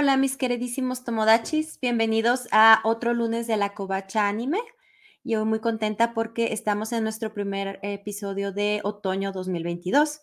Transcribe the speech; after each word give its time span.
Hola 0.00 0.16
mis 0.16 0.36
queridísimos 0.36 1.02
Tomodachis, 1.02 1.80
bienvenidos 1.80 2.46
a 2.52 2.80
otro 2.84 3.14
lunes 3.14 3.48
de 3.48 3.56
la 3.56 3.74
Covacha 3.74 4.28
Anime. 4.28 4.60
Yo 5.24 5.44
muy 5.44 5.58
contenta 5.58 6.14
porque 6.14 6.52
estamos 6.52 6.92
en 6.92 7.02
nuestro 7.02 7.34
primer 7.34 7.80
episodio 7.82 8.52
de 8.52 8.80
otoño 8.84 9.32
2022. 9.32 10.20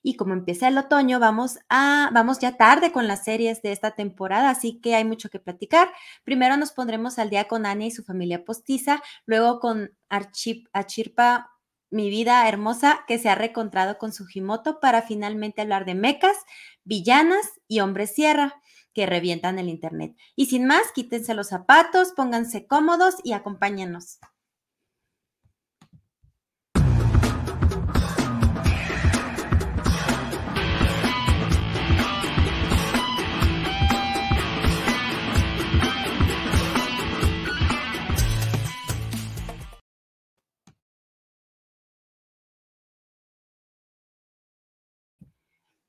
Y 0.00 0.14
como 0.14 0.32
empieza 0.32 0.68
el 0.68 0.78
otoño, 0.78 1.18
vamos 1.18 1.58
a 1.68 2.08
vamos 2.12 2.38
ya 2.38 2.56
tarde 2.56 2.92
con 2.92 3.08
las 3.08 3.24
series 3.24 3.62
de 3.62 3.72
esta 3.72 3.96
temporada, 3.96 4.48
así 4.48 4.80
que 4.80 4.94
hay 4.94 5.04
mucho 5.04 5.28
que 5.28 5.40
platicar. 5.40 5.88
Primero 6.22 6.56
nos 6.56 6.70
pondremos 6.70 7.18
al 7.18 7.28
día 7.28 7.48
con 7.48 7.66
Anya 7.66 7.86
y 7.86 7.90
su 7.90 8.04
familia 8.04 8.44
postiza, 8.44 9.02
luego 9.24 9.58
con 9.58 9.90
Archip, 10.08 10.68
Achirpa 10.72 11.50
mi 11.90 12.10
vida 12.10 12.48
hermosa 12.48 13.00
que 13.08 13.18
se 13.18 13.28
ha 13.28 13.34
reencontrado 13.34 13.98
con 13.98 14.12
su 14.12 14.24
Jimoto 14.24 14.78
para 14.78 15.02
finalmente 15.02 15.62
hablar 15.62 15.84
de 15.84 15.96
mecas, 15.96 16.36
villanas 16.84 17.60
y 17.66 17.80
hombres 17.80 18.14
sierra 18.14 18.62
que 18.96 19.04
revientan 19.04 19.58
el 19.58 19.68
Internet. 19.68 20.16
Y 20.36 20.46
sin 20.46 20.66
más, 20.66 20.90
quítense 20.94 21.34
los 21.34 21.48
zapatos, 21.48 22.14
pónganse 22.16 22.66
cómodos 22.66 23.16
y 23.22 23.34
acompáñenos. 23.34 24.20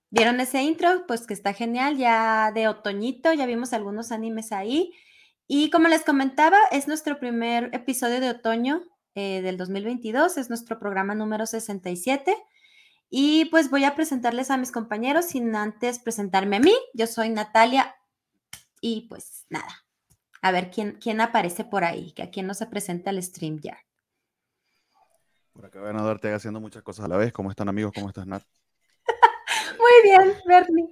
¿Vieron 0.10 0.40
ese 0.40 0.62
intro? 0.62 1.06
Pues 1.06 1.28
que 1.28 1.34
está 1.34 1.54
genial, 1.54 1.98
ya 1.98 2.52
de 2.54 2.68
otoñito, 2.68 3.34
ya 3.34 3.46
vimos 3.46 3.74
algunos 3.74 4.12
animes 4.12 4.52
ahí. 4.52 4.94
Y 5.48 5.70
como 5.70 5.88
les 5.88 6.04
comentaba, 6.04 6.58
es 6.72 6.88
nuestro 6.88 7.20
primer 7.20 7.70
episodio 7.74 8.20
de 8.20 8.30
otoño 8.30 8.84
eh, 9.16 9.42
del 9.42 9.58
2022, 9.58 10.38
es 10.38 10.50
nuestro 10.50 10.80
programa 10.80 11.16
número 11.16 11.46
67. 11.46 12.36
Y 13.10 13.46
pues 13.46 13.70
voy 13.70 13.84
a 13.86 13.96
presentarles 13.96 14.52
a 14.52 14.58
mis 14.58 14.72
compañeros 14.72 15.26
sin 15.26 15.56
antes 15.56 16.00
presentarme 16.00 16.58
a 16.58 16.60
mí. 16.60 16.74
Yo 16.94 17.08
soy 17.08 17.30
Natalia 17.30 17.96
y 18.82 19.08
pues 19.10 19.46
nada, 19.50 19.86
a 20.42 20.52
ver 20.52 20.72
quién, 20.72 20.98
quién 21.02 21.22
aparece 21.22 21.64
por 21.64 21.84
ahí, 21.84 22.12
que 22.12 22.24
a 22.24 22.30
quién 22.30 22.48
no 22.48 22.54
se 22.54 22.68
presenta 22.68 23.10
el 23.10 23.24
stream 23.24 23.60
ya. 23.60 23.78
Por 25.54 25.66
acá 25.66 25.82
van 25.82 25.98
a 25.98 26.04
darte 26.04 26.34
haciendo 26.34 26.60
muchas 26.60 26.84
cosas 26.84 27.06
a 27.06 27.08
la 27.08 27.18
vez. 27.18 27.34
¿Cómo 27.34 27.50
están 27.50 27.70
amigos? 27.70 27.94
¿Cómo 27.96 28.10
estás 28.10 28.28
Nat? 28.28 28.44
Muy 29.98 30.10
bien, 30.10 30.36
Bernie. 30.46 30.90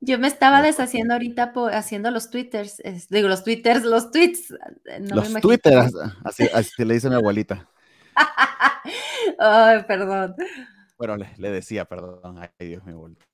Yo 0.00 0.18
me 0.18 0.28
estaba 0.28 0.60
deshaciendo 0.60 1.14
ahorita 1.14 1.52
haciendo 1.72 2.10
los 2.10 2.30
twitters, 2.30 2.82
digo 3.08 3.28
los 3.28 3.42
twitters, 3.42 3.84
los 3.84 4.10
tweets. 4.10 4.50
Eh, 4.50 5.00
los 5.00 5.32
twitters, 5.40 5.94
así, 6.24 6.46
así, 6.52 6.84
le 6.84 6.94
dice 6.94 7.08
mi 7.08 7.14
abuelita. 7.14 7.68
Ay, 9.38 9.82
perdón. 9.84 10.34
Bueno, 10.98 11.16
le, 11.16 11.50
decía, 11.50 11.86
perdón, 11.86 12.38
ay 12.38 12.68
Dios, 12.68 12.84
mi 12.84 12.92
abuelita. 12.92 13.24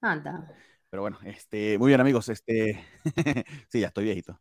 Anda. 0.00 0.50
Pero 0.90 1.02
bueno, 1.02 1.18
este, 1.24 1.78
muy 1.78 1.88
bien 1.88 2.00
amigos, 2.00 2.28
este, 2.28 2.84
sí, 3.68 3.80
ya 3.80 3.88
estoy 3.88 4.04
viejito. 4.04 4.40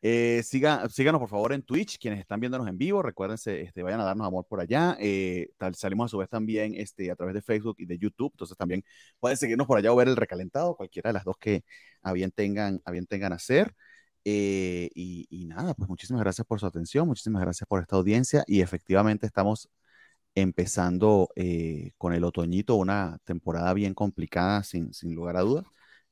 Eh, 0.00 0.42
siga, 0.44 0.88
síganos 0.88 1.18
por 1.20 1.28
favor 1.28 1.52
en 1.52 1.62
Twitch, 1.62 1.98
quienes 1.98 2.20
están 2.20 2.38
viéndonos 2.38 2.68
en 2.68 2.78
vivo, 2.78 3.02
recuérdense, 3.02 3.62
este, 3.62 3.82
vayan 3.82 4.00
a 4.00 4.04
darnos 4.04 4.26
amor 4.28 4.46
por 4.46 4.60
allá. 4.60 4.96
Eh, 5.00 5.50
tal, 5.58 5.74
salimos 5.74 6.06
a 6.06 6.08
su 6.08 6.18
vez 6.18 6.28
también 6.28 6.74
este, 6.76 7.10
a 7.10 7.16
través 7.16 7.34
de 7.34 7.42
Facebook 7.42 7.76
y 7.78 7.86
de 7.86 7.98
YouTube, 7.98 8.32
entonces 8.32 8.56
también 8.56 8.84
pueden 9.18 9.36
seguirnos 9.36 9.66
por 9.66 9.78
allá 9.78 9.92
o 9.92 9.96
ver 9.96 10.08
el 10.08 10.16
recalentado, 10.16 10.76
cualquiera 10.76 11.08
de 11.08 11.14
las 11.14 11.24
dos 11.24 11.36
que 11.38 11.64
a 12.02 12.12
bien 12.12 12.30
tengan 12.30 12.80
a, 12.84 12.90
bien 12.92 13.06
tengan 13.06 13.32
hacer. 13.32 13.74
Eh, 14.24 14.90
y, 14.94 15.26
y, 15.30 15.46
nada, 15.46 15.74
pues 15.74 15.88
muchísimas 15.88 16.22
gracias 16.22 16.46
por 16.46 16.60
su 16.60 16.66
atención, 16.66 17.06
muchísimas 17.08 17.42
gracias 17.42 17.66
por 17.68 17.80
esta 17.80 17.96
audiencia 17.96 18.44
y 18.46 18.60
efectivamente 18.60 19.26
estamos 19.26 19.68
empezando 20.34 21.28
con 21.98 22.14
el 22.14 22.24
otoñito, 22.24 22.76
una 22.76 23.18
temporada 23.24 23.72
bien 23.74 23.94
complicada 23.94 24.62
sin, 24.62 24.92
sin 24.94 25.14
lugar 25.14 25.36
a 25.36 25.40
dudas 25.42 25.64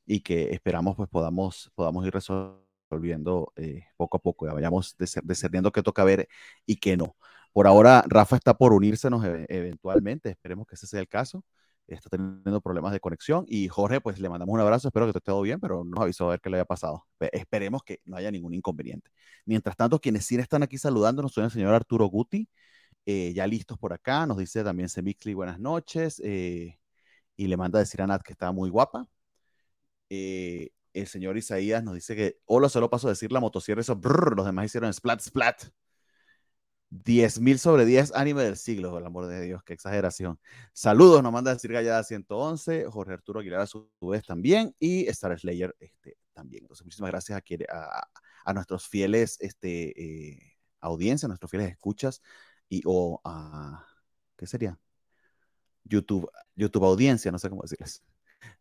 y 0.05 0.21
que 0.21 0.51
esperamos 0.53 0.95
pues 0.97 1.09
podamos, 1.09 1.71
podamos 1.75 2.05
ir 2.05 2.13
resolviendo 2.13 2.66
volviendo 2.89 3.53
eh, 3.55 3.85
poco 3.97 4.17
a 4.17 4.21
poco, 4.21 4.45
ya 4.47 4.53
vayamos 4.53 4.95
discerniendo 5.23 5.71
qué 5.71 5.83
toca 5.83 6.03
ver 6.03 6.27
y 6.65 6.77
qué 6.77 6.97
no. 6.97 7.15
Por 7.53 7.67
ahora, 7.67 8.03
Rafa 8.07 8.35
está 8.35 8.55
por 8.57 8.73
unírsenos 8.73 9.23
eventualmente, 9.49 10.29
esperemos 10.29 10.67
que 10.67 10.75
ese 10.75 10.87
sea 10.87 10.99
el 10.99 11.07
caso. 11.07 11.43
Está 11.87 12.09
teniendo 12.09 12.59
problemas 12.61 12.91
de 12.91 12.99
conexión 12.99 13.45
y 13.47 13.69
Jorge, 13.69 14.01
pues 14.01 14.19
le 14.19 14.29
mandamos 14.29 14.53
un 14.53 14.59
abrazo, 14.59 14.89
espero 14.89 15.05
que 15.05 15.11
esté 15.11 15.21
todo 15.21 15.41
bien, 15.41 15.59
pero 15.59 15.85
no 15.85 15.91
nos 15.91 16.01
avisó 16.01 16.27
a 16.27 16.31
ver 16.31 16.41
qué 16.41 16.49
le 16.49 16.57
haya 16.57 16.65
pasado. 16.65 17.05
Esperemos 17.31 17.81
que 17.83 18.01
no 18.05 18.17
haya 18.17 18.29
ningún 18.29 18.53
inconveniente. 18.53 19.09
Mientras 19.45 19.77
tanto, 19.77 19.99
quienes 19.99 20.25
sí 20.25 20.35
están 20.35 20.63
aquí 20.63 20.77
saludándonos 20.77 21.31
son 21.33 21.45
el 21.45 21.51
señor 21.51 21.73
Arturo 21.73 22.07
Guti, 22.07 22.49
eh, 23.05 23.33
ya 23.33 23.47
listos 23.47 23.77
por 23.79 23.93
acá, 23.93 24.25
nos 24.27 24.37
dice 24.37 24.63
también 24.65 24.89
Semixli 24.89 25.33
buenas 25.33 25.59
noches 25.59 26.21
eh, 26.25 26.77
y 27.37 27.47
le 27.47 27.57
manda 27.57 27.79
a 27.79 27.81
decir 27.81 28.01
a 28.01 28.07
Nat 28.07 28.21
que 28.23 28.33
está 28.33 28.51
muy 28.51 28.69
guapa. 28.69 29.07
Eh, 30.09 30.69
el 31.01 31.07
señor 31.07 31.37
Isaías 31.37 31.83
nos 31.83 31.95
dice 31.95 32.15
que, 32.15 32.39
hola, 32.45 32.69
solo 32.69 32.89
paso 32.89 33.07
a 33.07 33.11
decir 33.11 33.31
la 33.31 33.39
motosierra, 33.39 33.81
eso, 33.81 33.99
los 34.35 34.45
demás 34.45 34.65
hicieron 34.65 34.93
splat, 34.93 35.21
splat. 35.21 35.63
10.000 36.89 37.57
sobre 37.57 37.85
10 37.85 38.13
anime 38.15 38.43
del 38.43 38.55
siglo, 38.55 38.91
por 38.91 39.01
el 39.01 39.07
amor 39.07 39.27
de 39.27 39.41
Dios, 39.41 39.61
qué 39.63 39.73
exageración. 39.73 40.39
Saludos, 40.73 41.21
nos 41.21 41.33
manda 41.33 41.53
decir 41.53 41.71
Gallada 41.71 42.03
111, 42.03 42.85
Jorge 42.85 43.13
Arturo 43.13 43.41
Aguilar 43.41 43.61
a 43.61 43.67
su 43.67 43.89
vez 44.01 44.23
también, 44.25 44.73
y 44.79 45.07
Star 45.07 45.37
Slayer 45.37 45.75
este, 45.79 46.17
también. 46.33 46.63
Entonces, 46.63 46.85
muchísimas 46.85 47.11
gracias 47.11 47.41
a, 47.69 48.07
a, 48.45 48.53
nuestros 48.53 48.87
fieles 48.87 49.37
este, 49.41 50.01
eh, 50.01 50.57
audiencia, 50.79 51.25
a 51.27 51.29
nuestros 51.29 51.51
fieles 51.51 51.69
escuchas, 51.69 52.21
y 52.69 52.81
o 52.85 53.21
a, 53.25 53.85
¿qué 54.37 54.47
sería? 54.47 54.79
YouTube, 55.83 56.29
YouTube 56.55 56.85
audiencia, 56.85 57.31
no 57.31 57.39
sé 57.39 57.49
cómo 57.49 57.63
decirles. 57.63 58.03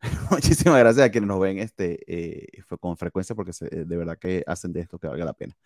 Muchísimas 0.31 0.79
gracias 0.79 1.07
a 1.07 1.11
quienes 1.11 1.29
nos 1.29 1.41
ven 1.41 1.59
este, 1.59 1.99
eh, 2.07 2.63
con 2.81 2.97
frecuencia 2.97 3.35
porque 3.35 3.53
de 3.61 3.97
verdad 3.97 4.19
que 4.19 4.45
hacen 4.47 4.73
de 4.73 4.81
esto 4.81 4.99
que 4.99 5.07
valga 5.07 5.25
la 5.25 5.33
pena. 5.33 5.57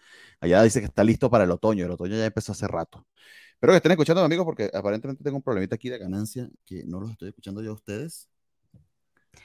Allá 0.40 0.62
dice 0.62 0.80
que 0.80 0.86
está 0.86 1.04
listo 1.04 1.30
para 1.30 1.44
el 1.44 1.50
otoño. 1.50 1.84
El 1.84 1.90
otoño 1.90 2.16
ya 2.16 2.26
empezó 2.26 2.52
hace 2.52 2.68
rato. 2.68 3.06
Espero 3.54 3.72
que 3.72 3.76
estén 3.76 3.92
escuchando, 3.92 4.22
amigos, 4.22 4.46
porque 4.46 4.70
aparentemente 4.72 5.22
tengo 5.22 5.36
un 5.36 5.42
problemita 5.42 5.74
aquí 5.74 5.90
de 5.90 5.98
ganancia 5.98 6.48
que 6.64 6.82
no 6.84 7.00
los 7.00 7.10
estoy 7.10 7.28
escuchando 7.28 7.62
yo 7.62 7.72
a 7.72 7.74
ustedes. 7.74 8.28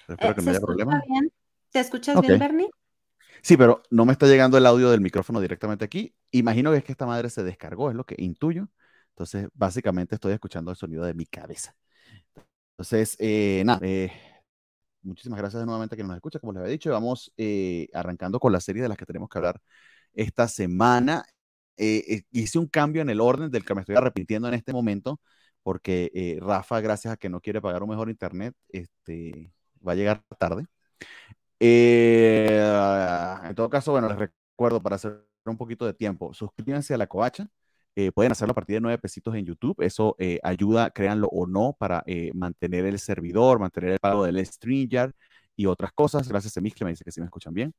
espero 0.07 0.31
eh, 0.31 0.35
que 0.35 0.41
no 0.41 0.51
haya 0.51 0.59
problema. 0.61 1.03
¿Te 1.71 1.79
escuchas 1.79 2.21
bien, 2.21 2.39
Bernie? 2.39 2.69
Sí, 3.41 3.57
pero 3.57 3.83
no 3.89 4.05
me 4.05 4.13
está 4.13 4.25
llegando 4.25 4.57
el 4.57 4.65
audio 4.65 4.89
del 4.89 5.01
micrófono 5.01 5.41
directamente 5.41 5.83
aquí. 5.83 6.15
Imagino 6.31 6.71
que 6.71 6.77
es 6.77 6.83
que 6.85 6.93
esta 6.93 7.05
madre 7.05 7.29
se 7.29 7.43
descargó, 7.43 7.89
es 7.89 7.95
lo 7.95 8.05
que 8.05 8.15
intuyo. 8.17 8.69
Entonces, 9.09 9.49
básicamente 9.53 10.15
estoy 10.15 10.33
escuchando 10.33 10.71
el 10.71 10.77
sonido 10.77 11.03
de 11.03 11.13
mi 11.13 11.25
cabeza. 11.25 11.75
Entonces, 12.71 13.15
eh, 13.19 13.63
nada, 13.65 13.79
eh, 13.83 14.11
muchísimas 15.05 15.39
gracias 15.39 15.63
nuevamente 15.65 15.95
a 15.95 15.97
quien 15.97 16.07
nos 16.07 16.15
escucha. 16.15 16.39
Como 16.39 16.53
les 16.53 16.61
había 16.61 16.71
dicho, 16.71 16.91
vamos 16.91 17.31
eh, 17.37 17.87
arrancando 17.93 18.39
con 18.39 18.51
la 18.51 18.59
serie 18.59 18.81
de 18.81 18.89
las 18.89 18.97
que 18.97 19.05
tenemos 19.05 19.29
que 19.29 19.37
hablar 19.37 19.61
esta 20.13 20.47
semana. 20.47 21.25
Eh, 21.77 22.03
eh, 22.07 22.23
hice 22.31 22.59
un 22.59 22.67
cambio 22.67 23.01
en 23.01 23.09
el 23.09 23.21
orden 23.21 23.51
del 23.51 23.65
que 23.65 23.75
me 23.75 23.81
estoy 23.81 23.95
arrepintiendo 23.95 24.47
en 24.47 24.55
este 24.55 24.73
momento, 24.73 25.19
porque 25.63 26.39
Rafa, 26.41 26.81
gracias 26.81 27.13
a 27.13 27.17
que 27.17 27.29
no 27.29 27.41
quiere 27.41 27.61
pagar 27.61 27.83
un 27.83 27.89
mejor 27.89 28.09
internet, 28.09 28.55
este, 28.69 29.51
va 29.87 29.93
a 29.93 29.95
llegar 29.95 30.23
tarde. 30.39 30.65
en 31.59 33.55
todo 33.55 33.69
caso, 33.69 33.91
bueno, 33.91 34.09
les 34.09 34.17
recuerdo 34.17 34.81
para 34.81 34.95
hacer 34.97 35.25
un 35.45 35.57
poquito 35.57 35.85
de 35.85 35.93
tiempo, 35.93 36.33
suscríbanse 36.33 36.93
a 36.93 36.97
la 36.97 37.07
covacha 37.07 37.49
eh, 37.95 38.11
pueden 38.11 38.31
hacerlo 38.31 38.51
a 38.51 38.55
partir 38.55 38.75
de 38.75 38.81
nueve 38.81 38.97
pesitos 38.97 39.35
en 39.35 39.45
YouTube. 39.45 39.75
Eso 39.81 40.15
eh, 40.19 40.39
ayuda, 40.43 40.91
créanlo 40.91 41.27
o 41.27 41.47
no, 41.47 41.75
para 41.79 42.03
eh, 42.07 42.31
mantener 42.33 42.85
el 42.85 42.99
servidor, 42.99 43.59
mantener 43.59 43.91
el 43.91 43.99
pago 43.99 44.25
del 44.25 44.45
StreamYard 44.45 45.13
y 45.55 45.65
otras 45.67 45.91
cosas. 45.93 46.27
Gracias 46.27 46.57
a 46.57 46.61
que 46.61 46.85
me 46.85 46.91
dice 46.91 47.03
que 47.03 47.11
sí 47.11 47.21
me 47.21 47.25
escuchan 47.25 47.53
bien. 47.53 47.73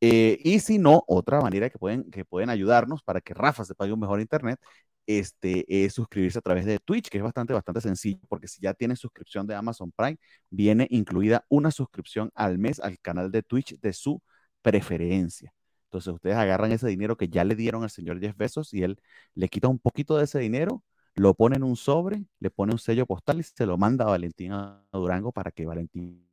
y 0.00 0.60
si 0.60 0.78
no, 0.78 1.04
otra 1.06 1.40
manera 1.40 1.68
que 1.70 1.78
pueden, 1.78 2.10
que 2.10 2.24
pueden 2.24 2.50
ayudarnos 2.50 3.02
para 3.02 3.20
que 3.20 3.34
Rafa 3.34 3.64
se 3.64 3.74
pague 3.74 3.92
un 3.92 4.00
mejor 4.00 4.20
internet 4.20 4.58
este, 5.06 5.64
es 5.84 5.94
suscribirse 5.94 6.38
a 6.38 6.42
través 6.42 6.64
de 6.64 6.78
Twitch, 6.78 7.08
que 7.08 7.18
es 7.18 7.24
bastante, 7.24 7.52
bastante 7.52 7.80
sencillo, 7.80 8.20
porque 8.28 8.48
si 8.48 8.60
ya 8.60 8.74
tienen 8.74 8.96
suscripción 8.96 9.46
de 9.46 9.54
Amazon 9.56 9.92
Prime, 9.92 10.18
viene 10.50 10.86
incluida 10.90 11.44
una 11.48 11.70
suscripción 11.72 12.30
al 12.34 12.58
mes 12.58 12.80
al 12.80 12.98
canal 13.00 13.30
de 13.32 13.42
Twitch 13.42 13.78
de 13.80 13.92
su 13.92 14.22
preferencia. 14.62 15.52
Entonces 15.90 16.14
ustedes 16.14 16.36
agarran 16.36 16.70
ese 16.70 16.86
dinero 16.86 17.16
que 17.16 17.28
ya 17.28 17.42
le 17.42 17.56
dieron 17.56 17.82
al 17.82 17.90
señor 17.90 18.20
Jeff 18.20 18.36
Bezos 18.36 18.72
y 18.72 18.84
él 18.84 19.00
le 19.34 19.48
quita 19.48 19.66
un 19.66 19.80
poquito 19.80 20.16
de 20.16 20.22
ese 20.24 20.38
dinero, 20.38 20.84
lo 21.16 21.34
pone 21.34 21.56
en 21.56 21.64
un 21.64 21.74
sobre, 21.74 22.26
le 22.38 22.50
pone 22.50 22.72
un 22.72 22.78
sello 22.78 23.06
postal 23.06 23.40
y 23.40 23.42
se 23.42 23.66
lo 23.66 23.76
manda 23.76 24.04
a 24.04 24.10
Valentina 24.10 24.84
Durango 24.92 25.32
para 25.32 25.50
que 25.50 25.66
Valentín 25.66 26.30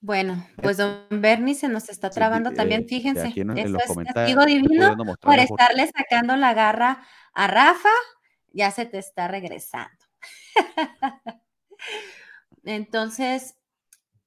Bueno, 0.00 0.44
pues 0.56 0.78
don 0.78 1.06
Bernie 1.10 1.54
se 1.54 1.68
nos 1.68 1.90
está 1.90 2.08
trabando 2.08 2.52
también, 2.52 2.84
eh, 2.84 2.86
fíjense. 2.88 3.28
Eso 3.28 3.78
es 3.78 4.14
castigo 4.14 4.46
divino 4.46 4.96
por 5.20 5.38
estarle 5.38 5.90
sacando 5.94 6.36
la 6.36 6.54
garra 6.54 7.06
a 7.34 7.46
Rafa, 7.46 7.90
ya 8.52 8.70
se 8.70 8.86
te 8.86 8.98
está 8.98 9.28
regresando. 9.28 10.04
Entonces, 12.64 13.56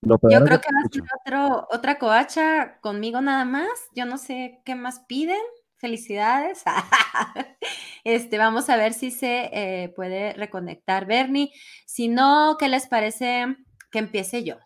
yo 0.01 0.17
creo 0.19 0.61
que 0.61 0.69
va 0.71 1.37
a 1.37 1.67
otra 1.71 1.97
coacha 1.97 2.79
conmigo 2.81 3.21
nada 3.21 3.43
más. 3.43 3.69
Yo 3.95 4.05
no 4.05 4.17
sé 4.17 4.61
qué 4.63 4.75
más 4.75 4.99
piden. 5.07 5.41
Felicidades. 5.77 6.63
este, 8.03 8.37
vamos 8.37 8.69
a 8.69 8.77
ver 8.77 8.93
si 8.93 9.11
se 9.11 9.49
eh, 9.51 9.89
puede 9.95 10.33
reconectar 10.33 11.05
Bernie. 11.05 11.51
Si 11.85 12.07
no, 12.07 12.55
¿qué 12.59 12.69
les 12.69 12.87
parece 12.87 13.55
que 13.91 13.99
empiece 13.99 14.43
yo? 14.43 14.57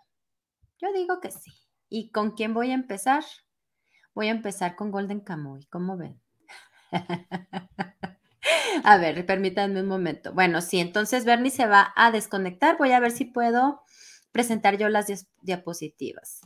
Yo 0.77 0.91
digo 0.93 1.19
que 1.19 1.31
sí. 1.31 1.51
¿Y 1.89 2.11
con 2.11 2.31
quién 2.31 2.53
voy 2.53 2.71
a 2.71 2.75
empezar? 2.75 3.23
Voy 4.13 4.27
a 4.27 4.31
empezar 4.31 4.75
con 4.75 4.91
Golden 4.91 5.21
Kamuy. 5.21 5.65
¿Cómo 5.67 5.97
ven? 5.97 6.21
a 8.83 8.97
ver, 8.97 9.25
permítanme 9.25 9.81
un 9.81 9.87
momento. 9.87 10.33
Bueno, 10.33 10.61
sí, 10.61 10.79
entonces 10.79 11.25
Bernie 11.25 11.51
se 11.51 11.65
va 11.65 11.93
a 11.95 12.11
desconectar. 12.11 12.77
Voy 12.77 12.91
a 12.91 12.99
ver 12.99 13.11
si 13.11 13.25
puedo 13.25 13.83
presentar 14.31 14.77
yo 14.77 14.89
las 14.89 15.07
diapositivas. 15.41 16.41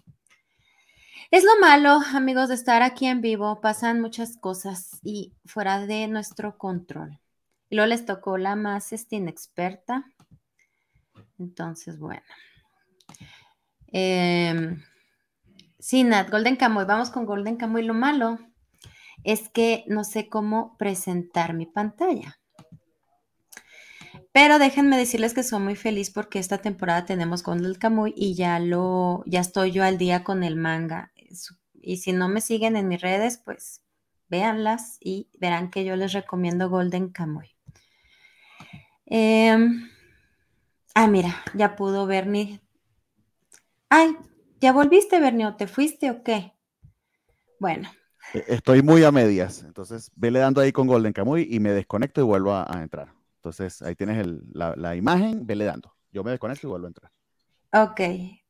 Es 1.31 1.43
lo 1.43 1.59
malo, 1.59 1.99
amigos, 2.13 2.49
de 2.49 2.55
estar 2.55 2.81
aquí 2.81 3.07
en 3.07 3.21
vivo. 3.21 3.59
Pasan 3.61 4.01
muchas 4.01 4.37
cosas 4.37 4.99
y 5.03 5.33
fuera 5.45 5.85
de 5.85 6.07
nuestro 6.07 6.57
control. 6.57 7.19
Y 7.69 7.75
luego 7.75 7.89
les 7.89 8.05
tocó 8.05 8.37
la 8.37 8.55
más 8.55 8.93
este, 8.93 9.15
inexperta. 9.15 10.05
Entonces, 11.39 11.97
bueno. 11.97 12.21
Eh, 13.91 14.77
sí, 15.79 16.03
Nat, 16.03 16.29
Golden 16.29 16.55
Kamuy. 16.55 16.85
Vamos 16.85 17.09
con 17.09 17.25
Golden 17.25 17.57
Kamuy. 17.57 17.83
Lo 17.83 17.95
malo 17.95 18.37
es 19.23 19.49
que 19.49 19.83
no 19.87 20.03
sé 20.03 20.29
cómo 20.29 20.77
presentar 20.77 21.53
mi 21.53 21.65
pantalla. 21.65 22.39
Pero 24.31 24.57
déjenme 24.57 24.97
decirles 24.97 25.33
que 25.33 25.43
soy 25.43 25.59
muy 25.59 25.75
feliz 25.75 26.09
porque 26.09 26.39
esta 26.39 26.57
temporada 26.57 27.05
tenemos 27.05 27.43
Golden 27.43 27.75
Kamuy 27.75 28.13
y 28.15 28.33
ya 28.33 28.59
lo, 28.59 29.23
ya 29.25 29.39
estoy 29.39 29.71
yo 29.71 29.83
al 29.83 29.97
día 29.97 30.23
con 30.23 30.43
el 30.43 30.55
manga. 30.55 31.11
Y 31.81 31.97
si 31.97 32.13
no 32.13 32.29
me 32.29 32.41
siguen 32.41 32.75
en 32.75 32.87
mis 32.87 33.01
redes, 33.01 33.39
pues 33.43 33.83
véanlas 34.29 34.97
y 34.99 35.29
verán 35.39 35.69
que 35.69 35.85
yo 35.85 35.95
les 35.95 36.13
recomiendo 36.13 36.69
Golden 36.69 37.09
Kamuy. 37.09 37.55
Em, 39.05 39.89
ah, 40.95 41.07
mira, 41.07 41.35
ya 41.53 41.75
pudo 41.75 42.07
Bernie. 42.07 42.59
Ay, 43.89 44.17
¿ya 44.59 44.73
volviste, 44.73 45.19
Bernie, 45.19 45.45
o 45.45 45.55
te 45.55 45.67
fuiste 45.67 46.09
o 46.09 46.23
qué? 46.23 46.53
Bueno, 47.59 47.91
estoy 48.33 48.81
muy 48.81 49.03
a 49.03 49.11
medias, 49.11 49.63
entonces 49.63 50.11
vele 50.15 50.39
dando 50.39 50.61
ahí 50.61 50.71
con 50.71 50.87
Golden 50.87 51.13
Kamuy 51.13 51.47
y 51.49 51.59
me 51.59 51.71
desconecto 51.71 52.21
y 52.21 52.23
vuelvo 52.23 52.53
a, 52.53 52.67
entrar. 52.81 53.13
Entonces 53.35 53.81
ahí 53.81 53.95
tienes 53.95 54.25
la, 54.53 54.95
imagen, 54.95 55.45
vele 55.45 55.65
dando. 55.65 55.93
Yo 56.11 56.23
me 56.23 56.31
desconecto 56.31 56.67
y 56.67 56.69
vuelvo 56.69 56.87
a 56.87 56.89
entrar. 56.89 57.11
Ok, 57.73 58.01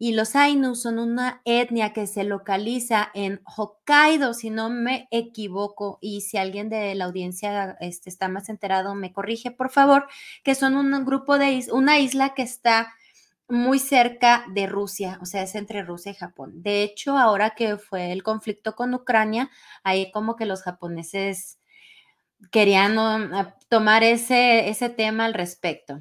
y 0.03 0.13
los 0.13 0.35
Ainu 0.35 0.73
son 0.73 0.97
una 0.97 1.43
etnia 1.45 1.93
que 1.93 2.07
se 2.07 2.23
localiza 2.23 3.11
en 3.13 3.39
Hokkaido, 3.45 4.33
si 4.33 4.49
no 4.49 4.67
me 4.67 5.07
equivoco, 5.11 5.99
y 6.01 6.21
si 6.21 6.37
alguien 6.37 6.69
de 6.69 6.95
la 6.95 7.05
audiencia 7.05 7.77
este, 7.81 8.09
está 8.09 8.27
más 8.27 8.49
enterado, 8.49 8.95
me 8.95 9.13
corrige, 9.13 9.51
por 9.51 9.69
favor, 9.69 10.07
que 10.43 10.55
son 10.55 10.75
un 10.75 11.05
grupo 11.05 11.37
de 11.37 11.67
una 11.71 11.99
isla 11.99 12.33
que 12.33 12.41
está 12.41 12.95
muy 13.47 13.77
cerca 13.77 14.43
de 14.51 14.65
Rusia, 14.65 15.19
o 15.21 15.25
sea, 15.27 15.43
es 15.43 15.53
entre 15.53 15.83
Rusia 15.83 16.13
y 16.13 16.15
Japón. 16.15 16.63
De 16.63 16.81
hecho, 16.81 17.15
ahora 17.15 17.51
que 17.51 17.77
fue 17.77 18.11
el 18.11 18.23
conflicto 18.23 18.75
con 18.75 18.95
Ucrania, 18.95 19.51
ahí 19.83 20.11
como 20.11 20.35
que 20.35 20.47
los 20.47 20.63
japoneses 20.63 21.59
querían 22.51 22.95
tomar 23.69 24.03
ese, 24.03 24.67
ese 24.67 24.89
tema 24.89 25.25
al 25.25 25.35
respecto. 25.35 25.99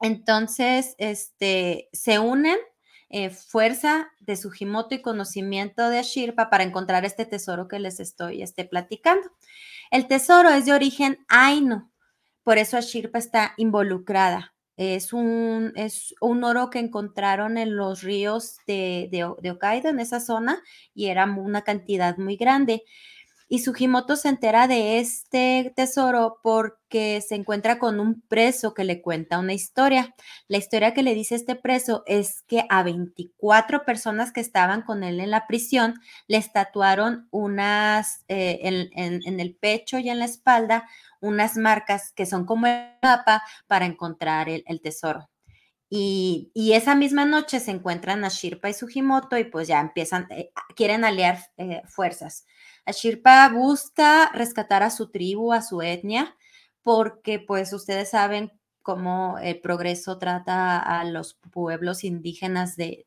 Entonces, 0.00 0.94
este, 0.96 1.90
se 1.92 2.18
unen 2.18 2.56
eh, 3.16 3.30
fuerza 3.30 4.08
de 4.18 4.34
Sugimoto 4.34 4.92
y 4.92 5.00
conocimiento 5.00 5.88
de 5.88 6.00
Ashirpa 6.00 6.50
para 6.50 6.64
encontrar 6.64 7.04
este 7.04 7.24
tesoro 7.24 7.68
que 7.68 7.78
les 7.78 8.00
estoy 8.00 8.42
este, 8.42 8.64
platicando. 8.64 9.30
El 9.92 10.08
tesoro 10.08 10.48
es 10.50 10.66
de 10.66 10.72
origen 10.72 11.24
Ainu, 11.28 11.88
por 12.42 12.58
eso 12.58 12.76
Ashirpa 12.76 13.20
está 13.20 13.54
involucrada. 13.56 14.52
Es 14.76 15.12
un, 15.12 15.72
es 15.76 16.16
un 16.20 16.42
oro 16.42 16.70
que 16.70 16.80
encontraron 16.80 17.56
en 17.56 17.76
los 17.76 18.02
ríos 18.02 18.56
de, 18.66 19.08
de, 19.12 19.32
de 19.40 19.50
Hokkaido, 19.52 19.90
en 19.90 20.00
esa 20.00 20.18
zona, 20.18 20.60
y 20.92 21.06
era 21.06 21.24
una 21.24 21.62
cantidad 21.62 22.16
muy 22.16 22.34
grande. 22.34 22.82
Y 23.46 23.58
Sugimoto 23.58 24.16
se 24.16 24.30
entera 24.30 24.66
de 24.66 24.98
este 24.98 25.72
tesoro 25.76 26.38
porque 26.42 27.20
se 27.20 27.34
encuentra 27.34 27.78
con 27.78 28.00
un 28.00 28.22
preso 28.22 28.72
que 28.72 28.84
le 28.84 29.02
cuenta 29.02 29.38
una 29.38 29.52
historia. 29.52 30.14
La 30.48 30.56
historia 30.56 30.94
que 30.94 31.02
le 31.02 31.14
dice 31.14 31.34
este 31.34 31.54
preso 31.54 32.04
es 32.06 32.42
que 32.42 32.64
a 32.70 32.82
24 32.82 33.84
personas 33.84 34.32
que 34.32 34.40
estaban 34.40 34.80
con 34.82 35.04
él 35.04 35.20
en 35.20 35.30
la 35.30 35.46
prisión 35.46 35.94
le 36.26 36.38
estatuaron 36.38 37.28
unas 37.30 38.24
eh, 38.28 38.60
en, 38.62 39.40
el 39.40 39.56
pecho 39.56 39.98
y 39.98 40.08
en 40.08 40.20
la 40.20 40.24
espalda 40.24 40.88
unas 41.20 41.56
marcas 41.56 42.12
que 42.12 42.26
son 42.26 42.46
como 42.46 42.66
el 42.66 42.88
mapa 43.02 43.42
para 43.66 43.84
encontrar 43.84 44.48
el, 44.48 44.80
tesoro. 44.80 45.28
Y, 45.90 46.50
esa 46.72 46.94
misma 46.94 47.24
noche 47.24 47.60
se 47.60 47.70
encuentran 47.70 48.24
a 48.24 48.28
Shirpa 48.28 48.70
y 48.70 48.74
Sugimoto 48.74 49.38
y 49.38 49.44
pues 49.44 49.68
ya 49.68 49.80
empiezan, 49.80 50.26
eh, 50.30 50.50
quieren 50.74 51.04
aliar 51.04 51.38
eh, 51.56 51.82
fuerzas. 51.86 52.46
Ashirpa 52.86 53.48
busca 53.48 54.30
rescatar 54.32 54.82
a 54.82 54.90
su 54.90 55.10
tribu, 55.10 55.52
a 55.52 55.62
su 55.62 55.82
etnia, 55.82 56.36
porque 56.82 57.38
pues 57.38 57.72
ustedes 57.72 58.10
saben 58.10 58.52
cómo 58.82 59.38
el 59.38 59.60
progreso 59.60 60.18
trata 60.18 60.78
a 60.78 61.04
los 61.04 61.34
pueblos 61.34 62.04
indígenas 62.04 62.76
de, 62.76 63.06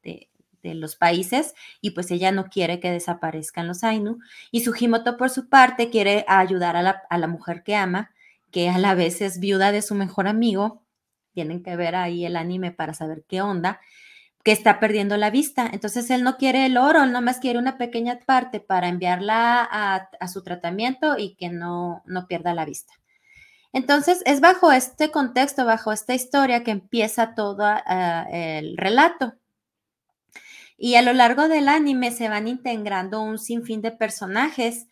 los 0.64 0.98
países 0.98 1.54
y 1.80 1.92
pues 1.92 2.12
ella 2.12 2.34
no 2.34 2.50
quiere 2.50 2.82
que 2.82 2.92
desaparezcan 2.92 3.68
los 3.68 3.86
Ainu. 3.86 4.20
Y 4.52 4.62
Sugimoto 4.62 5.16
por 5.16 5.30
su 5.30 5.48
parte 5.48 5.90
quiere 5.90 6.26
ayudar 6.28 6.76
a 6.76 6.82
la, 6.82 7.04
a 7.10 7.18
la 7.18 7.28
mujer 7.28 7.64
que 7.64 7.74
ama, 7.74 8.12
que 8.52 8.68
a 8.68 8.78
la 8.78 8.94
vez 8.94 9.22
es 9.22 9.40
viuda 9.40 9.72
de 9.72 9.82
su 9.82 9.96
mejor 9.96 10.28
amigo. 10.28 10.84
Tienen 11.32 11.64
que 11.64 11.78
ver 11.78 11.96
ahí 11.96 12.26
el 12.26 12.36
anime 12.36 12.74
para 12.74 12.94
saber 12.94 13.24
qué 13.30 13.42
onda 13.42 13.80
que 14.48 14.54
está 14.54 14.80
perdiendo 14.80 15.18
la 15.18 15.30
vista. 15.30 15.70
Entonces 15.74 16.10
él 16.10 16.24
no 16.24 16.38
quiere 16.38 16.66
el 16.66 16.78
oro, 16.78 17.04
él 17.04 17.12
nomás 17.12 17.40
quiere 17.40 17.60
una 17.60 17.78
pequeña 17.78 18.18
parte 18.26 18.62
para 18.62 18.88
enviarla 18.88 19.62
a, 19.70 20.28
su 20.30 20.42
tratamiento 20.42 21.18
y 21.18 21.36
que 21.36 21.50
no, 21.50 22.02
no 22.06 22.28
pierda 22.28 22.54
la 22.54 22.64
vista. 22.64 22.94
Entonces 23.74 24.24
es 24.26 24.40
bajo 24.40 24.72
este 24.72 25.12
contexto, 25.12 25.66
bajo 25.66 25.92
esta 25.92 26.14
historia 26.14 26.64
que 26.64 26.72
empieza 26.72 27.36
todo 27.36 27.66
ah, 27.66 28.26
el 28.32 28.78
relato. 28.78 29.34
Y 30.78 30.96
a 30.96 31.02
lo 31.02 31.12
largo 31.12 31.50
del 31.50 31.68
anime 31.68 32.12
se 32.12 32.30
van 32.30 32.48
integrando 32.48 33.20
un 33.20 33.40
sinfín 33.40 33.82
de 33.82 33.92
personajes 33.92 34.88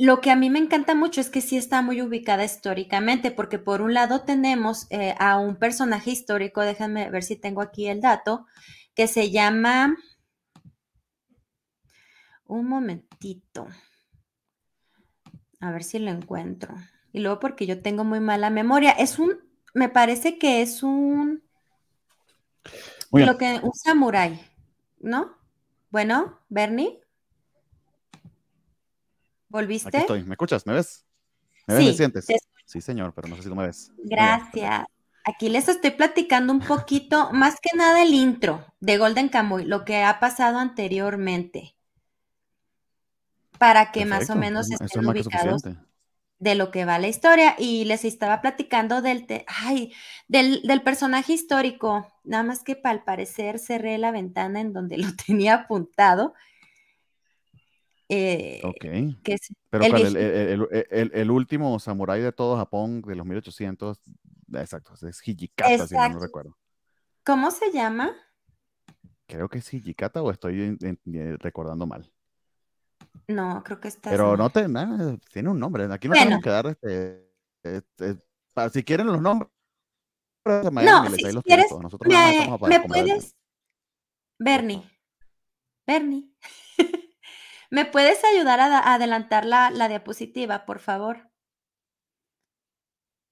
lo 0.00 0.22
que 0.22 0.30
a 0.30 0.36
mí 0.36 0.48
me 0.48 0.58
encanta 0.58 0.94
mucho 0.94 1.20
es 1.20 1.28
que 1.28 1.42
sí 1.42 1.58
está 1.58 1.82
muy 1.82 2.00
ubicada 2.00 2.42
históricamente, 2.42 3.30
porque 3.30 3.58
por 3.58 3.82
un 3.82 3.92
lado 3.92 4.22
tenemos 4.22 4.86
eh, 4.88 5.14
a 5.18 5.38
un 5.38 5.56
personaje 5.56 6.10
histórico, 6.10 6.62
déjenme 6.62 7.10
ver 7.10 7.22
si 7.22 7.36
tengo 7.36 7.60
aquí 7.60 7.86
el 7.86 8.00
dato, 8.00 8.46
que 8.94 9.06
se 9.06 9.30
llama... 9.30 9.94
Un 12.46 12.66
momentito. 12.66 13.68
A 15.60 15.70
ver 15.70 15.84
si 15.84 15.98
lo 15.98 16.10
encuentro. 16.10 16.74
Y 17.12 17.20
luego 17.20 17.38
porque 17.38 17.66
yo 17.66 17.82
tengo 17.82 18.02
muy 18.02 18.20
mala 18.20 18.48
memoria. 18.48 18.92
Es 18.92 19.18
un, 19.18 19.38
me 19.74 19.90
parece 19.90 20.38
que 20.38 20.62
es 20.62 20.82
un... 20.82 21.42
Lo 23.12 23.36
que, 23.36 23.60
un 23.62 23.74
samurái, 23.74 24.40
¿no? 24.98 25.36
Bueno, 25.90 26.40
Bernie. 26.48 27.02
¿Volviste? 29.50 29.88
Aquí 29.88 29.98
estoy. 29.98 30.24
¿Me 30.24 30.34
escuchas? 30.34 30.66
¿Me 30.66 30.72
ves? 30.72 31.04
¿Me 31.66 31.74
ves? 31.74 31.84
Sí, 31.84 31.90
¿Me 31.90 31.96
sientes? 31.96 32.26
Te 32.26 32.36
Sí, 32.70 32.80
señor, 32.80 33.12
pero 33.14 33.26
no 33.26 33.34
sé 33.34 33.42
si 33.42 33.48
tú 33.48 33.56
me 33.56 33.66
ves. 33.66 33.90
Gracias. 33.98 34.86
Aquí 35.24 35.48
les 35.48 35.68
estoy 35.68 35.90
platicando 35.90 36.52
un 36.52 36.60
poquito, 36.60 37.30
más 37.32 37.56
que 37.60 37.76
nada 37.76 38.00
el 38.00 38.14
intro 38.14 38.64
de 38.78 38.96
Golden 38.96 39.28
Kamuy, 39.28 39.64
lo 39.64 39.84
que 39.84 40.04
ha 40.04 40.20
pasado 40.20 40.58
anteriormente, 40.58 41.74
para 43.58 43.90
que 43.90 44.06
más 44.06 44.30
o 44.30 44.36
menos 44.36 44.70
estén 44.70 45.04
ubicados 45.04 45.62
de 46.38 46.54
lo 46.54 46.70
que 46.70 46.84
va 46.84 47.00
la 47.00 47.08
historia. 47.08 47.56
Y 47.58 47.86
les 47.86 48.04
estaba 48.04 48.40
platicando 48.40 49.02
del, 49.02 49.26
ay, 49.48 49.92
del, 50.28 50.62
del, 50.62 50.82
personaje 50.82 51.32
histórico, 51.32 52.06
nada 52.22 52.44
más 52.44 52.62
que 52.62 52.80
al 52.84 53.02
parecer 53.02 53.58
cerré 53.58 53.98
la 53.98 54.12
ventana 54.12 54.60
en 54.60 54.72
donde 54.72 54.96
lo 54.98 55.08
tenía 55.26 55.54
apuntado 55.54 56.34
eh, 58.10 58.60
ok. 58.64 58.84
Pero 59.70 59.84
el, 59.84 61.10
el, 61.12 61.30
último 61.30 61.78
samurái 61.78 62.20
de 62.20 62.32
todo 62.32 62.56
Japón 62.56 63.02
de 63.02 63.14
los 63.14 63.24
1800, 63.24 64.00
exacto, 64.54 64.94
es 65.06 65.28
Hijikata, 65.28 65.86
si 65.86 65.94
no 65.94 66.18
recuerdo. 66.18 66.56
¿Cómo 67.24 67.52
se 67.52 67.70
llama? 67.70 68.12
Creo 69.26 69.48
que 69.48 69.58
es 69.58 69.72
Hijikata 69.72 70.22
o 70.22 70.32
estoy 70.32 70.76
recordando 71.38 71.86
mal. 71.86 72.10
No, 73.28 73.62
creo 73.62 73.80
que 73.80 73.86
está. 73.86 74.10
Pero 74.10 74.36
no 74.36 74.50
te, 74.50 74.66
tiene 75.32 75.48
un 75.48 75.60
nombre. 75.60 75.84
Aquí 75.92 76.08
no 76.08 76.14
tenemos 76.14 76.42
que 76.42 76.50
dar 76.50 76.66
este, 76.66 77.30
este, 77.62 78.18
si 78.72 78.82
quieren 78.82 79.06
los 79.06 79.20
nombres. 79.20 79.48
no, 80.44 81.10
si, 81.10 81.22
quieres, 81.42 81.66
me, 82.08 82.68
me 82.68 82.80
puedes. 82.88 83.36
Bernie. 84.36 84.82
Bernie. 85.86 86.30
¿Me 87.70 87.84
puedes 87.84 88.22
ayudar 88.24 88.58
a, 88.58 88.92
adelantar 88.92 89.44
la, 89.44 89.88
diapositiva, 89.88 90.66
por 90.66 90.80
favor? 90.80 91.30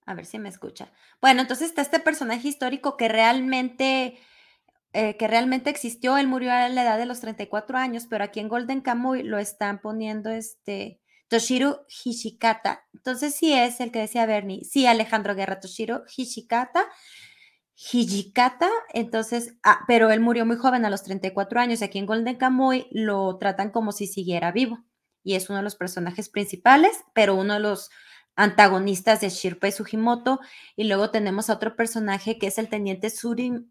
A 0.06 0.14
ver 0.14 0.24
si 0.24 0.38
me 0.38 0.48
escucha. 0.48 0.92
Bueno, 1.20 1.42
entonces 1.42 1.68
está 1.68 1.82
este 1.82 1.98
personaje 1.98 2.46
histórico 2.46 2.96
que 2.96 3.08
realmente, 3.08 4.18
eh, 4.92 5.16
que 5.16 5.26
realmente 5.26 5.70
existió. 5.70 6.16
Él 6.16 6.28
murió 6.28 6.52
a 6.52 6.68
la 6.68 6.82
edad 6.82 6.98
de 6.98 7.06
los 7.06 7.20
34 7.20 7.76
años, 7.76 8.06
pero 8.08 8.24
aquí 8.24 8.38
en 8.40 8.48
Golden 8.48 8.80
Kamuy 8.80 9.24
lo 9.24 9.38
están 9.38 9.80
poniendo 9.80 10.30
este 10.30 11.00
Toshiro 11.28 11.84
Hishikata. 11.88 12.86
Entonces 12.94 13.34
sí 13.34 13.52
es 13.52 13.80
el 13.80 13.90
que 13.90 13.98
decía 13.98 14.24
Bernie. 14.24 14.64
Sí, 14.64 14.86
Alejandro 14.86 15.34
Guerra, 15.34 15.60
Toshiro 15.60 16.04
Hishikata. 16.16 16.86
Hijikata, 17.80 18.68
entonces, 18.92 19.54
ah, 19.62 19.84
pero 19.86 20.10
él 20.10 20.18
murió 20.18 20.44
muy 20.44 20.56
joven 20.56 20.84
a 20.84 20.90
los 20.90 21.04
34 21.04 21.60
años 21.60 21.80
y 21.80 21.84
aquí 21.84 21.98
en 21.98 22.06
Golden 22.06 22.34
Kamuy 22.34 22.88
lo 22.90 23.38
tratan 23.38 23.70
como 23.70 23.92
si 23.92 24.08
siguiera 24.08 24.50
vivo 24.50 24.84
y 25.22 25.36
es 25.36 25.48
uno 25.48 25.58
de 25.58 25.62
los 25.62 25.76
personajes 25.76 26.28
principales, 26.28 27.04
pero 27.14 27.36
uno 27.36 27.54
de 27.54 27.60
los 27.60 27.90
antagonistas 28.34 29.20
de 29.20 29.28
Shirpa 29.28 29.68
y 29.68 29.72
Sugimoto 29.72 30.40
y 30.74 30.84
luego 30.84 31.10
tenemos 31.10 31.50
otro 31.50 31.76
personaje 31.76 32.36
que 32.36 32.48
es 32.48 32.58
el 32.58 32.68
teniente 32.68 33.10
Surumi. 33.10 33.70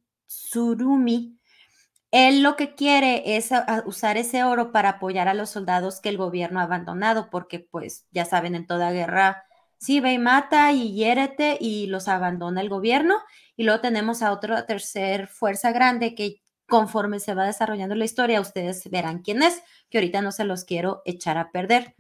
Él 2.11 2.43
lo 2.43 2.55
que 2.55 2.75
quiere 2.75 3.35
es 3.35 3.49
usar 3.85 4.15
ese 4.15 4.45
oro 4.45 4.71
para 4.71 4.89
apoyar 4.89 5.27
a 5.27 5.33
los 5.33 5.49
soldados 5.49 5.99
que 5.99 6.07
el 6.07 6.17
gobierno 6.17 6.61
ha 6.61 6.63
abandonado, 6.63 7.29
porque 7.29 7.59
pues 7.59 8.07
ya 8.11 8.23
saben, 8.23 8.55
en 8.55 8.67
toda 8.67 8.91
guerra 8.91 9.43
sí 9.77 9.99
ve 9.99 10.13
y 10.13 10.17
mata 10.17 10.71
y 10.71 10.93
hiérete 10.93 11.57
y 11.59 11.87
los 11.87 12.07
abandona 12.07 12.61
el 12.61 12.69
gobierno 12.69 13.15
y 13.57 13.63
luego 13.63 13.81
tenemos 13.81 14.21
a 14.21 14.31
otra 14.31 14.65
tercer 14.65 15.27
fuerza 15.27 15.71
grande 15.73 16.15
que 16.15 16.41
conforme 16.67 17.19
se 17.19 17.33
va 17.33 17.45
desarrollando 17.45 17.95
la 17.95 18.05
historia, 18.05 18.41
ustedes 18.41 18.89
verán 18.89 19.21
quién 19.21 19.41
es, 19.41 19.61
que 19.89 19.97
ahorita 19.97 20.21
no 20.21 20.31
se 20.31 20.43
los 20.43 20.63
quiero 20.63 21.01
echar 21.05 21.37
a 21.37 21.51
perder. 21.51 21.95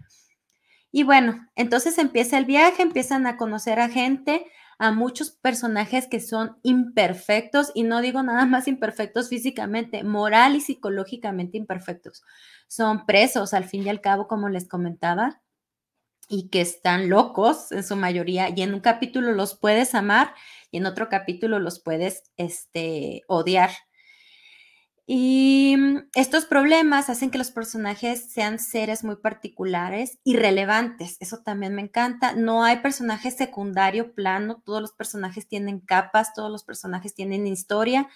Y 0.91 1.03
bueno, 1.03 1.47
entonces 1.55 1.97
empieza 1.97 2.37
el 2.37 2.45
viaje, 2.45 2.81
empiezan 2.81 3.27
a 3.27 3.37
conocer 3.37 3.79
a 3.79 3.89
gente, 3.89 4.45
a 4.79 4.91
muchos 4.91 5.31
personajes 5.31 6.07
que 6.07 6.19
son 6.19 6.57
imperfectos, 6.63 7.71
y 7.73 7.83
no 7.83 8.01
digo 8.01 8.21
nada 8.23 8.45
más 8.45 8.67
imperfectos 8.67 9.29
físicamente, 9.29 10.03
moral 10.03 10.55
y 10.55 10.61
psicológicamente 10.61 11.57
imperfectos. 11.57 12.23
Son 12.67 13.05
presos, 13.05 13.53
al 13.53 13.63
fin 13.65 13.83
y 13.83 13.89
al 13.89 14.01
cabo, 14.01 14.27
como 14.27 14.49
les 14.49 14.67
comentaba, 14.67 15.41
y 16.29 16.49
que 16.49 16.61
están 16.61 17.09
locos 17.09 17.71
en 17.71 17.83
su 17.83 17.95
mayoría, 17.95 18.49
y 18.49 18.61
en 18.61 18.73
un 18.73 18.81
capítulo 18.81 19.31
los 19.31 19.57
puedes 19.57 19.95
amar 19.95 20.33
en 20.77 20.85
otro 20.85 21.09
capítulo 21.09 21.59
los 21.59 21.81
puedes 21.81 22.23
este, 22.37 23.23
odiar. 23.27 23.71
Y 25.09 25.75
mm, 25.77 26.09
estos 26.15 26.45
problemas 26.45 27.09
hacen 27.09 27.31
que 27.31 27.37
los 27.37 27.51
personajes 27.51 28.29
sean 28.29 28.59
seres 28.59 29.05
muy 29.05 29.15
particulares 29.15 30.19
y 30.25 30.35
relevantes. 30.35 31.15
Eso 31.21 31.39
también 31.43 31.73
me 31.73 31.81
encanta. 31.81 32.33
No 32.33 32.63
hay 32.65 32.77
personaje 32.77 33.31
secundario 33.31 34.13
plano. 34.13 34.61
Todos 34.65 34.81
los 34.81 34.91
personajes 34.91 35.47
tienen 35.47 35.79
capas, 35.79 36.33
todos 36.33 36.51
los 36.51 36.65
personajes 36.65 37.15
tienen 37.15 37.47
historia 37.47 38.09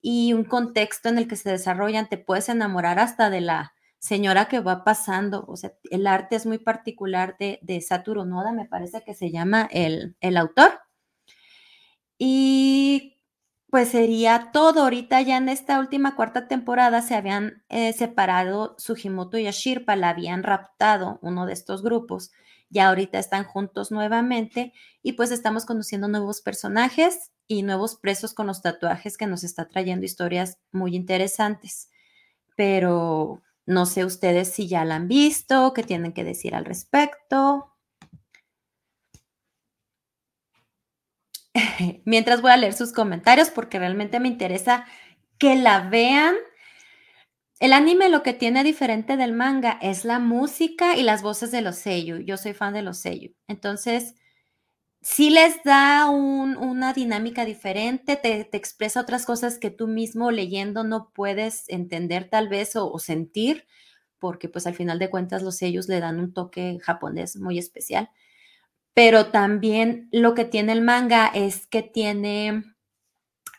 y 0.00 0.32
un 0.32 0.44
contexto 0.44 1.08
en 1.08 1.18
el 1.18 1.26
que 1.26 1.36
se 1.36 1.50
desarrollan. 1.50 2.08
Te 2.08 2.18
puedes 2.18 2.48
enamorar 2.48 3.00
hasta 3.00 3.30
de 3.30 3.40
la 3.40 3.74
señora 3.98 4.46
que 4.46 4.60
va 4.60 4.84
pasando. 4.84 5.44
O 5.48 5.56
sea, 5.56 5.72
el 5.90 6.06
arte 6.06 6.36
es 6.36 6.46
muy 6.46 6.58
particular 6.58 7.36
de, 7.40 7.58
de 7.62 7.80
Satoru 7.80 8.24
Noda, 8.24 8.52
me 8.52 8.66
parece 8.66 9.02
que 9.04 9.14
se 9.14 9.32
llama 9.32 9.68
el, 9.72 10.16
el 10.20 10.36
autor. 10.36 10.80
Y 12.18 13.18
pues 13.70 13.90
sería 13.90 14.50
todo. 14.52 14.82
Ahorita 14.82 15.20
ya 15.22 15.36
en 15.36 15.48
esta 15.48 15.78
última 15.78 16.16
cuarta 16.16 16.48
temporada 16.48 17.02
se 17.02 17.14
habían 17.14 17.62
eh, 17.68 17.92
separado 17.92 18.74
Sugimoto 18.78 19.38
y 19.38 19.46
Ashirpa, 19.46 19.96
la 19.96 20.10
habían 20.10 20.42
raptado 20.42 21.18
uno 21.22 21.46
de 21.46 21.52
estos 21.52 21.82
grupos. 21.82 22.32
Ya 22.70 22.88
ahorita 22.88 23.18
están 23.18 23.44
juntos 23.44 23.90
nuevamente 23.90 24.72
y 25.02 25.12
pues 25.12 25.30
estamos 25.30 25.64
conociendo 25.64 26.08
nuevos 26.08 26.42
personajes 26.42 27.32
y 27.46 27.62
nuevos 27.62 27.96
presos 27.96 28.34
con 28.34 28.46
los 28.46 28.60
tatuajes 28.60 29.16
que 29.16 29.26
nos 29.26 29.42
está 29.42 29.68
trayendo 29.68 30.04
historias 30.04 30.58
muy 30.70 30.94
interesantes. 30.94 31.90
Pero 32.56 33.42
no 33.66 33.86
sé 33.86 34.04
ustedes 34.04 34.52
si 34.52 34.68
ya 34.68 34.84
la 34.84 34.96
han 34.96 35.08
visto, 35.08 35.72
qué 35.74 35.82
tienen 35.82 36.12
que 36.12 36.24
decir 36.24 36.54
al 36.54 36.64
respecto. 36.64 37.72
Mientras 42.04 42.42
voy 42.42 42.50
a 42.50 42.56
leer 42.56 42.74
sus 42.74 42.92
comentarios 42.92 43.50
porque 43.50 43.78
realmente 43.78 44.20
me 44.20 44.28
interesa 44.28 44.84
que 45.38 45.56
la 45.56 45.88
vean. 45.88 46.34
El 47.60 47.72
anime 47.72 48.08
lo 48.08 48.22
que 48.22 48.34
tiene 48.34 48.62
diferente 48.62 49.16
del 49.16 49.32
manga 49.32 49.78
es 49.82 50.04
la 50.04 50.18
música 50.18 50.96
y 50.96 51.02
las 51.02 51.22
voces 51.22 51.50
de 51.50 51.62
los 51.62 51.76
seiyuu. 51.76 52.18
Yo 52.18 52.36
soy 52.36 52.52
fan 52.52 52.72
de 52.72 52.82
los 52.82 52.98
seiyuu. 52.98 53.34
Entonces, 53.48 54.14
sí 55.00 55.30
les 55.30 55.62
da 55.64 56.08
una 56.08 56.92
dinámica 56.92 57.44
diferente, 57.44 58.16
te, 58.16 58.48
expresa 58.56 59.00
otras 59.00 59.26
cosas 59.26 59.58
que 59.58 59.70
tú 59.70 59.88
mismo 59.88 60.30
leyendo 60.30 60.84
no 60.84 61.10
puedes 61.12 61.68
entender 61.68 62.28
tal 62.30 62.48
vez 62.48 62.76
o, 62.76 62.90
o 62.92 62.98
sentir, 63.00 63.66
porque 64.20 64.48
pues 64.48 64.66
al 64.66 64.74
final 64.74 64.98
de 64.98 65.10
cuentas 65.10 65.42
los 65.42 65.56
sellos 65.56 65.88
le 65.88 66.00
dan 66.00 66.20
un 66.20 66.32
toque 66.32 66.78
japonés 66.80 67.36
muy 67.36 67.58
especial 67.58 68.10
pero 68.98 69.26
también 69.26 70.08
lo 70.10 70.34
que 70.34 70.44
tiene 70.44 70.72
el 70.72 70.82
manga 70.82 71.28
es 71.28 71.68
que 71.68 71.82
tiene 71.82 72.64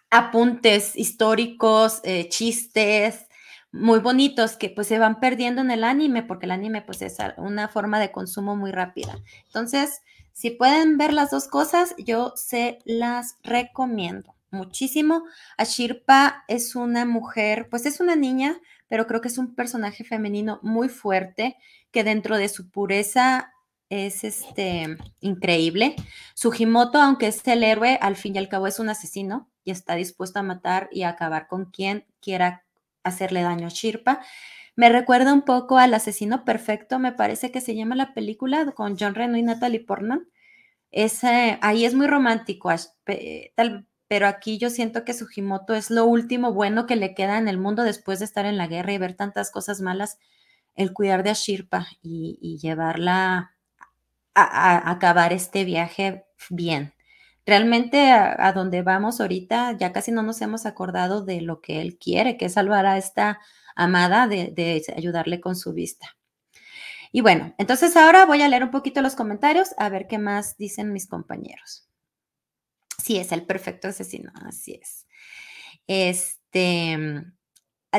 apuntes 0.09 0.97
históricos, 0.97 2.01
eh, 2.03 2.27
chistes 2.27 3.25
muy 3.71 3.99
bonitos 3.99 4.57
que 4.57 4.69
pues 4.69 4.87
se 4.87 4.99
van 4.99 5.21
perdiendo 5.21 5.61
en 5.61 5.71
el 5.71 5.85
anime 5.85 6.23
porque 6.23 6.45
el 6.45 6.51
anime 6.51 6.81
pues 6.81 7.01
es 7.01 7.15
una 7.37 7.69
forma 7.69 8.01
de 8.01 8.11
consumo 8.11 8.57
muy 8.57 8.71
rápida. 8.71 9.15
Entonces, 9.45 10.01
si 10.33 10.49
pueden 10.49 10.97
ver 10.97 11.13
las 11.13 11.31
dos 11.31 11.47
cosas, 11.47 11.95
yo 11.97 12.33
se 12.35 12.79
las 12.83 13.37
recomiendo 13.41 14.35
muchísimo. 14.51 15.23
Ashirpa 15.55 16.43
es 16.49 16.75
una 16.75 17.05
mujer, 17.05 17.69
pues 17.69 17.85
es 17.85 18.01
una 18.01 18.17
niña, 18.17 18.59
pero 18.89 19.07
creo 19.07 19.21
que 19.21 19.29
es 19.29 19.37
un 19.37 19.55
personaje 19.55 20.03
femenino 20.03 20.59
muy 20.63 20.89
fuerte 20.89 21.55
que 21.91 22.03
dentro 22.03 22.35
de 22.35 22.49
su 22.49 22.69
pureza 22.69 23.53
es 23.89 24.23
este 24.23 24.97
increíble. 25.19 25.95
Sugimoto, 26.35 27.01
aunque 27.01 27.27
es 27.27 27.45
el 27.47 27.63
héroe, 27.63 27.97
al 28.01 28.15
fin 28.15 28.35
y 28.35 28.37
al 28.37 28.49
cabo 28.49 28.67
es 28.67 28.79
un 28.79 28.89
asesino 28.89 29.49
y 29.63 29.71
está 29.71 29.95
dispuesto 29.95 30.39
a 30.39 30.43
matar 30.43 30.89
y 30.91 31.03
acabar 31.03 31.47
con 31.47 31.65
quien 31.65 32.05
quiera 32.21 32.63
hacerle 33.03 33.41
daño 33.41 33.67
a 33.67 33.71
Shirpa. 33.71 34.21
Me 34.75 34.89
recuerda 34.89 35.33
un 35.33 35.41
poco 35.41 35.77
al 35.77 35.93
asesino 35.93 36.45
perfecto, 36.45 36.99
me 36.99 37.11
parece 37.11 37.51
que 37.51 37.61
se 37.61 37.75
llama 37.75 37.95
la 37.95 38.13
película 38.13 38.71
con 38.71 38.97
John 38.97 39.15
Reno 39.15 39.37
y 39.37 39.43
Natalie 39.43 39.83
Portman. 39.83 40.29
ahí 41.61 41.85
es 41.85 41.93
muy 41.95 42.07
romántico, 42.07 42.71
pero 44.07 44.27
aquí 44.27 44.57
yo 44.57 44.69
siento 44.69 45.03
que 45.03 45.13
Sugimoto 45.13 45.75
es 45.75 45.91
lo 45.91 46.05
último 46.05 46.53
bueno 46.53 46.85
que 46.85 46.95
le 46.95 47.13
queda 47.13 47.37
en 47.37 47.47
el 47.47 47.57
mundo 47.57 47.83
después 47.83 48.19
de 48.19 48.25
estar 48.25 48.45
en 48.45 48.57
la 48.57 48.67
guerra 48.67 48.93
y 48.93 48.97
ver 48.97 49.15
tantas 49.15 49.51
cosas 49.51 49.81
malas, 49.81 50.17
el 50.75 50.93
cuidar 50.93 51.23
de 51.23 51.31
Ashirpa 51.31 51.87
y, 52.01 52.39
y 52.41 52.57
llevarla 52.59 53.58
a, 54.35 54.91
acabar 54.91 55.33
este 55.33 55.65
viaje 55.65 56.25
bien. 56.49 56.93
Realmente 57.45 58.11
a, 58.11 58.51
donde 58.53 58.83
vamos 58.83 59.19
ahorita 59.19 59.75
ya 59.77 59.91
casi 59.91 60.11
no 60.11 60.21
nos 60.21 60.41
hemos 60.41 60.65
acordado 60.65 61.23
de 61.23 61.41
lo 61.41 61.61
que 61.61 61.81
él 61.81 61.97
quiere, 61.97 62.37
que 62.37 62.45
es 62.45 62.53
salvar 62.53 62.85
a 62.85 62.97
esta 62.97 63.39
amada, 63.75 64.27
de, 64.27 64.83
ayudarle 64.95 65.39
con 65.39 65.55
su 65.55 65.73
vista. 65.73 66.17
Y 67.11 67.21
bueno, 67.21 67.55
entonces 67.57 67.97
ahora 67.97 68.25
voy 68.25 68.41
a 68.43 68.47
leer 68.47 68.63
un 68.63 68.71
poquito 68.71 69.01
los 69.01 69.15
comentarios 69.15 69.69
a 69.77 69.89
ver 69.89 70.05
qué 70.07 70.19
más 70.19 70.57
dicen 70.57 70.93
mis 70.93 71.07
compañeros. 71.07 71.87
Sí, 73.01 73.17
es 73.17 73.31
el 73.31 73.45
perfecto 73.45 73.87
asesino, 73.87 74.31
así 74.45 74.79
es. 74.79 75.07
Este, 75.87 77.23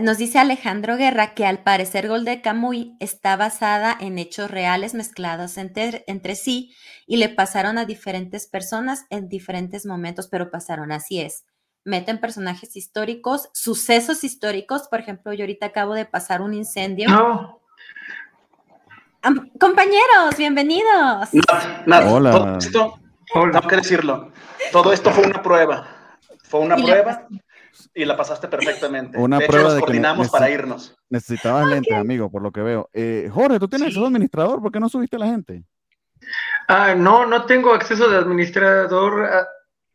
nos 0.01 0.19
dice 0.19 0.39
Alejandro 0.39 0.97
Guerra 0.97 1.35
que 1.35 1.47
al 1.47 1.63
parecer 1.63 2.07
Gol 2.09 2.25
de 2.25 2.41
Camuy 2.41 2.97
está 3.01 3.37
basada 3.37 3.97
en 3.99 4.19
hechos 4.19 4.51
reales 4.51 4.95
mezclados 4.95 5.59
entre, 5.59 6.05
entre, 6.07 6.37
sí 6.37 6.73
y 7.07 7.17
le 7.17 7.29
pasaron 7.29 7.77
a 7.77 7.85
diferentes 7.85 8.47
personas 8.47 9.07
en 9.11 9.29
diferentes 9.29 9.87
momentos, 9.87 10.29
pero 10.29 10.51
pasaron, 10.51 10.93
así 10.93 11.21
es. 11.21 11.45
Meten 11.85 12.21
personajes 12.21 12.77
históricos, 12.77 13.49
sucesos 13.53 14.23
históricos. 14.23 14.87
Por 14.89 15.01
ejemplo, 15.01 15.33
yo 15.33 15.43
ahorita 15.43 15.67
acabo 15.67 15.95
de 15.95 16.05
pasar 16.05 16.43
un 16.43 16.55
incendio. 16.55 17.09
No 17.09 17.61
compañeros, 19.59 20.37
bienvenidos. 20.39 21.29
Hola. 21.87 22.31
Todo 22.31 22.59
esto, 22.59 23.01
Tengo 23.33 23.69
que 23.69 23.77
decirlo. 23.77 24.33
Todo 24.73 24.93
esto 24.93 25.11
fue 25.11 25.25
una 25.25 25.43
prueba. 25.43 25.87
Fue 26.45 26.61
una 26.61 26.77
prueba 26.77 27.27
y 27.95 28.05
la 28.05 28.17
pasaste 28.17 28.49
perfectamente. 28.49 29.17
Una 29.19 29.39
de 29.39 29.47
prueba 29.47 29.71
nos 29.71 29.81
coordinamos 29.81 30.29
para 30.29 30.51
irnos. 30.51 30.95
Necesitabas 31.09 31.67
lentes, 31.69 31.97
amigo, 31.97 32.31
por 32.31 32.43
lo 32.43 32.51
que 32.51 32.61
veo. 32.61 32.91
Eh, 32.93 33.31
Jorge, 33.33 33.59
tú 33.59 33.69
tienes 33.69 33.95
sí. 33.95 34.05
administrador, 34.05 34.61
¿por 34.61 34.73
qué 34.73 34.81
no 34.81 34.89
subiste 34.89 35.17
a 35.17 35.21
la 35.21 35.27
gente? 35.27 35.65
Ah, 36.69 36.95
no, 36.95 37.27
no 37.27 37.47
tengo 37.47 37.73
acceso 37.73 38.09
de 38.09 38.19
administrador 38.19 39.25
ah, 39.25 39.49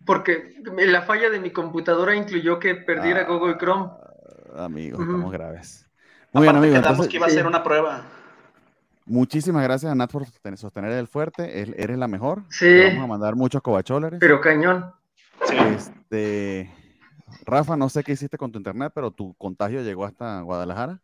porque 0.06 0.56
la 0.78 1.02
falla 1.04 1.30
de 1.30 1.40
mi 1.40 1.52
computadora 1.52 2.16
incluyó 2.16 2.60
que 2.60 2.76
perdiera 2.76 3.22
ah, 3.22 3.28
Google 3.28 3.58
Chrome. 3.58 3.90
Amigo, 4.58 5.02
estamos 5.02 5.32
graves. 5.32 5.86
Muy 6.32 6.44
bien, 6.44 6.56
amigo. 6.56 6.76
Entonces, 6.76 7.08
que 7.08 7.18
iba 7.18 7.28
a 7.28 7.30
ser 7.30 7.48
una 7.48 7.64
prueba. 7.64 8.04
Muchísimas 9.06 9.64
gracias, 9.64 9.96
Nat, 9.96 10.12
por 10.12 10.26
sostener 10.56 10.92
el 10.92 11.08
fuerte. 11.08 11.62
Eres 11.62 11.98
la 11.98 12.08
mejor. 12.08 12.42
Sí. 12.50 12.66
Te 12.66 12.88
vamos 12.88 13.04
a 13.04 13.08
mandar 13.08 13.36
muchos 13.36 13.62
cobacholares. 13.62 14.20
Pero 14.20 14.42
cañón. 14.42 14.92
Sí. 15.48 15.56
Este, 15.58 16.72
Rafa, 17.46 17.76
no 17.76 17.90
sé 17.90 18.04
qué 18.04 18.14
hiciste 18.14 18.38
con 18.38 18.52
tu 18.52 18.60
internet, 18.60 18.92
pero 18.94 19.12
tu 19.12 19.34
contagio 19.36 19.82
llegó 19.82 20.06
hasta 20.06 20.42
Guadalajara. 20.42 21.02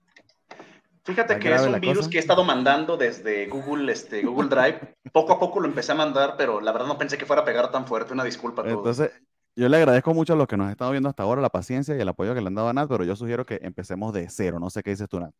Fíjate 1.03 1.39
que 1.39 1.53
es 1.53 1.61
un 1.63 1.79
virus 1.79 1.97
cosa? 1.97 2.09
que 2.11 2.17
he 2.17 2.19
estado 2.19 2.43
mandando 2.43 2.95
desde 2.95 3.47
Google, 3.47 3.91
este, 3.91 4.21
Google 4.21 4.49
Drive. 4.49 4.95
Poco 5.11 5.33
a 5.33 5.39
poco 5.39 5.59
lo 5.59 5.67
empecé 5.67 5.93
a 5.93 5.95
mandar, 5.95 6.35
pero 6.37 6.61
la 6.61 6.71
verdad 6.71 6.87
no 6.87 6.97
pensé 6.97 7.17
que 7.17 7.25
fuera 7.25 7.41
a 7.41 7.45
pegar 7.45 7.71
tan 7.71 7.87
fuerte. 7.87 8.13
Una 8.13 8.23
disculpa 8.23 8.61
a 8.61 8.65
todos. 8.65 8.77
Entonces, 8.77 9.11
yo 9.55 9.67
le 9.67 9.77
agradezco 9.77 10.13
mucho 10.13 10.33
a 10.33 10.35
los 10.35 10.47
que 10.47 10.57
nos 10.57 10.65
han 10.65 10.71
estado 10.71 10.91
viendo 10.91 11.09
hasta 11.09 11.23
ahora 11.23 11.41
la 11.41 11.49
paciencia 11.49 11.95
y 11.95 11.99
el 11.99 12.07
apoyo 12.07 12.35
que 12.35 12.41
le 12.41 12.47
han 12.47 12.55
dado 12.55 12.69
a 12.69 12.73
Nat, 12.73 12.87
pero 12.87 13.03
yo 13.03 13.15
sugiero 13.15 13.45
que 13.45 13.59
empecemos 13.63 14.13
de 14.13 14.29
cero. 14.29 14.59
No 14.59 14.69
sé 14.69 14.83
qué 14.83 14.91
dices 14.91 15.09
tú, 15.09 15.19
Nat. 15.19 15.33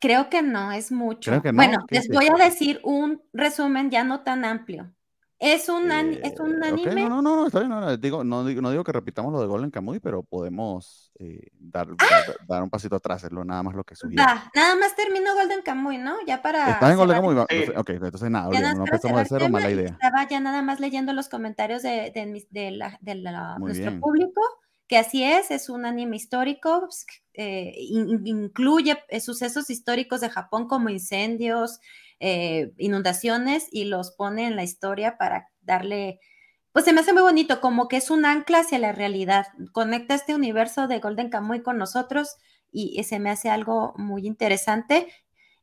Creo 0.00 0.28
que 0.30 0.42
no, 0.42 0.72
es 0.72 0.90
mucho. 0.90 1.30
Creo 1.30 1.42
que 1.42 1.52
no. 1.52 1.56
Bueno, 1.56 1.78
les 1.90 2.08
voy 2.08 2.28
a 2.28 2.44
decir 2.44 2.80
un 2.82 3.22
resumen 3.32 3.90
ya 3.90 4.04
no 4.04 4.22
tan 4.22 4.44
amplio. 4.44 4.92
Es 5.38 5.68
un, 5.68 5.90
eh, 5.92 6.20
es 6.24 6.40
un 6.40 6.64
anime. 6.64 6.90
Okay, 6.90 7.08
no, 7.08 7.20
no, 7.20 7.36
no, 7.36 7.46
está 7.46 7.58
bien. 7.58 7.70
No, 7.70 7.80
no, 7.80 7.96
digo, 7.98 8.24
no, 8.24 8.44
digo, 8.44 8.62
no 8.62 8.70
digo 8.70 8.84
que 8.84 8.92
repitamos 8.92 9.32
lo 9.32 9.40
de 9.40 9.46
Golden 9.46 9.70
Kamuy, 9.70 10.00
pero 10.00 10.22
podemos 10.22 11.12
eh, 11.18 11.48
dar, 11.52 11.88
¡Ah! 11.98 12.06
dar, 12.26 12.36
dar, 12.46 12.62
un 12.62 12.70
pasito 12.70 12.96
atrás, 12.96 13.24
es 13.24 13.32
lo, 13.32 13.44
nada 13.44 13.62
más 13.62 13.74
lo 13.74 13.84
que 13.84 13.94
sugiero. 13.94 14.24
Va, 14.24 14.50
nada 14.54 14.76
más 14.76 14.96
terminó 14.96 15.34
Golden 15.34 15.60
Kamuy, 15.62 15.98
¿no? 15.98 16.16
Ya 16.26 16.40
para. 16.40 16.70
¿Estás 16.70 16.90
en 16.90 16.96
Golden 16.96 17.16
Kamuy? 17.16 17.36
Sí. 17.50 17.70
Ok, 17.76 17.90
entonces 17.90 18.30
nada, 18.30 18.48
no 18.74 18.84
empezamos 18.84 19.20
de 19.20 19.26
cero, 19.28 19.48
mala 19.50 19.70
idea. 19.70 19.90
Estaba 19.90 20.26
ya 20.26 20.40
nada 20.40 20.62
más 20.62 20.80
leyendo 20.80 21.12
los 21.12 21.28
comentarios 21.28 21.82
de, 21.82 22.12
de, 22.14 22.46
de, 22.50 22.70
la, 22.70 22.98
de 23.02 23.14
la, 23.16 23.58
nuestro 23.58 23.90
bien. 23.90 24.00
público 24.00 24.40
que 24.88 24.98
así 24.98 25.22
es, 25.22 25.50
es 25.50 25.68
un 25.68 25.84
anime 25.84 26.16
histórico, 26.16 26.80
pues, 26.80 27.06
eh, 27.34 27.74
in, 27.76 28.26
incluye 28.26 28.96
eh, 29.08 29.20
sucesos 29.20 29.68
históricos 29.68 30.20
de 30.20 30.30
Japón 30.30 30.68
como 30.68 30.88
incendios, 30.88 31.80
eh, 32.20 32.72
inundaciones 32.78 33.68
y 33.70 33.84
los 33.84 34.12
pone 34.12 34.46
en 34.46 34.56
la 34.56 34.64
historia 34.64 35.18
para 35.18 35.48
darle, 35.60 36.20
pues 36.72 36.84
se 36.84 36.92
me 36.92 37.00
hace 37.00 37.12
muy 37.12 37.22
bonito, 37.22 37.60
como 37.60 37.88
que 37.88 37.96
es 37.96 38.10
un 38.10 38.24
ancla 38.24 38.60
hacia 38.60 38.78
la 38.78 38.92
realidad, 38.92 39.46
conecta 39.72 40.14
este 40.14 40.34
universo 40.34 40.88
de 40.88 40.98
Golden 40.98 41.30
Kamuy 41.30 41.62
con 41.62 41.78
nosotros 41.78 42.36
y, 42.72 42.98
y 42.98 43.04
se 43.04 43.18
me 43.18 43.30
hace 43.30 43.50
algo 43.50 43.94
muy 43.96 44.26
interesante 44.26 45.08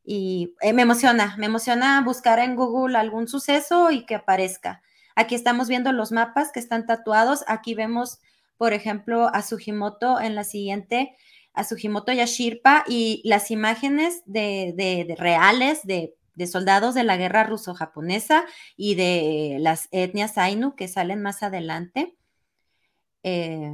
y 0.03 0.55
eh, 0.61 0.73
me 0.73 0.81
emociona, 0.81 1.35
me 1.37 1.45
emociona 1.45 2.01
buscar 2.03 2.39
en 2.39 2.55
Google 2.55 2.97
algún 2.97 3.27
suceso 3.27 3.91
y 3.91 4.05
que 4.05 4.15
aparezca. 4.15 4.81
Aquí 5.15 5.35
estamos 5.35 5.67
viendo 5.67 5.91
los 5.91 6.11
mapas 6.11 6.51
que 6.51 6.59
están 6.59 6.85
tatuados, 6.85 7.43
aquí 7.47 7.75
vemos 7.75 8.19
por 8.57 8.73
ejemplo, 8.73 9.27
a 9.33 9.41
Sugimoto 9.41 10.21
en 10.21 10.35
la 10.35 10.45
siguiente, 10.45 11.17
a 11.53 11.63
Sugimoto 11.63 12.11
Yashirpa 12.11 12.85
y 12.87 13.21
las 13.25 13.51
imágenes 13.51 14.21
de 14.25 15.15
reales 15.17 15.81
de, 15.83 16.15
de, 16.35 16.47
soldados 16.47 16.95
de 16.95 17.03
la 17.03 17.17
guerra 17.17 17.43
ruso-japonesa 17.43 18.45
y 18.75 18.95
de 18.95 19.57
las 19.59 19.87
etnias 19.91 20.37
Ainu 20.37 20.75
que 20.75 20.87
salen 20.87 21.21
más 21.21 21.43
adelante. 21.43 22.15
Eh, 23.23 23.71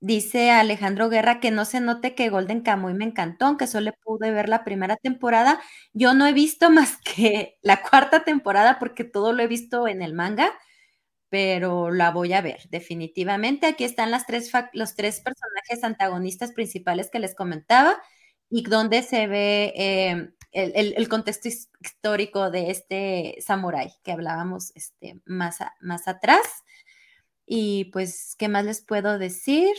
dice 0.00 0.50
Alejandro 0.50 1.08
Guerra 1.08 1.40
que 1.40 1.50
no 1.50 1.64
se 1.64 1.80
note 1.80 2.14
que 2.14 2.28
Golden 2.28 2.60
Kamuy 2.62 2.94
me 2.94 3.04
encantó, 3.04 3.46
aunque 3.46 3.66
solo 3.66 3.92
pude 4.04 4.30
ver 4.30 4.48
la 4.48 4.64
primera 4.64 4.96
temporada. 4.96 5.60
Yo 5.92 6.14
no 6.14 6.26
he 6.26 6.32
visto 6.32 6.70
más 6.70 6.98
que 6.98 7.58
la 7.62 7.82
cuarta 7.82 8.24
temporada 8.24 8.78
porque 8.78 9.04
todo 9.04 9.32
lo 9.32 9.42
he 9.42 9.48
visto 9.48 9.88
en 9.88 10.02
el 10.02 10.14
manga 10.14 10.52
pero 11.34 11.90
la 11.90 12.12
voy 12.12 12.32
a 12.32 12.40
ver, 12.42 12.60
definitivamente. 12.70 13.66
Aquí 13.66 13.82
están 13.82 14.12
las 14.12 14.24
tres 14.24 14.52
los 14.72 14.94
tres 14.94 15.20
personajes 15.20 15.82
antagonistas 15.82 16.52
principales 16.52 17.10
que 17.10 17.18
les 17.18 17.34
comentaba 17.34 18.00
y 18.48 18.62
donde 18.62 19.02
se 19.02 19.26
ve 19.26 19.72
eh, 19.76 20.30
el, 20.54 20.72
el, 20.74 20.94
el, 20.96 21.08
contexto 21.08 21.48
histórico 21.48 22.50
de 22.50 22.70
este 22.70 23.36
samurái 23.40 23.92
que 24.02 24.12
hablábamos 24.12 24.72
este, 24.74 25.20
más, 25.26 25.60
a, 25.60 25.74
más 25.80 26.08
atrás. 26.08 26.64
Y 27.44 27.86
pues, 27.86 28.34
¿qué 28.38 28.48
más 28.48 28.64
les 28.64 28.82
puedo 28.82 29.18
decir? 29.18 29.74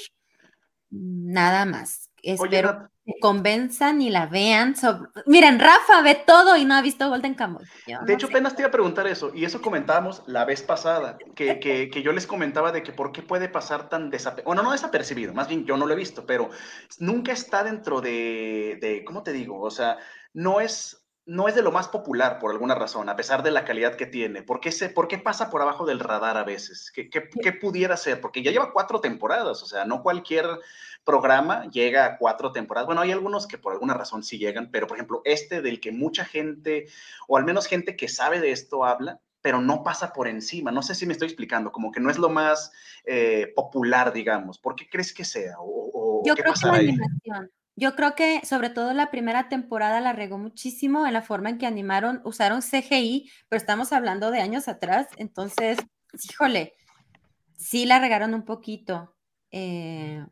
Nada 0.90 1.66
más. 1.66 2.12
Espero 2.22 2.70
Oye, 2.70 2.90
convenzan 3.22 4.02
y 4.02 4.10
la 4.10 4.26
vean. 4.26 4.76
Sobre... 4.76 5.10
Miren, 5.26 5.60
Rafa 5.60 6.02
ve 6.02 6.16
todo 6.26 6.58
y 6.58 6.66
no 6.66 6.76
ha 6.76 6.82
visto 6.82 7.10
Golden 7.10 7.36
Kamuy. 7.36 7.64
de 7.86 7.94
no 7.94 8.06
hecho, 8.08 8.28
sé. 8.28 8.34
apenas 8.34 8.56
te 8.56 8.62
iba 8.64 8.70
a 8.70 8.72
preguntar 8.72 9.08
eso, 9.08 9.32
y 9.34 9.46
eso 9.46 9.62
comentábamos 9.62 10.24
la 10.28 10.46
vez 10.46 10.62
pasada, 10.62 11.18
que, 11.36 11.60
que, 11.60 11.90
que, 11.92 12.02
yo 12.02 12.12
les 12.12 12.28
comentaba 12.28 12.72
de 12.72 12.84
que 12.84 12.92
por 12.92 13.12
qué 13.12 13.22
puede 13.22 13.50
pasar 13.50 13.90
tan 13.90 14.10
desapercibido. 14.10 14.48
Bueno, 14.48 14.64
no 14.64 14.72
desapercibido, 14.72 15.34
más 15.34 15.48
bien 15.48 15.66
yo 15.66 15.78
no 15.78 15.86
lo 15.86 15.94
he 15.94 15.98
visto, 15.98 16.26
pero 16.26 16.50
nunca 17.00 17.32
está 17.32 17.64
dentro 17.64 18.02
de, 18.02 18.78
de 18.82 19.04
¿cómo 19.06 19.24
te 19.24 19.34
digo? 19.34 19.62
O 19.62 19.72
sea, 19.72 19.98
no 20.34 20.60
es 20.60 21.05
no 21.26 21.48
es 21.48 21.56
de 21.56 21.64
lo 21.64 21.72
más 21.72 21.88
popular 21.88 22.38
por 22.40 22.52
alguna 22.52 22.76
razón, 22.76 23.10
a 23.10 23.16
pesar 23.16 23.42
de 23.42 23.50
la 23.50 23.66
calidad 23.66 23.96
que 23.96 24.06
tiene. 24.06 24.44
¿Por 24.44 24.60
qué, 24.60 24.72
se, 24.72 24.90
por 24.90 25.08
qué 25.08 25.18
pasa 25.18 25.50
por 25.50 25.62
abajo 25.62 25.86
del 25.86 26.00
radar 26.00 26.38
a 26.38 26.44
veces? 26.44 26.92
¿Qué, 26.94 27.10
qué, 27.10 27.30
qué 27.42 27.52
pudiera 27.52 27.98
ser? 27.98 28.22
Porque 28.22 28.44
ya 28.44 28.52
lleva 28.52 28.72
cuatro 28.72 29.02
temporadas, 29.02 29.64
o 29.64 29.66
sea, 29.66 29.86
no 29.86 30.04
cualquier 30.04 30.46
programa 31.04 31.68
llega 31.72 32.06
a 32.06 32.18
cuatro 32.18 32.52
temporadas. 32.52 32.86
Bueno, 32.86 33.02
hay 33.02 33.12
algunos 33.12 33.48
que 33.48 33.58
por 33.58 33.74
alguna 33.74 33.96
razón 33.96 34.24
sí 34.24 34.38
llegan, 34.38 34.70
pero 34.72 34.86
por 34.86 34.98
ejemplo, 34.98 35.22
este 35.26 35.62
del 35.62 35.80
que 35.80 35.92
mucha 35.92 36.26
gente, 36.26 36.88
o 37.28 37.38
al 37.38 37.46
menos 37.46 37.66
gente 37.66 37.96
que 37.96 38.08
sabe 38.08 38.40
de 38.40 38.52
esto 38.52 38.86
habla, 38.86 39.20
pero 39.42 39.62
no 39.62 39.84
pasa 39.84 40.14
por 40.14 40.28
encima. 40.28 40.72
No 40.72 40.84
sé 40.84 40.94
si 40.94 41.06
me 41.06 41.14
estoy 41.14 41.28
explicando, 41.28 41.72
como 41.72 41.92
que 41.92 42.00
no 42.00 42.10
es 42.10 42.18
lo 42.18 42.30
más 42.30 42.72
eh, 43.06 43.52
popular, 43.56 44.14
digamos. 44.14 44.60
¿Por 44.60 44.76
qué 44.76 44.88
crees 44.90 45.14
que 45.14 45.26
sea? 45.26 45.60
¿O, 45.60 46.22
o 46.22 46.24
Yo 46.26 46.36
creo 46.36 46.54
que 46.54 46.68
la 46.68 46.74
ahí? 46.74 46.90
animación. 46.90 47.52
Yo 47.78 47.96
creo 47.96 48.16
que 48.16 48.42
sobre 48.46 48.70
todo 48.70 48.94
la 48.94 49.12
primera 49.12 49.50
temporada 49.50 50.00
la 50.00 50.14
regó 50.14 50.38
muchísimo 50.38 51.06
en 51.06 51.14
la 51.14 51.22
forma 51.22 51.50
en 51.50 51.58
que 51.58 51.66
animaron, 51.66 52.22
usaron 52.24 52.62
CGI, 52.62 53.30
pero 53.50 53.58
estamos 53.58 53.92
hablando 53.92 54.32
de 54.32 54.40
años 54.40 54.70
atrás, 54.70 55.08
entonces, 55.18 55.78
híjole, 56.30 56.74
sí 57.58 57.86
la 57.86 58.00
regaron 58.00 58.34
un 58.34 58.46
poquito. 58.46 59.16
Eh, 59.52 60.26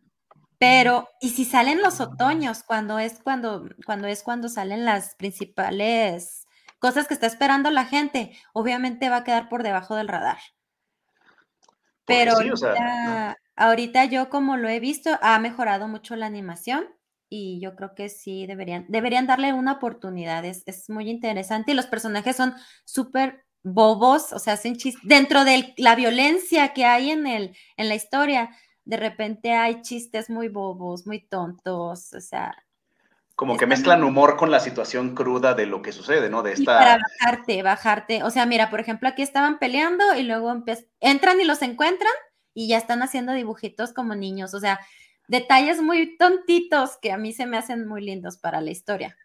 pero, 0.57 1.09
¿y 1.19 1.31
si 1.31 1.43
salen 1.43 1.81
los 1.81 1.99
otoños? 1.99 2.63
Cuando 2.63 2.97
es 2.97 3.21
cuando, 3.21 3.67
cuando 3.85 4.07
es 4.07 4.23
cuando 4.23 4.47
salen 4.47 4.85
las 4.85 5.15
principales 5.15 6.47
cosas 6.79 7.07
que 7.07 7.13
está 7.13 7.27
esperando 7.27 7.69
la 7.71 7.85
gente, 7.85 8.37
obviamente 8.53 9.09
va 9.09 9.17
a 9.17 9.23
quedar 9.25 9.49
por 9.49 9.63
debajo 9.63 9.95
del 9.97 10.07
radar. 10.07 10.39
Pero 12.05 12.31
sí, 12.31 12.37
ahorita, 12.37 12.53
o 12.53 12.57
sea, 12.57 13.27
no. 13.27 13.65
ahorita 13.65 14.05
yo 14.05 14.29
como 14.29 14.55
lo 14.55 14.69
he 14.69 14.79
visto, 14.79 15.17
ha 15.21 15.37
mejorado 15.39 15.89
mucho 15.89 16.15
la 16.15 16.25
animación 16.25 16.87
y 17.35 17.59
yo 17.59 17.75
creo 17.75 17.95
que 17.95 18.09
sí 18.09 18.45
deberían, 18.45 18.85
deberían 18.89 19.25
darle 19.25 19.53
una 19.53 19.71
oportunidad. 19.71 20.45
Es, 20.45 20.61
es 20.67 20.87
muy 20.87 21.09
interesante 21.09 21.71
y 21.71 21.75
los 21.75 21.87
personajes 21.87 22.35
son 22.35 22.53
súper 22.85 23.43
bobos, 23.63 24.31
o 24.33 24.37
sea, 24.37 24.53
hacen 24.53 24.75
chistes. 24.75 25.01
Dentro 25.03 25.43
de 25.43 25.73
la 25.77 25.95
violencia 25.95 26.73
que 26.73 26.85
hay 26.85 27.09
en, 27.09 27.25
el, 27.25 27.57
en 27.75 27.89
la 27.89 27.95
historia, 27.95 28.51
de 28.85 28.97
repente 28.97 29.53
hay 29.53 29.81
chistes 29.81 30.29
muy 30.29 30.47
bobos, 30.47 31.07
muy 31.07 31.25
tontos, 31.27 32.13
o 32.13 32.21
sea. 32.21 32.55
Como 33.33 33.57
que 33.57 33.65
mezclan 33.65 34.03
humor 34.03 34.37
con 34.37 34.51
la 34.51 34.59
situación 34.59 35.15
cruda 35.15 35.55
de 35.55 35.65
lo 35.65 35.81
que 35.81 35.91
sucede, 35.91 36.29
¿no? 36.29 36.43
De 36.43 36.51
esta... 36.51 36.61
Y 36.61 36.65
para 36.67 36.97
bajarte, 36.99 37.63
bajarte. 37.63 38.23
O 38.23 38.29
sea, 38.29 38.45
mira, 38.45 38.69
por 38.69 38.79
ejemplo, 38.79 39.09
aquí 39.09 39.23
estaban 39.23 39.57
peleando 39.57 40.13
y 40.13 40.21
luego 40.21 40.53
entran 40.99 41.41
y 41.41 41.45
los 41.45 41.63
encuentran 41.63 42.13
y 42.53 42.67
ya 42.67 42.77
están 42.77 43.01
haciendo 43.01 43.33
dibujitos 43.33 43.91
como 43.91 44.13
niños. 44.13 44.53
O 44.53 44.59
sea, 44.59 44.79
detalles 45.27 45.81
muy 45.81 46.17
tontitos 46.17 46.97
que 47.01 47.11
a 47.11 47.17
mí 47.17 47.33
se 47.33 47.45
me 47.45 47.57
hacen 47.57 47.87
muy 47.87 48.03
lindos 48.03 48.37
para 48.37 48.61
la 48.61 48.71
historia. 48.71 49.17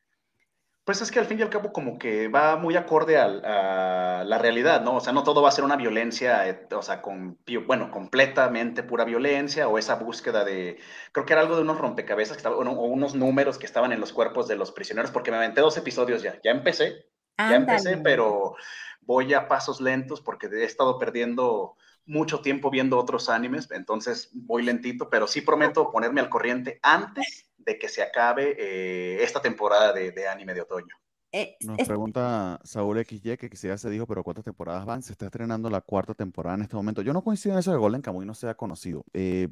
Pues 0.88 1.02
es 1.02 1.10
que 1.10 1.18
al 1.18 1.26
fin 1.26 1.38
y 1.38 1.42
al 1.42 1.50
cabo 1.50 1.70
como 1.70 1.98
que 1.98 2.28
va 2.28 2.56
muy 2.56 2.74
acorde 2.74 3.18
a 3.18 4.24
la 4.24 4.38
realidad, 4.38 4.80
¿no? 4.80 4.96
O 4.96 5.00
sea, 5.00 5.12
no 5.12 5.22
todo 5.22 5.42
va 5.42 5.50
a 5.50 5.52
ser 5.52 5.64
una 5.64 5.76
violencia, 5.76 6.48
eh, 6.48 6.66
o 6.74 6.80
sea, 6.80 7.02
con, 7.02 7.38
bueno, 7.66 7.90
completamente 7.90 8.82
pura 8.82 9.04
violencia 9.04 9.68
o 9.68 9.76
esa 9.76 9.96
búsqueda 9.96 10.46
de, 10.46 10.78
creo 11.12 11.26
que 11.26 11.34
era 11.34 11.42
algo 11.42 11.56
de 11.56 11.60
unos 11.60 11.76
rompecabezas 11.76 12.38
que 12.38 12.38
estaban, 12.38 12.66
o 12.66 12.84
unos 12.84 13.14
números 13.14 13.58
que 13.58 13.66
estaban 13.66 13.92
en 13.92 14.00
los 14.00 14.14
cuerpos 14.14 14.48
de 14.48 14.56
los 14.56 14.72
prisioneros, 14.72 15.10
porque 15.10 15.30
me 15.30 15.36
aventé 15.36 15.60
dos 15.60 15.76
episodios 15.76 16.22
ya, 16.22 16.40
ya 16.42 16.52
empecé, 16.52 17.04
ya 17.36 17.56
empecé, 17.56 17.98
pero 17.98 18.54
voy 19.02 19.34
a 19.34 19.46
pasos 19.46 19.82
lentos 19.82 20.22
porque 20.22 20.46
he 20.46 20.64
estado 20.64 20.98
perdiendo 20.98 21.76
mucho 22.08 22.40
tiempo 22.40 22.70
viendo 22.70 22.98
otros 22.98 23.28
animes, 23.28 23.70
entonces 23.70 24.30
voy 24.32 24.64
lentito, 24.64 25.10
pero 25.10 25.26
sí 25.26 25.42
prometo 25.42 25.92
ponerme 25.92 26.20
al 26.20 26.30
corriente 26.30 26.80
antes 26.82 27.46
de 27.58 27.78
que 27.78 27.88
se 27.88 28.02
acabe 28.02 28.56
eh, 28.58 29.22
esta 29.22 29.42
temporada 29.42 29.92
de, 29.92 30.26
anime 30.26 30.54
de 30.54 30.62
otoño. 30.62 30.96
Eh, 31.30 31.56
Nos 31.60 31.86
pregunta 31.86 32.58
Saúl 32.64 33.04
XY 33.04 33.36
que 33.36 33.50
ya 33.54 33.76
se 33.76 33.90
dijo, 33.90 34.06
pero 34.06 34.24
¿cuántas 34.24 34.46
temporadas 34.46 34.86
van? 34.86 35.02
Se 35.02 35.12
está 35.12 35.26
estrenando 35.26 35.68
la 35.68 35.82
cuarta 35.82 36.14
temporada 36.14 36.56
en 36.56 36.62
este 36.62 36.76
momento. 36.76 37.02
Yo 37.02 37.12
no 37.12 37.22
coincido 37.22 37.54
en 37.54 37.58
eso 37.58 37.70
de 37.70 37.76
Golden 37.76 38.00
Kamuy 38.00 38.24
no 38.24 38.34
sea 38.34 38.54
conocido 38.54 39.04
eh, 39.12 39.48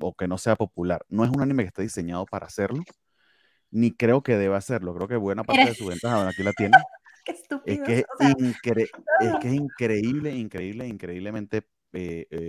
o 0.00 0.14
que 0.14 0.26
no 0.26 0.38
sea 0.38 0.56
popular. 0.56 1.04
No 1.10 1.22
es 1.24 1.30
un 1.30 1.42
anime 1.42 1.64
que 1.64 1.68
esté 1.68 1.82
diseñado 1.82 2.24
para 2.24 2.46
hacerlo, 2.46 2.82
ni 3.70 3.90
creo 3.90 4.22
que 4.22 4.38
deba 4.38 4.56
hacerlo. 4.56 4.94
Creo 4.94 5.06
que 5.06 5.16
buena 5.16 5.44
parte 5.44 5.66
de 5.66 5.74
su 5.74 5.86
ventaja, 5.86 6.28
aquí 6.28 6.42
la 6.42 6.54
tiene. 6.54 6.78
Qué 7.26 7.32
estúpido. 7.32 7.76
Es 7.76 7.86
que 7.86 7.98
es, 7.98 9.36
que 9.42 9.48
es 9.48 9.54
increíble, 9.54 10.34
increíble, 10.34 10.86
increíblemente 10.88 11.66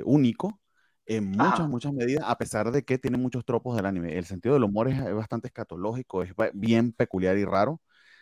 único 0.06 0.62
en 1.06 1.32
muchas, 1.32 1.68
muchas 1.68 1.94
medidas, 1.94 2.24
a 2.28 2.38
pesar 2.38 2.72
de 2.72 2.84
que 2.84 2.98
tiene 2.98 3.18
muchos 3.18 3.44
tropos 3.46 3.76
del 3.76 3.86
anime. 3.86 4.18
El 4.18 4.26
sentido 4.26 4.54
del 4.54 4.64
humor 4.64 4.88
es, 4.88 5.14
bastante 5.14 5.48
escatológico, 5.48 6.24
es 6.24 6.34
bien 6.54 6.94
peculiar 6.94 7.38
y 7.38 7.46
raro. 7.46 7.82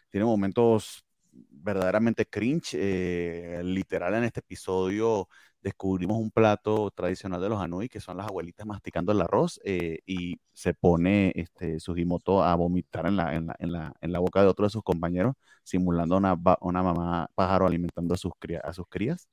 Tiene 0.10 0.26
momentos 0.26 1.06
verdaderamente 1.32 2.26
cringe. 2.26 2.74
Eh, 2.74 3.62
literal, 3.64 4.16
en 4.16 4.24
este 4.24 4.40
episodio 4.40 5.28
descubrimos 5.62 6.18
un 6.18 6.32
plato 6.32 6.90
tradicional 6.92 7.42
de 7.42 7.50
los 7.50 7.62
Anui, 7.62 7.90
que 7.90 8.00
son 8.00 8.18
las 8.18 8.28
abuelitas 8.28 8.66
masticando 8.66 9.12
el 9.12 9.22
arroz, 9.22 9.60
eh, 9.66 10.00
y 10.06 10.40
se 10.54 10.74
pone 10.74 11.34
este, 11.36 11.80
Sugimoto 11.80 12.44
a 12.44 12.56
vomitar 12.56 13.06
en 13.08 13.18
la, 13.18 13.36
en, 13.36 13.48
la, 13.48 13.56
en, 13.60 13.72
la, 13.74 13.94
en 14.02 14.12
la 14.14 14.20
boca 14.20 14.42
de 14.42 14.48
otro 14.48 14.66
de 14.66 14.70
sus 14.72 14.84
compañeros, 14.84 15.36
simulando 15.64 16.18
una, 16.18 16.36
una 16.62 16.82
mamá 16.84 17.30
pájaro 17.36 17.68
alimentando 17.68 18.14
a 18.14 18.18
sus, 18.18 18.32
a 18.64 18.74
sus 18.74 18.86
crías 18.88 19.28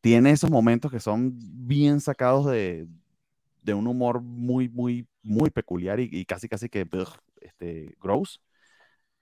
tiene 0.00 0.30
esos 0.30 0.50
momentos 0.50 0.90
que 0.90 1.00
son 1.00 1.38
bien 1.40 2.00
sacados 2.00 2.46
de, 2.46 2.86
un 3.66 3.86
humor 3.86 4.22
muy, 4.22 4.68
muy, 4.68 5.06
muy 5.22 5.50
peculiar 5.50 6.00
y, 6.00 6.24
casi, 6.24 6.48
casi 6.48 6.68
que 6.70 6.86
este, 7.40 7.94
gross, 8.00 8.40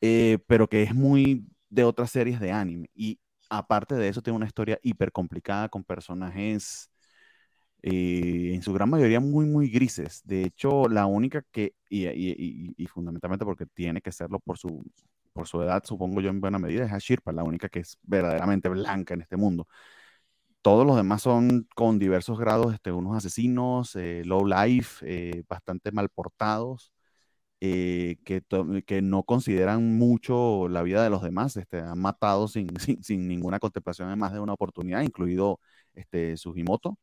eh, 0.00 0.38
pero 0.46 0.68
que 0.68 0.82
es 0.84 0.94
muy 0.94 1.46
de 1.68 1.84
otras 1.84 2.10
series 2.10 2.38
de 2.40 2.52
anime. 2.52 2.88
Y 2.94 3.18
aparte 3.50 3.96
de 3.96 4.08
eso, 4.08 4.22
tiene 4.22 4.36
una 4.36 4.46
historia 4.46 4.78
hiper 4.82 5.10
complicada 5.12 5.68
con 5.68 5.82
personajes 5.84 6.90
eh, 7.82 8.52
en 8.54 8.62
su 8.62 8.72
gran 8.72 8.90
mayoría 8.90 9.20
muy, 9.20 9.46
muy 9.46 9.68
grises. 9.68 10.22
De 10.24 10.44
hecho, 10.44 10.88
la 10.88 11.06
única 11.06 11.42
que, 11.50 11.74
y, 11.88 12.86
fundamentalmente 12.86 13.44
porque 13.44 13.66
tiene 13.66 14.00
que 14.00 14.12
serlo 14.12 14.38
por 14.40 14.58
su, 14.58 14.84
por 15.32 15.48
su 15.48 15.62
edad, 15.62 15.82
supongo 15.84 16.20
yo 16.20 16.30
en 16.30 16.40
buena 16.40 16.58
medida, 16.58 16.84
es 16.86 16.92
Ashirpa, 16.92 17.32
la 17.32 17.44
única 17.44 17.68
que 17.68 17.80
es 17.80 17.98
verdaderamente 18.02 18.68
blanca 18.68 19.14
en 19.14 19.22
este 19.22 19.36
mundo 19.36 19.66
todos 20.66 20.84
los 20.84 20.96
demás 20.96 21.22
son 21.22 21.68
con 21.76 22.00
diversos 22.00 22.40
grados, 22.40 22.74
este, 22.74 22.90
unos 22.90 23.16
asesinos, 23.16 23.94
eh, 23.94 24.22
low 24.24 24.44
life, 24.44 25.04
eh, 25.06 25.44
bastante 25.48 25.92
mal 25.92 26.08
portados, 26.08 26.92
eh, 27.60 28.16
que, 28.24 28.42
que, 28.86 29.02
no 29.02 29.22
consideran 29.24 29.96
mucho 29.98 30.68
la 30.68 30.82
vida 30.82 31.04
de 31.04 31.10
los 31.10 31.22
demás, 31.22 31.56
este, 31.56 31.80
han 31.80 32.00
matado 32.00 32.48
sin, 32.48 32.68
sin, 33.02 33.28
ninguna 33.28 33.60
contemplación 33.60 34.10
en 34.10 34.18
más 34.18 34.32
de 34.32 34.40
una 34.40 34.54
oportunidad, 34.54 35.02
incluido 35.02 35.60
este, 35.94 36.36
Sugimoto. 36.36 36.98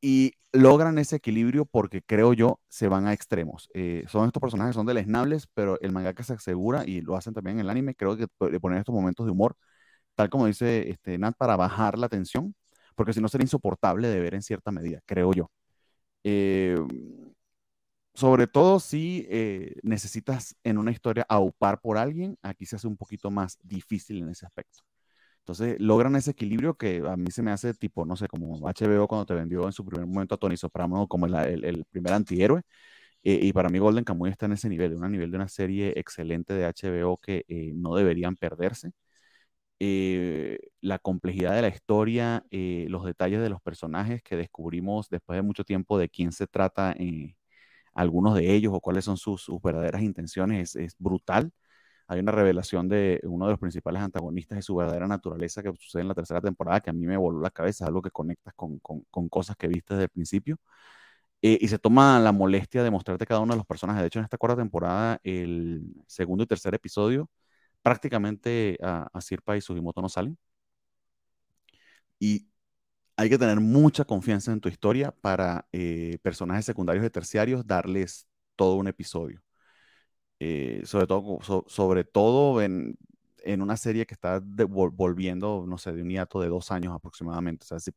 y 0.00 0.32
logran 0.52 0.98
ese 0.98 1.16
equilibrio 1.16 1.64
porque 1.66 2.02
creo 2.02 2.32
yo 2.32 2.60
se 2.68 2.88
van 2.88 3.06
a 3.06 3.12
extremos. 3.12 3.68
son 4.06 4.26
estos 4.26 4.40
personajes, 4.40 4.74
son 4.74 4.86
deleznables, 4.86 5.48
pero 5.54 5.78
el 5.80 5.92
mangaka 5.92 6.22
se 6.22 6.34
asegura, 6.34 6.84
y 6.86 7.00
lo 7.02 7.16
hacen 7.16 7.34
también 7.34 7.56
en 7.58 7.60
el 7.60 7.70
anime, 7.70 7.94
creo 7.94 8.16
que 8.16 8.26
de 8.50 8.60
poner 8.60 8.78
estos 8.78 8.94
momentos 8.94 9.26
de 9.26 9.32
humor 9.32 9.56
tal 10.18 10.30
como 10.30 10.46
dice 10.46 10.90
este, 10.90 11.16
Nat, 11.16 11.36
para 11.38 11.56
bajar 11.56 11.96
la 11.96 12.08
tensión, 12.08 12.54
porque 12.96 13.12
si 13.12 13.20
no 13.20 13.28
sería 13.28 13.44
insoportable 13.44 14.08
de 14.08 14.20
ver 14.20 14.34
en 14.34 14.42
cierta 14.42 14.72
medida, 14.72 15.00
creo 15.06 15.32
yo. 15.32 15.50
Eh, 16.24 16.76
sobre 18.14 18.48
todo 18.48 18.80
si 18.80 19.26
eh, 19.30 19.76
necesitas 19.82 20.56
en 20.64 20.78
una 20.78 20.90
historia 20.90 21.24
aupar 21.28 21.80
por 21.80 21.98
alguien, 21.98 22.36
aquí 22.42 22.66
se 22.66 22.76
hace 22.76 22.88
un 22.88 22.96
poquito 22.96 23.30
más 23.30 23.58
difícil 23.62 24.22
en 24.22 24.30
ese 24.30 24.46
aspecto. 24.46 24.80
Entonces 25.40 25.76
logran 25.80 26.16
ese 26.16 26.32
equilibrio 26.32 26.76
que 26.76 27.02
a 27.08 27.16
mí 27.16 27.30
se 27.30 27.42
me 27.42 27.52
hace 27.52 27.74
tipo, 27.74 28.04
no 28.06 28.16
sé, 28.16 28.28
como 28.28 28.68
HBO 28.68 29.08
cuando 29.08 29.26
te 29.26 29.34
vendió 29.34 29.66
en 29.66 29.72
su 29.72 29.84
primer 29.84 30.06
momento 30.06 30.34
a 30.36 30.38
Tony 30.38 30.56
Soprano 30.56 31.08
como 31.08 31.26
el, 31.26 31.84
primer 31.90 32.12
antihéroe. 32.14 32.62
Eh, 33.24 33.40
y 33.42 33.52
para 33.52 33.70
mí 33.70 33.78
Golden 33.78 34.04
Kamuy 34.04 34.30
está 34.30 34.46
en 34.46 34.52
ese 34.54 34.68
nivel, 34.68 34.94
un 34.96 35.12
nivel 35.12 35.30
de 35.30 35.36
una 35.38 35.48
serie 35.48 35.94
excelente 35.96 36.54
de 36.54 36.66
HBO 36.66 37.18
que 37.18 37.44
no 37.76 37.94
deberían 37.96 38.36
perderse. 38.36 38.92
Eh, 39.80 40.58
la 40.80 40.98
complejidad 40.98 41.54
de 41.54 41.62
la 41.62 41.68
historia, 41.68 42.44
eh, 42.50 42.86
los 42.88 43.04
detalles 43.04 43.40
de 43.40 43.48
los 43.48 43.60
personajes 43.60 44.22
que 44.22 44.36
descubrimos 44.36 45.08
después 45.08 45.36
de 45.36 45.42
mucho 45.42 45.62
tiempo 45.64 45.98
de 45.98 46.08
quién 46.08 46.32
se 46.32 46.48
trata 46.48 46.92
eh, 46.98 47.36
algunos 47.94 48.34
de 48.36 48.54
ellos 48.54 48.72
o 48.74 48.80
cuáles 48.80 49.04
son 49.04 49.16
sus, 49.18 49.48
verdaderas 49.62 50.02
intenciones, 50.02 50.76
es, 50.76 50.96
brutal. 50.98 51.52
Hay 52.08 52.20
una 52.20 52.32
revelación 52.32 52.88
de 52.88 53.20
uno 53.24 53.46
de 53.46 53.52
los 53.52 53.60
principales 53.60 54.02
antagonistas 54.02 54.56
de 54.58 54.62
su 54.62 54.76
verdadera 54.76 55.08
naturaleza 55.08 55.62
que 55.62 55.72
sucede 55.76 56.02
en 56.02 56.08
la 56.08 56.14
tercera 56.14 56.40
temporada 56.40 56.80
que 56.80 56.90
a 56.90 56.92
mí 56.94 57.06
me 57.06 57.16
voló 57.16 57.40
la 57.40 57.50
cabeza, 57.50 57.86
algo 57.86 58.02
que 58.02 58.10
conectas 58.10 58.54
con, 58.54 58.78
con 58.80 59.28
cosas 59.28 59.56
que 59.56 59.68
viste 59.68 59.94
desde 59.94 60.04
el 60.04 60.10
principio. 60.10 60.58
y 61.40 61.68
se 61.68 61.78
toma 61.78 62.18
la 62.20 62.32
molestia 62.32 62.82
de 62.82 62.90
mostrarte 62.90 63.26
cada 63.26 63.40
uno 63.40 63.54
de 63.54 63.58
los 63.58 63.66
personajes. 63.66 64.02
De 64.02 64.08
hecho, 64.08 64.18
en 64.20 64.24
esta 64.24 64.38
cuarta 64.38 64.56
temporada, 64.56 65.20
el 65.24 65.82
segundo 66.06 66.44
y 66.44 66.46
tercer 66.46 66.74
episodio 66.74 67.30
prácticamente 67.88 68.76
a, 68.82 69.08
a 69.14 69.20
Sirpa 69.22 69.56
y 69.56 69.62
Sugimoto 69.62 70.02
no 70.02 70.10
salen. 70.10 70.36
Y 72.18 72.48
hay 73.16 73.30
que 73.30 73.38
tener 73.38 73.60
mucha 73.60 74.04
confianza 74.04 74.52
en 74.52 74.60
tu 74.60 74.68
historia 74.68 75.12
para 75.12 75.66
eh, 75.72 76.18
personajes 76.22 76.66
secundarios 76.66 77.06
y 77.06 77.10
terciarios 77.10 77.66
darles 77.66 78.28
todo 78.56 78.76
un 78.76 78.88
episodio. 78.88 79.42
Eh, 80.40 80.82
sobre 80.84 81.06
todo, 81.06 81.38
sobre 81.68 82.04
todo 82.04 82.62
en, 82.62 82.96
en, 83.44 83.62
una 83.62 83.76
serie 83.76 84.06
que 84.06 84.14
está 84.14 84.40
volviendo, 84.42 85.64
no 85.66 85.78
sé, 85.78 85.92
de 85.92 86.02
un 86.02 86.10
hiato 86.10 86.40
de 86.40 86.48
dos 86.48 86.70
años 86.70 86.94
aproximadamente. 86.94 87.64
O 87.70 87.78
sea, 87.78 87.94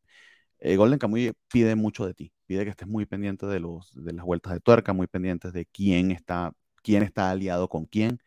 eh, 0.60 0.76
Golden 0.76 0.98
Kamuy 0.98 1.32
pide 1.48 1.76
mucho 1.76 2.06
de 2.06 2.14
ti, 2.14 2.32
pide 2.46 2.64
que 2.64 2.70
estés 2.70 2.88
muy 2.88 3.06
pendiente 3.06 3.46
de, 3.46 3.60
los, 3.60 3.92
de 3.94 4.12
las 4.14 4.24
vueltas 4.24 4.54
de 4.54 4.60
tuerca, 4.60 4.92
muy 4.92 5.06
pendientes 5.08 5.52
de 5.52 5.66
quién 5.66 6.12
está, 6.12 6.54
quién 6.82 7.02
está 7.02 7.30
aliado 7.30 7.68
con 7.68 7.84
quién. 7.86 8.20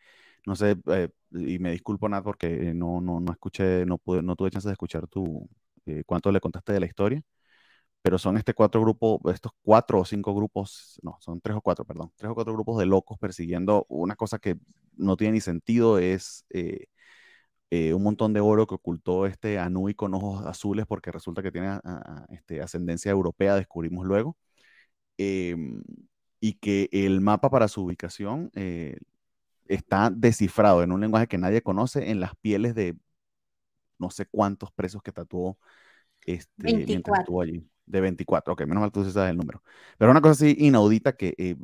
No 0.46 0.56
sé, 0.56 0.76
y 1.36 1.58
me 1.58 1.72
disculpo 1.72 2.08
nada 2.08 2.22
porque 2.22 2.74
no, 2.74 3.00
no, 3.00 3.20
no 3.20 3.32
escuché, 3.32 3.86
no, 3.86 3.98
pude, 3.98 4.22
no 4.22 4.36
tuve 4.36 4.50
chance 4.50 4.68
de 4.68 4.72
escuchar 4.72 5.06
tu, 5.08 5.48
eh, 5.86 6.02
cuánto 6.06 6.32
le 6.32 6.40
contaste 6.40 6.72
de 6.72 6.80
la 6.80 6.86
historia, 6.86 7.22
pero 8.02 8.18
son 8.18 8.36
este 8.36 8.54
cuatro 8.54 8.80
grupos, 8.82 9.20
estos 9.34 9.52
cuatro 9.62 10.00
o 10.00 10.04
cinco 10.04 10.34
grupos, 10.34 10.98
no, 11.02 11.18
son 11.20 11.40
tres 11.40 11.56
o 11.56 11.60
cuatro, 11.60 11.84
perdón, 11.84 12.12
tres 12.16 12.30
o 12.30 12.34
cuatro 12.34 12.54
grupos 12.54 12.78
de 12.78 12.86
locos 12.86 13.18
persiguiendo 13.18 13.86
una 13.88 14.16
cosa 14.16 14.38
que 14.38 14.56
no 14.96 15.16
tiene 15.16 15.34
ni 15.34 15.40
sentido, 15.40 15.98
es 15.98 16.46
eh, 16.50 16.86
eh, 17.70 17.94
un 17.94 18.02
montón 18.02 18.32
de 18.32 18.40
oro 18.40 18.66
que 18.66 18.76
ocultó 18.76 19.26
este 19.26 19.58
Anui 19.58 19.94
con 19.94 20.14
ojos 20.14 20.46
azules 20.46 20.86
porque 20.86 21.12
resulta 21.12 21.42
que 21.42 21.52
tiene 21.52 21.80
este, 22.30 22.62
ascendencia 22.62 23.10
europea, 23.10 23.56
descubrimos 23.56 24.06
luego. 24.06 24.36
Em, 25.18 25.82
y 26.40 26.54
que 26.54 26.88
el 26.92 27.20
mapa 27.20 27.50
para 27.50 27.68
su 27.68 27.84
ubicación 27.84 28.50
está 29.68 30.10
descifrado 30.10 30.82
en 30.82 30.92
un 30.92 31.00
lenguaje 31.00 31.26
que 31.26 31.38
nadie 31.38 31.62
conoce 31.62 32.10
en 32.10 32.20
las 32.20 32.34
pieles 32.36 32.74
de 32.74 32.96
no 33.98 34.10
sé 34.10 34.26
cuántos 34.26 34.72
presos 34.72 35.02
que 35.02 35.12
tatuó 35.12 35.58
este, 36.26 36.84
mientras 36.86 37.20
estuvo 37.20 37.40
allí. 37.40 37.68
De 37.86 38.00
24, 38.00 38.52
ok, 38.52 38.62
menos 38.62 38.80
mal 38.80 38.90
tú 38.90 39.08
sabes 39.10 39.30
el 39.30 39.36
número. 39.36 39.62
Pero 39.96 40.10
una 40.10 40.20
cosa 40.20 40.32
así 40.32 40.56
inaudita 40.58 41.14
que 41.14 41.34
eh, 41.38 41.56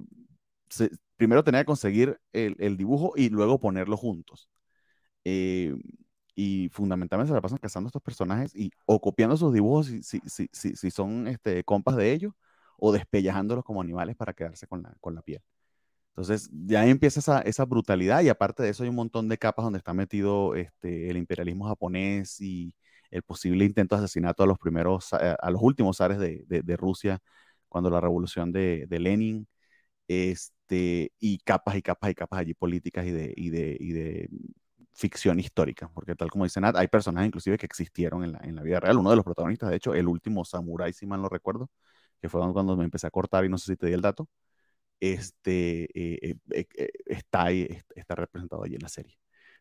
primero 1.17 1.43
tenía 1.43 1.61
que 1.61 1.67
conseguir 1.67 2.21
el, 2.33 2.77
dibujo 2.77 3.13
y 3.17 3.29
luego 3.29 3.59
ponerlo 3.59 3.97
juntos. 3.97 4.49
Eh, 5.25 5.75
y 6.35 6.69
fundamentalmente 6.71 7.29
se 7.29 7.35
la 7.35 7.41
pasan 7.41 7.59
cazando 7.59 7.89
estos 7.89 8.03
personajes 8.03 8.55
y 8.55 8.71
o 8.87 9.01
copiando 9.01 9.37
sus 9.37 9.53
dibujos 9.53 9.87
si, 9.87 10.03
si, 10.03 10.49
si, 10.53 10.77
si 10.77 10.91
son 10.91 11.29
este, 11.29 11.63
compas 11.65 11.97
de 11.97 12.13
ellos 12.13 12.33
o 12.79 12.93
despellajándolos 12.93 13.65
como 13.65 13.81
animales 13.81 14.17
para 14.17 14.33
quedarse 14.33 14.67
con 14.67 14.83
la, 14.83 14.95
con 15.01 15.15
la 15.15 15.23
piel. 15.23 15.43
Entonces, 16.13 16.51
ya 16.53 16.87
empieza 16.87 17.21
esa, 17.21 17.41
esa, 17.41 17.65
brutalidad 17.65 18.21
y 18.23 18.29
aparte 18.29 18.63
de 18.63 18.69
eso 18.71 18.83
hay 18.83 18.91
un 18.91 18.97
montón 18.97 19.29
de 19.29 19.39
capas 19.39 19.65
donde 19.65 19.79
está 19.79 19.95
metido 19.95 20.55
este, 20.55 21.09
el 21.11 21.17
imperialismo 21.17 21.67
japonés 21.67 22.39
y 22.41 22.75
el 23.11 23.23
posible 23.23 23.65
intento 23.65 23.97
de 23.97 24.05
asesinato 24.05 24.43
a 24.43 24.47
los 24.47 24.59
primeros, 24.59 25.13
a, 25.15 25.51
los 25.51 25.63
últimos 25.63 25.99
zares 25.99 26.19
de, 26.19 26.45
de, 26.47 26.77
Rusia 26.77 27.21
cuando 27.69 27.91
la 27.91 28.01
revolución 28.01 28.53
de, 28.53 28.87
de 28.89 28.99
Lenin. 28.99 29.49
Este, 30.09 31.13
y 31.19 31.39
capas 31.41 31.77
y 31.77 31.83
capas 31.83 32.11
y 32.11 32.15
capas 32.15 32.41
allí 32.41 32.55
políticas 32.55 33.07
y 33.07 33.13
de, 33.13 33.35
y 33.37 33.51
de, 33.51 33.77
y 33.81 33.93
de 33.93 34.31
ficción 34.95 35.41
histórica, 35.41 35.91
porque 35.95 36.15
tal 36.15 36.31
como 36.31 36.45
dice 36.45 36.61
Nat, 36.61 36.77
hay 36.77 36.89
personajes 36.89 37.29
inclusive 37.29 37.59
que 37.59 37.67
existieron 37.67 38.25
en 38.25 38.33
la, 38.33 38.41
en 38.43 38.57
la 38.57 38.63
vida 38.63 38.81
real. 38.81 38.99
Uno 38.99 39.11
de 39.11 39.17
los 39.17 39.25
protagonistas, 39.25 39.71
de 39.71 39.77
hecho, 39.77 39.95
el 39.95 40.09
último 40.09 40.45
samurái, 40.45 40.93
si 40.93 41.07
mal 41.07 41.23
no 41.23 41.29
recuerdo, 41.29 41.71
que 42.21 42.29
fue 42.29 42.41
cuando 42.53 42.77
me 42.77 42.85
empecé 42.85 43.07
a 43.07 43.11
cortar 43.11 43.45
y 43.45 43.49
no 43.49 43.59
sé 43.59 43.73
si 43.73 43.77
te 43.77 43.87
di 43.87 43.93
el 43.95 44.03
dato, 44.03 44.29
este, 45.03 45.85
eh, 45.95 46.37
eh, 46.53 46.67
eh, 46.77 46.91
está 47.07 47.47
ahí, 47.47 47.67
está 47.97 48.15
representado 48.15 48.63
allí 48.63 48.77
en 48.77 48.83
la 48.83 48.89
serie. 48.89 49.19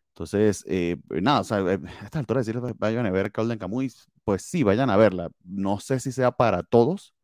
Entonces, 0.10 0.66
nada, 1.10 1.42
o 1.42 1.44
sea, 1.44 1.58
a 1.60 1.74
esta 2.04 2.20
altura 2.20 2.42
decirles 2.42 2.74
vayan 2.78 3.06
a 3.08 3.12
ver 3.12 3.32
Golden 3.32 3.58
Kamuy, 3.58 3.92
pues 4.24 4.44
sí, 4.44 4.64
vayan 4.64 4.90
a 4.92 4.98
verla. 4.98 5.32
No 5.44 5.80
sé 5.80 6.00
si 6.00 6.12
sea 6.12 6.32
para 6.32 6.64
todos, 6.64 7.16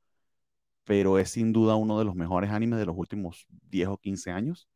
pero 0.86 1.20
es 1.20 1.30
sin 1.32 1.54
duda 1.54 1.76
uno 1.76 2.00
de 2.00 2.06
los 2.06 2.16
mejores 2.16 2.52
animes 2.52 2.80
de 2.80 2.86
los 2.88 2.98
últimos 2.98 3.46
10 3.70 3.90
o 3.90 3.98
15 3.98 4.32
años. 4.32 4.68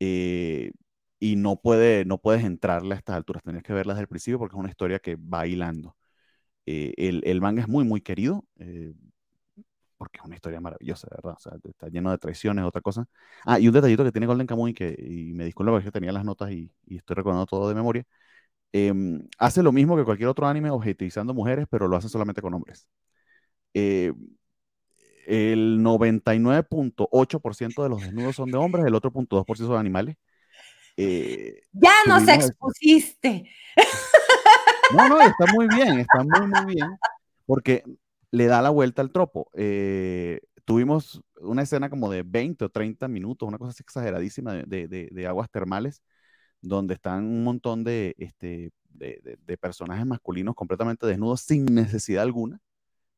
y 0.00 1.36
no, 1.36 1.56
puede, 1.60 2.04
no 2.04 2.18
puedes 2.18 2.44
entrarle 2.44 2.94
a 2.94 2.98
estas 2.98 3.16
alturas, 3.16 3.42
tienes 3.42 3.62
que 3.62 3.72
verla 3.72 3.94
desde 3.94 4.02
el 4.02 4.08
principio 4.08 4.38
porque 4.38 4.56
es 4.56 4.60
una 4.60 4.70
historia 4.70 4.98
que 5.00 5.16
va 5.16 5.46
hilando. 5.46 5.96
el, 6.66 7.22
el, 7.24 7.40
manga 7.40 7.62
es 7.62 7.68
muy, 7.68 7.84
muy 7.84 8.00
querido 8.00 8.44
porque 9.98 10.18
es 10.18 10.24
una 10.24 10.36
historia 10.36 10.60
maravillosa, 10.60 11.08
¿verdad? 11.10 11.34
O 11.36 11.40
sea, 11.40 11.52
está 11.64 11.88
lleno 11.88 12.10
de 12.10 12.18
traiciones, 12.18 12.64
otra 12.64 12.80
cosa. 12.80 13.06
Ah, 13.44 13.58
y 13.58 13.68
un 13.68 13.74
detallito 13.74 14.04
que 14.04 14.12
tiene 14.12 14.26
Golden 14.26 14.46
Kamuy, 14.46 14.72
que, 14.72 14.96
y 14.98 15.32
me 15.34 15.44
disculpo 15.44 15.72
porque 15.72 15.90
tenía 15.90 16.12
las 16.12 16.24
notas 16.24 16.50
y, 16.52 16.70
estoy 16.88 17.16
recordando 17.16 17.46
todo 17.46 17.68
de 17.68 17.74
memoria, 17.74 18.04
em, 18.72 19.26
hace 19.38 19.62
lo 19.62 19.72
mismo 19.72 19.96
que 19.96 20.04
cualquier 20.04 20.28
otro 20.28 20.46
anime 20.46 20.70
objetivizando 20.70 21.34
mujeres, 21.34 21.66
pero 21.70 21.88
lo 21.88 21.96
hace 21.96 22.08
solamente 22.08 22.42
con 22.42 22.54
hombres. 22.54 22.86
Eh, 23.74 24.12
el 25.26 25.82
99.8% 25.82 27.82
de 27.82 27.88
los 27.90 28.00
desnudos 28.00 28.36
son 28.36 28.50
de 28.50 28.58
hombres, 28.58 28.86
el 28.86 28.94
otro 28.94 29.10
0.2% 29.12 29.66
son 29.66 29.74
de 29.74 29.80
animales. 29.80 30.16
Eh, 30.96 31.62
ya 31.72 31.92
nos 32.06 32.26
expusiste. 32.28 33.50
No, 34.94 35.06
no, 35.06 35.20
está 35.20 35.44
muy 35.52 35.68
bien, 35.68 36.00
está 36.00 36.22
muy, 36.22 36.46
muy 36.46 36.74
bien, 36.74 36.88
porque 37.44 37.84
le 38.30 38.46
da 38.46 38.62
la 38.62 38.70
vuelta 38.70 39.02
al 39.02 39.12
tropo. 39.12 39.50
Eh, 39.54 40.40
tuvimos 40.64 41.22
una 41.40 41.62
escena 41.62 41.90
como 41.90 42.10
de 42.10 42.22
20 42.22 42.64
o 42.66 42.68
30 42.70 43.08
minutos, 43.08 43.48
una 43.48 43.58
cosa 43.58 43.82
exageradísima 43.82 44.54
de, 44.54 45.26
aguas 45.28 45.50
termales, 45.50 46.02
donde 46.60 46.94
están 46.94 47.24
un 47.24 47.44
montón 47.44 47.84
de, 47.84 48.14
este, 48.18 48.72
de, 48.90 49.58
personajes 49.58 50.06
masculinos 50.06 50.54
completamente 50.54 51.06
desnudos 51.06 51.42
sin 51.42 51.66
necesidad 51.66 52.22
alguna, 52.24 52.60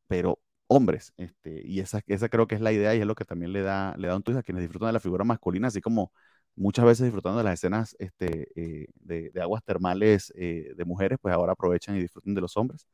pero 0.09 0.41
hombres. 0.69 1.13
Este, 1.17 1.63
y 1.67 1.81
esa, 1.81 2.03
esa 2.07 2.29
creo 2.29 2.47
que 2.47 2.55
es 2.57 2.61
la 2.61 2.73
idea 2.73 2.95
y 2.95 3.01
es 3.01 3.07
lo 3.07 3.15
que 3.15 3.25
también 3.25 3.53
le 3.53 3.63
da, 3.63 3.97
le 3.99 4.09
da 4.09 4.17
un 4.17 4.23
twist 4.23 4.39
a 4.41 4.43
quienes 4.43 4.63
disfrutan 4.63 4.89
de 4.89 4.95
la 4.95 5.01
figura 5.01 5.25
masculina, 5.25 5.69
así 5.69 5.81
como 5.81 6.13
muchas 6.57 6.85
veces 6.85 7.05
disfrutando 7.07 7.39
de 7.39 7.45
las 7.45 7.55
escenas 7.55 7.97
este, 7.99 8.49
eh, 8.57 8.89
de, 8.97 9.33
aguas 9.43 9.65
termales 9.65 10.33
eh, 10.37 10.73
de 10.77 10.85
mujeres, 10.85 11.19
pues 11.21 11.35
ahora 11.35 11.53
aprovechan 11.53 11.97
y 11.97 12.01
disfruten 12.01 12.35
de 12.35 12.41
los 12.41 12.57
hombres 12.57 12.87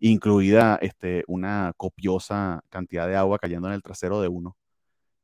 incluida 0.00 0.78
este, 0.80 1.24
una 1.26 1.72
copiosa 1.76 2.62
cantidad 2.70 3.06
de 3.06 3.16
agua 3.16 3.38
cayendo 3.38 3.68
en 3.68 3.74
el 3.74 3.82
trasero 3.82 4.20
de 4.20 4.28
uno 4.28 4.56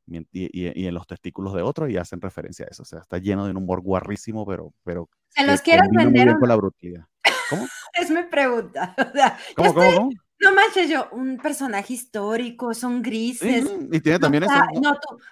y, 0.06 0.86
en 0.86 0.94
los 0.94 1.06
testículos 1.06 1.54
de 1.54 1.62
otro 1.62 1.88
y 1.88 1.96
hacen 1.96 2.20
referencia 2.20 2.66
a 2.66 2.68
eso. 2.70 2.82
O 2.82 2.86
sea, 2.86 3.00
está 3.00 3.18
lleno 3.18 3.44
de 3.44 3.50
un 3.50 3.56
humor 3.56 3.80
guarrísimo, 3.80 4.46
pero... 4.46 4.72
pero 4.84 5.08
¿Se 5.30 5.44
los 5.44 5.60
quieres 5.60 5.88
vender? 5.90 6.36
Con 6.38 6.48
la 6.48 6.56
brutalidad. 6.56 7.06
¿Cómo? 7.50 7.66
es 7.94 8.10
mi 8.10 8.22
pregunta. 8.24 8.94
¿Cómo, 9.56 9.74
cómo, 9.74 10.10
No 10.40 10.54
manches, 10.54 10.88
yo, 10.88 11.08
un 11.12 11.38
personaje 11.38 11.94
histórico, 11.94 12.72
son 12.74 13.02
grises. 13.02 13.68
y 13.90 14.00
tiene 14.00 14.18
también 14.18 14.44
eso. 14.44 14.52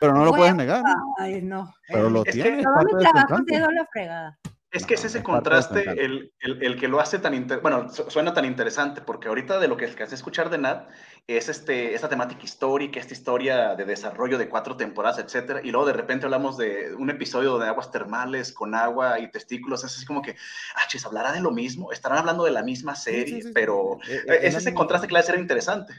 pero 0.01 0.15
no 0.15 0.25
lo 0.25 0.33
puedes 0.33 0.55
negar. 0.57 0.83
Ay, 1.19 1.43
no. 1.43 1.73
Pero 1.89 2.11
lo 2.11 2.25
tiene. 2.25 2.63
Todo 2.63 2.97
mi 2.97 3.05
trabajo 3.05 3.45
te 3.45 3.59
la 3.59 3.87
fregada. 3.93 4.39
Es 4.75 4.85
que 4.87 4.95
es 4.95 5.05
ese 5.05 5.23
contraste 5.23 5.85
el, 6.05 6.33
el, 6.41 6.77
que 6.77 6.89
lo 6.89 6.99
hace 6.99 7.21
tan 7.21 7.33
interesante, 7.33 7.63
bueno, 7.63 7.89
suena 8.09 8.35
tan 8.35 8.45
interesante, 8.45 9.01
porque 9.01 9.29
ahorita 9.29 9.61
de 9.61 9.69
lo 9.69 9.77
que 9.77 9.85
hace 9.85 10.17
escuchar 10.17 10.51
de 10.51 10.59
Nat 10.59 10.89
es 11.29 11.49
este, 11.49 11.95
esta 11.95 12.09
temática 12.09 12.43
histórica, 12.43 12.99
esta 12.99 13.15
historia 13.15 13.77
de 13.77 13.85
desarrollo 13.85 14.37
de 14.37 14.49
cuatro 14.49 14.77
temporadas, 14.77 15.21
etcétera, 15.21 15.61
y 15.63 15.71
luego 15.71 15.87
de 15.87 15.93
repente 15.93 16.27
hablamos 16.27 16.57
de 16.57 16.93
un 16.93 17.09
episodio 17.09 17.57
de 17.59 17.69
aguas 17.69 17.93
termales 17.93 18.53
con 18.53 18.75
agua 18.75 19.21
y 19.21 19.31
testículos, 19.31 19.85
es 19.85 19.95
así 19.95 20.05
como 20.07 20.23
que, 20.23 20.35
ah, 20.75 20.89
chis, 20.89 21.07
hablará 21.07 21.31
de 21.31 21.41
lo 21.41 21.53
mismo, 21.53 21.93
estarán 21.93 22.19
hablando 22.19 22.43
de 22.43 22.51
la 22.51 22.65
misma 22.65 22.97
serie, 22.97 23.45
pero 23.55 23.99
e, 24.09 24.25
e, 24.27 24.49
es, 24.49 24.57
ese 24.57 24.75
contraste 24.75 25.07
que 25.07 25.15
le 25.15 25.21
hace 25.21 25.39
interesante. 25.39 25.95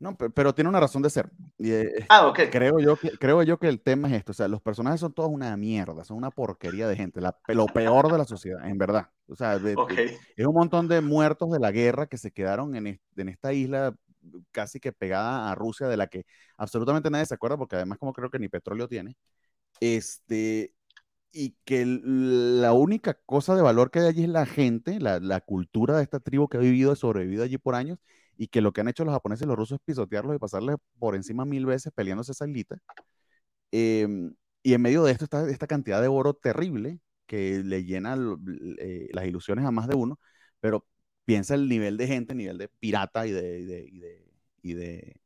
No, 0.00 0.16
pero, 0.16 0.54
tiene 0.54 0.68
una 0.68 0.80
razón 0.80 1.02
de 1.02 1.10
ser. 1.10 1.30
Eh, 1.58 2.06
ah, 2.08 2.26
ok. 2.26 2.40
Creo 2.50 2.78
yo, 2.80 2.96
que, 2.96 3.10
creo 3.12 3.42
yo 3.42 3.58
que 3.58 3.68
el 3.68 3.80
tema 3.80 4.08
es 4.08 4.14
esto. 4.14 4.32
O 4.32 4.34
sea, 4.34 4.48
los 4.48 4.60
personajes 4.60 5.00
son 5.00 5.12
todos 5.12 5.30
una 5.30 5.56
mierda, 5.56 6.04
son 6.04 6.16
una 6.16 6.30
porquería 6.30 6.88
de 6.88 6.96
gente, 6.96 7.20
lo 7.48 7.66
peor 7.66 8.10
de 8.10 8.18
la 8.18 8.24
sociedad, 8.24 8.66
en 8.66 8.76
verdad. 8.76 9.08
O 9.26 9.36
sea, 9.36 9.56
es 9.56 10.46
un 10.46 10.54
montón 10.54 10.88
de 10.88 11.00
muertos 11.00 11.50
de 11.50 11.60
la 11.60 11.70
guerra 11.70 12.06
que 12.06 12.18
se 12.18 12.32
quedaron 12.32 12.74
en, 12.76 13.00
en, 13.16 13.28
esta 13.28 13.52
isla 13.52 13.94
casi 14.50 14.80
que 14.80 14.92
pegada 14.92 15.50
a 15.50 15.54
Rusia, 15.54 15.86
de 15.86 15.96
la 15.96 16.06
que 16.08 16.24
absolutamente 16.56 17.10
nadie 17.10 17.26
se 17.26 17.34
acuerda, 17.34 17.56
porque 17.56 17.76
además 17.76 17.98
como 17.98 18.12
creo 18.12 18.30
que 18.30 18.38
ni 18.38 18.48
petróleo 18.48 18.88
tiene. 18.88 19.16
Este, 19.80 20.74
y 21.32 21.56
que 21.64 21.84
la 21.86 22.72
única 22.72 23.14
cosa 23.26 23.56
de 23.56 23.62
valor 23.62 23.90
que 23.90 24.00
hay 24.00 24.06
allí 24.06 24.22
es 24.24 24.28
la 24.28 24.46
gente, 24.46 25.00
la, 25.00 25.18
la 25.20 25.40
cultura 25.40 25.96
de 25.96 26.02
esta 26.04 26.20
tribu 26.20 26.48
que 26.48 26.58
ha 26.58 26.60
vivido 26.60 26.92
y 26.92 26.96
sobrevivido 26.96 27.44
allí 27.44 27.58
por 27.58 27.74
años, 27.74 27.98
y 28.36 28.48
que 28.48 28.60
lo 28.60 28.72
que 28.72 28.80
han 28.80 28.88
hecho 28.88 29.04
los 29.04 29.14
japoneses 29.14 29.44
y 29.44 29.48
los 29.48 29.56
rusos 29.56 29.76
es 29.76 29.84
pisotearlos 29.84 30.36
y 30.36 30.38
pasarles 30.38 30.76
por 30.98 31.14
encima 31.14 31.44
mil 31.44 31.66
veces 31.66 31.92
peleándose 31.94 32.32
esa 32.32 32.46
islita. 32.46 32.78
Em, 33.70 34.34
y 34.62 34.74
en 34.74 34.82
medio 34.82 35.04
de 35.04 35.12
esto 35.12 35.24
está 35.24 35.48
esta 35.50 35.66
cantidad 35.66 36.00
de 36.00 36.08
oro 36.08 36.34
terrible 36.34 37.00
que 37.26 37.62
le 37.64 37.84
llena 37.84 38.16
eh, 38.78 39.08
las 39.12 39.26
ilusiones 39.26 39.64
a 39.64 39.70
más 39.70 39.88
de 39.88 39.94
uno, 39.96 40.20
pero 40.60 40.86
piensa 41.24 41.54
el 41.54 41.68
nivel 41.68 41.96
de 41.96 42.06
gente, 42.06 42.34
nivel 42.34 42.58
de 42.58 42.68
pirata 42.68 43.26
y 43.26 43.32
de, 43.32 43.60
y 43.60 43.64
de, 43.98 44.24
y 44.62 44.74
de, 44.74 45.20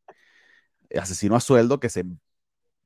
asesino 0.99 1.37
a 1.37 1.41
sueldo 1.41 1.81
que 1.81 1.89
se 1.89 2.05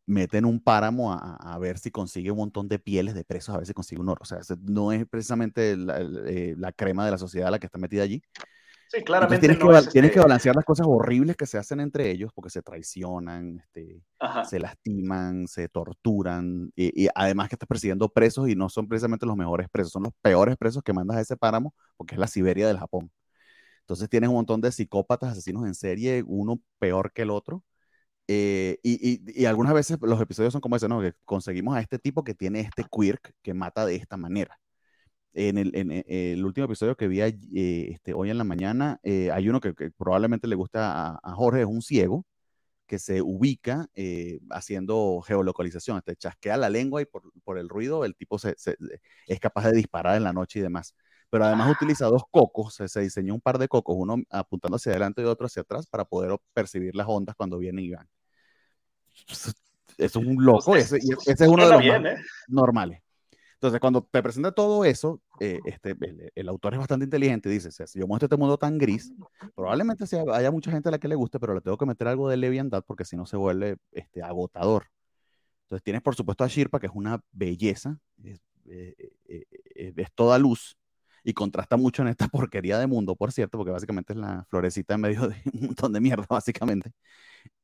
mete 0.07 0.39
en 0.39 0.45
un 0.47 0.61
páramo 0.61 1.13
a, 1.13 1.59
ver 1.59 1.79
si 1.79 1.91
consigue 1.91 2.31
un 2.31 2.39
montón 2.39 2.69
de 2.69 2.79
pieles 2.79 3.15
de 3.15 3.25
presos, 3.25 3.55
a 3.55 3.59
ver 3.59 3.67
si 3.67 3.75
consigue 3.75 4.01
un 4.01 4.09
oro. 4.09 4.21
O 4.23 4.25
sea, 4.25 4.41
no 4.63 4.93
es 4.93 5.07
precisamente 5.09 5.77
la, 5.77 6.01
eh, 6.01 6.55
la 6.59 6.73
crema 6.73 7.05
de 7.05 7.13
la 7.13 7.19
sociedad 7.19 7.51
la 7.51 7.59
que 7.59 7.67
está 7.67 7.79
metida 7.79 8.03
allí, 8.03 8.23
Sí, 8.93 9.03
claramente. 9.03 9.41
Tienes, 9.41 9.57
que, 9.57 9.91
tienes, 9.91 10.11
que, 10.11 10.19
este 10.19 10.21
balancear 10.21 10.55
las 10.55 10.67
cosas 10.67 10.87
horribles 10.87 11.35
que 11.35 11.47
se 11.47 11.57
hacen 11.57 11.81
entre 11.81 12.11
ellos 12.11 12.31
porque 12.35 12.51
se 12.51 12.61
traicionan, 12.61 13.61
este, 13.61 14.03
se 14.45 14.61
lastiman, 14.61 15.49
se 15.49 15.71
torturan 15.71 16.71
y, 16.77 17.09
además 17.15 17.49
que 17.49 17.55
estás 17.55 17.67
persiguiendo 17.67 18.11
presos 18.11 18.51
y 18.51 18.55
no 18.55 18.69
son 18.69 18.89
precisamente 18.89 19.25
los 19.25 19.35
mejores 19.35 19.71
presos, 19.71 19.93
son 19.93 20.03
los 20.03 20.13
peores 20.21 20.59
presos 20.59 20.83
que 20.83 20.93
mandas 20.93 21.17
a 21.17 21.21
ese 21.23 21.39
páramo 21.39 21.75
porque 21.97 22.17
es 22.17 22.19
la 22.19 22.27
Siberia 22.27 22.67
del 22.69 22.79
Japón. 22.79 23.11
Entonces 23.81 24.11
tienes 24.11 24.29
un 24.29 24.37
montón 24.37 24.61
de 24.61 24.71
psicópatas, 24.73 25.33
asesinos 25.33 25.67
en 25.67 25.75
serie, 25.75 26.23
uno 26.27 26.61
peor 26.79 27.13
que 27.15 27.23
el 27.23 27.31
otro. 27.31 27.65
Eh, 28.29 28.79
y, 28.83 29.23
y, 29.41 29.47
algunas 29.47 29.73
veces 29.73 29.99
los 30.03 30.21
episodios 30.21 30.53
son 30.53 30.61
como 30.61 30.77
ese, 30.77 30.89
¿no? 30.89 31.01
Que 31.01 31.15
conseguimos 31.25 31.77
a 31.77 31.81
este 31.81 31.99
tipo 31.99 32.25
que 32.25 32.35
tiene 32.35 32.61
este 32.61 32.85
quirk 32.91 33.35
que 33.43 33.55
mata 33.55 33.87
de 33.87 33.97
esta 33.97 34.19
manera 34.19 34.61
en 35.35 35.59
el, 35.59 35.75
en 35.75 35.91
eh, 35.91 36.05
el, 36.33 36.45
último 36.45 36.67
episodio 36.67 36.97
que 36.97 37.09
vi 37.09 37.21
eh, 37.21 37.37
este, 37.93 38.13
hoy 38.15 38.31
en 38.31 38.39
la 38.39 38.45
mañana, 38.45 39.01
eh, 39.03 39.31
hay 39.31 39.49
uno 39.49 39.61
que, 39.61 39.73
probablemente 39.97 40.47
le 40.47 40.57
gusta 40.57 41.19
a, 41.23 41.35
Jorge, 41.35 41.63
es 41.63 41.67
un 41.67 41.83
ciego 41.83 42.27
que 42.87 42.99
se 42.99 43.23
ubica 43.23 43.89
haciendo 44.51 45.23
geolocalización, 45.27 45.99
este, 45.99 46.17
chasquea 46.17 46.59
la 46.59 46.69
lengua 46.69 47.01
y 47.01 47.07
por, 47.07 47.23
por 47.43 47.59
el 47.59 47.69
ruido 47.71 48.05
el 48.05 48.15
tipo 48.15 48.39
se, 48.39 48.55
es 49.27 49.41
capaz 49.41 49.71
de 49.71 49.77
disparar 49.77 50.17
en 50.17 50.25
la 50.25 50.33
noche 50.35 50.59
y 50.59 50.63
demás. 50.63 50.95
Pero 51.31 51.47
además 51.47 51.69
ah. 51.69 51.73
utiliza 51.73 52.07
dos 52.07 52.25
cocos, 52.31 52.75
se, 52.75 53.01
diseñó 53.01 53.35
un 53.35 53.41
par 53.41 53.59
de 53.59 53.69
cocos, 53.69 53.97
uno 53.99 54.17
apuntando 54.29 54.77
hacia 54.77 54.93
adelante 54.93 55.23
y 55.23 55.25
otro 55.25 55.47
hacia 55.47 55.63
atrás 55.63 55.87
para 55.87 56.05
poder 56.05 56.37
percibir 56.53 56.95
las 56.95 57.07
ondas 57.09 57.35
cuando 57.35 57.57
vienen 57.57 57.85
y 57.87 57.91
van. 57.93 58.09
Es 59.97 60.17
un 60.17 60.45
loco, 60.45 60.77
ese, 60.77 60.97
ese 61.27 61.45
es 61.45 61.49
uno 61.49 61.67
de 61.67 61.91
los 61.91 62.21
normales. 62.49 63.03
Entonces, 63.63 63.79
cuando 63.79 64.03
te 64.03 64.21
presenta 64.25 64.51
todo 64.51 64.85
eso, 64.85 65.23
eh, 65.39 65.61
este, 65.67 65.97
el, 66.35 66.49
autor 66.49 66.73
es 66.73 66.81
bastante 66.81 67.05
inteligente. 67.05 67.49
Dice, 67.49 67.71
si 67.71 68.01
yo 68.01 68.09
muestro 68.09 68.27
este 68.27 68.37
mundo 68.37 68.59
tan 68.59 68.77
gris, 68.77 69.13
probablemente 69.55 70.05
sea, 70.09 70.25
haya 70.33 70.51
mucha 70.51 70.73
gente 70.73 70.89
a 70.89 70.91
la 70.91 70.99
que 70.99 71.07
le 71.07 71.15
guste, 71.15 71.39
pero 71.39 71.55
le 71.55 71.61
tengo 71.61 71.79
que 71.79 71.87
meter 71.87 72.09
algo 72.09 72.29
de 72.29 72.37
leviandad 72.37 72.83
porque 72.85 73.05
si 73.05 73.15
no 73.17 73.25
se 73.25 73.37
vuelve 73.37 73.77
este, 73.93 74.21
agotador. 74.21 74.89
Entonces, 75.67 75.85
tienes 75.85 76.03
por 76.03 76.17
supuesto 76.17 76.43
a 76.43 76.49
Shirpa, 76.49 76.81
que 76.81 76.89
es 76.89 76.93
una 76.93 77.21
belleza, 77.31 78.01
es, 78.25 78.41
eh, 78.67 78.97
eh, 79.29 79.45
es, 79.97 80.13
toda 80.13 80.41
luz 80.41 80.77
y 81.23 81.33
contrasta 81.33 81.77
mucho 81.77 82.03
en 82.03 82.09
esta 82.09 82.27
porquería 82.33 82.81
de 82.81 82.89
mundo, 82.89 83.15
por 83.15 83.31
cierto, 83.31 83.59
porque 83.59 83.71
básicamente 83.71 84.13
es 84.13 84.19
la 84.19 84.45
florecita 84.51 84.95
en 84.95 85.03
medio 85.03 85.29
de 85.29 85.37
un 85.55 85.67
montón 85.67 85.93
de 85.93 86.01
mierda, 86.01 86.27
básicamente. 86.29 86.91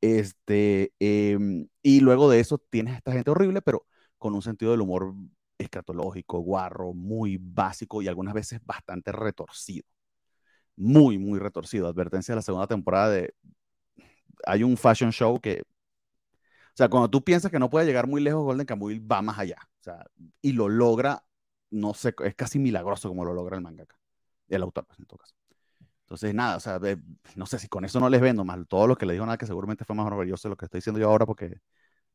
Este, 0.00 0.92
em, 1.00 1.66
y 1.82 1.98
luego 1.98 2.30
de 2.30 2.38
eso 2.38 2.58
tienes 2.58 2.94
a 2.94 2.98
esta 2.98 3.12
gente 3.12 3.32
horrible, 3.32 3.62
pero 3.62 3.84
con 4.16 4.36
un 4.36 4.42
sentido 4.42 4.70
del 4.70 4.82
humor 4.82 5.14
escatológico, 5.58 6.38
guarro, 6.40 6.94
muy 6.94 7.38
básico 7.40 8.00
y 8.02 8.08
algunas 8.08 8.34
veces 8.34 8.60
bastante 8.64 9.12
retorcido. 9.12 9.86
Muy, 10.76 11.18
muy 11.18 11.38
retorcido. 11.38 11.88
Advertencia 11.88 12.32
de 12.32 12.36
la 12.36 12.42
segunda 12.42 12.66
temporada 12.66 13.10
de... 13.10 13.34
Hay 14.46 14.62
un 14.62 14.76
fashion 14.76 15.10
show 15.12 15.40
que... 15.40 15.62
O 15.62 16.76
sea, 16.78 16.88
cuando 16.88 17.10
tú 17.10 17.24
piensas 17.24 17.50
que 17.50 17.58
no 17.58 17.68
puede 17.70 17.86
llegar 17.86 18.06
muy 18.06 18.20
lejos, 18.20 18.44
Golden 18.44 18.66
Kamuy 18.66 19.00
va 19.00 19.20
más 19.20 19.38
allá. 19.38 19.58
O 19.80 19.82
sea, 19.82 20.06
y 20.40 20.52
lo 20.52 20.68
logra, 20.68 21.24
no 21.70 21.92
sé, 21.92 22.14
es 22.24 22.34
casi 22.36 22.60
milagroso 22.60 23.08
como 23.08 23.24
lo 23.24 23.34
logra 23.34 23.56
el 23.56 23.62
mangaka. 23.62 23.98
El 24.48 24.62
autor, 24.62 24.86
pues, 24.86 25.00
en 25.00 25.06
todo 25.06 25.18
caso. 25.18 25.34
Entonces, 26.02 26.34
nada, 26.34 26.56
o 26.56 26.60
sea, 26.60 26.80
no 27.36 27.46
sé 27.46 27.58
si 27.58 27.68
con 27.68 27.84
eso 27.84 28.00
no 28.00 28.08
les 28.08 28.20
vendo 28.20 28.44
más 28.44 28.58
todo 28.66 28.86
lo 28.86 28.96
que 28.96 29.04
le 29.04 29.12
dijo 29.12 29.26
nada, 29.26 29.36
que 29.36 29.44
seguramente 29.46 29.84
fue 29.84 29.94
más 29.94 30.04
maravilloso 30.04 30.48
lo 30.48 30.56
que 30.56 30.64
estoy 30.64 30.78
diciendo 30.78 30.98
yo 30.98 31.10
ahora, 31.10 31.26
porque 31.26 31.60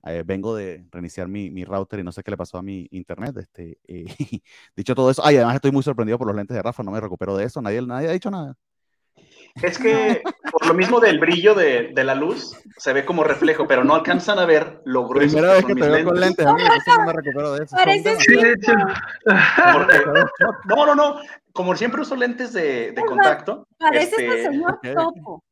eh, 0.05 0.23
vengo 0.25 0.55
de 0.55 0.85
reiniciar 0.91 1.27
mi, 1.27 1.49
mi, 1.49 1.63
router 1.63 1.99
y 1.99 2.03
no 2.03 2.11
sé 2.11 2.23
qué 2.23 2.31
le 2.31 2.37
pasó 2.37 2.57
a 2.57 2.63
mi 2.63 2.87
internet. 2.91 3.37
Este, 3.37 3.77
eh, 3.87 4.05
dicho 4.75 4.95
todo 4.95 5.09
eso, 5.09 5.25
ay, 5.25 5.37
además 5.37 5.55
estoy 5.55 5.71
muy 5.71 5.83
sorprendido 5.83 6.17
por 6.17 6.27
los 6.27 6.35
lentes 6.35 6.55
de 6.55 6.61
Rafa, 6.61 6.83
no 6.83 6.91
me 6.91 6.99
recupero 6.99 7.37
de 7.37 7.45
eso, 7.45 7.61
nadie, 7.61 7.81
nadie 7.81 8.09
ha 8.09 8.13
dicho 8.13 8.29
nada. 8.29 8.55
Es 9.61 9.77
que 9.77 10.23
por 10.51 10.65
lo 10.65 10.73
mismo 10.73 10.99
del 10.99 11.19
brillo 11.19 11.53
de, 11.53 11.91
de, 11.93 12.03
la 12.03 12.15
luz, 12.15 12.57
se 12.77 12.91
ve 12.91 13.05
como 13.05 13.23
reflejo, 13.23 13.67
pero 13.67 13.83
no 13.83 13.93
alcanzan 13.93 14.39
a 14.39 14.45
ver 14.45 14.81
lo 14.83 15.07
grueso. 15.07 15.35
Primera 15.35 15.53
vez 15.53 15.65
que 15.65 15.75
te 15.75 15.89
veo 15.89 16.05
con 16.05 16.19
lentes, 16.19 16.45
amigo, 16.45 16.67
no 16.97 17.05
me 17.05 17.13
recupero 17.13 17.53
de 17.53 17.63
eso. 17.63 17.75
Parece 17.75 18.17
No, 20.65 20.85
no, 20.87 20.95
no. 20.95 21.19
Como 21.51 21.75
siempre 21.75 22.01
uso 22.01 22.15
lentes 22.15 22.51
de, 22.51 22.93
de 22.93 23.05
contacto. 23.05 23.67
Parece 23.77 24.15
este... 24.25 24.43
señor 24.43 24.79
topo. 24.81 25.43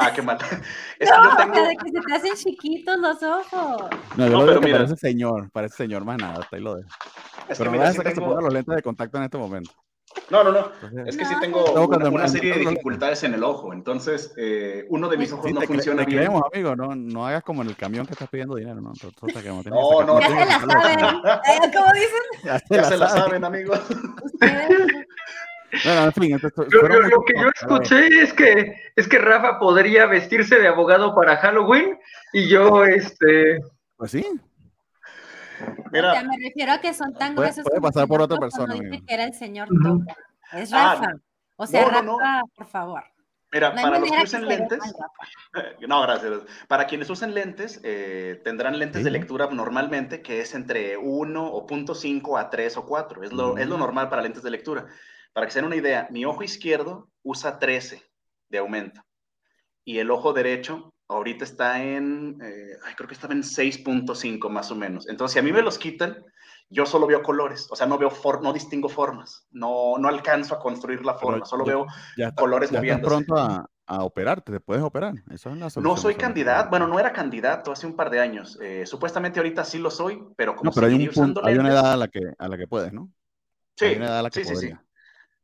Ah, 0.00 0.12
qué 0.14 0.22
mal. 0.22 0.38
Es 0.98 1.10
no, 1.10 1.16
que 1.16 1.28
yo 1.28 1.36
tengo... 1.36 1.68
de 1.68 1.76
que 1.76 1.90
se 1.90 2.00
te 2.00 2.14
hacen 2.14 2.34
chiquitos 2.36 2.98
los 2.98 3.22
ojos. 3.22 3.90
No, 4.16 4.26
yo 4.26 4.32
no, 4.32 4.40
lo 4.40 4.46
pero 4.46 4.60
mira... 4.60 4.78
parece 4.78 4.96
señor, 4.96 5.50
parece 5.50 5.76
señor 5.76 6.04
más 6.04 6.18
nada, 6.18 6.40
hasta 6.40 6.56
ahí 6.56 6.62
lo 6.62 6.76
dejo. 6.76 6.88
Es 7.48 7.58
pero 7.58 7.70
que 7.70 7.78
mira, 7.78 7.90
no 7.90 7.96
voy 7.96 8.00
a 8.00 8.04
que 8.04 8.14
tengo... 8.14 8.26
se 8.26 8.28
ponga 8.28 8.42
los 8.42 8.52
lentes 8.52 8.76
de 8.76 8.82
contacto 8.82 9.18
en 9.18 9.24
este 9.24 9.38
momento. 9.38 9.72
No, 10.30 10.44
no, 10.44 10.52
no. 10.52 10.70
Es 11.06 11.16
que 11.16 11.24
sí 11.24 11.34
tengo 11.40 11.64
una, 11.72 12.08
una 12.08 12.28
serie 12.28 12.54
de 12.54 12.60
dificultades 12.60 13.22
en 13.24 13.34
el 13.34 13.44
ojo. 13.44 13.72
Entonces, 13.72 14.34
eh, 14.36 14.84
uno 14.88 15.08
de 15.08 15.16
mis 15.16 15.32
ojos 15.32 15.46
sí, 15.46 15.52
no 15.52 15.60
funciona 15.62 16.04
te 16.04 16.06
bien. 16.06 16.18
creemos, 16.18 16.42
amigo. 16.52 16.76
No, 16.76 16.94
no 16.94 17.26
hagas 17.26 17.42
como 17.42 17.62
en 17.62 17.68
el 17.68 17.76
camión 17.76 18.06
que 18.06 18.12
estás 18.12 18.28
pidiendo 18.28 18.56
dinero, 18.56 18.80
¿no? 18.80 18.92
Entonces, 18.92 19.44
no, 19.44 19.62
no, 19.62 20.04
no, 20.04 20.20
ya 20.20 20.28
se 20.28 20.46
la 20.46 20.60
saben. 20.72 21.72
¿Cómo 21.72 21.92
dicen? 21.92 22.44
Ya 22.44 22.58
se, 22.58 22.76
la, 22.76 22.84
se 22.84 22.96
la 22.96 23.08
saben, 23.08 23.44
amigos. 23.44 23.80
Bueno, 25.84 26.04
en 26.04 26.12
fin, 26.12 26.34
esto, 26.34 26.64
lo, 26.70 26.88
lo, 26.88 27.02
lo 27.02 27.22
que 27.24 27.34
yo 27.34 27.50
escuché 27.54 28.06
es 28.22 28.32
que 28.32 28.74
es 28.96 29.06
que 29.06 29.18
Rafa 29.18 29.58
podría 29.58 30.06
vestirse 30.06 30.58
de 30.58 30.68
abogado 30.68 31.14
para 31.14 31.36
Halloween 31.36 31.98
y 32.32 32.48
yo, 32.48 32.84
este. 32.84 33.60
Pues 33.96 34.12
sí. 34.12 34.26
Mira, 35.92 36.12
o 36.12 36.14
sea, 36.14 36.24
me 36.24 36.36
refiero 36.42 36.72
a 36.72 36.80
que 36.80 36.94
son 36.94 37.12
tan 37.14 37.34
puede, 37.34 37.48
gruesos. 37.48 37.64
Puede 37.64 37.80
pasar 37.80 38.08
por 38.08 38.22
otra 38.22 38.38
persona. 38.38 38.74
Dice 38.74 39.02
que 39.06 39.14
era 39.14 39.24
el 39.24 39.34
señor 39.34 39.68
Topo. 39.68 40.04
Es 40.52 40.70
Rafa. 40.70 41.04
Ah, 41.06 41.16
o 41.56 41.66
sea, 41.66 41.90
no, 41.90 42.02
no, 42.02 42.18
Rafa, 42.18 42.42
por 42.56 42.66
favor. 42.66 43.04
Mira, 43.50 43.70
no 43.70 43.82
para 43.82 43.98
los 43.98 44.10
que 44.10 44.22
usen 44.22 44.46
lentes, 44.46 44.78
no, 45.88 46.02
gracias. 46.02 46.32
Para 46.68 46.86
quienes 46.86 47.08
usen 47.08 47.32
lentes, 47.32 47.80
eh, 47.82 48.40
tendrán 48.44 48.78
lentes 48.78 48.98
sí. 48.98 49.04
de 49.04 49.10
lectura 49.10 49.48
normalmente, 49.50 50.20
que 50.20 50.40
es 50.40 50.54
entre 50.54 50.98
1 50.98 51.52
o 51.52 51.66
0.5 51.66 52.38
a 52.38 52.50
3 52.50 52.76
o 52.76 52.86
4. 52.86 53.22
Es 53.22 53.32
lo, 53.32 53.54
mm. 53.54 53.58
es 53.58 53.66
lo 53.68 53.78
normal 53.78 54.10
para 54.10 54.22
lentes 54.22 54.42
de 54.42 54.50
lectura. 54.50 54.86
Para 55.38 55.46
que 55.46 55.52
se 55.52 55.60
den 55.60 55.66
una 55.66 55.76
idea, 55.76 56.08
mi 56.10 56.24
ojo 56.24 56.42
izquierdo 56.42 57.12
usa 57.22 57.60
13 57.60 58.02
de 58.48 58.58
aumento 58.58 59.00
y 59.84 59.98
el 59.98 60.10
ojo 60.10 60.32
derecho 60.32 60.92
ahorita 61.06 61.44
está 61.44 61.80
en, 61.80 62.40
eh, 62.42 62.76
ay, 62.84 62.94
creo 62.96 63.06
que 63.06 63.14
estaba 63.14 63.34
en 63.34 63.44
6.5 63.44 64.48
más 64.48 64.72
o 64.72 64.74
menos. 64.74 65.08
Entonces, 65.08 65.34
si 65.34 65.38
a 65.38 65.42
mí 65.44 65.52
me 65.52 65.62
los 65.62 65.78
quitan, 65.78 66.24
yo 66.68 66.86
solo 66.86 67.06
veo 67.06 67.22
colores, 67.22 67.68
o 67.70 67.76
sea, 67.76 67.86
no 67.86 67.98
veo 67.98 68.10
for 68.10 68.42
no 68.42 68.52
distingo 68.52 68.88
formas, 68.88 69.46
no, 69.52 69.96
no 69.96 70.08
alcanzo 70.08 70.56
a 70.56 70.58
construir 70.58 71.04
la 71.04 71.14
forma, 71.14 71.36
Pero 71.36 71.46
solo 71.46 71.64
ya, 71.64 71.72
veo 71.72 71.86
ya 72.16 72.28
está, 72.30 72.42
colores 72.42 72.70
ya 72.70 72.78
moviéndose. 72.78 73.20
Estás 73.20 73.26
pronto 73.26 73.40
a, 73.40 73.70
a, 73.86 74.02
operarte, 74.02 74.50
te 74.50 74.58
puedes 74.58 74.82
operar. 74.82 75.14
Eso 75.30 75.50
es 75.50 75.56
la 75.56 75.68
no 75.80 75.96
soy 75.96 76.16
candidato, 76.16 76.68
bueno, 76.68 76.88
no 76.88 76.98
era 76.98 77.12
candidato 77.12 77.70
hace 77.70 77.86
un 77.86 77.94
par 77.94 78.10
de 78.10 78.18
años. 78.18 78.58
Eh, 78.60 78.86
supuestamente 78.86 79.38
ahorita 79.38 79.64
sí 79.64 79.78
lo 79.78 79.92
soy, 79.92 80.20
pero 80.34 80.56
como 80.56 80.70
no, 80.70 80.74
pero 80.74 80.88
hay, 80.88 80.94
un 80.94 81.08
punto, 81.14 81.46
hay 81.46 81.56
una 81.56 81.68
edad 81.68 81.92
a 81.92 81.96
la 81.96 82.08
que 82.08 82.22
a 82.36 82.48
la 82.48 82.58
que 82.58 82.66
puedes, 82.66 82.92
¿no? 82.92 83.12
Sí, 83.76 83.84
hay 83.84 83.96
una 83.98 84.06
edad 84.06 84.18
a 84.18 84.22
la 84.22 84.30
que 84.30 84.42
sí, 84.42 84.52
podría. 84.52 84.70
sí, 84.70 84.76
sí. 84.76 84.87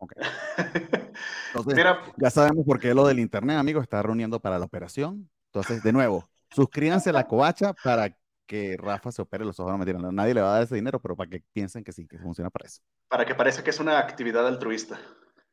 Okay. 0.04 0.22
Entonces, 1.48 1.74
Mira, 1.74 2.00
ya 2.16 2.30
sabemos 2.30 2.64
por 2.64 2.78
qué 2.78 2.94
lo 2.94 3.06
del 3.06 3.18
internet, 3.18 3.56
amigos, 3.56 3.82
está 3.82 4.02
reuniendo 4.02 4.40
para 4.40 4.58
la 4.58 4.64
operación. 4.64 5.30
Entonces, 5.46 5.82
de 5.82 5.92
nuevo, 5.92 6.28
suscríbanse 6.50 7.10
a 7.10 7.12
la 7.12 7.26
covacha 7.26 7.72
para 7.82 8.16
que 8.46 8.76
Rafa 8.76 9.12
se 9.12 9.22
opere 9.22 9.44
los 9.44 9.58
ojos. 9.60 9.72
No, 9.72 9.78
mentira, 9.78 9.98
nadie 10.12 10.34
le 10.34 10.40
va 10.40 10.50
a 10.50 10.52
dar 10.54 10.62
ese 10.64 10.74
dinero, 10.74 11.00
pero 11.00 11.16
para 11.16 11.30
que 11.30 11.42
piensen 11.52 11.82
que 11.82 11.92
sí, 11.92 12.06
que 12.06 12.18
funciona 12.18 12.50
para 12.50 12.66
eso. 12.66 12.82
Para 13.08 13.24
que 13.24 13.34
parezca 13.34 13.62
que 13.62 13.70
es 13.70 13.80
una 13.80 13.98
actividad 13.98 14.46
altruista. 14.46 14.98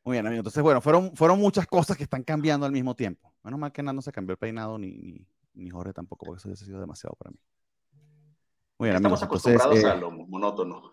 Muy 0.04 0.14
bien, 0.14 0.26
amigos. 0.26 0.40
Entonces, 0.40 0.62
bueno, 0.62 0.80
fueron, 0.80 1.14
fueron 1.14 1.38
muchas 1.38 1.66
cosas 1.66 1.96
que 1.96 2.02
están 2.02 2.24
cambiando 2.24 2.66
al 2.66 2.72
mismo 2.72 2.94
tiempo. 2.94 3.32
Menos 3.44 3.58
mal 3.58 3.72
que 3.72 3.82
nada 3.82 3.92
no 3.92 4.02
se 4.02 4.12
cambió 4.12 4.32
el 4.32 4.38
peinado, 4.38 4.78
ni, 4.78 4.98
ni, 4.98 5.26
ni 5.54 5.70
Jorge 5.70 5.92
tampoco, 5.92 6.26
porque 6.26 6.40
eso 6.40 6.50
ha 6.52 6.56
sido 6.56 6.80
demasiado 6.80 7.14
para 7.16 7.30
mí. 7.30 7.38
Muy 8.78 8.88
bien, 8.88 8.96
Estamos 8.96 9.22
amigos. 9.22 9.46
acostumbrados 9.46 9.76
Entonces, 9.76 9.84
eh, 9.84 9.96
a 9.96 10.00
lo 10.00 10.10
monótono. 10.10 10.92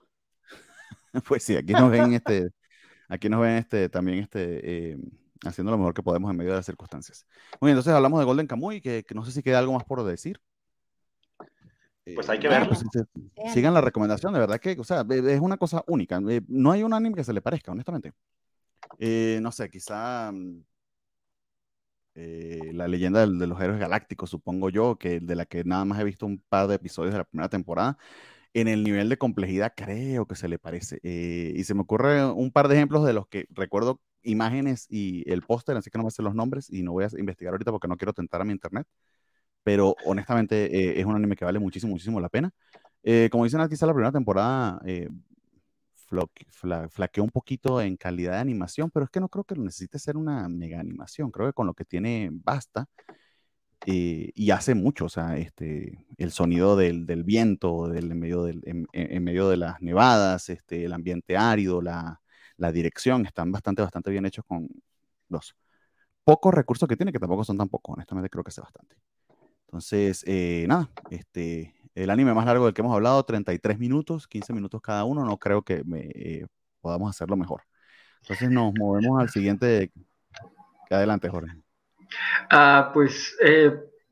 pues 1.27 1.43
sí, 1.43 1.55
aquí 1.57 1.73
nos 1.73 1.89
ven 1.89 2.13
este 2.13 2.51
aquí 3.09 3.27
nos 3.27 3.41
ven 3.41 3.57
este, 3.57 3.89
también 3.89 4.19
este, 4.19 4.91
eh, 4.91 4.97
haciendo 5.43 5.71
lo 5.71 5.77
mejor 5.77 5.93
que 5.93 6.03
podemos 6.03 6.31
en 6.31 6.37
medio 6.37 6.51
de 6.51 6.57
las 6.57 6.65
circunstancias. 6.65 7.25
Muy 7.59 7.69
bien, 7.69 7.73
entonces 7.73 7.93
hablamos 7.93 8.19
de 8.19 8.25
Golden 8.25 8.47
Kamuy, 8.47 8.79
que, 8.79 9.03
que 9.03 9.15
no 9.15 9.25
sé 9.25 9.31
si 9.31 9.43
queda 9.43 9.59
algo 9.59 9.73
más 9.73 9.83
por 9.83 10.03
decir. 10.03 10.39
Pues 12.15 12.29
hay 12.29 12.39
que 12.39 12.47
verlo. 12.47 12.69
Pues, 12.69 13.53
sigan 13.53 13.73
la 13.73 13.81
recomendación, 13.81 14.33
de 14.33 14.39
verdad 14.39 14.59
que, 14.59 14.75
o 14.79 14.83
sea, 14.83 15.05
es 15.09 15.39
una 15.39 15.57
cosa 15.57 15.83
única. 15.87 16.19
Eh, 16.29 16.41
no 16.47 16.71
hay 16.71 16.83
un 16.83 16.93
anime 16.93 17.15
que 17.15 17.23
se 17.23 17.33
le 17.33 17.41
parezca, 17.41 17.71
honestamente. 17.71 18.13
Eh, 18.97 19.39
no 19.41 19.51
sé, 19.51 19.69
quizá 19.69 20.31
eh, 22.15 22.71
la 22.73 22.87
leyenda 22.87 23.25
de, 23.25 23.37
de, 23.37 23.47
los 23.47 23.61
héroes 23.61 23.79
galácticos, 23.79 24.29
supongo 24.29 24.69
yo, 24.69 24.97
que 24.97 25.19
de 25.19 25.35
la 25.35 25.45
que 25.45 25.63
nada 25.63 25.85
más 25.85 25.99
he 25.99 26.03
visto 26.03 26.25
un 26.25 26.39
par 26.49 26.67
de 26.67 26.75
episodios 26.75 27.13
de 27.13 27.19
la 27.19 27.25
primera 27.25 27.49
temporada, 27.49 27.97
en 28.53 28.67
el 28.67 28.83
nivel 28.83 29.09
de 29.09 29.17
complejidad 29.17 29.73
creo 29.75 30.25
que 30.25 30.35
se 30.35 30.47
le 30.47 30.59
parece. 30.59 30.99
Eh, 31.03 31.53
y 31.55 31.63
se 31.63 31.73
me 31.73 31.81
ocurre 31.81 32.25
un 32.25 32.51
par 32.51 32.67
de 32.67 32.75
ejemplos 32.75 33.05
de 33.05 33.13
los 33.13 33.27
que 33.27 33.45
recuerdo 33.51 34.01
imágenes 34.23 34.85
y 34.89 35.29
el 35.31 35.41
póster, 35.41 35.77
así 35.77 35.89
que 35.89 35.97
no 35.97 36.03
me 36.03 36.11
sé 36.11 36.21
los 36.23 36.35
nombres 36.35 36.69
y 36.69 36.83
no 36.83 36.91
voy 36.91 37.05
a 37.05 37.09
investigar 37.17 37.53
ahorita 37.53 37.71
porque 37.71 37.87
no 37.87 37.97
quiero 37.97 38.13
tentar 38.13 38.41
a 38.41 38.45
mi 38.45 38.53
internet. 38.53 38.87
Pero 39.63 39.95
honestamente 40.05 40.65
eh, 40.65 40.99
es 40.99 41.05
un 41.05 41.15
anime 41.15 41.35
que 41.35 41.45
vale 41.45 41.59
muchísimo, 41.59 41.91
muchísimo 41.91 42.19
la 42.19 42.29
pena. 42.29 42.51
Eh, 43.03 43.29
como 43.31 43.43
dicen, 43.45 43.67
quizá 43.69 43.85
la 43.85 43.93
primera 43.93 44.11
temporada 44.11 44.81
eh, 44.85 45.09
fla 45.95 46.89
flaqueó 46.89 47.23
un 47.23 47.29
poquito 47.29 47.81
en 47.81 47.95
calidad 47.97 48.33
de 48.33 48.39
animación, 48.39 48.89
pero 48.91 49.05
es 49.05 49.11
que 49.11 49.19
no 49.19 49.29
creo 49.29 49.43
que 49.43 49.55
necesite 49.55 49.99
ser 49.99 50.17
una 50.17 50.47
mega 50.49 50.79
animación. 50.79 51.31
Creo 51.31 51.47
que 51.47 51.53
con 51.53 51.67
lo 51.67 51.73
que 51.73 51.85
tiene 51.85 52.29
basta. 52.31 52.87
Eh, 53.85 54.31
y 54.35 54.51
hace 54.51 54.75
mucho, 54.75 55.05
o 55.05 55.09
sea, 55.09 55.37
este, 55.37 56.05
el 56.17 56.31
sonido 56.31 56.75
del, 56.75 57.05
del 57.05 57.23
viento 57.23 57.87
del, 57.87 58.11
en, 58.11 58.19
medio 58.19 58.43
del, 58.43 58.61
en, 58.65 58.87
en, 58.91 59.23
medio 59.23 59.49
de 59.49 59.57
las 59.57 59.81
nevadas, 59.81 60.49
este, 60.49 60.85
el 60.85 60.93
ambiente 60.93 61.37
árido, 61.37 61.81
la, 61.81 62.21
la, 62.57 62.71
dirección, 62.71 63.25
están 63.25 63.51
bastante, 63.51 63.81
bastante 63.81 64.11
bien 64.11 64.25
hechos 64.25 64.43
con 64.45 64.67
los 65.29 65.55
pocos 66.23 66.53
recursos 66.53 66.87
que 66.89 66.97
tiene, 66.97 67.13
que 67.13 67.19
tampoco 67.19 67.43
son 67.43 67.57
tan 67.57 67.69
pocos, 67.69 67.93
honestamente 67.95 68.29
creo 68.29 68.43
que 68.43 68.49
hace 68.49 68.61
bastante. 68.61 68.97
Entonces, 69.67 70.23
eh, 70.27 70.65
nada, 70.67 70.89
este, 71.09 71.75
el 71.95 72.09
anime 72.09 72.33
más 72.33 72.45
largo 72.45 72.65
del 72.65 72.73
que 72.73 72.81
hemos 72.81 72.93
hablado, 72.93 73.23
33 73.23 73.79
minutos, 73.79 74.27
15 74.27 74.53
minutos 74.53 74.81
cada 74.81 75.05
uno, 75.05 75.25
no 75.25 75.37
creo 75.37 75.63
que 75.63 75.83
me, 75.85 76.01
eh, 76.15 76.47
podamos 76.81 77.09
hacerlo 77.11 77.37
mejor. 77.37 77.63
Entonces 78.21 78.49
nos 78.51 78.73
movemos 78.73 79.21
al 79.21 79.29
siguiente. 79.29 79.91
Adelante, 80.89 81.29
Jorge. 81.29 81.68
Ah, 82.49 82.91
pues, 82.93 83.35
eh, 83.41 83.71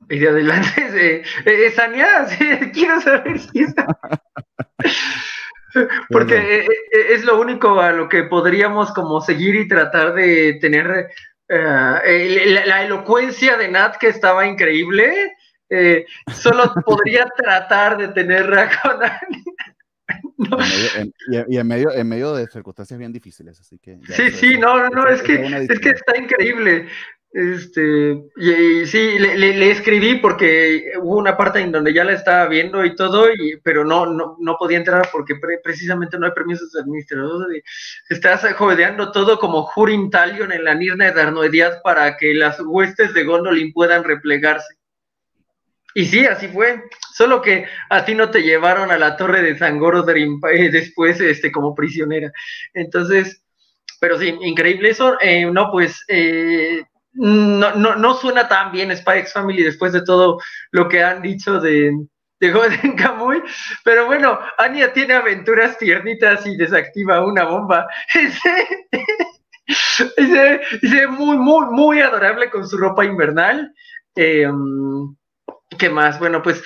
y 0.10 0.20
de 0.20 0.30
adelante, 0.30 1.24
eh, 1.46 1.72
Sania, 1.72 2.26
sí, 2.28 2.72
quiero 2.74 3.02
saber 3.02 3.40
si 3.40 3.64
es... 3.64 3.74
Porque 6.10 6.62
eh, 6.62 6.68
es 6.92 7.24
lo 7.24 7.40
único 7.40 7.80
a 7.80 7.92
lo 7.92 8.10
que 8.10 8.24
podríamos 8.24 8.92
como 8.94 9.22
seguir 9.22 9.56
y 9.56 9.68
tratar 9.68 10.14
de 10.16 10.58
tener 10.60 11.12
uh, 11.50 11.54
la, 11.54 12.66
la, 12.66 12.84
elocuencia 12.84 13.58
de 13.58 13.68
Nat 13.68 13.98
que 13.98 14.08
estaba 14.08 14.48
increíble. 14.48 15.34
Eh, 15.70 16.06
solo 16.34 16.74
podría 16.84 17.28
tratar 17.28 17.98
de 17.98 18.08
tenerla 18.08 18.72
con 18.82 19.00
no. 20.38 20.58
en 20.58 20.70
medio, 20.70 20.90
en, 20.96 21.14
y 21.48 21.58
en 21.58 21.68
medio, 21.68 21.92
en 21.92 22.08
medio 22.08 22.34
de 22.34 22.48
circunstancias 22.48 22.98
bien 22.98 23.12
difíciles, 23.12 23.60
así 23.60 23.78
que... 23.78 24.00
Sí, 24.08 24.32
sí, 24.32 24.54
es, 24.54 24.60
no, 24.60 24.80
no, 24.80 24.90
no, 24.90 25.08
es, 25.08 25.20
es 25.20 25.24
que, 25.24 25.66
es 25.70 25.80
que 25.80 25.90
está 25.90 26.18
increíble. 26.18 26.88
Este, 27.32 28.24
y, 28.38 28.86
sí, 28.86 29.20
le, 29.20 29.70
escribí 29.70 30.16
porque 30.16 30.94
hubo 31.02 31.18
una 31.18 31.36
parte 31.36 31.60
en 31.60 31.72
donde 31.72 31.94
ya 31.94 32.04
la 32.04 32.14
estaba 32.14 32.48
viendo 32.48 32.84
y 32.84 32.96
todo, 32.96 33.30
y, 33.32 33.58
pero 33.64 33.84
no, 33.84 34.06
no, 34.06 34.38
no 34.40 34.56
podía 34.58 34.78
entrar 34.78 35.10
porque 35.12 35.36
pre, 35.36 35.60
precisamente 35.64 36.18
no 36.18 36.26
hay 36.26 36.32
permisos 36.32 36.72
de 36.72 36.82
administrador. 36.82 37.48
Estás 38.10 38.46
jodeando 38.54 39.12
todo 39.12 39.38
como 39.40 39.70
Hurin 39.76 40.10
Talion 40.10 40.52
en 40.52 40.64
la 40.64 40.74
Nirna 40.74 41.12
de 41.12 41.22
Arnoediad 41.22 41.82
para 41.84 42.18
que 42.18 42.34
las 42.34 42.60
huestes 42.60 43.14
de 43.14 43.24
Gondolin 43.24 43.74
puedan 43.74 44.04
replegarse. 44.04 44.78
Y 45.98 46.06
sí, 46.06 46.26
así 46.26 46.48
fue. 46.48 46.84
Solo 47.14 47.42
que 47.42 47.66
a 47.90 48.06
ti 48.06 48.14
no 48.14 48.30
te 48.30 48.44
llevaron 48.44 48.92
a 48.92 49.00
la 49.00 49.18
torre 49.18 49.42
de 49.42 49.58
Zangorodrim 49.58 50.40
eh, 50.52 50.70
después 50.70 51.20
este, 51.20 51.52
como 51.52 51.74
prisionera. 51.74 52.32
Entonces, 52.74 53.42
pero 54.00 54.20
sí, 54.20 54.36
increíble 54.42 54.90
eso. 54.90 55.18
Eh, 55.20 55.46
no, 55.52 55.72
pues 55.72 56.06
eh, 56.08 56.84
no, 57.18 57.76
no, 57.76 57.96
no, 57.96 58.14
suena 58.16 58.48
tan 58.48 58.72
bien 58.72 58.96
Spy 58.96 59.20
X 59.20 59.34
Family 59.34 59.64
después 59.64 59.92
de 59.94 60.04
todo 60.04 60.40
lo 60.72 60.88
que 60.88 61.04
han 61.04 61.22
dicho 61.22 61.60
de, 61.60 61.92
de 62.40 62.52
Golden. 62.52 62.96
Pero 63.84 64.06
bueno, 64.06 64.40
Anya 64.58 64.94
tiene 64.94 65.16
aventuras 65.16 65.78
tiernitas 65.78 66.46
y 66.46 66.56
desactiva 66.56 67.26
una 67.26 67.46
bomba. 67.46 67.88
Dice 70.82 71.08
muy, 71.08 71.38
muy, 71.38 71.66
muy 71.72 72.00
adorable 72.00 72.50
con 72.50 72.68
su 72.68 72.78
ropa 72.78 73.04
invernal. 73.04 73.74
Em, 74.16 75.16
¿Qué 75.78 75.90
más? 75.90 76.20
Bueno, 76.20 76.42
pues 76.42 76.64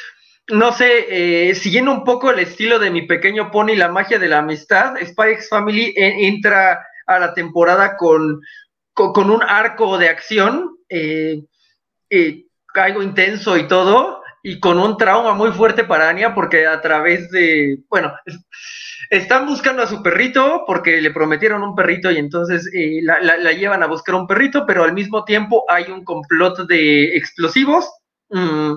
no 0.50 0.72
sé, 0.74 1.50
eh, 1.50 1.56
siguiendo 1.56 1.92
un 1.92 2.04
poco 2.04 2.30
el 2.30 2.40
estilo 2.40 2.78
de 2.78 2.92
mi 2.92 3.04
pequeño 3.04 3.52
pony, 3.52 3.76
la 3.76 3.88
magia 3.88 4.20
de 4.20 4.28
la 4.28 4.40
amistad, 4.40 4.96
Spy 5.02 5.32
X 5.32 5.50
Family 5.50 5.94
entra 5.96 6.86
a 7.08 7.20
la 7.20 7.34
temporada 7.34 7.96
con, 7.98 8.42
con, 9.14 9.30
un 9.30 9.42
arco 9.44 9.98
de 9.98 10.10
acción, 10.10 10.78
eh, 10.90 11.42
eh, 12.10 12.46
algo 12.76 13.02
intenso 13.02 13.58
y 13.58 13.68
todo, 13.68 14.22
y 14.44 14.60
con 14.60 14.80
un 14.80 14.98
trauma 14.98 15.34
muy 15.34 15.52
fuerte 15.52 15.84
para 15.84 16.10
Anya, 16.10 16.34
porque 16.34 16.66
a 16.66 16.82
través 16.82 17.30
de, 17.32 17.80
bueno, 17.90 18.14
están 19.12 19.46
buscando 19.46 19.84
a 19.84 19.88
su 19.88 20.02
perrito 20.02 20.64
porque 20.66 21.02
le 21.02 21.12
prometieron 21.12 21.64
un 21.64 21.76
perrito 21.76 22.10
y 22.10 22.18
entonces 22.18 22.66
eh, 22.74 23.02
la, 23.04 23.52
llevan 23.52 23.84
a 23.84 23.88
buscar 23.88 24.16
un 24.16 24.26
perrito, 24.26 24.66
pero 24.66 24.86
al 24.86 24.94
mismo 24.94 25.26
tiempo 25.26 25.66
hay 25.70 25.92
un 25.92 26.06
complot 26.06 26.66
de 26.68 27.18
explosivos. 27.18 27.92
Mm. 28.30 28.76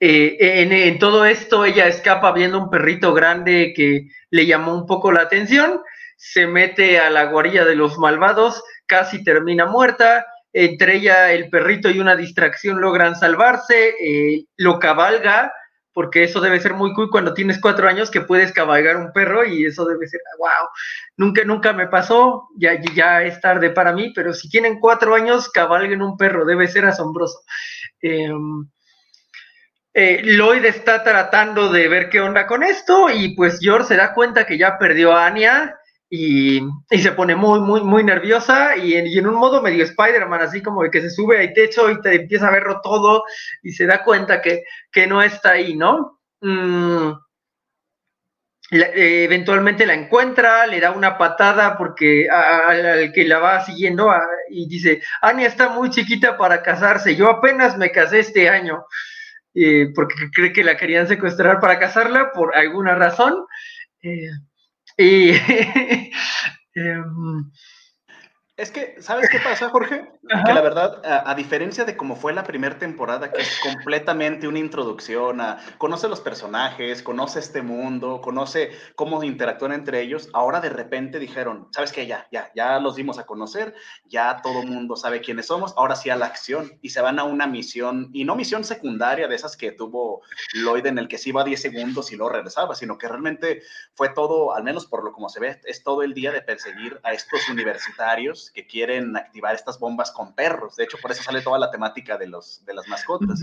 Eh, 0.00 0.86
en, 0.88 0.98
todo 0.98 1.26
esto 1.26 1.66
ella 1.66 1.86
escapa 1.86 2.32
viendo 2.32 2.58
un 2.58 2.70
perrito 2.70 3.12
grande 3.12 3.74
que 3.76 4.08
le 4.30 4.46
llamó 4.46 4.74
un 4.74 4.86
poco 4.86 5.12
la 5.12 5.22
atención, 5.22 5.82
se 6.18 6.48
mete 6.48 6.98
a 6.98 7.10
la 7.10 7.26
guarilla 7.26 7.64
de 7.64 7.76
los 7.76 7.96
malvados, 7.96 8.62
casi 8.86 9.22
termina 9.22 9.66
muerta, 9.66 10.26
entre 10.52 10.96
ella 10.96 11.32
el 11.32 11.48
perrito 11.48 11.88
y 11.88 12.00
una 12.00 12.16
distracción 12.16 12.80
logran 12.80 13.14
salvarse, 13.14 13.94
eh, 14.00 14.44
lo 14.56 14.80
cabalga, 14.80 15.52
porque 15.92 16.24
eso 16.24 16.40
debe 16.40 16.58
ser 16.58 16.74
muy 16.74 16.92
cool 16.92 17.08
cuando 17.08 17.34
tienes 17.34 17.60
cuatro 17.60 17.88
años 17.88 18.10
que 18.10 18.20
puedes 18.20 18.52
cabalgar 18.52 18.96
un 18.96 19.12
perro 19.12 19.44
y 19.44 19.64
eso 19.64 19.84
debe 19.84 20.08
ser, 20.08 20.20
wow, 20.38 20.68
nunca, 21.16 21.44
nunca 21.44 21.72
me 21.72 21.86
pasó, 21.86 22.48
ya, 22.56 22.80
ya 22.94 23.22
es 23.22 23.40
tarde 23.40 23.70
para 23.70 23.92
mí, 23.92 24.12
pero 24.12 24.34
si 24.34 24.48
tienen 24.48 24.80
cuatro 24.80 25.14
años, 25.14 25.48
cabalguen 25.48 26.02
un 26.02 26.16
perro, 26.16 26.44
debe 26.44 26.66
ser 26.66 26.84
asombroso. 26.84 27.42
Em, 28.02 28.68
eh, 29.94 30.20
Lloyd 30.24 30.64
está 30.64 31.04
tratando 31.04 31.70
de 31.70 31.88
ver 31.88 32.10
qué 32.10 32.20
onda 32.20 32.46
con 32.48 32.64
esto 32.64 33.08
y 33.08 33.36
pues 33.36 33.60
George 33.60 33.88
se 33.88 33.96
da 33.96 34.14
cuenta 34.14 34.46
que 34.46 34.58
ya 34.58 34.78
perdió 34.78 35.12
a 35.12 35.26
Anya 35.26 35.77
y, 36.10 36.60
se 36.90 37.12
pone 37.12 37.36
muy, 37.36 37.60
muy, 37.60 37.82
muy 37.82 38.02
nerviosa 38.02 38.76
y 38.76 38.94
en, 38.94 39.26
un 39.26 39.34
modo 39.34 39.60
medio 39.60 39.84
Spider-Man, 39.84 40.40
así 40.40 40.62
como 40.62 40.82
de 40.82 40.90
que 40.90 41.02
se 41.02 41.10
sube 41.10 41.38
al 41.38 41.52
techo 41.52 41.90
y 41.90 42.00
te 42.00 42.14
empieza 42.14 42.48
a 42.48 42.52
verlo 42.52 42.80
todo 42.82 43.24
y 43.62 43.72
se 43.72 43.86
da 43.86 44.02
cuenta 44.02 44.40
que, 44.40 44.64
no 45.06 45.22
está 45.22 45.52
ahí, 45.52 45.76
¿no? 45.76 46.20
Mm, 46.40 47.12
eh, 48.70 49.24
eventualmente 49.24 49.86
la 49.86 49.94
encuentra, 49.94 50.66
le 50.66 50.80
da 50.80 50.90
una 50.90 51.16
patada 51.16 51.78
porque 51.78 52.28
al 52.28 53.12
que 53.12 53.24
la 53.24 53.38
va 53.38 53.64
siguiendo 53.64 54.10
y 54.50 54.68
dice, 54.68 55.02
Anya 55.22 55.46
está 55.46 55.70
muy 55.70 55.90
chiquita 55.90 56.36
para 56.36 56.62
casarse, 56.62 57.16
yo 57.16 57.30
apenas 57.30 57.78
me 57.78 57.90
casé 57.90 58.20
este 58.20 58.48
año, 58.48 58.84
eh, 59.54 59.88
porque 59.94 60.14
cree 60.34 60.52
que 60.52 60.64
la 60.64 60.76
querían 60.76 61.08
secuestrar 61.08 61.60
para 61.60 61.78
casarla 61.78 62.32
por 62.32 62.54
alguna 62.56 62.94
razón. 62.94 63.46
Eh, 64.02 64.30
y 64.98 65.30
em, 66.74 67.50
es 68.58 68.72
que, 68.72 68.96
¿sabes 69.00 69.28
qué 69.30 69.38
pasa, 69.38 69.70
Jorge? 69.70 70.10
Que 70.44 70.52
la 70.52 70.60
verdad, 70.60 71.00
a, 71.04 71.32
diferencia 71.36 71.84
de 71.84 71.96
cómo 71.96 72.16
fue 72.16 72.32
la 72.32 72.42
primera 72.42 72.76
temporada, 72.76 73.30
que 73.30 73.40
es 73.40 73.60
completamente 73.62 74.48
una 74.48 74.58
introducción 74.58 75.40
a 75.40 75.60
conoce 75.78 76.08
los 76.08 76.20
personajes, 76.20 77.04
conoce 77.04 77.38
este 77.38 77.62
mundo, 77.62 78.20
conoce 78.20 78.72
cómo 78.96 79.22
interactúan 79.22 79.70
entre 79.70 80.00
ellos, 80.00 80.28
ahora 80.32 80.60
de 80.60 80.70
repente 80.70 81.20
dijeron, 81.20 81.68
¿sabes 81.70 81.92
qué? 81.92 82.08
Ya, 82.08 82.26
ya, 82.32 82.50
ya 82.52 82.80
los 82.80 82.96
dimos 82.96 83.20
a 83.20 83.26
conocer, 83.26 83.76
ya 84.06 84.40
todo 84.42 84.64
mundo 84.64 84.96
sabe 84.96 85.20
quiénes 85.20 85.46
somos, 85.46 85.72
ahora 85.76 85.94
sí 85.94 86.10
a 86.10 86.16
la 86.16 86.26
acción 86.26 86.80
y 86.82 86.90
se 86.90 87.00
van 87.00 87.20
a 87.20 87.24
una 87.24 87.46
misión, 87.46 88.10
y 88.12 88.24
no 88.24 88.34
misión 88.34 88.64
secundaria 88.64 89.28
de 89.28 89.36
esas 89.36 89.56
que 89.56 89.70
tuvo 89.70 90.22
Lloyd 90.54 90.84
en 90.86 90.98
el 90.98 91.06
que 91.06 91.18
se 91.18 91.28
iba 91.28 91.44
10 91.44 91.62
segundos 91.62 92.10
y 92.10 92.16
luego 92.16 92.32
regresaba, 92.32 92.74
sino 92.74 92.98
que 92.98 93.06
realmente 93.06 93.62
fue 93.94 94.08
todo, 94.08 94.52
al 94.52 94.64
menos 94.64 94.84
por 94.86 95.04
lo 95.04 95.12
como 95.12 95.28
se 95.28 95.38
ve, 95.38 95.60
es 95.64 95.84
todo 95.84 96.02
el 96.02 96.12
día 96.12 96.32
de 96.32 96.42
perseguir 96.42 96.98
a 97.04 97.12
estos 97.12 97.48
universitarios 97.48 98.47
que 98.50 98.66
quieren 98.66 99.16
activar 99.16 99.54
estas 99.54 99.78
bombas 99.78 100.10
con 100.10 100.34
perros. 100.34 100.76
De 100.76 100.84
hecho, 100.84 100.98
por 101.00 101.10
eso 101.10 101.22
sale 101.22 101.42
toda 101.42 101.58
la 101.58 101.70
temática 101.70 102.16
de, 102.16 102.26
los, 102.26 102.64
de 102.64 102.74
las 102.74 102.88
mascotas, 102.88 103.40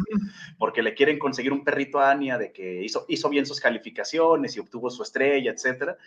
porque 0.57 0.81
le 0.81 0.93
quieren 0.93 1.19
conseguir 1.19 1.53
un 1.53 1.63
perrito 1.63 1.99
a 1.99 2.11
Anya 2.11 2.37
de 2.37 2.51
que 2.51 2.83
hizo, 2.83 3.05
hizo 3.07 3.29
bien 3.29 3.45
sus 3.45 3.59
calificaciones 3.59 4.55
y 4.55 4.59
obtuvo 4.59 4.89
su 4.89 5.03
estrella, 5.03 5.51
etcétera. 5.51 5.97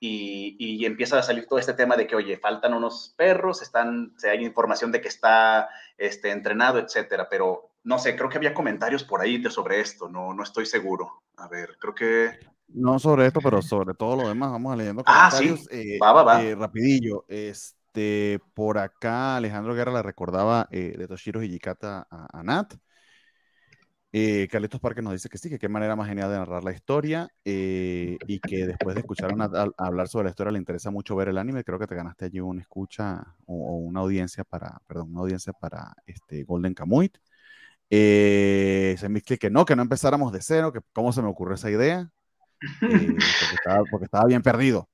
Y, 0.00 0.56
y, 0.58 0.84
empieza 0.86 1.18
a 1.18 1.22
salir 1.22 1.46
todo 1.46 1.58
este 1.58 1.74
tema 1.74 1.96
de 1.96 2.06
que, 2.06 2.14
oye, 2.14 2.36
faltan 2.36 2.72
unos 2.72 3.14
perros, 3.16 3.62
están, 3.62 4.12
se 4.16 4.30
hay 4.30 4.44
información 4.44 4.92
de 4.92 5.00
que 5.00 5.08
está 5.08 5.68
este, 5.96 6.30
entrenado, 6.30 6.78
etcétera, 6.78 7.28
pero 7.28 7.70
no 7.82 7.98
sé, 7.98 8.14
creo 8.14 8.28
que 8.28 8.36
había 8.36 8.54
comentarios 8.54 9.02
por 9.02 9.20
ahí 9.20 9.42
sobre 9.50 9.80
esto, 9.80 10.08
no, 10.08 10.34
no 10.34 10.42
estoy 10.42 10.66
seguro. 10.66 11.22
A 11.36 11.48
ver, 11.48 11.76
creo 11.80 11.94
que... 11.94 12.38
No 12.68 12.98
sobre 12.98 13.26
esto, 13.26 13.40
pero 13.42 13.62
sobre 13.62 13.94
todo 13.94 14.14
lo 14.22 14.28
demás, 14.28 14.52
vamos 14.52 14.72
a 14.72 14.76
leyendo 14.76 15.02
comentarios. 15.02 15.60
Ah, 15.60 15.66
sí, 15.70 15.98
va, 15.98 16.12
va, 16.12 16.22
va. 16.22 16.42
Eh, 16.42 16.54
rapidillo, 16.54 17.24
es 17.26 17.77
este, 17.88 18.40
por 18.54 18.78
acá 18.78 19.36
Alejandro 19.36 19.74
Guerra 19.74 19.92
le 19.92 20.02
recordaba 20.02 20.68
eh, 20.70 20.94
de 20.96 21.08
Toshiro 21.08 21.42
Hijikata 21.42 22.06
a, 22.10 22.38
a 22.38 22.42
Nat. 22.42 22.74
Eh, 24.12 24.48
Carlitos 24.50 24.80
Parque 24.80 25.02
nos 25.02 25.12
dice 25.12 25.28
que 25.28 25.36
sí, 25.36 25.50
que 25.50 25.58
qué 25.58 25.68
manera 25.68 25.94
más 25.94 26.08
genial 26.08 26.30
de 26.30 26.38
narrar 26.38 26.64
la 26.64 26.72
historia 26.72 27.28
eh, 27.44 28.16
y 28.26 28.40
que 28.40 28.66
después 28.66 28.94
de 28.94 29.00
escuchar 29.02 29.34
a, 29.38 29.68
hablar 29.76 30.08
sobre 30.08 30.24
la 30.24 30.30
historia 30.30 30.52
le 30.52 30.58
interesa 30.58 30.90
mucho 30.90 31.14
ver 31.16 31.28
el 31.28 31.38
anime. 31.38 31.64
Creo 31.64 31.78
que 31.78 31.86
te 31.86 31.94
ganaste 31.94 32.26
allí 32.26 32.40
una 32.40 32.62
escucha 32.62 33.34
o, 33.46 33.78
una 33.78 34.00
audiencia 34.00 34.44
para, 34.44 34.80
perdón, 34.86 35.10
una 35.10 35.20
audiencia 35.20 35.52
para 35.52 35.94
este 36.06 36.44
Golden 36.44 36.74
Kamuy. 36.74 37.10
Eh, 37.90 38.96
se 38.98 39.08
me 39.08 39.22
que 39.22 39.50
no, 39.50 39.64
que 39.64 39.76
no 39.76 39.82
empezáramos 39.82 40.32
de 40.32 40.42
cero, 40.42 40.72
que 40.72 40.80
cómo 40.92 41.12
se 41.12 41.22
me 41.22 41.28
ocurrió 41.28 41.54
esa 41.54 41.70
idea, 41.70 42.10
porque 43.90 44.04
estaba 44.04 44.26
bien 44.26 44.42
perdido. 44.42 44.88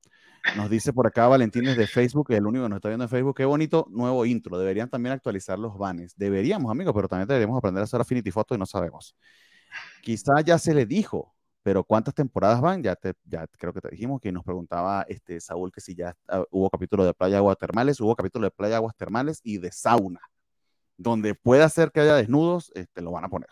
Nos 0.56 0.70
dice 0.70 0.92
por 0.92 1.06
acá 1.06 1.26
Valentín 1.26 1.64
de 1.64 1.86
Facebook, 1.86 2.28
que 2.28 2.36
el 2.36 2.46
único 2.46 2.64
que 2.64 2.68
nos 2.68 2.76
está 2.76 2.88
viendo 2.88 3.04
en 3.04 3.10
Facebook. 3.10 3.34
Qué 3.34 3.44
bonito 3.44 3.86
nuevo 3.90 4.24
intro. 4.26 4.58
Deberían 4.58 4.88
también 4.88 5.14
actualizar 5.14 5.58
los 5.58 5.76
banners. 5.76 6.14
Deberíamos, 6.16 6.70
amigos, 6.70 6.92
pero 6.94 7.08
también 7.08 7.26
deberíamos 7.26 7.56
aprender 7.58 7.80
a 7.80 7.84
hacer 7.84 8.00
Affinity 8.00 8.30
Photo 8.30 8.54
y 8.54 8.58
no 8.58 8.66
sabemos. 8.66 9.16
Quizá 10.02 10.40
ya 10.42 10.58
se 10.58 10.74
le 10.74 10.86
dijo, 10.86 11.34
pero 11.62 11.82
¿cuántas 11.82 12.14
temporadas 12.14 12.60
van? 12.60 12.82
Ya, 12.82 12.94
te, 12.94 13.14
ya 13.24 13.46
creo 13.58 13.72
que 13.72 13.80
te 13.80 13.88
dijimos 13.88 14.20
que 14.20 14.30
nos 14.30 14.44
preguntaba 14.44 15.04
este, 15.08 15.40
Saúl 15.40 15.72
que 15.72 15.80
si 15.80 15.94
ya 15.94 16.14
ah, 16.28 16.44
hubo 16.50 16.68
capítulo 16.68 17.04
de 17.04 17.14
playa 17.14 17.38
aguas 17.38 17.56
termales, 17.56 17.98
hubo 18.00 18.14
capítulo 18.14 18.44
de 18.44 18.50
playa 18.50 18.76
aguas 18.76 18.94
termales 18.96 19.40
y 19.42 19.58
de 19.58 19.72
sauna. 19.72 20.20
Donde 20.96 21.34
pueda 21.34 21.68
ser 21.70 21.90
que 21.90 22.00
haya 22.00 22.14
desnudos, 22.16 22.70
este, 22.74 23.00
lo 23.02 23.10
van 23.10 23.24
a 23.24 23.28
poner. 23.28 23.48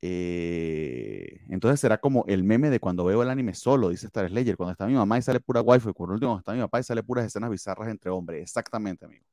Eh, 0.00 1.40
entonces 1.48 1.80
será 1.80 1.98
como 1.98 2.24
el 2.28 2.44
meme 2.44 2.70
de 2.70 2.78
cuando 2.78 3.04
veo 3.04 3.22
el 3.22 3.30
anime 3.30 3.54
solo, 3.54 3.88
dice 3.88 4.06
Star 4.06 4.28
Slayer, 4.28 4.56
cuando 4.56 4.72
está 4.72 4.86
mi 4.86 4.94
mamá 4.94 5.18
y 5.18 5.22
sale 5.22 5.40
pura 5.40 5.60
wifi, 5.60 5.92
por 5.92 6.10
último 6.10 6.32
cuando 6.32 6.40
está 6.40 6.52
mi 6.52 6.60
papá 6.60 6.80
y 6.80 6.84
sale 6.84 7.02
puras 7.02 7.26
escenas 7.26 7.50
bizarras 7.50 7.88
entre 7.88 8.10
hombres. 8.10 8.42
Exactamente, 8.42 9.06
amigo. 9.06 9.24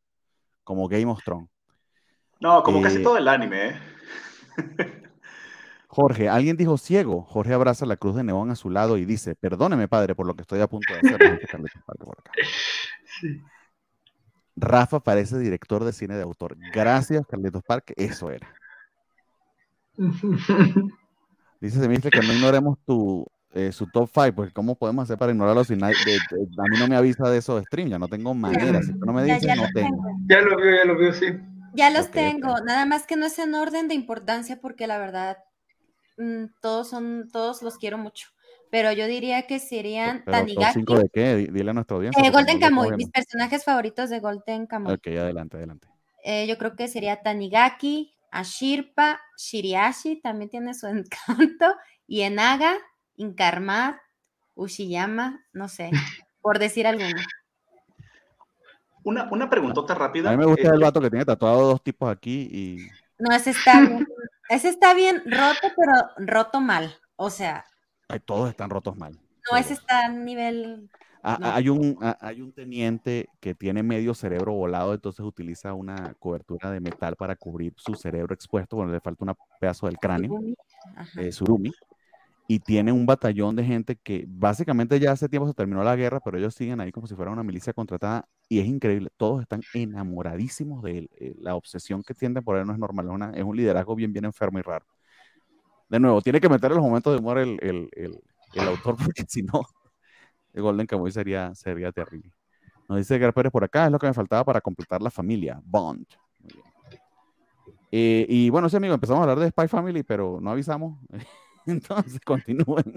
Como 0.63 0.87
Game 0.87 1.05
of 1.05 1.23
Thrones. 1.23 1.49
No, 2.39 2.63
como 2.63 2.81
casi 2.81 2.97
eh, 2.97 3.03
todo 3.03 3.17
el 3.17 3.27
anime, 3.27 3.69
¿eh? 3.69 3.75
Jorge, 5.87 6.27
alguien 6.27 6.57
dijo 6.57 6.77
ciego. 6.77 7.23
Jorge 7.23 7.53
abraza 7.53 7.85
la 7.85 7.95
cruz 7.95 8.15
de 8.15 8.23
neón 8.23 8.51
a 8.51 8.55
su 8.55 8.69
lado 8.69 8.97
y 8.97 9.05
dice, 9.05 9.35
perdóneme, 9.35 9.87
padre, 9.87 10.13
por 10.15 10.27
lo 10.27 10.35
que 10.35 10.41
estoy 10.41 10.59
a 10.59 10.67
punto 10.67 10.93
de 10.93 10.99
hacer. 10.99 11.41
Rafa 14.57 14.99
parece 14.99 15.37
director 15.37 15.85
de 15.85 15.93
cine 15.93 16.15
de 16.15 16.23
autor. 16.23 16.57
Gracias, 16.73 17.25
Carlitos 17.27 17.63
Park. 17.63 17.93
Eso 17.95 18.29
era. 18.29 18.53
Dice 21.61 21.79
Semifle 21.79 22.11
que 22.11 22.19
no 22.19 22.33
ignoremos 22.33 22.77
tu, 22.85 23.25
eh, 23.53 23.71
su 23.71 23.87
top 23.87 24.09
5, 24.13 24.35
porque 24.35 24.51
¿cómo 24.51 24.75
podemos 24.75 25.03
hacer 25.03 25.17
para 25.17 25.31
ignorarlo 25.31 25.63
si 25.63 25.75
nadie, 25.75 25.95
a 25.95 26.63
mí 26.69 26.77
no 26.77 26.87
me 26.87 26.95
avisa 26.95 27.29
de 27.29 27.37
esos 27.37 27.63
streams? 27.63 27.91
Ya 27.91 27.99
no 27.99 28.07
tengo 28.07 28.33
manera, 28.33 28.81
si 28.83 28.91
tú 28.91 29.05
no 29.05 29.13
me 29.13 29.23
dices, 29.23 29.55
no 29.55 29.67
tengo. 29.73 30.03
Ya 30.27 30.41
lo 30.41 30.57
veo, 30.57 30.75
ya 30.75 30.85
lo 30.85 30.97
veo, 30.97 31.13
sí. 31.13 31.27
Ya 31.73 31.89
los 31.89 32.11
tengo, 32.11 32.59
nada 32.65 32.85
más 32.85 33.05
que 33.05 33.15
no 33.15 33.25
es 33.25 33.37
en 33.39 33.55
orden 33.55 33.87
de 33.87 33.95
importancia 33.95 34.59
porque 34.61 34.87
la 34.87 34.97
verdad 34.97 35.37
mm, 36.17 36.45
todos 36.61 36.89
son, 36.89 37.29
todos 37.31 37.61
los 37.61 37.77
quiero 37.77 37.97
mucho. 37.97 38.27
Pero 38.71 38.91
yo 38.91 39.07
diría 39.07 39.47
que 39.47 39.59
serían 39.59 40.25
Tanigaki. 40.25 40.83
de 40.83 41.09
qué? 41.13 41.35
Dile 41.51 41.69
a 41.69 41.73
nuestra 41.73 41.95
audiencia. 41.97 42.21
Eh, 42.21 42.31
Golden 42.31 42.59
Kamuy, 42.59 42.95
mis 42.97 43.09
personajes 43.09 43.63
favoritos 43.63 44.09
de 44.09 44.19
Golden 44.19 44.67
Kamuy. 44.67 44.93
Ok, 44.93 45.07
adelante, 45.07 45.57
adelante. 45.57 45.87
Eh, 46.23 46.47
yo 46.47 46.57
creo 46.57 46.75
que 46.75 46.87
sería 46.87 47.21
Tanigaki, 47.21 48.14
Ashirpa, 48.35 49.19
Shiriashi 49.37 50.21
también 50.21 50.49
tiene 50.49 50.73
su 50.73 50.87
encanto, 50.87 51.75
y 52.07 52.21
Enaga, 52.21 52.75
Inkarmat, 53.15 53.97
Ushiyama, 54.55 55.45
no 55.53 55.67
sé, 55.67 55.91
por 56.41 56.59
decir 56.59 56.87
alguno. 56.87 57.21
Una, 59.03 59.27
una 59.31 59.49
preguntota 59.49 59.93
rápida. 59.93 60.29
A 60.29 60.31
mí 60.31 60.37
me 60.37 60.45
gusta 60.45 60.69
el 60.69 60.79
vato 60.79 60.99
que 60.99 61.09
tiene 61.09 61.25
tatuado 61.25 61.67
dos 61.67 61.83
tipos 61.83 62.09
aquí 62.09 62.49
y. 62.51 62.87
No, 63.19 63.35
ese 63.35 63.51
está 63.51 63.81
Ese 64.49 64.69
está 64.69 64.93
bien 64.93 65.23
roto, 65.25 65.67
pero 65.75 65.93
roto 66.17 66.61
mal. 66.61 66.95
O 67.15 67.29
sea. 67.29 67.65
todos 68.25 68.49
están 68.49 68.69
rotos 68.69 68.97
mal. 68.97 69.19
No, 69.49 69.57
ese 69.57 69.73
está 69.73 70.05
a 70.05 70.09
nivel. 70.09 70.89
Hay, 71.27 71.69
un, 71.69 71.97
hay 72.21 72.39
un 72.39 72.51
teniente 72.51 73.27
que 73.39 73.55
tiene 73.55 73.81
medio 73.81 74.13
cerebro 74.13 74.53
volado, 74.53 74.93
entonces 74.93 75.25
utiliza 75.25 75.73
una 75.73 76.13
cobertura 76.19 76.69
de 76.69 76.79
metal 76.79 77.15
para 77.15 77.35
cubrir 77.35 77.73
su 77.77 77.95
cerebro 77.95 78.35
expuesto, 78.35 78.75
bueno, 78.75 78.91
le 78.91 78.99
falta 78.99 79.25
un 79.25 79.33
pedazo 79.59 79.87
del 79.87 79.97
cráneo, 79.97 80.39
eh, 81.17 81.31
surumi, 81.31 81.71
y 82.47 82.59
tiene 82.59 82.91
un 82.91 83.07
batallón 83.07 83.55
de 83.55 83.63
gente 83.63 83.95
que 83.95 84.25
básicamente 84.27 84.99
ya 84.99 85.13
hace 85.13 85.27
tiempo 85.27 85.47
se 85.47 85.55
terminó 85.55 85.83
la 85.83 85.95
guerra, 85.95 86.19
pero 86.19 86.37
ellos 86.37 86.53
siguen 86.53 86.79
ahí 86.79 86.91
como 86.91 87.07
si 87.07 87.15
fuera 87.15 87.31
una 87.31 87.41
milicia 87.41 87.73
contratada 87.73 88.27
y 88.47 88.59
es 88.59 88.67
increíble, 88.67 89.09
todos 89.17 89.41
están 89.41 89.61
enamoradísimos 89.73 90.83
de 90.83 90.99
él, 90.99 91.09
eh, 91.19 91.33
la 91.39 91.55
obsesión 91.55 92.03
que 92.03 92.13
tienden 92.13 92.43
por 92.43 92.55
él 92.55 92.67
no 92.67 92.73
es 92.73 92.77
normal, 92.77 93.33
es, 93.33 93.43
un 93.43 93.57
liderazgo 93.57 93.95
bien, 93.95 94.13
bien 94.13 94.25
enfermo 94.25 94.59
y 94.59 94.61
raro. 94.61 94.85
De 95.89 95.99
nuevo, 95.99 96.21
tiene 96.21 96.39
que 96.39 96.49
meter 96.49 96.69
en 96.69 96.77
los 96.77 96.85
momentos 96.85 97.13
de 97.13 97.19
humor 97.19 97.39
el, 97.39 97.57
el, 97.63 97.89
el, 97.93 98.21
el 98.53 98.67
autor 98.67 98.95
porque 99.03 99.23
si 99.27 99.41
no, 99.41 99.63
el 100.55 100.61
Golden 100.61 100.87
Kamuy 100.87 101.11
sería, 101.11 101.53
sería 101.53 101.91
terrible. 101.91 102.31
Nos 102.87 102.99
dice 102.99 103.19
Gar 103.19 103.33
Pérez 103.33 103.51
por 103.51 103.63
acá, 103.63 103.85
es 103.85 103.91
lo 103.91 103.99
que 103.99 104.07
me 104.07 104.13
faltaba 104.13 104.43
para 104.43 104.61
completar 104.61 105.01
la 105.01 105.11
familia, 105.11 105.59
Bond. 105.63 106.05
Eh, 107.91 108.25
y 108.29 108.49
bueno, 108.49 108.69
sí, 108.69 108.77
amigo, 108.77 108.93
empezamos 108.93 109.19
a 109.19 109.23
hablar 109.23 109.39
de 109.39 109.49
Spy 109.49 109.67
Family, 109.67 110.03
pero 110.03 110.39
no 110.41 110.51
avisamos. 110.51 110.97
Entonces, 111.65 112.19
continúen. 112.21 112.93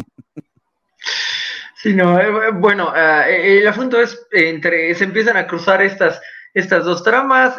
Sí, 1.74 1.94
no, 1.94 2.18
eh, 2.18 2.50
bueno, 2.52 2.94
eh, 2.94 3.58
el 3.58 3.68
asunto 3.68 4.00
es, 4.00 4.26
entre, 4.32 4.94
se 4.94 5.04
empiezan 5.04 5.36
a 5.36 5.46
cruzar 5.46 5.82
estas, 5.82 6.20
estas 6.54 6.84
dos 6.84 7.02
tramas. 7.02 7.58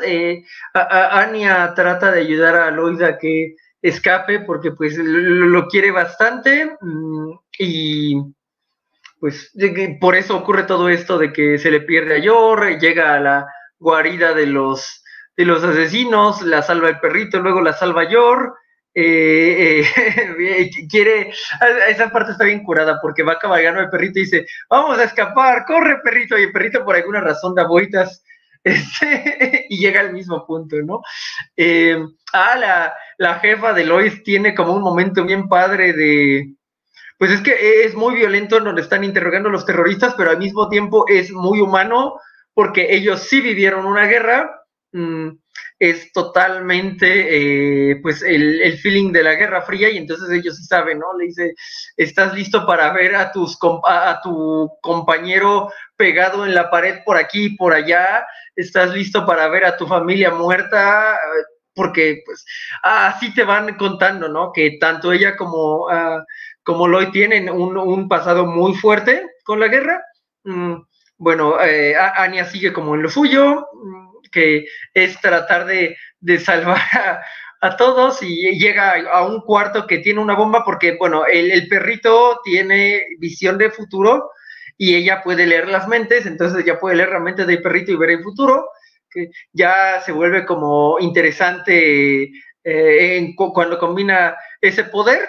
Anya 0.73 1.73
trata 1.73 2.11
de 2.11 2.21
ayudar 2.21 2.55
a 2.55 2.71
Lloyd 2.71 3.01
a 3.01 3.17
que 3.17 3.55
escape 3.81 4.41
porque 4.41 4.71
pues 4.71 4.97
lo, 4.97 5.67
quiere 5.67 5.91
bastante 5.91 6.77
mm, 6.81 7.31
y 7.59 8.15
pues 9.19 9.51
por 9.99 10.15
eso 10.15 10.37
ocurre 10.37 10.63
todo 10.63 10.89
esto 10.89 11.17
de 11.17 11.33
que 11.33 11.57
se 11.57 11.71
le 11.71 11.81
pierde 11.81 12.15
a 12.15 12.19
Yor, 12.19 12.79
llega 12.79 13.15
a 13.15 13.19
la 13.19 13.47
guarida 13.77 14.33
de 14.33 14.45
los, 14.45 15.03
de 15.35 15.45
los 15.45 15.63
asesinos, 15.63 16.41
la 16.41 16.61
salva 16.61 16.89
el 16.89 16.99
perrito, 16.99 17.39
luego 17.39 17.61
la 17.61 17.73
salva 17.73 18.09
Yor. 18.09 18.55
Eh, 18.95 19.83
eh, 20.39 20.69
quiere, 20.89 21.31
esa 21.87 22.09
parte 22.09 22.31
está 22.31 22.43
bien 22.43 22.63
curada 22.63 22.99
porque 23.01 23.23
va 23.23 23.37
cabalgando 23.37 23.81
el 23.81 23.89
perrito 23.89 24.19
y 24.19 24.23
dice, 24.23 24.45
vamos 24.69 24.97
a 24.97 25.03
escapar, 25.03 25.63
corre 25.65 25.99
perrito, 26.03 26.37
y 26.37 26.43
el 26.43 26.51
perrito 26.51 26.83
por 26.83 26.95
alguna 26.95 27.21
razón 27.21 27.53
da 27.53 27.67
vueltas 27.67 28.23
este, 28.63 29.67
y 29.69 29.79
llega 29.79 30.01
al 30.01 30.11
mismo 30.11 30.45
punto, 30.45 30.75
¿no? 30.83 31.01
Eh, 31.55 31.97
ah, 32.33 32.55
la, 32.57 32.93
la 33.17 33.39
jefa 33.39 33.73
de 33.73 33.85
Lois 33.85 34.23
tiene 34.23 34.55
como 34.55 34.73
un 34.73 34.81
momento 34.81 35.23
bien 35.23 35.47
padre 35.47 35.93
de, 35.93 36.55
pues 37.19 37.31
es 37.31 37.41
que 37.41 37.83
es 37.83 37.95
muy 37.95 38.15
violento 38.15 38.61
donde 38.61 38.81
están 38.81 39.03
interrogando 39.03 39.49
a 39.49 39.51
los 39.51 39.65
terroristas, 39.65 40.15
pero 40.17 40.29
al 40.29 40.37
mismo 40.37 40.69
tiempo 40.69 41.03
es 41.09 41.31
muy 41.31 41.59
humano 41.59 42.17
porque 42.53 42.95
ellos 42.95 43.19
sí 43.23 43.41
vivieron 43.41 43.85
una 43.85 44.05
guerra. 44.05 44.49
Mm, 44.93 45.31
es 45.79 46.13
totalmente 46.13 47.91
eh, 47.91 47.99
pues 48.01 48.23
el, 48.23 48.77
feeling 48.79 49.11
de 49.11 49.23
la 49.23 49.35
Guerra 49.35 49.61
Fría 49.61 49.89
y 49.89 49.97
entonces 49.97 50.29
ellos 50.29 50.55
sí 50.57 50.63
saben, 50.63 50.99
¿no? 50.99 51.17
Le 51.17 51.25
dice, 51.25 51.53
¿estás 51.97 52.33
listo 52.33 52.65
para 52.65 52.91
ver 52.93 53.15
a, 53.15 53.33
tus, 53.33 53.57
a 53.85 54.19
tu 54.23 54.69
compañero 54.81 55.69
pegado 55.97 56.45
en 56.45 56.55
la 56.55 56.69
pared 56.69 56.99
por 57.05 57.17
aquí 57.17 57.47
y 57.47 57.55
por 57.57 57.73
allá? 57.73 58.25
¿Estás 58.55 58.93
listo 58.93 59.25
para 59.25 59.49
ver 59.49 59.65
a 59.65 59.75
tu 59.75 59.87
familia 59.87 60.31
muerta? 60.31 61.17
Porque 61.73 62.21
pues 62.25 62.45
así 62.81 63.33
te 63.33 63.43
van 63.43 63.75
contando, 63.75 64.29
¿no? 64.29 64.53
Que 64.53 64.77
tanto 64.79 65.11
ella 65.11 65.35
como... 65.35 65.87
Uh, 65.87 66.23
como 66.69 66.87
Lloyd 66.87 67.09
tienen 67.09 67.49
un, 67.49 68.07
pasado 68.07 68.45
muy 68.45 68.75
fuerte 68.75 69.25
con 69.43 69.59
la 69.59 69.69
guerra. 69.69 70.03
Mm, 70.43 70.75
bueno, 71.17 71.59
eh, 71.59 71.95
Anya 71.97 72.45
sigue 72.45 72.71
como 72.71 72.93
en 72.93 73.01
lo 73.01 73.09
suyo, 73.09 73.65
mm, 73.73 74.29
que 74.31 74.65
es 74.93 75.19
tratar 75.19 75.65
de, 75.65 75.97
salvar 76.37 76.77
a, 77.61 77.75
todos 77.75 78.21
y 78.21 78.59
llega 78.59 79.01
a 79.09 79.25
un 79.25 79.41
cuarto 79.41 79.87
que 79.87 79.97
tiene 79.97 80.19
una 80.19 80.35
bomba 80.35 80.63
porque, 80.63 80.95
bueno, 80.95 81.25
el, 81.25 81.67
perrito 81.67 82.39
tiene 82.43 83.03
visión 83.17 83.57
de 83.57 83.71
futuro 83.71 84.29
y 84.77 84.93
ella 84.93 85.23
puede 85.23 85.47
leer 85.47 85.69
las 85.69 85.87
mentes, 85.87 86.27
entonces 86.27 86.63
ya 86.65 86.79
puede 86.79 86.97
leer 86.97 87.09
la 87.09 87.19
mente 87.19 87.47
del 87.47 87.63
perrito 87.63 87.91
y 87.91 87.97
ver 87.97 88.11
el 88.11 88.21
futuro, 88.21 88.69
que 89.09 89.31
ya 89.53 90.01
se 90.05 90.11
vuelve 90.11 90.45
como 90.45 90.99
interesante 90.99 92.29
eh, 92.63 93.33
cuando 93.35 93.79
combina 93.79 94.35
ese 94.61 94.83
poder 94.83 95.27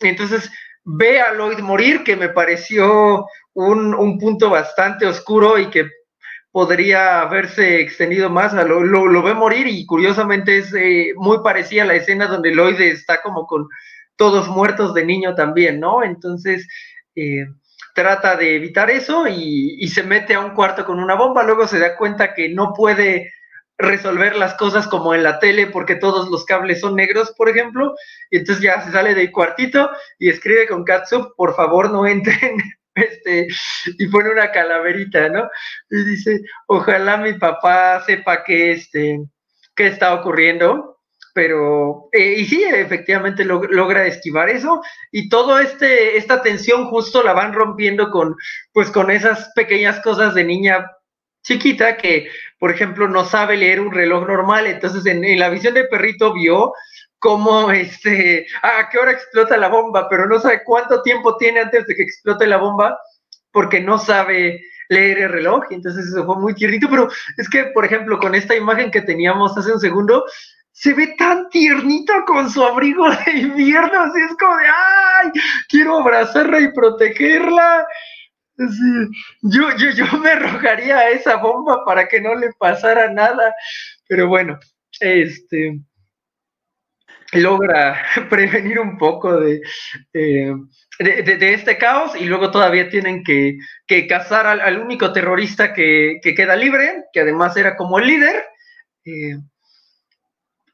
entonces, 0.00 0.50
ve 0.84 1.20
a 1.20 1.34
Lloyd 1.34 1.58
morir, 1.58 2.04
que 2.04 2.16
me 2.16 2.28
pareció 2.28 3.26
un, 3.52 4.18
punto 4.18 4.50
bastante 4.50 5.06
oscuro 5.06 5.58
y 5.58 5.68
que 5.70 5.90
podría 6.50 7.20
haberse 7.20 7.80
extendido 7.80 8.30
más. 8.30 8.52
Lo, 8.54 9.22
ve 9.22 9.34
morir 9.34 9.66
y 9.66 9.84
curiosamente 9.84 10.58
es 10.58 10.72
eh, 10.74 11.12
muy 11.16 11.38
parecida 11.42 11.82
a 11.82 11.86
la 11.86 11.94
escena 11.94 12.26
donde 12.26 12.54
Lloyd 12.54 12.80
está 12.80 13.20
como 13.22 13.46
con 13.46 13.68
todos 14.16 14.48
muertos 14.48 14.94
de 14.94 15.04
niño 15.04 15.34
también, 15.34 15.78
¿no? 15.80 16.02
Entonces, 16.02 16.66
eh, 17.14 17.46
trata 17.96 18.36
de 18.36 18.56
evitar 18.56 18.90
eso 18.90 19.26
y, 19.26 19.88
se 19.88 20.02
mete 20.02 20.34
a 20.34 20.40
un 20.40 20.50
cuarto 20.50 20.84
con 20.84 21.00
una 21.00 21.14
bomba, 21.14 21.42
luego 21.42 21.66
se 21.66 21.78
da 21.78 21.96
cuenta 21.96 22.34
que 22.34 22.50
no 22.50 22.74
puede 22.74 23.32
resolver 23.78 24.36
las 24.36 24.54
cosas 24.54 24.86
como 24.88 25.14
en 25.14 25.22
la 25.22 25.38
tele 25.38 25.66
porque 25.66 25.96
todos 25.96 26.30
los 26.30 26.44
cables 26.44 26.80
son 26.80 26.96
negros, 26.96 27.32
por 27.36 27.48
ejemplo, 27.48 27.94
y 28.30 28.38
entonces 28.38 28.62
ya 28.62 28.80
se 28.82 28.92
sale 28.92 29.14
del 29.14 29.30
cuartito 29.30 29.90
y 30.18 30.30
escribe 30.30 30.66
con 30.66 30.84
Katsup, 30.84 31.34
por 31.36 31.54
favor 31.54 31.90
no 31.90 32.06
entren, 32.06 32.56
este, 32.94 33.48
y 33.98 34.06
pone 34.08 34.30
una 34.30 34.50
calaverita, 34.50 35.28
¿no? 35.28 35.48
Y 35.90 36.04
dice, 36.04 36.40
ojalá 36.66 37.18
mi 37.18 37.34
papá 37.34 38.02
sepa 38.04 38.42
que, 38.44 38.72
este, 38.72 39.20
qué 39.74 39.88
está 39.88 40.14
ocurriendo, 40.14 40.96
pero, 41.34 42.08
eh, 42.12 42.36
y 42.38 42.46
sí, 42.46 42.64
efectivamente 42.64 43.44
logra 43.44 44.06
esquivar 44.06 44.48
eso, 44.48 44.82
y 45.12 45.28
todo 45.28 45.58
este, 45.58 46.16
esta 46.16 46.40
tensión 46.40 46.86
justo 46.86 47.22
la 47.22 47.34
van 47.34 47.52
rompiendo 47.52 48.10
con, 48.10 48.34
pues 48.72 48.90
con 48.90 49.10
esas 49.10 49.52
pequeñas 49.54 50.00
cosas 50.00 50.34
de 50.34 50.44
niña 50.44 50.90
chiquita 51.46 51.96
que, 51.96 52.28
por 52.58 52.70
ejemplo, 52.70 53.08
no 53.08 53.24
sabe 53.24 53.56
leer 53.56 53.80
un 53.80 53.92
reloj 53.92 54.26
normal. 54.26 54.66
Entonces, 54.66 55.06
en, 55.06 55.38
la 55.38 55.48
visión 55.48 55.74
del 55.74 55.88
perrito 55.88 56.32
vio 56.32 56.72
cómo, 57.18 57.70
este, 57.70 58.46
a 58.62 58.88
qué 58.90 58.98
hora 58.98 59.12
explota 59.12 59.56
la 59.56 59.68
bomba, 59.68 60.08
pero 60.08 60.26
no 60.26 60.38
sabe 60.40 60.62
cuánto 60.64 61.02
tiempo 61.02 61.36
tiene 61.36 61.60
antes 61.60 61.86
de 61.86 61.94
que 61.94 62.02
explote 62.02 62.46
la 62.46 62.58
bomba, 62.58 62.98
porque 63.52 63.80
no 63.80 63.98
sabe 63.98 64.60
leer 64.88 65.18
el 65.18 65.30
reloj. 65.30 65.64
Entonces 65.70 66.06
eso 66.06 66.26
fue 66.26 66.36
muy 66.36 66.54
tiernito, 66.54 66.88
pero 66.90 67.08
es 67.36 67.48
que, 67.48 67.64
por 67.66 67.84
ejemplo, 67.84 68.18
con 68.18 68.34
esta 68.34 68.54
imagen 68.54 68.90
que 68.90 69.02
teníamos 69.02 69.56
hace 69.56 69.72
un 69.72 69.80
segundo, 69.80 70.24
se 70.72 70.92
ve 70.92 71.14
tan 71.16 71.48
tiernito 71.48 72.12
con 72.26 72.50
su 72.50 72.62
abrigo 72.62 73.08
de 73.08 73.32
invierno, 73.32 74.02
así 74.02 74.20
es 74.20 74.36
como 74.36 74.56
de, 74.58 74.66
ay, 74.66 75.30
quiero 75.68 75.98
abrazarla 76.00 76.60
y 76.60 76.72
protegerla. 76.72 77.86
Sí, 78.56 79.08
yo, 79.42 79.76
yo, 79.76 79.90
yo 79.90 80.18
me 80.18 80.30
arrojaría 80.30 80.98
a 80.98 81.10
esa 81.10 81.36
bomba 81.36 81.84
para 81.84 82.08
que 82.08 82.20
no 82.20 82.34
le 82.34 82.48
pasara 82.58 83.12
nada, 83.12 83.54
pero 84.08 84.28
bueno, 84.28 84.58
este 85.00 85.78
logra 87.32 88.02
prevenir 88.30 88.78
un 88.78 88.98
poco 88.98 89.38
de, 89.40 89.60
eh, 90.14 90.54
de, 90.98 91.54
este 91.54 91.76
caos 91.78 92.12
y 92.18 92.24
luego 92.24 92.50
todavía 92.50 92.88
tienen 92.88 93.24
que, 93.24 93.58
que 93.86 94.06
cazar 94.06 94.46
al, 94.46 94.78
único 94.78 95.12
terrorista 95.12 95.74
que, 95.74 96.20
queda 96.22 96.56
libre, 96.56 97.04
que 97.12 97.20
además 97.20 97.56
era 97.56 97.76
como 97.76 97.98
el 97.98 98.06
líder. 98.06 98.44
Eh, 99.04 99.36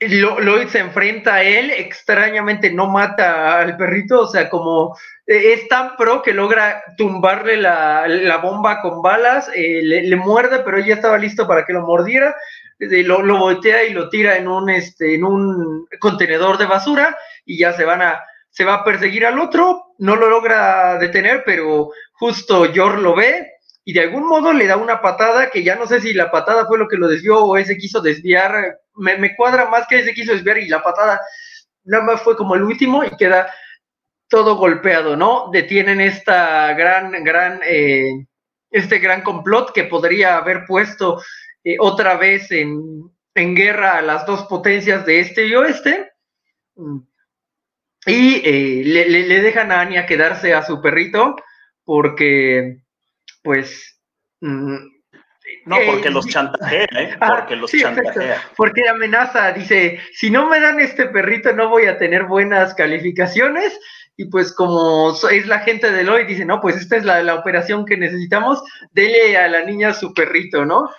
Lloyd 0.08 0.68
se 0.68 0.80
enfrenta 0.80 1.36
a 1.36 1.42
él, 1.42 1.70
extrañamente 1.70 2.72
no 2.72 2.88
mata 2.88 3.60
al 3.60 3.76
perrito, 3.76 4.22
o 4.22 4.26
sea, 4.26 4.48
como 4.48 4.96
eh, 5.26 5.52
es 5.54 5.68
tan 5.68 5.96
pro 5.96 6.22
que 6.22 6.32
logra 6.32 6.82
tumbarle 6.96 7.56
la, 7.56 8.40
bomba 8.42 8.80
con 8.80 9.02
balas, 9.02 9.50
eh, 9.54 9.80
le, 9.82 10.16
muerde, 10.16 10.60
pero 10.64 10.78
ella 10.78 10.94
estaba 10.94 11.18
listo 11.18 11.46
para 11.46 11.64
que 11.64 11.72
lo 11.72 11.82
mordiera, 11.82 12.34
eh, 12.78 13.02
lo, 13.02 13.22
lo, 13.22 13.38
voltea 13.38 13.84
y 13.84 13.92
lo 13.92 14.08
tira 14.08 14.36
en 14.36 14.48
un, 14.48 14.70
este, 14.70 15.14
en 15.14 15.24
un 15.24 15.86
contenedor 15.98 16.58
de 16.58 16.66
basura 16.66 17.16
y 17.44 17.58
ya 17.58 17.72
se 17.72 17.84
van 17.84 18.02
a, 18.02 18.22
se 18.50 18.64
va 18.64 18.74
a 18.74 18.84
perseguir 18.84 19.24
al 19.26 19.38
otro, 19.38 19.94
no 19.98 20.16
lo 20.16 20.28
logra 20.28 20.98
detener, 20.98 21.42
pero 21.46 21.90
justo 22.12 22.66
Yor 22.66 22.98
lo 22.98 23.14
ve 23.14 23.51
y 23.84 23.92
de 23.92 24.00
algún 24.00 24.26
modo 24.26 24.52
le 24.52 24.66
da 24.66 24.76
una 24.76 25.00
patada 25.00 25.50
que 25.50 25.64
ya 25.64 25.76
no 25.76 25.86
sé 25.86 26.00
si 26.00 26.12
la 26.12 26.30
patada 26.30 26.66
fue 26.66 26.78
lo 26.78 26.88
que 26.88 26.96
lo 26.96 27.08
desvió 27.08 27.44
o 27.44 27.56
ese 27.56 27.76
quiso 27.76 28.00
desviar, 28.00 28.78
me, 28.94 29.18
me 29.18 29.34
cuadra 29.34 29.68
más 29.68 29.86
que 29.88 29.98
ese 29.98 30.14
quiso 30.14 30.32
desviar 30.32 30.58
y 30.58 30.68
la 30.68 30.82
patada 30.82 31.20
nada 31.84 32.04
más 32.04 32.22
fue 32.22 32.36
como 32.36 32.54
el 32.54 32.62
último 32.62 33.04
y 33.04 33.10
queda 33.16 33.52
todo 34.32 34.56
golpeado, 34.56 35.14
¿no? 35.14 35.50
Detienen 35.52 36.00
esta 36.00 36.72
gran, 36.72 37.22
gran, 37.22 37.60
eh, 37.64 38.26
este 38.70 38.98
gran 38.98 39.22
complot 39.22 39.72
que 39.72 39.84
podría 39.84 40.38
haber 40.38 40.64
puesto 40.66 41.20
eh, 41.62 41.76
otra 41.78 42.16
vez 42.16 42.50
en, 42.50 43.10
en, 43.34 43.54
guerra 43.54 43.98
a 43.98 44.02
las 44.02 44.24
dos 44.24 44.44
potencias 44.44 45.04
de 45.04 45.20
este 45.20 45.46
y 45.46 45.54
oeste. 45.54 46.12
Mm. 46.76 47.00
Y 48.06 48.42
eh, 48.42 48.82
le, 48.84 49.42
dejan 49.42 49.70
a 49.70 49.80
Anya 49.80 50.06
quedarse 50.06 50.54
a 50.54 50.62
su 50.62 50.80
perrito 50.80 51.36
porque, 51.84 52.82
pues... 53.42 54.00
Mm, 54.40 54.76
no, 55.66 55.76
porque 55.86 56.10
los 56.10 56.26
chantajea, 56.26 56.86
¿eh? 56.92 57.16
Ah, 57.20 57.36
porque 57.38 57.56
los 57.56 57.70
chantajea. 57.70 58.42
Porque 58.56 58.88
amenaza, 58.88 59.52
dice, 59.52 60.00
si 60.14 60.30
no 60.30 60.48
me 60.48 60.60
dan 60.60 60.80
este 60.80 61.06
perrito 61.06 61.52
no 61.52 61.68
voy 61.68 61.86
a 61.86 61.98
tener 61.98 62.24
buenas 62.24 62.74
calificaciones. 62.74 63.78
Y 64.16 64.26
pues 64.26 64.54
como 64.54 65.14
es 65.30 65.46
la 65.46 65.60
gente 65.60 65.90
de 65.90 66.04
Lloyd, 66.04 66.26
dice, 66.26 66.44
no, 66.44 66.60
pues 66.60 66.76
esta 66.76 66.96
es 66.96 67.04
la, 67.04 67.22
la 67.22 67.34
operación 67.34 67.86
que 67.86 67.96
necesitamos, 67.96 68.62
dele 68.92 69.36
a 69.36 69.48
la 69.48 69.64
niña 69.64 69.94
su 69.94 70.12
perrito, 70.12 70.64
¿no? 70.64 70.90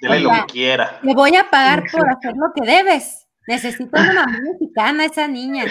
Dele 0.00 0.20
lo 0.20 0.30
que 0.30 0.52
quiera. 0.52 0.98
Le 1.02 1.14
voy 1.14 1.34
a 1.36 1.48
pagar 1.48 1.84
por 1.90 2.08
hacer 2.08 2.34
lo 2.36 2.52
que 2.54 2.70
debes. 2.70 3.19
Necesito 3.46 3.98
una 3.98 4.26
mexicana 4.26 5.04
esa 5.04 5.26
niña. 5.26 5.64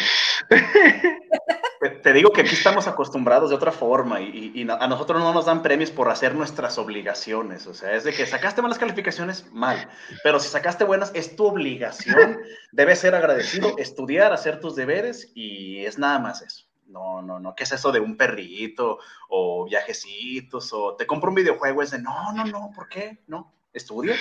Te, 2.04 2.12
digo 2.12 2.32
que 2.32 2.42
aquí 2.42 2.54
estamos 2.56 2.88
acostumbrados 2.88 3.52
de 3.52 3.56
otra 3.56 3.72
forma 3.72 4.20
y, 4.20 4.68
a 4.70 4.88
nosotros 4.88 5.22
no 5.22 5.34
nos 5.34 5.46
dan 5.46 5.62
premios 5.62 5.92
por 5.92 6.10
hacer 6.10 6.36
nuestras 6.36 6.78
obligaciones. 6.78 7.68
O 7.68 7.74
sea, 7.74 7.94
es 7.94 8.04
de 8.04 8.12
que 8.12 8.26
sacaste 8.26 8.62
malas 8.62 8.80
calificaciones, 8.80 9.50
mal. 9.54 9.90
Pero 10.24 10.40
si 10.40 10.50
sacaste 10.50 10.84
buenas, 10.84 11.12
es 11.14 11.38
tu 11.38 11.46
obligación. 11.46 12.40
Debes 12.74 13.00
ser 13.00 13.16
agradecido, 13.16 13.78
estudiar, 13.78 14.34
hacer 14.34 14.60
tus 14.60 14.76
deberes 14.76 15.32
y 15.36 15.86
es 15.86 15.98
nada 15.98 16.20
más 16.20 16.42
eso. 16.42 16.66
No, 16.88 17.22
no, 17.22 17.40
no. 17.40 17.56
¿Qué 17.56 17.64
es 17.64 17.72
eso 17.72 17.92
de 17.92 18.00
un 18.00 18.18
perrito 18.18 19.00
o 19.30 19.66
viajecitos 19.66 20.74
o 20.74 20.96
te 20.96 21.08
compro 21.08 21.30
un 21.30 21.36
videojuego? 21.36 21.82
Es 21.82 21.92
de 21.92 22.00
no, 22.00 22.34
no, 22.34 22.44
no. 22.44 22.72
¿Por 22.76 22.90
qué? 22.90 23.24
No. 23.28 23.54
Estudio, 23.72 24.16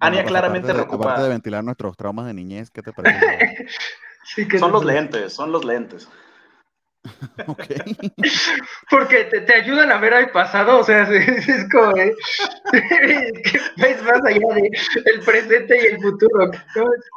Ania 0.00 0.22
pues, 0.22 0.30
claramente 0.30 0.70
aparte 0.70 0.90
de, 0.90 0.96
aparte 0.96 1.22
de 1.22 1.28
ventilar 1.28 1.64
nuestros 1.64 1.96
traumas 1.96 2.26
de 2.26 2.34
niñez, 2.34 2.70
¿qué 2.70 2.82
te 2.82 2.92
parece? 2.92 3.66
son 4.58 4.72
los 4.72 4.84
lentes, 4.84 5.32
son 5.32 5.52
los 5.52 5.64
lentes. 5.64 6.08
Porque 8.90 9.24
te, 9.24 9.54
ayudan 9.54 9.90
a 9.92 9.98
ver 9.98 10.14
al 10.14 10.30
pasado, 10.30 10.78
o 10.78 10.84
sea, 10.84 11.02
es, 11.02 11.68
como 11.70 11.96
¿eh? 11.96 12.14
ves 13.76 14.02
más 14.02 14.24
allá 14.24 14.54
del 14.54 15.20
presente 15.24 15.78
y 15.82 15.94
el 15.94 16.00
futuro. 16.00 16.50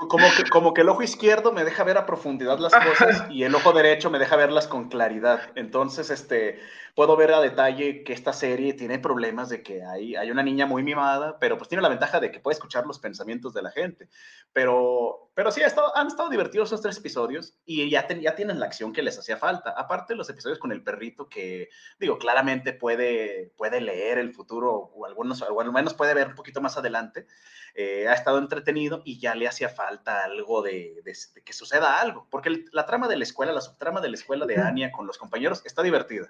Como 0.07 0.27
que, 0.35 0.49
como 0.49 0.73
que 0.73 0.81
el 0.81 0.89
ojo 0.89 1.03
izquierdo 1.03 1.51
me 1.51 1.63
deja 1.63 1.83
ver 1.83 1.97
a 1.97 2.05
profundidad 2.05 2.59
las 2.59 2.73
cosas 2.73 3.25
y 3.29 3.43
el 3.43 3.55
ojo 3.55 3.73
derecho 3.73 4.09
me 4.09 4.19
deja 4.19 4.35
verlas 4.35 4.67
con 4.67 4.89
claridad. 4.89 5.41
Entonces, 5.55 6.09
este, 6.09 6.59
puedo 6.99 7.15
ver 7.15 7.31
a 7.31 7.39
detalle 7.39 8.03
que 8.03 8.11
esta 8.11 8.33
serie 8.33 8.73
tiene 8.73 8.99
problemas 8.99 9.47
de 9.47 9.63
que 9.63 9.85
hay, 9.85 10.17
hay 10.17 10.31
una 10.31 10.43
niña 10.43 10.65
muy 10.65 10.83
mimada, 10.83 11.39
pero 11.39 11.57
pues 11.57 11.69
tiene 11.69 11.81
la 11.81 11.87
ventaja 11.87 12.19
de 12.19 12.29
que 12.29 12.41
puede 12.41 12.55
escuchar 12.55 12.85
los 12.85 12.99
pensamientos 12.99 13.53
de 13.53 13.61
la 13.61 13.71
gente. 13.71 14.09
Pero, 14.51 15.31
pero 15.33 15.49
sí, 15.49 15.61
ha 15.61 15.67
estado, 15.67 15.95
han 15.95 16.07
estado 16.07 16.27
divertidos 16.27 16.67
esos 16.67 16.81
tres 16.81 16.97
episodios 16.97 17.53
y 17.65 17.89
ya, 17.89 18.05
ya 18.05 18.35
tienen 18.35 18.59
la 18.59 18.65
acción 18.65 18.91
que 18.91 19.01
les 19.01 19.17
hacía 19.17 19.37
falta. 19.37 19.69
Aparte, 19.77 20.13
los 20.13 20.29
episodios 20.29 20.59
con 20.59 20.73
el 20.73 20.83
perrito 20.83 21.29
que, 21.29 21.69
digo, 22.01 22.17
claramente 22.17 22.73
puede, 22.73 23.53
puede 23.55 23.79
leer 23.79 24.17
el 24.17 24.33
futuro 24.33 24.91
o, 24.93 25.05
algunos, 25.05 25.41
o 25.41 25.61
al 25.61 25.71
menos 25.71 25.93
puede 25.93 26.13
ver 26.13 26.27
un 26.27 26.35
poquito 26.35 26.59
más 26.59 26.75
adelante. 26.75 27.27
Eh, 27.75 28.09
ha 28.09 28.13
estado 28.13 28.39
entretenido 28.39 29.03
y 29.05 29.21
ya 29.21 29.35
le 29.35 29.47
hacía 29.47 29.69
falta 29.69 30.25
algo 30.25 30.61
de, 30.61 31.01
de, 31.05 31.15
que 31.45 31.53
suceda 31.53 32.01
algo, 32.01 32.27
porque 32.29 32.65
la 32.73 32.85
trama 32.85 33.07
de 33.07 33.15
la 33.15 33.23
escuela, 33.23 33.53
la 33.53 33.61
subtrama 33.61 34.01
de 34.01 34.09
la 34.09 34.15
escuela 34.15 34.45
de 34.45 34.57
Anya 34.57 34.91
con 34.91 35.07
los 35.07 35.17
compañeros 35.17 35.61
está 35.63 35.81
divertida 35.81 36.29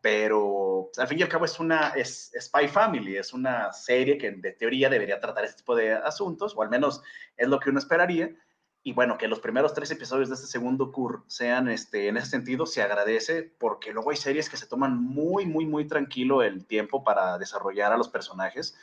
pero 0.00 0.90
al 0.96 1.08
fin 1.08 1.18
y 1.18 1.22
al 1.22 1.28
cabo 1.28 1.44
es 1.44 1.58
una 1.58 1.88
es, 1.90 2.32
Spy 2.38 2.68
Family, 2.68 3.16
es 3.16 3.32
una 3.32 3.72
serie 3.72 4.16
que 4.16 4.30
de 4.30 4.52
teoría 4.52 4.88
debería 4.88 5.20
tratar 5.20 5.44
este 5.44 5.58
tipo 5.58 5.74
de 5.74 5.92
asuntos, 5.92 6.54
o 6.56 6.62
al 6.62 6.70
menos 6.70 7.02
es 7.36 7.48
lo 7.48 7.58
que 7.58 7.70
uno 7.70 7.78
esperaría. 7.78 8.30
Y 8.84 8.92
bueno, 8.92 9.18
que 9.18 9.28
los 9.28 9.40
primeros 9.40 9.74
tres 9.74 9.90
episodios 9.90 10.28
de 10.28 10.36
este 10.36 10.46
segundo 10.46 10.92
CUR 10.92 11.24
sean 11.26 11.68
este, 11.68 12.08
en 12.08 12.16
ese 12.16 12.30
sentido, 12.30 12.64
se 12.64 12.80
agradece 12.80 13.42
porque 13.42 13.92
luego 13.92 14.10
hay 14.10 14.16
series 14.16 14.48
que 14.48 14.56
se 14.56 14.66
toman 14.66 14.96
muy, 14.96 15.46
muy, 15.46 15.66
muy 15.66 15.86
tranquilo 15.86 16.42
el 16.42 16.64
tiempo 16.64 17.02
para 17.02 17.36
desarrollar 17.38 17.92
a 17.92 17.98
los 17.98 18.08
personajes 18.08 18.78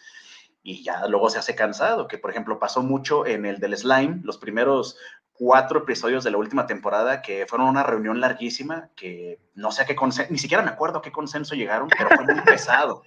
y 0.62 0.84
ya 0.84 1.08
luego 1.08 1.30
se 1.30 1.38
hace 1.38 1.56
cansado, 1.56 2.08
que 2.08 2.18
por 2.18 2.32
ejemplo 2.32 2.60
pasó 2.60 2.82
mucho 2.82 3.26
en 3.26 3.46
el 3.46 3.60
del 3.60 3.78
slime, 3.78 4.22
los 4.24 4.40
primeros 4.40 4.98
cuatro 5.38 5.80
episodios 5.80 6.24
de 6.24 6.32
la 6.32 6.38
última 6.38 6.66
temporada 6.66 7.22
que 7.22 7.46
fueron 7.48 7.68
una 7.68 7.84
reunión 7.84 8.22
larguísima, 8.22 8.90
que 8.96 9.40
no 9.54 9.72
sé 9.72 9.84
a 9.84 9.86
qué 9.86 9.96
consenso, 9.96 10.32
ni 10.32 10.38
siquiera 10.38 10.64
me 10.64 10.70
acuerdo 10.70 11.00
a 11.00 11.02
qué 11.02 11.12
consenso 11.12 11.56
llegaron, 11.56 11.90
pero 11.90 12.10
fue 12.16 12.34
muy 12.34 12.42
pesado. 12.46 13.04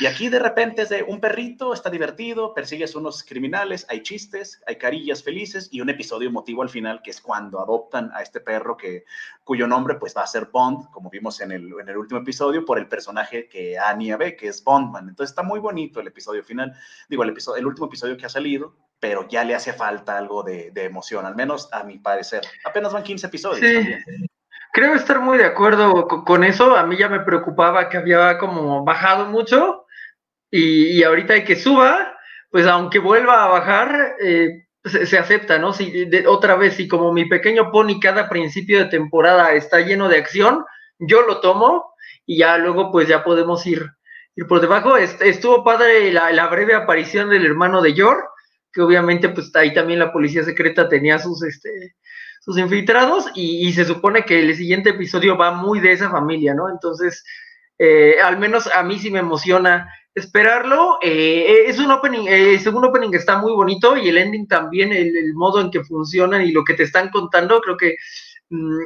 Y 0.00 0.06
aquí 0.06 0.28
de 0.28 0.38
repente 0.38 0.82
es 0.82 0.88
de 0.88 1.04
un 1.04 1.20
perrito, 1.20 1.72
está 1.72 1.88
divertido, 1.88 2.52
persigues 2.52 2.96
unos 2.96 3.22
criminales, 3.22 3.86
hay 3.88 4.02
chistes, 4.02 4.60
hay 4.66 4.76
carillas 4.76 5.22
felices 5.22 5.68
y 5.70 5.80
un 5.80 5.88
episodio 5.88 6.28
emotivo 6.28 6.62
al 6.62 6.68
final, 6.68 7.00
que 7.02 7.10
es 7.10 7.20
cuando 7.20 7.60
adoptan 7.60 8.10
a 8.12 8.22
este 8.22 8.40
perro 8.40 8.76
que, 8.76 9.04
cuyo 9.44 9.66
nombre 9.66 9.94
pues 9.94 10.16
va 10.16 10.22
a 10.22 10.26
ser 10.26 10.46
Bond, 10.46 10.90
como 10.90 11.10
vimos 11.10 11.40
en 11.40 11.52
el, 11.52 11.72
en 11.80 11.88
el 11.88 11.96
último 11.96 12.20
episodio, 12.20 12.64
por 12.64 12.78
el 12.78 12.88
personaje 12.88 13.48
que 13.48 13.78
Anya 13.78 14.16
ve, 14.16 14.36
que 14.36 14.48
es 14.48 14.64
Bondman. 14.64 15.08
Entonces 15.08 15.30
está 15.30 15.42
muy 15.42 15.60
bonito 15.60 16.00
el 16.00 16.08
episodio 16.08 16.42
final, 16.42 16.74
digo, 17.08 17.22
el, 17.22 17.30
episodio, 17.30 17.60
el 17.60 17.66
último 17.66 17.86
episodio 17.86 18.16
que 18.16 18.26
ha 18.26 18.30
salido, 18.30 18.74
pero 19.00 19.28
ya 19.28 19.44
le 19.44 19.54
hace 19.54 19.72
falta 19.72 20.16
algo 20.16 20.42
de, 20.42 20.72
emoción, 20.74 21.24
al 21.26 21.36
menos 21.36 21.68
a 21.72 21.84
mi 21.84 21.98
parecer. 21.98 22.42
Apenas 22.64 22.92
van 22.92 23.02
15 23.02 23.26
episodios. 23.26 23.60
Sí. 23.60 23.98
Creo 24.72 24.94
estar 24.94 25.20
muy 25.20 25.38
de 25.38 25.44
acuerdo 25.44 26.06
con, 26.06 26.44
eso. 26.44 26.76
A 26.76 26.84
mí 26.84 26.96
ya 26.96 27.08
me 27.08 27.20
preocupaba 27.20 27.88
que 27.88 27.96
había 27.96 28.38
como 28.38 28.84
bajado 28.84 29.26
mucho 29.26 29.86
y, 30.50 31.02
ahorita 31.02 31.34
hay 31.34 31.44
que 31.44 31.56
suba, 31.56 32.16
pues 32.50 32.66
aunque 32.66 32.98
vuelva 32.98 33.44
a 33.44 33.48
bajar, 33.48 34.16
eh, 34.20 34.66
se, 34.84 35.18
acepta, 35.18 35.58
¿no? 35.58 35.72
Si 35.72 36.08
otra 36.26 36.56
vez, 36.56 36.74
si 36.74 36.88
como 36.88 37.12
mi 37.12 37.26
pequeño 37.26 37.70
pony 37.70 38.00
cada 38.00 38.28
principio 38.28 38.78
de 38.78 38.90
temporada 38.90 39.52
está 39.52 39.80
lleno 39.80 40.08
de 40.08 40.18
acción, 40.18 40.64
yo 40.98 41.22
lo 41.22 41.40
tomo 41.40 41.94
y 42.26 42.38
ya 42.38 42.58
luego 42.58 42.90
pues 42.90 43.08
ya 43.08 43.24
podemos 43.24 43.66
ir, 43.66 43.86
ir 44.36 44.46
por 44.46 44.60
debajo. 44.60 44.96
estuvo 44.96 45.64
padre 45.64 46.12
la, 46.12 46.32
la 46.32 46.46
breve 46.48 46.74
aparición 46.74 47.30
del 47.30 47.46
hermano 47.46 47.80
de 47.80 47.94
Yor 47.94 48.28
obviamente 48.80 49.28
pues 49.28 49.54
ahí 49.54 49.72
también 49.74 49.98
la 49.98 50.12
policía 50.12 50.44
secreta 50.44 50.88
tenía 50.88 51.18
sus, 51.18 51.42
este, 51.42 51.96
sus 52.40 52.58
infiltrados 52.58 53.26
y, 53.34 53.72
se 53.74 53.84
supone 53.84 54.24
que 54.24 54.40
el 54.40 54.56
siguiente 54.56 54.90
episodio 54.90 55.36
va 55.36 55.52
muy 55.52 55.80
de 55.80 55.92
esa 55.92 56.10
familia, 56.10 56.54
¿no? 56.54 56.70
Entonces, 56.70 57.22
eh, 57.78 58.16
al 58.22 58.38
menos 58.38 58.68
a 58.74 58.82
mí 58.82 58.98
sí 58.98 59.10
me 59.10 59.18
emociona 59.18 59.92
esperarlo. 60.14 60.98
Eh, 61.02 61.64
es 61.66 61.78
un 61.78 61.90
opening, 61.90 62.26
eh, 62.26 62.54
el 62.54 62.60
segundo 62.60 62.88
opening 62.88 63.10
está 63.12 63.38
muy 63.38 63.52
bonito 63.52 63.96
y 63.96 64.08
el 64.08 64.18
ending 64.18 64.48
también, 64.48 64.92
el, 64.92 65.34
modo 65.34 65.60
en 65.60 65.70
que 65.70 65.84
funcionan 65.84 66.42
y 66.42 66.52
lo 66.52 66.64
que 66.64 66.74
te 66.74 66.84
están 66.84 67.10
contando, 67.10 67.60
creo 67.60 67.76
que... 67.76 67.96
Mm, 68.50 68.80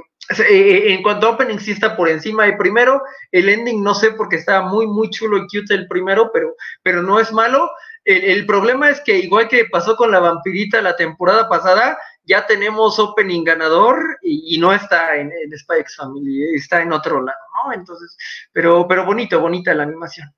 en 0.48 1.02
cuanto 1.02 1.26
a 1.26 1.30
opening 1.30 1.58
sí 1.58 1.72
está 1.72 1.96
por 1.96 2.08
encima 2.08 2.44
del 2.44 2.56
primero, 2.56 3.02
el 3.32 3.48
ending 3.48 3.82
no 3.82 3.92
sé 3.92 4.12
porque 4.12 4.36
está 4.36 4.62
muy 4.62 4.86
muy 4.86 5.10
chulo 5.10 5.36
y 5.36 5.40
cute 5.42 5.74
el 5.74 5.88
primero, 5.88 6.30
pero, 6.32 6.54
pero 6.82 7.02
no 7.02 7.18
es 7.18 7.32
malo, 7.32 7.68
el, 8.04 8.46
problema 8.46 8.90
es 8.90 9.00
que 9.00 9.18
igual 9.18 9.48
que 9.48 9.66
pasó 9.66 9.96
con 9.96 10.10
la 10.10 10.20
vampirita 10.20 10.82
la 10.82 10.96
temporada 10.96 11.48
pasada, 11.48 11.98
ya 12.24 12.46
tenemos 12.46 12.98
opening 12.98 13.44
ganador 13.44 14.18
y, 14.22 14.58
no 14.58 14.72
está 14.72 15.16
en, 15.16 15.32
en 15.32 15.58
Spikes 15.58 15.94
Family, 15.96 16.54
está 16.54 16.82
en 16.82 16.92
otro 16.92 17.22
lado, 17.22 17.38
¿no? 17.64 17.72
Entonces, 17.72 18.16
pero, 18.52 18.86
pero 18.86 19.04
bonito, 19.04 19.40
bonita 19.40 19.74
la 19.74 19.84
animación. 19.84 20.32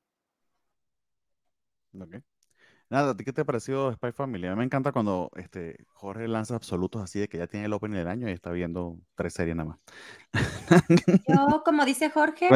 Nada, 2.91 3.15
¿qué 3.17 3.33
te 3.33 3.41
ha 3.41 3.45
parecido 3.45 3.93
Spy 3.93 4.13
Family? 4.13 4.47
A 4.47 4.51
mí 4.51 4.57
me 4.57 4.65
encanta 4.65 4.93
cuando 4.93 5.31
este, 5.37 5.85
Jorge 5.89 6.29
lanza 6.29 6.55
absolutos 6.55 7.03
así 7.03 7.19
de 7.19 7.29
que 7.29 7.39
ya 7.39 7.47
tiene 7.47 7.67
el 7.67 7.73
opening 7.73 7.97
del 7.97 8.09
año 8.09 8.29
y 8.29 8.33
está 8.33 8.51
viendo 8.51 8.99
tres 9.15 9.35
series 9.35 9.57
nada 9.57 9.71
más. 9.71 9.79
Yo, 11.29 11.63
como 11.65 11.85
dice 11.85 12.11
Jorge, 12.11 12.51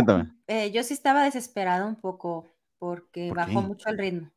eh, 0.46 0.70
yo 0.70 0.82
sí 0.82 0.94
estaba 0.94 1.24
desesperado 1.24 1.88
un 1.88 1.96
poco 1.96 2.46
porque 2.78 3.32
bajó 3.32 3.62
mucho 3.62 3.88
el 3.88 3.98
ritmo. 3.98 4.30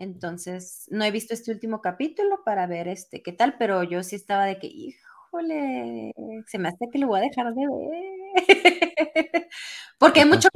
Entonces, 0.00 0.86
no 0.88 1.04
he 1.04 1.10
visto 1.10 1.34
este 1.34 1.52
último 1.52 1.82
capítulo 1.82 2.42
para 2.42 2.66
ver 2.66 2.88
este 2.88 3.22
qué 3.22 3.32
tal, 3.32 3.58
pero 3.58 3.82
yo 3.82 4.02
sí 4.02 4.16
estaba 4.16 4.46
de 4.46 4.58
que, 4.58 4.66
híjole, 4.66 6.14
se 6.46 6.58
me 6.58 6.70
hace 6.70 6.88
que 6.90 6.98
lo 6.98 7.08
voy 7.08 7.20
a 7.20 7.22
dejar 7.24 7.52
de 7.52 7.66
ver. 7.68 8.34
Porque 9.98 10.20
hay 10.20 10.26
mucho. 10.26 10.48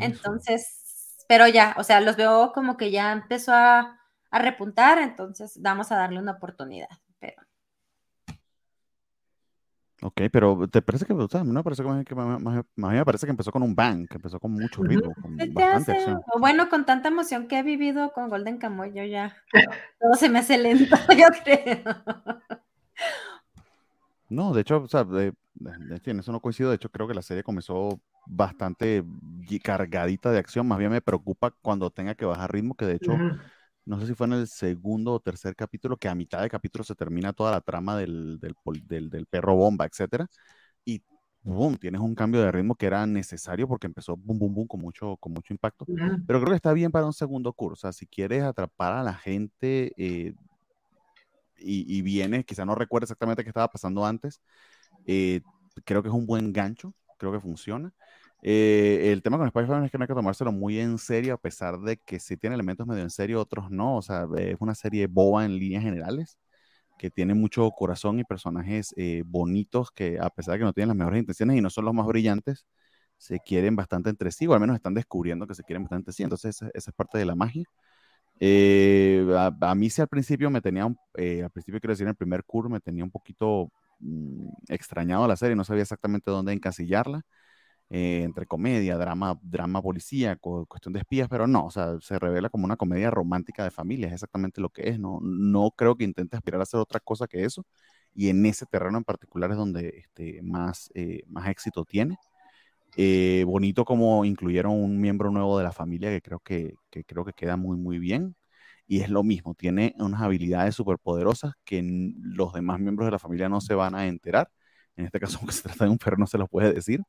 entonces, 0.00 1.26
pero 1.28 1.46
ya, 1.46 1.74
o 1.76 1.84
sea, 1.84 2.00
los 2.00 2.16
veo 2.16 2.52
como 2.54 2.78
que 2.78 2.90
ya 2.90 3.12
empezó 3.12 3.52
a, 3.52 4.00
a 4.30 4.38
repuntar, 4.38 4.98
entonces 4.98 5.60
vamos 5.60 5.92
a 5.92 5.96
darle 5.96 6.18
una 6.18 6.32
oportunidad. 6.32 6.88
Ok, 10.00 10.22
pero 10.30 10.68
¿te 10.68 10.80
parece 10.80 11.04
que, 11.06 11.12
o 11.12 11.28
sea, 11.28 11.40
a 11.40 11.44
mí 11.44 11.50
me 11.50 11.62
parece 11.64 11.82
que, 11.82 12.14
más, 12.14 12.40
me 12.76 13.04
parece 13.04 13.26
que 13.26 13.30
empezó 13.30 13.50
con 13.50 13.64
un 13.64 13.74
bang, 13.74 14.06
que 14.06 14.16
empezó 14.16 14.38
con 14.38 14.52
mucho 14.52 14.82
ritmo, 14.82 15.12
con 15.20 15.36
bastante 15.52 15.92
acción. 15.92 16.20
Bueno, 16.38 16.68
con 16.68 16.86
tanta 16.86 17.08
emoción 17.08 17.48
que 17.48 17.58
he 17.58 17.62
vivido 17.64 18.12
con 18.12 18.28
Golden 18.28 18.58
Kamuy, 18.58 18.92
yo 18.92 19.02
ya, 19.02 19.36
todo 19.98 20.14
se 20.14 20.28
me 20.28 20.38
hace 20.38 20.56
lento, 20.56 20.94
yo 21.18 21.26
creo. 21.42 21.82
No, 24.28 24.52
de 24.52 24.60
hecho, 24.60 24.82
o 24.82 24.86
sea, 24.86 25.02
de, 25.02 25.32
en 26.04 26.20
eso 26.20 26.30
no 26.30 26.40
coincido, 26.40 26.70
de 26.70 26.76
hecho 26.76 26.90
creo 26.90 27.08
que 27.08 27.14
la 27.14 27.22
serie 27.22 27.42
comenzó 27.42 28.00
bastante 28.24 29.02
cargadita 29.64 30.30
de 30.30 30.38
acción, 30.38 30.68
más 30.68 30.78
bien 30.78 30.92
me 30.92 31.00
preocupa 31.00 31.50
cuando 31.60 31.90
tenga 31.90 32.14
que 32.14 32.24
bajar 32.24 32.52
ritmo, 32.52 32.76
que 32.76 32.84
de 32.84 32.94
hecho 32.94 33.18
no 33.88 33.98
sé 33.98 34.06
si 34.06 34.14
fue 34.14 34.26
en 34.26 34.34
el 34.34 34.48
segundo 34.48 35.14
o 35.14 35.20
tercer 35.20 35.56
capítulo, 35.56 35.96
que 35.96 36.08
a 36.08 36.14
mitad 36.14 36.42
de 36.42 36.50
capítulo 36.50 36.84
se 36.84 36.94
termina 36.94 37.32
toda 37.32 37.52
la 37.52 37.62
trama 37.62 37.96
del, 37.96 38.38
del, 38.38 39.08
del, 39.08 39.26
perro 39.26 39.56
bomba, 39.56 39.86
etcétera, 39.86 40.26
y 40.84 41.02
boom, 41.42 41.76
tienes 41.78 42.02
un 42.02 42.14
cambio 42.14 42.42
de 42.42 42.52
ritmo 42.52 42.74
que 42.74 42.84
era 42.84 43.06
necesario 43.06 43.66
porque 43.66 43.86
empezó 43.86 44.14
boom, 44.14 44.38
boom, 44.38 44.54
boom 44.54 44.66
con 44.66 44.80
mucho, 44.80 45.16
con 45.16 45.32
mucho 45.32 45.54
impacto, 45.54 45.86
pero 46.26 46.38
creo 46.38 46.50
que 46.50 46.56
está 46.56 46.74
bien 46.74 46.92
para 46.92 47.06
un 47.06 47.14
segundo 47.14 47.50
curso, 47.54 47.72
o 47.72 47.76
sea, 47.76 47.92
si 47.92 48.06
quieres 48.06 48.42
atrapar 48.42 48.92
a 48.92 49.02
la 49.02 49.14
gente 49.14 49.92
eh, 49.96 50.34
y, 51.56 51.96
y 51.98 52.02
viene, 52.02 52.44
quizá 52.44 52.66
no 52.66 52.74
recuerda 52.74 53.06
exactamente 53.06 53.42
qué 53.42 53.48
estaba 53.48 53.68
pasando 53.68 54.04
antes, 54.04 54.42
eh, 55.06 55.40
creo 55.84 56.02
que 56.02 56.08
es 56.08 56.14
un 56.14 56.26
buen 56.26 56.52
gancho, 56.52 56.92
creo 57.16 57.32
que 57.32 57.40
funciona. 57.40 57.94
Eh, 58.42 59.10
el 59.12 59.22
tema 59.22 59.36
con 59.36 59.50
Family 59.50 59.86
es 59.86 59.90
que 59.90 59.98
no 59.98 60.04
hay 60.04 60.08
que 60.08 60.14
tomárselo 60.14 60.52
muy 60.52 60.78
en 60.78 60.98
serio, 60.98 61.34
a 61.34 61.38
pesar 61.38 61.78
de 61.80 61.96
que 61.96 62.20
sí 62.20 62.36
tiene 62.36 62.54
elementos 62.54 62.86
medio 62.86 63.02
en 63.02 63.10
serio, 63.10 63.40
otros 63.40 63.70
no. 63.70 63.96
O 63.96 64.02
sea, 64.02 64.26
es 64.36 64.56
una 64.60 64.74
serie 64.74 65.06
boba 65.06 65.44
en 65.44 65.58
líneas 65.58 65.82
generales, 65.82 66.38
que 66.98 67.10
tiene 67.10 67.34
mucho 67.34 67.70
corazón 67.72 68.20
y 68.20 68.24
personajes 68.24 68.94
eh, 68.96 69.22
bonitos 69.26 69.90
que, 69.92 70.18
a 70.20 70.30
pesar 70.30 70.54
de 70.54 70.58
que 70.60 70.64
no 70.64 70.72
tienen 70.72 70.88
las 70.88 70.96
mejores 70.96 71.20
intenciones 71.20 71.56
y 71.58 71.60
no 71.60 71.70
son 71.70 71.84
los 71.86 71.94
más 71.94 72.06
brillantes, 72.06 72.66
se 73.18 73.40
quieren 73.40 73.76
bastante 73.76 74.10
entre 74.10 74.32
sí, 74.32 74.46
o 74.46 74.54
al 74.54 74.60
menos 74.60 74.76
están 74.76 74.94
descubriendo 74.94 75.46
que 75.46 75.54
se 75.54 75.64
quieren 75.64 75.84
bastante 75.84 76.02
entre 76.02 76.12
sí. 76.14 76.22
Entonces, 76.24 76.62
esa, 76.74 76.90
es 76.90 76.94
parte 76.94 77.18
de 77.18 77.24
la 77.26 77.34
magia. 77.34 77.64
Eh, 78.40 79.26
a, 79.36 79.74
mí 79.74 79.90
sí 79.90 80.00
al 80.02 80.08
principio 80.08 80.50
me 80.50 80.60
tenía, 80.60 80.84
al 80.84 81.50
principio 81.50 81.80
quiero 81.80 81.92
decir, 81.92 82.04
en 82.04 82.10
el 82.10 82.16
primer 82.16 82.44
curso 82.44 82.70
me 82.70 82.80
tenía 82.80 83.04
un 83.04 83.10
poquito 83.10 83.70
mm, 84.00 84.48
extrañado 84.68 85.26
la 85.28 85.36
serie, 85.36 85.56
no 85.56 85.64
sabía 85.64 85.82
exactamente 85.82 86.30
dónde 86.30 86.52
encasillarla 86.52 87.24
eh, 87.90 88.22
entre 88.24 88.46
comedia, 88.46 88.96
drama, 88.98 89.38
drama 89.42 89.82
policía, 89.82 90.36
cuestión 90.36 90.92
de 90.92 91.00
espías, 91.00 91.28
pero 91.28 91.46
no, 91.46 91.66
o 91.66 91.70
sea, 91.70 91.96
se 92.00 92.18
revela 92.18 92.50
como 92.50 92.64
una 92.64 92.76
comedia 92.76 93.10
romántica 93.10 93.64
de 93.64 93.70
familia, 93.70 94.08
es 94.08 94.14
exactamente 94.14 94.60
lo 94.60 94.70
que 94.70 94.88
es, 94.90 94.98
no, 94.98 95.20
no 95.22 95.70
creo 95.76 95.96
que 95.96 96.04
intente 96.04 96.36
aspirar 96.36 96.60
a 96.60 96.64
hacer 96.64 96.80
otra 96.80 97.00
cosa 97.00 97.26
que 97.26 97.44
eso, 97.44 97.64
y 98.14 98.28
en 98.28 98.44
ese 98.46 98.66
terreno 98.66 98.98
en 98.98 99.04
particular 99.04 99.50
es 99.50 99.56
donde 99.56 99.88
este, 99.98 100.42
más, 100.42 100.90
eh, 100.94 101.22
más 101.28 101.48
éxito 101.48 101.84
tiene. 101.84 102.16
Eh, 102.96 103.44
bonito 103.46 103.84
como 103.84 104.24
incluyeron 104.24 104.72
un 104.72 105.00
miembro 105.00 105.30
nuevo 105.30 105.58
de 105.58 105.64
la 105.64 105.72
familia 105.72 106.10
que 106.10 106.20
creo 106.22 106.40
que, 106.40 106.74
que, 106.90 107.04
creo 107.04 107.24
que 107.24 107.32
queda 107.32 107.56
muy, 107.56 107.76
muy 107.76 107.98
bien. 107.98 108.36
Y 108.86 109.00
es 109.00 109.10
lo 109.10 109.22
mismo, 109.22 109.54
tiene 109.54 109.94
unas 109.98 110.22
habilidades 110.22 110.74
súper 110.74 110.98
poderosas 110.98 111.52
que 111.64 111.82
los 112.20 112.52
demás 112.54 112.80
miembros 112.80 113.06
de 113.06 113.12
la 113.12 113.18
familia 113.18 113.48
no 113.48 113.60
se 113.60 113.74
van 113.74 113.94
a 113.94 114.06
enterar. 114.06 114.50
En 114.96 115.06
este 115.06 115.20
caso, 115.20 115.38
aunque 115.42 115.54
se 115.54 115.62
trata 115.62 115.84
de 115.84 115.90
un 115.90 115.98
perro, 115.98 116.16
no 116.18 116.26
se 116.26 116.38
los 116.38 116.48
puede 116.48 116.72
decir. 116.72 117.00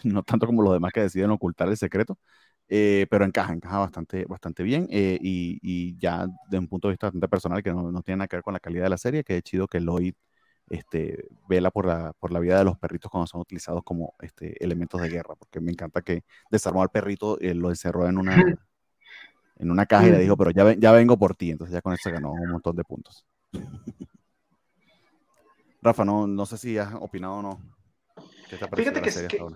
no 0.04 0.22
tanto 0.22 0.46
como 0.46 0.62
los 0.62 0.72
demás 0.72 0.92
que 0.92 1.00
deciden 1.00 1.30
ocultar 1.30 1.68
el 1.68 1.76
secreto, 1.76 2.18
eh, 2.68 3.06
pero 3.10 3.24
encaja, 3.24 3.52
encaja 3.52 3.78
bastante, 3.78 4.24
bastante 4.26 4.62
bien 4.62 4.88
eh, 4.90 5.18
y, 5.20 5.58
y, 5.62 5.96
ya 5.98 6.26
de 6.50 6.58
un 6.58 6.66
punto 6.68 6.88
de 6.88 6.92
vista 6.92 7.06
bastante 7.06 7.28
personal 7.28 7.62
que 7.62 7.72
no, 7.72 7.92
no, 7.92 8.02
tiene 8.02 8.18
nada 8.18 8.28
que 8.28 8.36
ver 8.36 8.42
con 8.42 8.54
la 8.54 8.60
calidad 8.60 8.84
de 8.84 8.90
la 8.90 8.98
serie, 8.98 9.24
que 9.24 9.36
es 9.36 9.42
chido 9.44 9.68
que 9.68 9.80
Lloyd 9.80 10.14
este, 10.68 11.28
vela 11.48 11.70
por 11.70 11.86
la, 11.86 12.12
por 12.18 12.32
la 12.32 12.40
vida 12.40 12.58
de 12.58 12.64
los 12.64 12.76
perritos 12.78 13.10
cuando 13.10 13.26
son 13.26 13.40
utilizados 13.40 13.82
como 13.84 14.14
este, 14.20 14.62
elementos 14.64 15.00
de 15.00 15.08
guerra, 15.08 15.34
porque 15.36 15.60
me 15.60 15.70
encanta 15.70 16.02
que 16.02 16.24
desarmó 16.50 16.82
al 16.82 16.90
perrito, 16.90 17.38
eh, 17.40 17.54
lo 17.54 17.70
encerró 17.70 18.08
en 18.08 18.18
una, 18.18 18.36
en 19.58 19.70
una 19.70 19.86
caja 19.86 20.08
y 20.08 20.10
le 20.10 20.18
dijo, 20.18 20.36
pero 20.36 20.50
ya, 20.50 20.74
ya 20.74 20.92
vengo 20.92 21.16
por 21.16 21.36
ti, 21.36 21.50
entonces 21.50 21.72
ya 21.74 21.82
con 21.82 21.94
eso 21.94 22.10
ganó 22.10 22.32
un 22.32 22.50
montón 22.50 22.74
de 22.76 22.84
puntos. 22.84 23.24
Rafa, 25.82 26.04
no, 26.04 26.26
no 26.26 26.46
sé 26.46 26.58
si 26.58 26.78
has 26.78 26.94
opinado 26.94 27.34
o 27.34 27.42
no. 27.42 27.75
Fíjate 28.48 29.02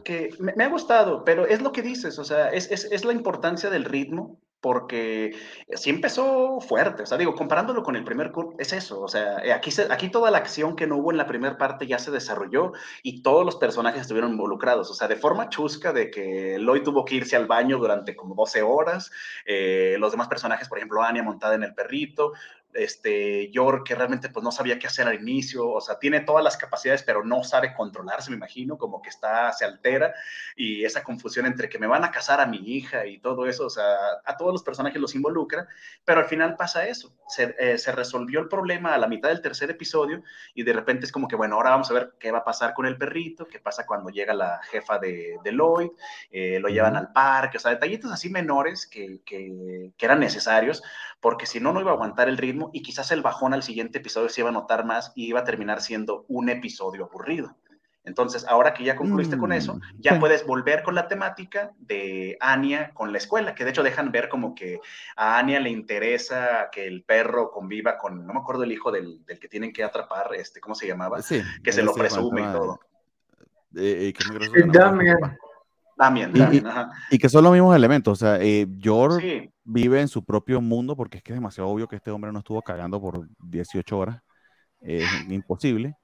que, 0.02 0.30
me, 0.38 0.64
ha 0.64 0.68
gustado, 0.68 1.24
pero 1.24 1.46
es 1.46 1.62
lo 1.62 1.72
que 1.72 1.82
dices, 1.82 2.18
o 2.18 2.24
sea, 2.24 2.48
es, 2.50 2.70
es, 2.70 2.84
es 2.84 3.04
la 3.04 3.12
importancia 3.12 3.70
del 3.70 3.84
ritmo, 3.84 4.40
porque 4.60 5.34
sí 5.74 5.90
empezó 5.90 6.60
fuerte, 6.60 7.04
o 7.04 7.06
sea, 7.06 7.16
digo, 7.16 7.34
comparándolo 7.34 7.82
con 7.82 7.96
el 7.96 8.04
primer 8.04 8.30
curso, 8.30 8.52
es 8.58 8.72
eso, 8.72 9.00
o 9.00 9.08
sea, 9.08 9.38
eh, 9.38 9.52
aquí, 9.52 9.70
aquí 9.88 10.10
toda 10.10 10.30
la 10.30 10.38
acción 10.38 10.76
que 10.76 10.86
no 10.86 10.98
hubo 10.98 11.10
en 11.10 11.16
la 11.16 11.26
primera 11.26 11.56
parte 11.56 11.86
ya 11.86 11.98
se 11.98 12.10
desarrolló 12.10 12.72
y 13.02 13.22
todos 13.22 13.44
los 13.44 13.56
personajes 13.56 14.02
estuvieron 14.02 14.32
involucrados, 14.32 14.90
o 14.90 14.94
sea, 14.94 15.08
de 15.08 15.16
forma 15.16 15.48
chusca 15.48 15.92
de 15.92 16.10
que 16.10 16.58
Lloyd 16.58 16.82
tuvo 16.82 17.04
que 17.04 17.14
irse 17.14 17.36
al 17.36 17.46
baño 17.46 17.78
durante 17.78 18.14
como 18.14 18.34
12 18.34 18.62
horas, 18.62 19.10
eh, 19.46 19.96
los 19.98 20.10
demás 20.10 20.28
personajes, 20.28 20.68
por 20.68 20.78
ejemplo, 20.78 21.02
Anya 21.02 21.22
montada 21.22 21.54
en 21.54 21.62
el 21.62 21.74
perrito, 21.74 22.32
este, 22.74 23.50
York, 23.50 23.86
que 23.86 23.94
realmente 23.94 24.28
pues 24.28 24.44
no 24.44 24.52
sabía 24.52 24.78
qué 24.78 24.86
hacer 24.86 25.06
al 25.06 25.20
inicio, 25.20 25.68
o 25.68 25.80
sea, 25.80 25.98
tiene 25.98 26.20
todas 26.20 26.44
las 26.44 26.56
capacidades, 26.56 27.02
pero 27.02 27.24
no 27.24 27.42
sabe 27.44 27.74
controlarse, 27.74 28.30
me 28.30 28.36
imagino, 28.36 28.78
como 28.78 29.02
que 29.02 29.08
está, 29.08 29.52
se 29.52 29.64
altera, 29.64 30.14
y 30.56 30.84
esa 30.84 31.02
confusión 31.02 31.46
entre 31.46 31.68
que 31.68 31.78
me 31.78 31.86
van 31.86 32.04
a 32.04 32.10
casar 32.10 32.40
a 32.40 32.46
mi 32.46 32.58
hija 32.58 33.06
y 33.06 33.18
todo 33.18 33.46
eso, 33.46 33.66
o 33.66 33.70
sea, 33.70 33.96
a 34.24 34.36
todos 34.36 34.52
los 34.52 34.62
personajes 34.62 35.00
los 35.00 35.14
involucra, 35.14 35.66
pero 36.04 36.20
al 36.20 36.26
final 36.26 36.56
pasa 36.56 36.86
eso, 36.86 37.14
se, 37.28 37.54
eh, 37.58 37.78
se 37.78 37.92
resolvió 37.92 38.40
el 38.40 38.48
problema 38.48 38.94
a 38.94 38.98
la 38.98 39.08
mitad 39.08 39.28
del 39.30 39.42
tercer 39.42 39.70
episodio, 39.70 40.22
y 40.54 40.62
de 40.62 40.72
repente 40.72 41.06
es 41.06 41.12
como 41.12 41.28
que, 41.28 41.36
bueno, 41.36 41.56
ahora 41.56 41.70
vamos 41.70 41.90
a 41.90 41.94
ver 41.94 42.14
qué 42.18 42.30
va 42.30 42.38
a 42.38 42.44
pasar 42.44 42.74
con 42.74 42.86
el 42.86 42.96
perrito, 42.96 43.46
qué 43.46 43.58
pasa 43.58 43.86
cuando 43.86 44.10
llega 44.10 44.34
la 44.34 44.60
jefa 44.70 44.98
de, 44.98 45.36
de 45.42 45.52
Lloyd, 45.52 45.90
eh, 46.30 46.58
lo 46.60 46.68
llevan 46.68 46.96
al 46.96 47.12
parque, 47.12 47.56
o 47.56 47.60
sea, 47.60 47.72
detallitos 47.72 48.12
así 48.12 48.30
menores 48.30 48.86
que, 48.86 49.20
que, 49.24 49.92
que 49.96 50.06
eran 50.06 50.20
necesarios, 50.20 50.82
porque 51.20 51.46
si 51.46 51.60
no, 51.60 51.72
no 51.72 51.80
iba 51.80 51.90
a 51.90 51.94
aguantar 51.94 52.28
el 52.28 52.38
ritmo 52.38 52.70
y 52.72 52.82
quizás 52.82 53.10
el 53.10 53.22
bajón 53.22 53.54
al 53.54 53.62
siguiente 53.62 53.98
episodio 53.98 54.28
se 54.28 54.40
iba 54.40 54.50
a 54.50 54.52
notar 54.52 54.84
más 54.84 55.12
y 55.14 55.26
iba 55.26 55.40
a 55.40 55.44
terminar 55.44 55.80
siendo 55.80 56.24
un 56.28 56.48
episodio 56.48 57.04
aburrido. 57.04 57.56
Entonces, 58.02 58.46
ahora 58.48 58.72
que 58.72 58.82
ya 58.82 58.96
concluiste 58.96 59.36
con 59.36 59.52
eso, 59.52 59.74
mm, 59.74 59.80
ya 59.98 60.18
puedes 60.18 60.46
volver 60.46 60.82
con 60.82 60.94
la 60.94 61.06
temática 61.06 61.72
de 61.78 62.38
Anya 62.40 62.92
con 62.94 63.12
la 63.12 63.18
escuela, 63.18 63.54
que 63.54 63.64
de 63.64 63.70
hecho 63.70 63.82
dejan 63.82 64.10
ver 64.10 64.30
como 64.30 64.54
que 64.54 64.80
a 65.16 65.38
Anya 65.38 65.60
le 65.60 65.68
interesa 65.68 66.70
que 66.72 66.86
el 66.86 67.02
perro 67.02 67.50
conviva 67.50 67.98
con, 67.98 68.26
no 68.26 68.32
me 68.32 68.40
acuerdo 68.40 68.64
el 68.64 68.72
hijo 68.72 68.90
del, 68.90 69.20
que 69.38 69.48
tienen 69.48 69.72
que 69.72 69.84
atrapar, 69.84 70.34
este, 70.34 70.60
¿cómo 70.60 70.74
se 70.74 70.86
llamaba? 70.86 71.20
Sí, 71.20 71.42
que 71.62 71.72
se 71.72 71.82
lo 71.82 71.92
presume 71.92 72.40
y 72.40 72.52
todo. 72.52 72.80
Eh, 73.76 74.14
también, 75.96 76.32
y, 77.10 77.18
que 77.18 77.28
son 77.28 77.44
los 77.44 77.52
mismos 77.52 77.76
elementos. 77.76 78.12
O 78.12 78.16
sea, 78.16 78.38
eh, 78.40 78.66
George 78.80 79.52
vive 79.70 80.00
en 80.00 80.08
su 80.08 80.24
propio 80.24 80.60
mundo 80.60 80.96
porque 80.96 81.18
es 81.18 81.22
que 81.22 81.32
es 81.32 81.36
demasiado 81.36 81.68
obvio 81.68 81.86
que 81.86 81.96
este 81.96 82.10
hombre 82.10 82.32
no 82.32 82.40
estuvo 82.40 82.60
cagando 82.62 83.00
por 83.00 83.28
18 83.38 83.98
horas. 83.98 84.22
Es 84.80 85.06
imposible. 85.28 85.96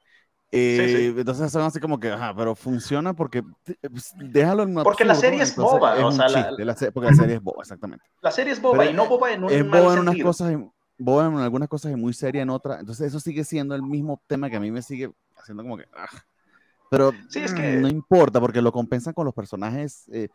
Eh, 0.53 1.13
entonces 1.17 1.51
son 1.51 1.63
así 1.63 1.81
como 1.81 1.99
que, 1.99 2.11
ajá, 2.11 2.35
pero 2.37 2.55
funciona 2.55 3.15
porque 3.15 3.43
pues, 3.81 4.13
déjalo 4.17 4.63
en 4.63 4.75
Porque 4.75 5.05
la 5.05 5.17
serie 5.17 5.43
es 5.43 5.57
boba, 5.57 6.07
o 6.07 6.13
sea, 6.13 6.29
la, 6.29 6.51
porque 6.95 7.11
la 7.11 7.17
serie 7.17 7.35
es 7.35 7.43
boba, 7.43 7.63
exactamente. 7.63 8.05
La 8.23 8.31
serie 8.31 8.53
es 8.53 8.63
boba 8.63 8.87
y 8.87 8.95
no 8.95 9.07
boba 9.09 9.33
en 9.33 9.45
un 9.45 9.51
Es 9.51 9.69
boba 9.69 9.95
en 9.95 9.99
unas 10.01 10.17
cosas, 10.23 10.57
boba 10.99 11.27
en 11.27 11.39
algunas 11.39 11.69
cosas 11.69 11.91
y 11.93 11.97
muy 11.97 12.13
seria 12.13 12.43
en 12.43 12.51
otras. 12.51 12.79
Entonces 12.79 13.09
eso 13.09 13.19
sigue 13.19 13.43
siendo 13.43 13.75
el 13.75 13.83
mismo 13.83 14.23
tema 14.29 14.49
que 14.49 14.57
a 14.57 14.61
mí 14.61 14.71
me 14.71 14.83
sigue 14.83 15.11
haciendo 15.37 15.65
como 15.65 15.77
que, 15.77 15.87
ah, 15.97 16.09
pero 16.91 17.13
sí, 17.29 17.41
es 17.41 17.53
que... 17.53 17.77
no 17.77 17.89
importa 17.89 18.41
porque 18.41 18.63
lo 18.63 18.73
compensan 18.73 19.15
con 19.15 19.25
los 19.25 19.35
personajes. 19.35 20.09
Eh, 20.13 20.29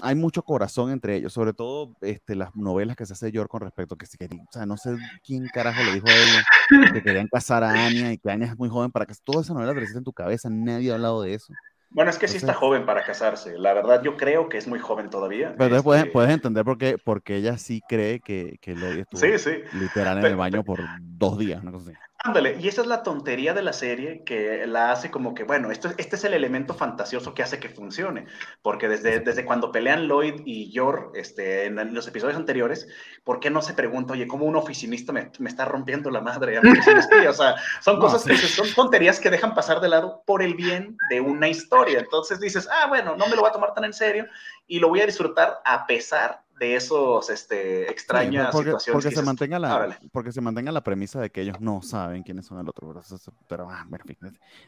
hay 0.00 0.14
mucho 0.14 0.42
corazón 0.42 0.90
entre 0.90 1.16
ellos, 1.16 1.32
sobre 1.32 1.52
todo 1.52 1.96
este, 2.00 2.34
las 2.36 2.54
novelas 2.54 2.96
que 2.96 3.06
se 3.06 3.14
hace 3.14 3.32
York 3.32 3.50
con 3.50 3.62
respecto 3.62 3.94
a 3.94 3.98
que 3.98 4.06
si 4.06 4.16
quería, 4.16 4.42
o 4.42 4.52
sea, 4.52 4.64
no 4.64 4.76
sé 4.76 4.96
quién 5.24 5.46
carajo 5.52 5.82
le 5.82 5.94
dijo 5.94 6.06
a 6.06 6.12
ella 6.12 6.92
que 6.92 7.02
querían 7.02 7.26
casar 7.26 7.64
a 7.64 7.86
Anya 7.86 8.12
y 8.12 8.18
que 8.18 8.30
Anya 8.30 8.46
es 8.46 8.58
muy 8.58 8.68
joven 8.68 8.92
para 8.92 9.06
que 9.06 9.14
toda 9.24 9.42
esa 9.42 9.54
novela 9.54 9.74
te 9.74 9.98
en 9.98 10.04
tu 10.04 10.12
cabeza, 10.12 10.48
nadie 10.50 10.90
ha 10.92 10.94
hablado 10.94 11.22
de 11.22 11.34
eso. 11.34 11.52
Bueno, 11.90 12.10
es 12.10 12.18
que 12.18 12.28
sí 12.28 12.36
está 12.36 12.52
joven 12.52 12.84
para 12.84 13.02
casarse. 13.02 13.58
La 13.58 13.72
verdad, 13.72 14.02
yo 14.02 14.16
creo 14.18 14.50
que 14.50 14.58
es 14.58 14.68
muy 14.68 14.78
joven 14.78 15.08
todavía. 15.08 15.54
Pero 15.56 15.64
entonces 15.64 15.84
puedes, 15.84 16.02
este 16.02 16.12
puedes, 16.12 16.30
entender 16.30 16.64
por 16.64 16.76
qué, 16.76 16.98
porque 17.02 17.36
ella 17.36 17.56
sí 17.56 17.82
cree 17.88 18.20
que, 18.20 18.58
que 18.60 18.72
estuvo 18.72 19.18
sí, 19.18 19.38
sí. 19.38 19.52
literal 19.72 20.18
en 20.18 20.24
el 20.26 20.36
baño 20.36 20.62
por 20.64 20.80
dos 21.00 21.38
días, 21.38 21.62
una 21.62 21.72
cosa 21.72 21.90
así. 21.90 21.98
Ándale, 22.24 22.56
y 22.60 22.66
esa 22.66 22.80
es 22.80 22.88
la 22.88 23.04
tontería 23.04 23.54
de 23.54 23.62
la 23.62 23.72
serie 23.72 24.24
que 24.24 24.66
la 24.66 24.90
hace 24.90 25.08
como 25.08 25.36
que, 25.36 25.44
bueno, 25.44 25.70
esto, 25.70 25.90
este 25.98 26.16
es 26.16 26.24
el 26.24 26.34
elemento 26.34 26.74
fantasioso 26.74 27.32
que 27.32 27.44
hace 27.44 27.60
que 27.60 27.68
funcione, 27.68 28.26
porque 28.60 28.88
desde, 28.88 29.20
desde 29.20 29.44
cuando 29.44 29.70
pelean 29.70 30.08
Lloyd 30.08 30.42
y 30.44 30.72
Yor 30.72 31.12
este, 31.14 31.66
en 31.66 31.94
los 31.94 32.08
episodios 32.08 32.36
anteriores, 32.36 32.88
¿por 33.22 33.38
qué 33.38 33.50
no 33.50 33.62
se 33.62 33.72
pregunta, 33.72 34.14
oye, 34.14 34.26
cómo 34.26 34.46
un 34.46 34.56
oficinista 34.56 35.12
me, 35.12 35.30
me 35.38 35.48
está 35.48 35.64
rompiendo 35.64 36.10
la 36.10 36.20
madre? 36.20 36.60
O 37.28 37.32
sea, 37.32 37.54
son 37.80 38.00
cosas 38.00 38.24
que 38.24 38.36
son 38.36 38.66
tonterías 38.74 39.20
que 39.20 39.30
dejan 39.30 39.54
pasar 39.54 39.80
de 39.80 39.88
lado 39.88 40.22
por 40.26 40.42
el 40.42 40.54
bien 40.54 40.96
de 41.10 41.20
una 41.20 41.48
historia. 41.48 42.00
Entonces 42.00 42.40
dices, 42.40 42.68
ah, 42.70 42.86
bueno, 42.88 43.14
no 43.16 43.28
me 43.28 43.36
lo 43.36 43.42
voy 43.42 43.50
a 43.50 43.52
tomar 43.52 43.74
tan 43.74 43.84
en 43.84 43.92
serio 43.92 44.26
y 44.66 44.80
lo 44.80 44.88
voy 44.88 45.00
a 45.00 45.06
disfrutar 45.06 45.60
a 45.64 45.86
pesar 45.86 46.42
de 46.58 46.74
esos 46.76 47.30
este, 47.30 47.90
extrañas 47.90 48.50
porque, 48.52 48.70
situaciones. 48.70 49.04
Porque 49.04 49.16
se, 49.16 49.22
mantenga 49.22 49.58
la, 49.58 49.98
porque 50.12 50.32
se 50.32 50.40
mantenga 50.40 50.72
la 50.72 50.82
premisa 50.82 51.20
de 51.20 51.30
que 51.30 51.42
ellos 51.42 51.60
no 51.60 51.82
saben 51.82 52.22
quiénes 52.22 52.46
son 52.46 52.60
el 52.60 52.68
otro. 52.68 53.00
Pero, 53.48 53.68
ah, 53.70 53.86
bueno, 53.88 54.04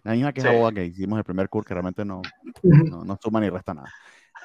la 0.02 0.12
misma 0.12 0.32
que 0.32 0.40
sí. 0.40 0.48
que 0.74 0.84
hicimos 0.84 1.18
el 1.18 1.24
primer 1.24 1.48
curso, 1.48 1.68
que 1.68 1.74
realmente 1.74 2.04
no, 2.04 2.22
no, 2.62 3.04
no, 3.04 3.18
suma 3.22 3.40
ni 3.40 3.50
resta 3.50 3.74
nada. 3.74 3.92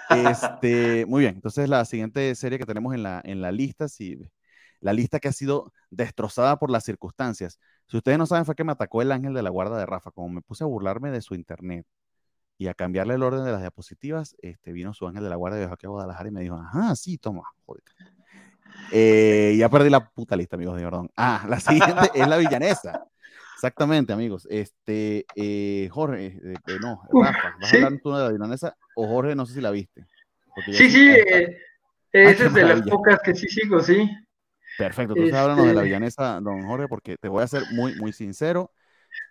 Este, 0.09 1.05
muy 1.05 1.21
bien, 1.21 1.35
entonces 1.35 1.67
la 1.67 1.83
siguiente 1.85 2.35
serie 2.35 2.59
que 2.59 2.65
tenemos 2.65 2.93
en 2.93 3.03
la, 3.03 3.21
en 3.23 3.41
la 3.41 3.51
lista, 3.51 3.87
sí, 3.87 4.19
la 4.79 4.93
lista 4.93 5.19
que 5.19 5.29
ha 5.29 5.33
sido 5.33 5.73
destrozada 5.89 6.59
por 6.59 6.69
las 6.69 6.83
circunstancias. 6.83 7.59
Si 7.87 7.97
ustedes 7.97 8.17
no 8.17 8.25
saben, 8.25 8.45
fue 8.45 8.55
que 8.55 8.63
me 8.63 8.71
atacó 8.71 9.01
el 9.01 9.11
ángel 9.11 9.33
de 9.33 9.41
la 9.41 9.49
guarda 9.49 9.77
de 9.77 9.85
Rafa, 9.85 10.11
como 10.11 10.29
me 10.29 10.41
puse 10.41 10.63
a 10.63 10.67
burlarme 10.67 11.11
de 11.11 11.21
su 11.21 11.35
internet 11.35 11.85
y 12.57 12.67
a 12.67 12.73
cambiarle 12.73 13.15
el 13.15 13.23
orden 13.23 13.43
de 13.43 13.51
las 13.51 13.61
diapositivas, 13.61 14.35
este, 14.41 14.71
vino 14.71 14.93
su 14.93 15.07
ángel 15.07 15.23
de 15.23 15.29
la 15.29 15.35
guardia 15.35 15.59
de 15.59 15.65
aquí 15.65 15.85
a 15.85 15.89
Guadalajara 15.89 16.29
y 16.29 16.31
me 16.31 16.41
dijo, 16.41 16.55
ajá, 16.55 16.95
sí, 16.95 17.17
toma, 17.17 17.43
joder. 17.65 17.83
Eh, 18.91 19.55
ya 19.57 19.69
perdí 19.69 19.89
la 19.89 20.09
puta 20.09 20.35
lista, 20.35 20.55
amigos 20.55 20.77
de 20.77 20.83
perdón. 20.83 21.09
Ah, 21.15 21.45
la 21.49 21.59
siguiente 21.59 22.11
es 22.13 22.27
la 22.27 22.37
villanesa. 22.37 23.05
Exactamente, 23.55 24.13
amigos. 24.13 24.47
Este, 24.49 25.25
eh, 25.35 25.89
Jorge, 25.91 26.25
eh, 26.25 26.53
eh, 26.67 26.77
no, 26.81 27.01
Rafa, 27.11 27.55
¿vas 27.59 27.73
a 27.73 27.75
hablar 27.77 27.99
tú 28.01 28.13
de 28.13 28.23
la 28.23 28.31
villanesa? 28.31 28.77
O 28.95 29.07
Jorge, 29.07 29.35
no 29.35 29.45
sé 29.45 29.53
si 29.55 29.61
la 29.61 29.71
viste. 29.71 30.05
Sí, 30.67 30.89
sí, 30.89 31.09
eh, 31.09 31.57
esa 32.11 32.45
es 32.45 32.53
de 32.53 32.63
las 32.63 32.81
pocas 32.83 33.19
que 33.21 33.33
sí 33.33 33.47
sigo, 33.47 33.81
sí. 33.81 34.09
Perfecto, 34.77 35.13
entonces 35.13 35.25
este... 35.25 35.37
háblanos 35.37 35.67
de 35.67 35.73
la 35.73 35.81
villanesa, 35.81 36.39
don 36.41 36.65
Jorge, 36.65 36.87
porque 36.87 37.17
te 37.17 37.27
voy 37.27 37.43
a 37.43 37.47
ser 37.47 37.63
muy, 37.71 37.95
muy 37.95 38.13
sincero. 38.13 38.71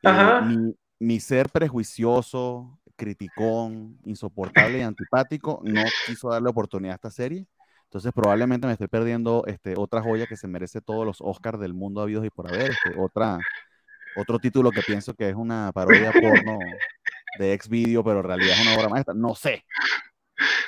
Ajá. 0.02 0.42
Mi, 0.42 0.74
mi 0.98 1.20
ser 1.20 1.48
prejuicioso, 1.50 2.78
criticón, 2.96 3.98
insoportable 4.04 4.78
y 4.78 4.82
antipático 4.82 5.60
no 5.64 5.82
quiso 6.06 6.30
darle 6.30 6.50
oportunidad 6.50 6.92
a 6.92 6.96
esta 6.96 7.10
serie. 7.10 7.46
Entonces 7.84 8.12
probablemente 8.12 8.66
me 8.66 8.72
estoy 8.72 8.88
perdiendo 8.88 9.44
este, 9.46 9.74
otra 9.76 10.02
joya 10.02 10.26
que 10.26 10.36
se 10.36 10.48
merece 10.48 10.80
todos 10.80 11.06
los 11.06 11.18
Oscars 11.20 11.60
del 11.60 11.74
mundo 11.74 12.00
habidos 12.00 12.26
y 12.26 12.30
por 12.30 12.48
haber. 12.48 12.72
Este, 12.72 12.98
otra, 12.98 13.38
otro 14.16 14.38
título 14.38 14.70
que 14.70 14.82
pienso 14.82 15.14
que 15.14 15.28
es 15.28 15.34
una 15.34 15.70
parodia 15.72 16.10
porno 16.12 16.58
de 17.38 17.52
ex 17.52 17.68
video, 17.68 18.02
pero 18.02 18.20
en 18.20 18.24
realidad 18.24 18.56
es 18.58 18.66
una 18.66 18.76
obra 18.76 18.88
maestra. 18.88 19.14
No 19.14 19.34
sé. 19.34 19.64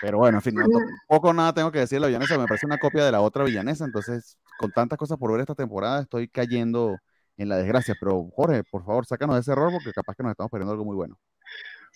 Pero 0.01 0.19
bueno, 0.19 0.39
en 0.39 0.43
fin, 0.43 0.55
no, 0.55 0.67
poco 1.09 1.33
nada 1.33 1.53
tengo 1.53 1.73
que 1.73 1.81
decir 1.81 1.97
de 1.97 2.01
la 2.01 2.07
villanesa. 2.07 2.39
Me 2.39 2.47
parece 2.47 2.67
una 2.67 2.79
copia 2.79 3.05
de 3.05 3.13
la 3.13 3.21
otra 3.21 3.45
villanesa. 3.45 3.85
Entonces, 3.85 4.39
con 4.59 4.71
tantas 4.71 4.99
cosas 4.99 5.19
por 5.19 5.33
ver 5.33 5.41
esta 5.41 5.55
temporada, 5.55 6.03
estoy 6.03 6.29
cayendo 6.29 6.97
en 7.37 7.49
la 7.49 7.57
desgracia. 7.57 7.95
Pero 7.99 8.29
Jorge, 8.35 8.63
por 8.71 8.85
favor, 8.85 9.07
sácanos 9.07 9.37
de 9.37 9.41
ese 9.41 9.53
error 9.53 9.73
porque 9.73 9.93
capaz 9.93 10.15
que 10.15 10.23
nos 10.23 10.31
estamos 10.31 10.51
perdiendo 10.51 10.73
algo 10.73 10.85
muy 10.85 10.97
bueno. 10.97 11.19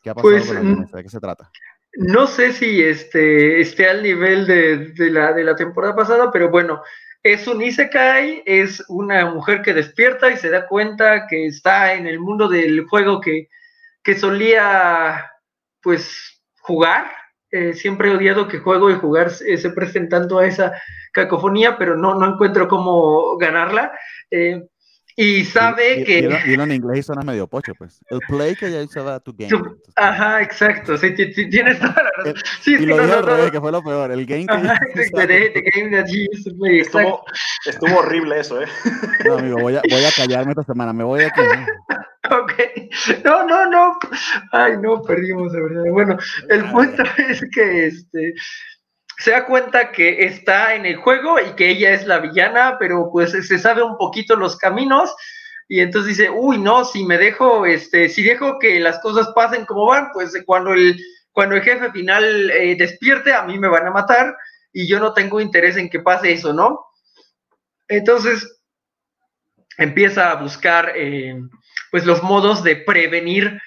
¿Qué 0.03 0.11
ha 0.11 0.14
pasado 0.14 0.30
Pues, 0.32 0.46
con 0.46 0.55
la 0.55 0.61
villanesa? 0.62 0.96
¿De 0.96 1.03
qué 1.03 1.09
se 1.09 1.20
trata? 1.20 1.51
No 1.94 2.26
sé 2.26 2.53
si 2.53 2.82
este, 2.82 3.61
esté 3.61 3.88
al 3.88 4.03
nivel 4.03 4.46
de, 4.46 4.92
de, 4.92 5.11
la, 5.11 5.32
de 5.32 5.44
la 5.44 5.57
temporada 5.57 5.94
pasada, 5.96 6.30
pero 6.30 6.48
bueno, 6.51 6.82
es 7.22 7.46
un 7.48 7.61
Isekai, 7.62 8.42
es 8.46 8.82
una 8.88 9.26
mujer 9.26 9.61
que 9.62 9.74
despierta 9.74 10.30
y 10.30 10.36
se 10.36 10.51
da 10.51 10.66
cuenta 10.66 11.26
que 11.26 11.46
está 11.46 11.94
en 11.94 12.07
el 12.07 12.20
mundo 12.20 12.48
del 12.48 12.86
juego 12.86 13.20
que, 13.20 13.48
que 14.03 14.14
solía, 14.14 15.30
pues, 15.82 16.40
jugar. 16.61 17.11
Eh, 17.51 17.72
siempre 17.74 18.11
he 18.11 18.14
odiado 18.16 18.46
que 18.46 18.61
juego 18.61 18.90
y 18.90 18.94
jugar 18.94 19.32
eh, 19.44 19.57
se 19.59 19.70
presten 19.70 20.09
tanto 20.09 20.38
a 20.38 20.46
esa 20.46 20.72
cacofonía, 21.12 21.76
pero 21.76 21.96
no, 21.96 22.14
no 22.14 22.34
encuentro 22.34 22.68
cómo 22.68 23.36
ganarla. 23.36 23.92
Eh, 24.30 24.68
y 25.22 25.44
sabe 25.44 26.00
y, 26.00 26.04
que. 26.04 26.18
Y, 26.46 26.50
y, 26.50 26.54
en 26.54 26.72
inglés 26.72 27.04
suena 27.04 27.20
medio 27.20 27.46
pocho, 27.46 27.74
pues. 27.74 28.00
El 28.08 28.20
play 28.20 28.56
que 28.56 28.72
ya 28.72 28.82
usaba 28.82 29.20
tu 29.20 29.34
game. 29.36 29.50
Tu, 29.50 29.78
ajá, 29.96 30.40
exacto. 30.40 30.96
Sí, 30.96 31.12
tienes 31.12 31.78
toda 31.78 32.04
la 32.04 32.10
razón. 32.16 32.34
Sí, 32.62 32.74
y 32.74 32.78
sí, 32.78 32.86
lo 32.86 32.96
no, 32.96 33.06
no, 33.06 33.20
revés, 33.20 33.50
que 33.50 33.60
fue 33.60 33.70
lo 33.70 33.82
peor. 33.82 34.10
El 34.12 34.24
game 34.24 34.46
que. 34.46 34.54
Ajá, 34.54 34.80
the, 34.94 35.26
the 35.54 35.62
game 35.74 35.90
that 35.90 36.06
you 36.08 36.26
used 36.32 36.44
to 36.44 36.56
play. 36.56 36.80
Estuvo, 36.80 37.22
estuvo 37.66 37.98
horrible 37.98 38.40
eso, 38.40 38.62
¿eh? 38.62 38.66
No, 39.26 39.36
amigo, 39.36 39.58
voy 39.60 39.76
a, 39.76 39.82
voy 39.90 40.04
a 40.06 40.10
callarme 40.16 40.52
esta 40.52 40.64
semana. 40.64 40.94
Me 40.94 41.04
voy 41.04 41.24
aquí. 41.24 41.42
¿no? 41.42 41.98
Ok. 42.30 42.52
No, 43.24 43.44
no, 43.44 43.68
no. 43.68 43.98
Ay, 44.52 44.74
no, 44.80 45.02
perdimos, 45.02 45.52
de 45.52 45.62
verdad. 45.62 45.84
Bueno, 45.90 46.16
el 46.48 46.64
punto 46.70 47.02
es 47.28 47.44
que 47.52 47.86
este 47.86 48.34
se 49.20 49.32
da 49.32 49.44
cuenta 49.44 49.92
que 49.92 50.24
está 50.24 50.74
en 50.74 50.86
el 50.86 50.96
juego 50.96 51.38
y 51.38 51.50
que 51.54 51.68
ella 51.68 51.90
es 51.90 52.06
la 52.06 52.20
villana, 52.20 52.76
pero 52.78 53.10
pues 53.12 53.32
se 53.32 53.58
sabe 53.58 53.82
un 53.82 53.98
poquito 53.98 54.34
los 54.34 54.56
caminos 54.56 55.14
y 55.68 55.80
entonces 55.80 56.16
dice, 56.16 56.30
uy, 56.30 56.58
no, 56.58 56.86
si 56.86 57.04
me 57.04 57.18
dejo, 57.18 57.66
este, 57.66 58.08
si 58.08 58.22
dejo 58.22 58.58
que 58.58 58.80
las 58.80 58.98
cosas 59.00 59.28
pasen 59.34 59.66
como 59.66 59.86
van, 59.86 60.08
pues 60.12 60.32
cuando 60.46 60.72
el, 60.72 60.98
cuando 61.32 61.54
el 61.54 61.62
jefe 61.62 61.92
final 61.92 62.50
eh, 62.50 62.74
despierte, 62.76 63.34
a 63.34 63.42
mí 63.42 63.58
me 63.58 63.68
van 63.68 63.86
a 63.86 63.90
matar 63.90 64.34
y 64.72 64.88
yo 64.88 64.98
no 64.98 65.12
tengo 65.12 65.38
interés 65.38 65.76
en 65.76 65.90
que 65.90 66.00
pase 66.00 66.32
eso, 66.32 66.54
¿no? 66.54 66.86
Entonces 67.88 68.60
empieza 69.76 70.30
a 70.30 70.36
buscar, 70.36 70.92
eh, 70.96 71.38
pues, 71.90 72.06
los 72.06 72.22
modos 72.22 72.64
de 72.64 72.76
prevenir 72.76 73.60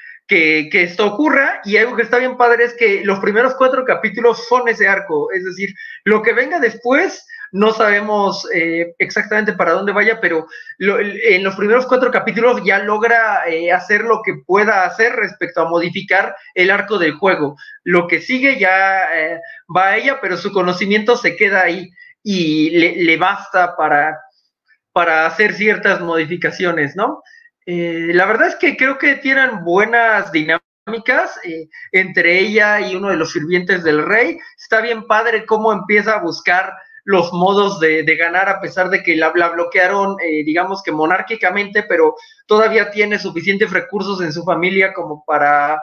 que, 0.69 0.83
esto 0.83 1.05
ocurra. 1.05 1.61
Y 1.63 1.77
algo 1.77 1.95
que 1.95 2.03
está 2.03 2.17
bien 2.17 2.37
padre 2.37 2.65
es 2.65 2.73
que 2.73 3.03
los 3.03 3.19
primeros 3.19 3.55
cuatro 3.55 3.85
capítulos 3.85 4.47
son 4.47 4.67
ese 4.67 4.87
arco. 4.87 5.31
Es 5.31 5.43
decir, 5.43 5.73
lo 6.03 6.21
que 6.21 6.33
venga 6.33 6.59
después, 6.59 7.25
no 7.51 7.71
sabemos 7.71 8.47
eh, 8.53 8.95
exactamente 8.97 9.53
para 9.53 9.73
dónde 9.73 9.91
vaya, 9.91 10.19
pero 10.19 10.47
en 10.79 11.43
los 11.43 11.55
primeros 11.55 11.85
cuatro 11.85 12.09
capítulos 12.09 12.61
ya 12.63 12.79
logra 12.79 13.47
eh, 13.47 13.71
hacer 13.71 14.01
lo 14.01 14.21
que 14.23 14.33
pueda 14.45 14.85
hacer 14.85 15.13
respecto 15.13 15.61
a 15.61 15.69
modificar 15.69 16.35
el 16.55 16.71
arco 16.71 16.97
del 16.97 17.13
juego. 17.13 17.55
Lo 17.83 18.07
que 18.07 18.21
sigue 18.21 18.57
ya 18.57 19.03
eh, 19.13 19.39
va 19.75 19.89
a 19.89 19.97
ella, 19.97 20.19
pero 20.19 20.37
su 20.37 20.51
conocimiento 20.51 21.15
se 21.15 21.35
queda 21.35 21.61
ahí 21.61 21.91
y 22.23 22.71
le, 22.71 22.95
le 23.03 23.17
basta 23.17 23.75
para, 23.75 24.19
para 24.91 25.27
hacer 25.27 25.53
ciertas 25.53 26.01
modificaciones, 26.01 26.95
¿no? 26.95 27.21
Eh, 27.65 28.11
la 28.13 28.25
verdad 28.25 28.49
es 28.49 28.55
que 28.55 28.75
creo 28.75 28.97
que 28.97 29.15
tienen 29.15 29.63
buenas 29.63 30.31
dinámicas 30.31 31.39
eh, 31.43 31.69
entre 31.91 32.39
ella 32.39 32.81
y 32.81 32.95
uno 32.95 33.09
de 33.09 33.15
los 33.15 33.31
sirvientes 33.31 33.83
del 33.83 34.05
rey. 34.05 34.37
Está 34.57 34.81
bien 34.81 35.07
padre 35.07 35.45
cómo 35.45 35.71
empieza 35.71 36.15
a 36.15 36.21
buscar 36.21 36.73
los 37.05 37.33
modos 37.33 37.79
de, 37.79 38.03
ganar 38.15 38.47
a 38.47 38.61
pesar 38.61 38.89
de 38.89 39.03
que 39.03 39.15
la, 39.15 39.29
bloquearon, 39.29 40.15
eh, 40.21 40.43
digamos 40.45 40.81
que 40.83 40.91
monárquicamente, 40.91 41.83
pero 41.83 42.15
todavía 42.47 42.91
tiene 42.91 43.19
suficientes 43.19 43.71
recursos 43.71 44.21
en 44.21 44.31
su 44.31 44.43
familia 44.43 44.93
como 44.93 45.23
para 45.25 45.81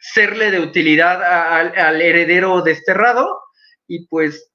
serle 0.00 0.52
de 0.52 0.60
utilidad 0.60 1.20
al 1.24 2.00
heredero 2.00 2.62
desterrado 2.62 3.40
y 3.88 4.06
pues 4.06 4.52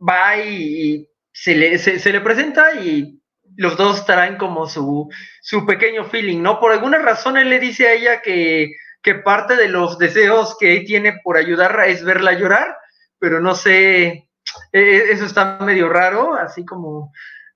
va 0.00 0.38
y, 0.38 1.06
se, 1.32 1.54
le, 1.54 1.78
se 1.78 2.12
le 2.12 2.20
presenta 2.22 2.80
y 2.80 3.19
los 3.60 3.76
dos 3.76 4.06
traen 4.06 4.38
como 4.38 4.66
su, 4.66 5.10
su 5.42 5.66
pequeño 5.66 6.06
feeling, 6.06 6.40
¿no? 6.40 6.58
Por 6.58 6.72
alguna 6.72 6.96
razón 6.96 7.36
él 7.36 7.50
le 7.50 7.58
dice 7.58 7.88
a 7.88 7.92
ella 7.92 8.22
que, 8.22 8.72
que 9.02 9.16
parte 9.16 9.54
de 9.54 9.68
los 9.68 9.98
deseos 9.98 10.56
que 10.58 10.78
él 10.78 10.86
tiene 10.86 11.20
por 11.22 11.36
ayudarla 11.36 11.86
es 11.86 12.02
verla 12.02 12.32
llorar, 12.32 12.74
pero 13.18 13.38
no 13.38 13.54
sé, 13.54 14.30
eh, 14.72 15.04
eso 15.10 15.26
está 15.26 15.58
medio 15.60 15.90
raro, 15.90 16.36
así 16.36 16.64
como 16.64 17.12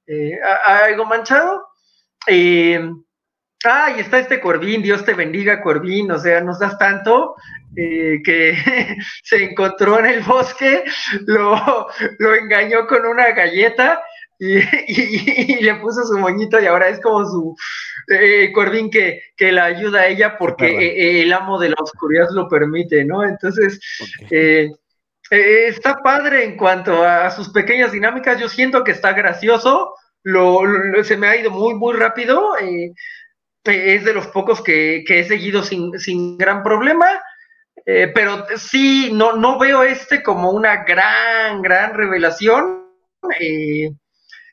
eh, 0.07 0.38
algo 0.66 1.07
manchado. 1.07 1.68
Eh, 2.26 2.86
ah, 3.64 3.94
y 3.96 4.00
está 4.00 4.18
este 4.18 4.42
Corbín, 4.42 4.82
Dios 4.82 5.07
te 5.07 5.14
bendiga, 5.14 5.62
Corbín, 5.62 6.11
o 6.11 6.18
sea, 6.18 6.42
nos 6.42 6.59
das 6.59 6.76
tanto 6.76 7.34
eh, 7.74 8.20
que 8.22 8.59
se 9.22 9.42
encontró 9.42 10.00
en 10.00 10.05
el 10.05 10.20
bosque, 10.20 10.84
lo, 11.26 11.88
lo 12.18 12.34
engañó 12.34 12.86
con 12.86 13.07
una 13.07 13.30
galleta 13.30 14.02
y, 14.39 14.59
y, 14.59 15.57
y, 15.59 15.62
le 15.62 15.76
puso 15.76 16.05
su 16.05 16.18
moñito 16.18 16.61
y 16.61 16.66
ahora 16.66 16.89
es 16.89 17.01
como 17.01 17.24
su 17.24 17.57
eh, 18.09 18.51
Corbin 18.53 18.91
que, 18.91 19.22
que, 19.37 19.53
la 19.53 19.64
ayuda 19.64 20.01
a 20.01 20.07
ella 20.09 20.37
porque 20.37 20.66
eh, 20.66 21.22
el 21.22 21.32
amo 21.32 21.59
de 21.59 21.70
la 21.70 21.76
oscuridad 21.78 22.28
lo 22.32 22.49
permite, 22.49 23.05
¿no? 23.05 23.24
Entonces, 23.24 23.80
okay. 24.24 24.70
eh, 25.30 25.66
está 25.68 26.03
padre 26.03 26.45
en 26.45 26.57
cuanto 26.57 27.05
a 27.05 27.30
sus 27.30 27.51
pequeñas 27.51 27.93
dinámicas, 27.93 28.41
yo 28.41 28.49
siento 28.49 28.82
que 28.85 28.93
está 28.93 29.12
gracioso, 29.12 29.95
lo, 30.22 30.64
lo 30.64 31.05
se 31.05 31.16
me 31.16 31.28
ha 31.28 31.37
ido 31.37 31.51
muy, 31.51 31.74
muy 31.74 31.95
rápido, 31.95 32.57
eh, 32.59 32.93
es 33.64 34.05
de 34.05 34.12
los 34.12 34.26
pocos 34.28 34.62
que, 34.62 35.05
que 35.07 35.20
he 35.20 35.24
seguido 35.24 35.62
sin, 35.62 35.99
sin 35.99 36.37
gran 36.37 36.62
problema. 36.62 37.07
Eh, 37.87 38.11
pero 38.14 38.47
sí, 38.57 39.11
no, 39.12 39.37
no 39.37 39.59
veo 39.59 39.82
este 39.82 40.22
como 40.22 40.51
una 40.51 40.85
gran, 40.85 41.61
gran 41.62 41.95
revelación. 41.95 42.87
Eh, 43.41 43.91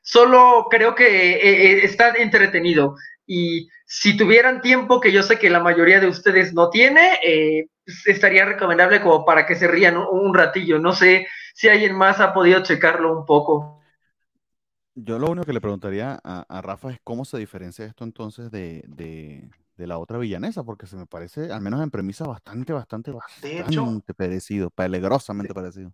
solo 0.01 0.67
creo 0.69 0.95
que 0.95 1.33
eh, 1.33 1.85
está 1.85 2.09
entretenido. 2.17 2.95
Y 3.25 3.69
si 3.85 4.17
tuvieran 4.17 4.61
tiempo, 4.61 4.99
que 4.99 5.11
yo 5.11 5.23
sé 5.23 5.37
que 5.37 5.49
la 5.49 5.59
mayoría 5.59 5.99
de 5.99 6.07
ustedes 6.07 6.53
no 6.53 6.69
tiene, 6.69 7.19
eh, 7.23 7.67
estaría 8.05 8.45
recomendable 8.45 9.01
como 9.01 9.25
para 9.25 9.45
que 9.45 9.55
se 9.55 9.67
rían 9.67 9.97
un, 9.97 10.07
un, 10.11 10.33
ratillo. 10.33 10.79
No 10.79 10.93
sé 10.93 11.27
si 11.53 11.69
alguien 11.69 11.95
más 11.95 12.19
ha 12.19 12.33
podido 12.33 12.63
checarlo 12.63 13.17
un 13.17 13.25
poco. 13.25 13.81
Yo 14.95 15.19
lo 15.19 15.27
único 15.27 15.45
que 15.45 15.53
le 15.53 15.61
preguntaría 15.61 16.19
a, 16.23 16.45
a 16.47 16.61
Rafa 16.61 16.91
es 16.91 16.99
cómo 17.03 17.23
se 17.23 17.37
diferencia 17.37 17.85
esto 17.85 18.03
entonces 18.03 18.51
de, 18.51 18.83
de, 18.87 19.49
de, 19.77 19.87
la 19.87 19.97
otra 19.97 20.17
villanesa, 20.17 20.63
porque 20.63 20.85
se 20.85 20.97
me 20.97 21.05
parece, 21.05 21.51
al 21.51 21.61
menos 21.61 21.81
en 21.81 21.89
premisa, 21.89 22.27
bastante, 22.27 22.73
bastante, 22.73 23.11
bastante 23.11 23.47
de 23.47 23.59
hecho, 23.61 24.03
parecido, 24.17 24.69
peligrosamente 24.69 25.53
parecido. 25.53 25.93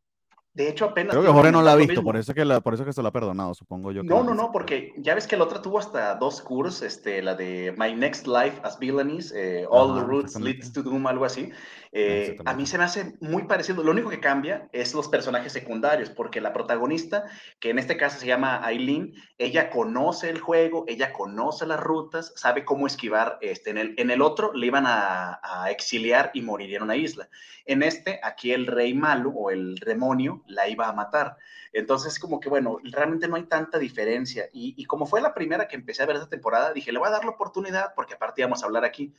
De 0.57 0.67
hecho, 0.69 0.85
apenas. 0.85 1.11
Creo 1.11 1.23
que 1.23 1.31
Jorge 1.31 1.51
no 1.51 1.61
la 1.61 1.73
ha 1.73 1.75
visto, 1.75 2.01
por 2.01 2.17
eso, 2.17 2.33
que 2.33 2.43
la, 2.43 2.61
por 2.61 2.73
eso 2.73 2.83
que 2.83 2.91
se 2.91 3.03
lo 3.03 3.09
ha 3.09 3.11
perdonado, 3.11 3.53
supongo 3.53 3.91
yo. 3.91 4.01
no, 4.01 4.23
no, 4.23 4.33
no, 4.33 4.51
porque 4.51 4.91
ya 4.97 5.13
ves 5.13 5.27
que 5.27 5.37
la 5.37 5.43
otra 5.43 5.61
tuvo 5.61 5.77
hasta 5.77 6.15
dos 6.15 6.41
cursos, 6.41 6.81
este, 6.81 7.21
la 7.21 7.35
de 7.35 7.75
My 7.77 7.93
Next 7.93 8.25
Life 8.25 8.59
as 8.63 8.79
Villainous, 8.79 9.31
eh, 9.33 9.67
All 9.69 9.91
Ajá, 9.91 9.99
the 9.99 10.07
Roots 10.07 10.35
Leads 10.39 10.73
to 10.73 10.81
Doom, 10.81 11.05
algo 11.05 11.25
así. 11.25 11.51
Eh, 11.91 12.37
a 12.45 12.53
mí 12.53 12.65
se 12.65 12.77
me 12.77 12.83
hace 12.83 13.13
muy 13.19 13.43
parecido. 13.43 13.83
Lo 13.83 13.91
único 13.91 14.09
que 14.09 14.19
cambia 14.19 14.69
es 14.71 14.93
los 14.93 15.07
personajes 15.07 15.53
secundarios, 15.53 16.09
porque 16.09 16.41
la 16.41 16.53
protagonista, 16.53 17.25
que 17.59 17.69
en 17.69 17.79
este 17.79 17.97
caso 17.97 18.19
se 18.19 18.27
llama 18.27 18.65
Aileen, 18.65 19.13
ella 19.37 19.69
conoce 19.69 20.29
el 20.29 20.39
juego, 20.39 20.85
ella 20.87 21.13
conoce 21.13 21.65
las 21.65 21.79
rutas, 21.79 22.33
sabe 22.35 22.65
cómo 22.65 22.87
esquivar. 22.87 23.37
Este, 23.41 23.69
en, 23.69 23.77
el, 23.77 23.93
en 23.97 24.11
el 24.11 24.21
otro 24.21 24.53
le 24.53 24.67
iban 24.67 24.85
a, 24.85 25.39
a 25.43 25.71
exiliar 25.71 26.31
y 26.33 26.41
morir 26.41 26.75
en 26.75 26.83
una 26.83 26.95
isla. 26.95 27.29
En 27.65 27.83
este, 27.83 28.19
aquí 28.23 28.51
el 28.51 28.67
rey 28.67 28.93
malo 28.93 29.31
o 29.31 29.51
el 29.51 29.75
demonio 29.75 30.43
la 30.47 30.67
iba 30.67 30.87
a 30.87 30.93
matar. 30.93 31.37
Entonces, 31.73 32.17
como 32.19 32.39
que 32.39 32.49
bueno, 32.49 32.79
realmente 32.83 33.27
no 33.27 33.35
hay 33.35 33.43
tanta 33.43 33.77
diferencia. 33.77 34.49
Y, 34.51 34.83
como 34.85 35.05
fue 35.05 35.21
la 35.21 35.33
primera 35.33 35.67
que 35.67 35.75
empecé 35.75 36.03
a 36.03 36.05
ver 36.05 36.15
esta 36.15 36.29
temporada, 36.29 36.73
dije, 36.73 36.91
le 36.91 36.99
voy 36.99 37.07
a 37.07 37.11
dar 37.11 37.25
la 37.25 37.31
oportunidad 37.31 37.93
porque 37.95 38.15
aparte 38.15 38.41
íbamos 38.41 38.63
a 38.63 38.65
hablar 38.65 38.85
aquí. 38.85 39.13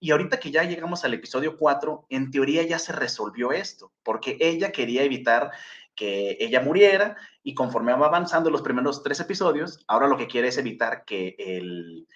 Y 0.00 0.10
ahorita 0.10 0.40
que 0.40 0.50
ya 0.50 0.64
llegamos 0.64 1.04
al 1.04 1.12
episodio 1.12 1.58
4, 1.58 2.06
en 2.08 2.30
teoría 2.30 2.62
ya 2.62 2.78
se 2.78 2.92
resolvió 2.92 3.52
esto, 3.52 3.92
porque 4.02 4.38
ella 4.40 4.72
quería 4.72 5.02
evitar 5.02 5.50
que 5.94 6.38
ella 6.40 6.62
muriera 6.62 7.16
y 7.42 7.54
conforme 7.54 7.92
va 7.92 8.06
avanzando 8.06 8.48
los 8.50 8.62
primeros 8.62 9.02
tres 9.02 9.20
episodios, 9.20 9.84
ahora 9.86 10.08
lo 10.08 10.16
que 10.16 10.26
quiere 10.26 10.48
es 10.48 10.56
evitar 10.56 11.04
que 11.04 11.34
el, 11.38 12.08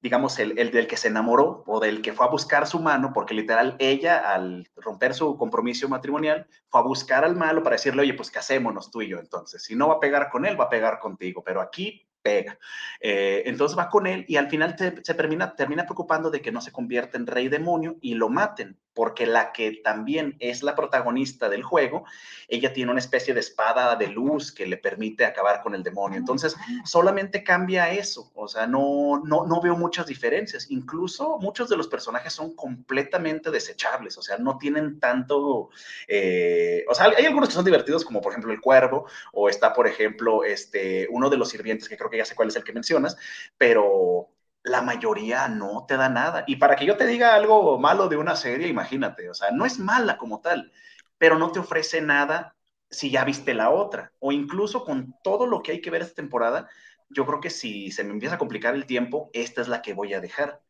digamos, 0.00 0.38
el, 0.38 0.56
el, 0.56 0.70
del 0.70 0.86
que 0.86 0.96
se 0.96 1.08
enamoró 1.08 1.64
o 1.66 1.80
del 1.80 2.00
que 2.00 2.12
fue 2.12 2.26
a 2.26 2.30
buscar 2.30 2.68
su 2.68 2.78
mano, 2.78 3.12
porque 3.12 3.34
literal 3.34 3.74
ella 3.80 4.18
al 4.18 4.68
romper 4.76 5.12
su 5.12 5.36
compromiso 5.36 5.88
matrimonial 5.88 6.46
fue 6.68 6.80
a 6.80 6.84
buscar 6.84 7.24
al 7.24 7.34
malo 7.34 7.64
para 7.64 7.74
decirle, 7.74 8.02
oye, 8.02 8.14
pues 8.14 8.30
casémonos 8.30 8.90
tú 8.90 9.02
y 9.02 9.08
yo 9.08 9.18
entonces. 9.18 9.64
Si 9.64 9.74
no 9.74 9.88
va 9.88 9.94
a 9.94 10.00
pegar 10.00 10.28
con 10.28 10.46
él, 10.46 10.60
va 10.60 10.64
a 10.64 10.70
pegar 10.70 11.00
contigo, 11.00 11.42
pero 11.44 11.60
aquí 11.60 12.06
pega. 12.22 12.58
Eh, 13.00 13.42
entonces 13.46 13.76
va 13.78 13.90
con 13.90 14.06
él 14.06 14.24
y 14.28 14.36
al 14.36 14.48
final 14.48 14.76
se 14.78 15.14
termina, 15.14 15.54
termina 15.54 15.84
preocupando 15.84 16.30
de 16.30 16.40
que 16.40 16.52
no 16.52 16.60
se 16.60 16.72
convierta 16.72 17.18
en 17.18 17.26
rey 17.26 17.48
demonio 17.48 17.96
y 18.00 18.14
lo 18.14 18.28
maten, 18.28 18.78
porque 18.94 19.26
la 19.26 19.52
que 19.52 19.80
también 19.82 20.36
es 20.38 20.62
la 20.62 20.74
protagonista 20.74 21.48
del 21.48 21.62
juego, 21.62 22.04
ella 22.48 22.72
tiene 22.72 22.90
una 22.90 23.00
especie 23.00 23.34
de 23.34 23.40
espada 23.40 23.96
de 23.96 24.08
luz 24.08 24.52
que 24.52 24.66
le 24.66 24.76
permite 24.76 25.24
acabar 25.24 25.62
con 25.62 25.74
el 25.74 25.82
demonio. 25.82 26.18
Entonces 26.18 26.54
solamente 26.84 27.42
cambia 27.42 27.90
eso, 27.92 28.30
o 28.34 28.48
sea, 28.48 28.66
no, 28.66 29.22
no, 29.24 29.46
no 29.46 29.60
veo 29.60 29.76
muchas 29.76 30.06
diferencias. 30.06 30.70
Incluso 30.70 31.38
muchos 31.38 31.68
de 31.68 31.76
los 31.76 31.88
personajes 31.88 32.32
son 32.32 32.54
completamente 32.54 33.50
desechables, 33.50 34.18
o 34.18 34.22
sea, 34.22 34.38
no 34.38 34.58
tienen 34.58 35.00
tanto, 35.00 35.70
eh, 36.08 36.84
o 36.88 36.94
sea, 36.94 37.06
hay 37.16 37.24
algunos 37.26 37.48
que 37.48 37.54
son 37.54 37.64
divertidos 37.64 38.04
como 38.04 38.20
por 38.20 38.32
ejemplo 38.32 38.52
el 38.52 38.60
cuervo 38.60 39.06
o 39.32 39.48
está 39.48 39.72
por 39.72 39.86
ejemplo 39.86 40.44
este, 40.44 41.08
uno 41.10 41.30
de 41.30 41.36
los 41.36 41.48
sirvientes 41.48 41.88
que 41.88 41.96
creo 41.96 42.10
que 42.10 42.18
ya 42.18 42.24
sé 42.24 42.34
cuál 42.34 42.48
es 42.48 42.56
el 42.56 42.64
que 42.64 42.72
mencionas, 42.72 43.16
pero 43.56 44.28
la 44.64 44.82
mayoría 44.82 45.48
no 45.48 45.84
te 45.86 45.96
da 45.96 46.08
nada. 46.08 46.44
Y 46.46 46.56
para 46.56 46.76
que 46.76 46.86
yo 46.86 46.96
te 46.96 47.06
diga 47.06 47.34
algo 47.34 47.78
malo 47.78 48.08
de 48.08 48.16
una 48.16 48.36
serie, 48.36 48.68
imagínate, 48.68 49.28
o 49.28 49.34
sea, 49.34 49.50
no 49.50 49.64
es 49.64 49.78
mala 49.78 50.18
como 50.18 50.40
tal, 50.40 50.72
pero 51.18 51.38
no 51.38 51.52
te 51.52 51.58
ofrece 51.60 52.00
nada 52.00 52.56
si 52.90 53.10
ya 53.10 53.24
viste 53.24 53.54
la 53.54 53.70
otra. 53.70 54.12
O 54.18 54.32
incluso 54.32 54.84
con 54.84 55.14
todo 55.22 55.46
lo 55.46 55.62
que 55.62 55.72
hay 55.72 55.80
que 55.80 55.90
ver 55.90 56.02
esta 56.02 56.14
temporada, 56.14 56.68
yo 57.08 57.26
creo 57.26 57.40
que 57.40 57.50
si 57.50 57.90
se 57.90 58.04
me 58.04 58.12
empieza 58.12 58.36
a 58.36 58.38
complicar 58.38 58.74
el 58.74 58.86
tiempo, 58.86 59.30
esta 59.32 59.60
es 59.60 59.68
la 59.68 59.82
que 59.82 59.94
voy 59.94 60.14
a 60.14 60.20
dejar. 60.20 60.60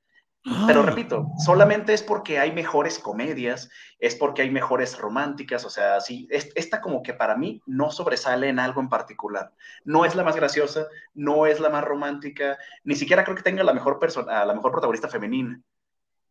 Pero 0.66 0.80
ah. 0.80 0.86
repito, 0.86 1.28
solamente 1.44 1.92
es 1.92 2.02
porque 2.02 2.40
hay 2.40 2.50
mejores 2.50 2.98
comedias, 2.98 3.70
es 4.00 4.16
porque 4.16 4.42
hay 4.42 4.50
mejores 4.50 4.98
románticas, 4.98 5.64
o 5.64 5.70
sea, 5.70 6.00
sí, 6.00 6.26
esta 6.30 6.80
como 6.80 7.02
que 7.02 7.14
para 7.14 7.36
mí 7.36 7.62
no 7.64 7.92
sobresale 7.92 8.48
en 8.48 8.58
algo 8.58 8.80
en 8.80 8.88
particular. 8.88 9.52
No 9.84 10.04
es 10.04 10.16
la 10.16 10.24
más 10.24 10.34
graciosa, 10.34 10.86
no 11.14 11.46
es 11.46 11.60
la 11.60 11.68
más 11.68 11.84
romántica, 11.84 12.58
ni 12.82 12.96
siquiera 12.96 13.22
creo 13.22 13.36
que 13.36 13.42
tenga 13.42 13.62
la 13.62 13.72
mejor 13.72 14.00
persona, 14.00 14.44
la 14.44 14.54
mejor 14.54 14.72
protagonista 14.72 15.08
femenina. 15.08 15.60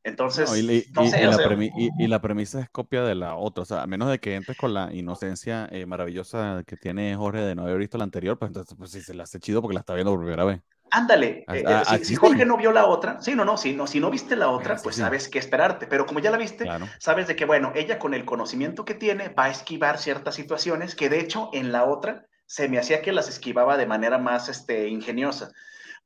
Entonces, 0.03 0.51
y, 0.57 2.07
la 2.07 2.22
premisa 2.22 2.59
es 2.59 2.70
copia 2.70 3.03
de 3.03 3.14
la 3.14 3.36
otra, 3.36 3.62
o 3.62 3.66
sea, 3.66 3.84
a 3.84 3.88
menos 3.88 4.09
de 4.09 4.20
que 4.20 4.36
entres 4.36 4.57
con 4.57 4.74
la 4.74 4.91
inocencia 4.91 5.70
eh, 5.72 5.86
maravillosa 5.86 6.64
que 6.66 6.76
tiene 6.76 7.16
Jorge 7.16 7.41
de 7.41 7.53
no 7.53 7.62
haber 7.64 7.78
visto 7.78 7.99
la 7.99 8.03
anterior, 8.03 8.38
pues 8.38 8.49
entonces, 8.49 8.76
pues 8.78 8.91
sí, 8.91 9.01
se 9.01 9.14
la 9.14 9.24
hace 9.24 9.39
chido 9.39 9.62
porque 9.62 9.76
la 9.76 9.82
está 9.82 9.93
viendo 9.93 10.12
por 10.12 10.22
primera 10.22 10.43
vez. 10.43 10.62
Ándale, 10.93 11.45
eh, 11.47 11.63
eh, 11.65 12.03
si, 12.03 12.15
Jorge 12.15 12.45
no 12.45 12.57
vio 12.57 12.73
la 12.73 12.85
otra, 12.85 13.21
sí, 13.21 13.33
no, 13.33 13.45
no, 13.45 13.55
si 13.55 13.73
no, 13.73 13.87
si 13.87 14.01
no 14.01 14.11
viste 14.11 14.35
la 14.35 14.49
otra, 14.49 14.75
pues 14.75 14.97
sabes 14.97 15.29
qué 15.29 15.39
esperarte, 15.39 15.87
pero 15.87 16.05
como 16.05 16.19
ya 16.19 16.31
la 16.31 16.37
viste, 16.37 16.65
sabes 16.99 17.27
de 17.27 17.35
que, 17.37 17.45
bueno, 17.45 17.71
ella 17.75 17.97
con 17.97 18.13
el 18.13 18.25
conocimiento 18.25 18.83
que 18.83 18.93
tiene 18.93 19.29
va 19.29 19.45
a 19.45 19.49
esquivar 19.49 19.97
ciertas 19.97 20.35
situaciones 20.35 20.95
que 20.95 21.09
de 21.09 21.21
hecho 21.21 21.49
en 21.53 21.71
la 21.71 21.85
otra 21.85 22.25
se 22.45 22.67
me 22.67 22.77
hacía 22.77 23.01
que 23.01 23.13
las 23.13 23.29
esquivaba 23.29 23.77
de 23.77 23.85
manera 23.85 24.17
más 24.17 24.49
este, 24.49 24.89
ingeniosa, 24.89 25.53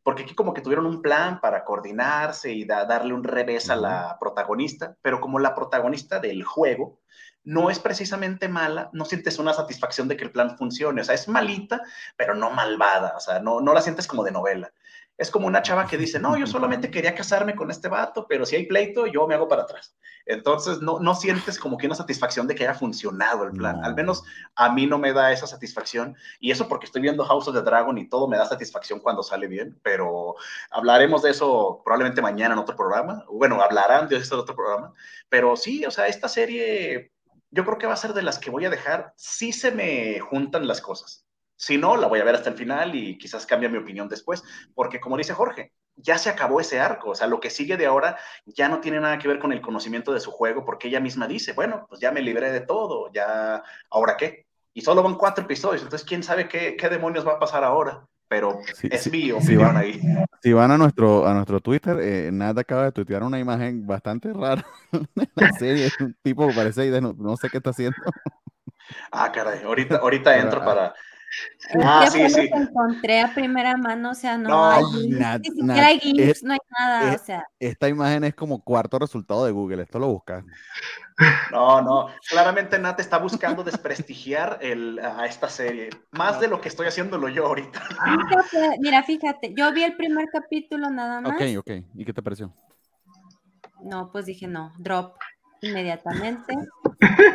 porque 0.04 0.22
aquí 0.22 0.36
como 0.36 0.54
que 0.54 0.62
tuvieron 0.62 0.86
un 0.86 1.02
plan 1.02 1.42
para 1.42 1.64
coordinarse 1.64 2.54
y 2.54 2.66
darle 2.66 3.16
un 3.16 3.24
revés 3.24 3.72
a 3.72 3.76
la 3.76 4.18
protagonista, 4.20 4.96
pero 5.02 5.20
como 5.20 5.40
la 5.40 5.56
protagonista 5.56 6.20
del 6.20 6.44
juego, 6.44 7.00
no 7.46 7.70
es 7.70 7.80
precisamente 7.80 8.50
mala, 8.50 8.90
no 8.92 9.06
sientes 9.06 9.40
una 9.40 9.54
satisfacción 9.54 10.08
de 10.08 10.18
que 10.18 10.26
el 10.26 10.32
plan 10.32 10.58
funcione, 10.58 11.02
o 11.02 11.04
sea, 11.04 11.16
es 11.16 11.28
malita, 11.28 11.82
pero 12.18 12.36
no 12.36 12.50
malvada, 12.50 13.14
o 13.16 13.20
sea, 13.20 13.40
no, 13.40 13.62
no 13.62 13.74
la 13.74 13.82
sientes 13.82 14.08
como 14.08 14.24
de 14.24 14.32
novela. 14.32 14.74
Es 15.18 15.32
como 15.32 15.48
una 15.48 15.62
chava 15.62 15.88
que 15.88 15.98
dice, 15.98 16.20
no, 16.20 16.38
yo 16.38 16.46
solamente 16.46 16.92
quería 16.92 17.16
casarme 17.16 17.56
con 17.56 17.72
este 17.72 17.88
vato, 17.88 18.26
pero 18.28 18.46
si 18.46 18.58
hay 18.58 18.66
pleito, 18.66 19.08
yo 19.08 19.26
me 19.28 19.36
hago 19.36 19.48
para 19.48 19.62
atrás. 19.62 19.96
Entonces, 20.26 20.82
no, 20.82 21.00
no 21.00 21.16
sientes 21.16 21.58
como 21.58 21.78
que 21.78 21.86
una 21.86 21.96
satisfacción 21.96 22.48
de 22.48 22.56
que 22.56 22.64
haya 22.64 22.74
funcionado 22.74 23.46
el 23.46 23.52
plan. 23.52 23.82
Al 23.86 23.96
menos 23.96 24.24
a 24.56 24.74
mí 24.74 24.86
no 24.88 24.98
me 24.98 25.14
da 25.14 25.32
esa 25.32 25.48
satisfacción. 25.48 26.18
Y 26.42 26.52
eso 26.52 26.68
porque 26.68 26.88
estoy 26.88 27.02
viendo 27.02 27.24
House 27.24 27.48
of 27.48 27.56
the 27.56 27.62
Dragon 27.62 27.98
y 27.98 28.10
todo 28.10 28.28
me 28.28 28.36
da 28.36 28.46
satisfacción 28.46 29.00
cuando 29.00 29.24
sale 29.24 29.48
bien, 29.48 29.80
pero 29.84 30.36
hablaremos 30.70 31.22
de 31.22 31.30
eso 31.30 31.82
probablemente 31.86 32.22
mañana 32.22 32.54
en 32.54 32.60
otro 32.60 32.76
programa. 32.76 33.24
Bueno, 33.30 33.62
hablarán 33.62 34.10
de 34.10 34.18
eso 34.18 34.36
en 34.36 34.42
otro 34.42 34.56
programa. 34.56 34.94
Pero 35.30 35.56
sí, 35.56 35.86
o 35.86 35.92
sea, 35.92 36.08
esta 36.08 36.28
serie 36.28 37.15
yo 37.56 37.64
creo 37.64 37.78
que 37.78 37.88
va 37.88 37.94
a 37.94 37.98
ser 37.98 38.14
de 38.14 38.22
las 38.22 38.38
que 38.38 38.52
voy 38.52 38.66
a 38.66 38.70
dejar 38.70 39.14
si 39.16 39.54
se 39.54 39.72
me 39.72 40.20
juntan 40.20 40.68
las 40.68 40.82
cosas. 40.82 41.26
Si 41.56 41.78
no, 41.78 41.96
la 41.96 42.08
voy 42.08 42.20
a 42.20 42.26
ver 42.26 42.36
hasta 42.36 42.50
el 42.50 42.58
final 42.58 42.94
y 42.96 43.18
quizás 43.18 43.46
cambie 43.46 43.70
mi 43.70 43.78
opinión 43.78 44.10
después, 44.10 44.44
porque 44.74 45.00
como 45.00 45.16
dice 45.16 45.34
Jorge, 45.34 45.72
ya 45.96 46.18
se 46.18 46.30
acabó 46.30 46.60
ese 46.60 46.82
arco, 46.82 47.12
o 47.12 47.16
sea, 47.16 47.28
lo 47.28 47.40
que 47.40 47.50
sigue 47.50 47.78
de 47.78 47.86
ahora 47.86 48.18
ya 48.46 48.68
no 48.68 48.82
tiene 48.82 49.00
nada 49.00 49.18
que 49.18 49.30
ver 49.30 49.40
con 49.40 49.54
el 49.54 49.62
conocimiento 49.62 50.12
de 50.12 50.20
su 50.20 50.32
juego, 50.32 50.66
porque 50.66 50.90
ella 50.90 51.00
misma 51.00 51.28
dice, 51.28 51.54
bueno, 51.54 51.86
pues 51.88 52.02
ya 52.02 52.12
me 52.12 52.22
libré 52.22 52.52
de 52.52 52.60
todo, 52.60 53.10
ya, 53.14 53.64
¿ahora 53.90 54.18
qué? 54.18 54.46
Y 54.74 54.82
solo 54.82 55.02
van 55.02 55.16
cuatro 55.16 55.46
episodios, 55.46 55.84
entonces 55.84 56.06
quién 56.06 56.24
sabe 56.24 56.50
qué, 56.50 56.76
qué 56.76 56.90
demonios 56.90 57.26
va 57.26 57.34
a 57.36 57.40
pasar 57.40 57.64
ahora 57.64 58.06
pero 58.28 58.60
es 58.84 59.12
mío. 59.12 59.40
Si 59.42 59.56
van, 59.56 59.78
ahí. 59.78 60.02
si 60.42 60.54
van 60.54 60.72
a 60.72 60.78
nuestro, 60.78 61.28
a 61.28 61.34
nuestro 61.34 61.60
Twitter, 61.60 61.98
eh, 62.02 62.30
Nada 62.32 62.62
acaba 62.62 62.86
de 62.86 62.92
tuitear 62.92 63.24
una 63.24 63.40
imagen 63.40 63.86
bastante 63.86 64.34
rara 64.34 64.66
de 65.16 65.30
la 65.36 65.52
serie. 65.54 65.90
Un 66.00 66.16
tipo 66.22 66.48
que 66.48 66.54
parece 66.54 67.02
no, 67.02 67.14
no 67.14 67.38
sé 67.38 67.50
qué 67.50 67.58
está 67.58 67.72
haciendo. 67.72 67.98
Ah, 69.12 69.32
caray, 69.32 69.64
ahorita, 69.64 69.98
ahorita 69.98 70.38
entro 70.38 70.62
ah, 70.62 70.66
para. 70.66 70.94
Ah, 71.84 72.08
sí, 72.12 72.30
sí. 72.30 72.50
encontré 72.52 73.22
a 73.22 73.34
primera 73.34 73.76
mano, 73.76 74.12
o 74.12 74.16
sea, 74.16 74.38
no, 74.38 74.70
hay, 74.70 74.84
no 75.10 76.54
hay 76.54 76.60
nada, 76.80 77.16
o 77.16 77.18
sea. 77.18 77.48
Esta 77.60 77.90
imagen 77.90 78.24
es 78.24 78.36
como 78.36 78.64
cuarto 78.64 79.00
resultado 79.00 79.46
de 79.46 79.52
Google, 79.52 79.84
esto 79.84 80.00
lo 80.00 80.08
buscas. 80.08 80.44
No, 81.52 81.82
no, 81.82 82.08
claramente 82.30 82.78
Nat 82.78 83.00
está 83.00 83.18
buscando 83.18 83.64
desprestigiar 83.64 84.60
el, 84.62 85.00
a 85.00 85.26
esta 85.26 85.50
serie, 85.50 85.90
más 86.12 86.40
de 86.40 86.48
lo 86.48 86.60
que 86.60 86.68
estoy 86.70 86.88
haciéndolo 86.88 87.30
yo 87.30 87.48
ahorita. 87.48 87.82
mira, 88.80 89.02
fíjate, 89.04 89.54
yo 89.56 89.72
vi 89.74 89.84
el 89.84 89.96
primer 89.96 90.28
capítulo 90.32 90.90
nada 90.90 91.22
más. 91.22 91.34
Ok, 91.34 91.58
ok, 91.58 91.72
¿y 91.96 92.06
qué 92.06 92.14
te 92.14 92.22
pareció? 92.22 92.54
No, 93.82 94.12
pues 94.12 94.26
dije 94.26 94.48
no, 94.48 94.74
drop 94.78 95.16
inmediatamente. 95.62 96.54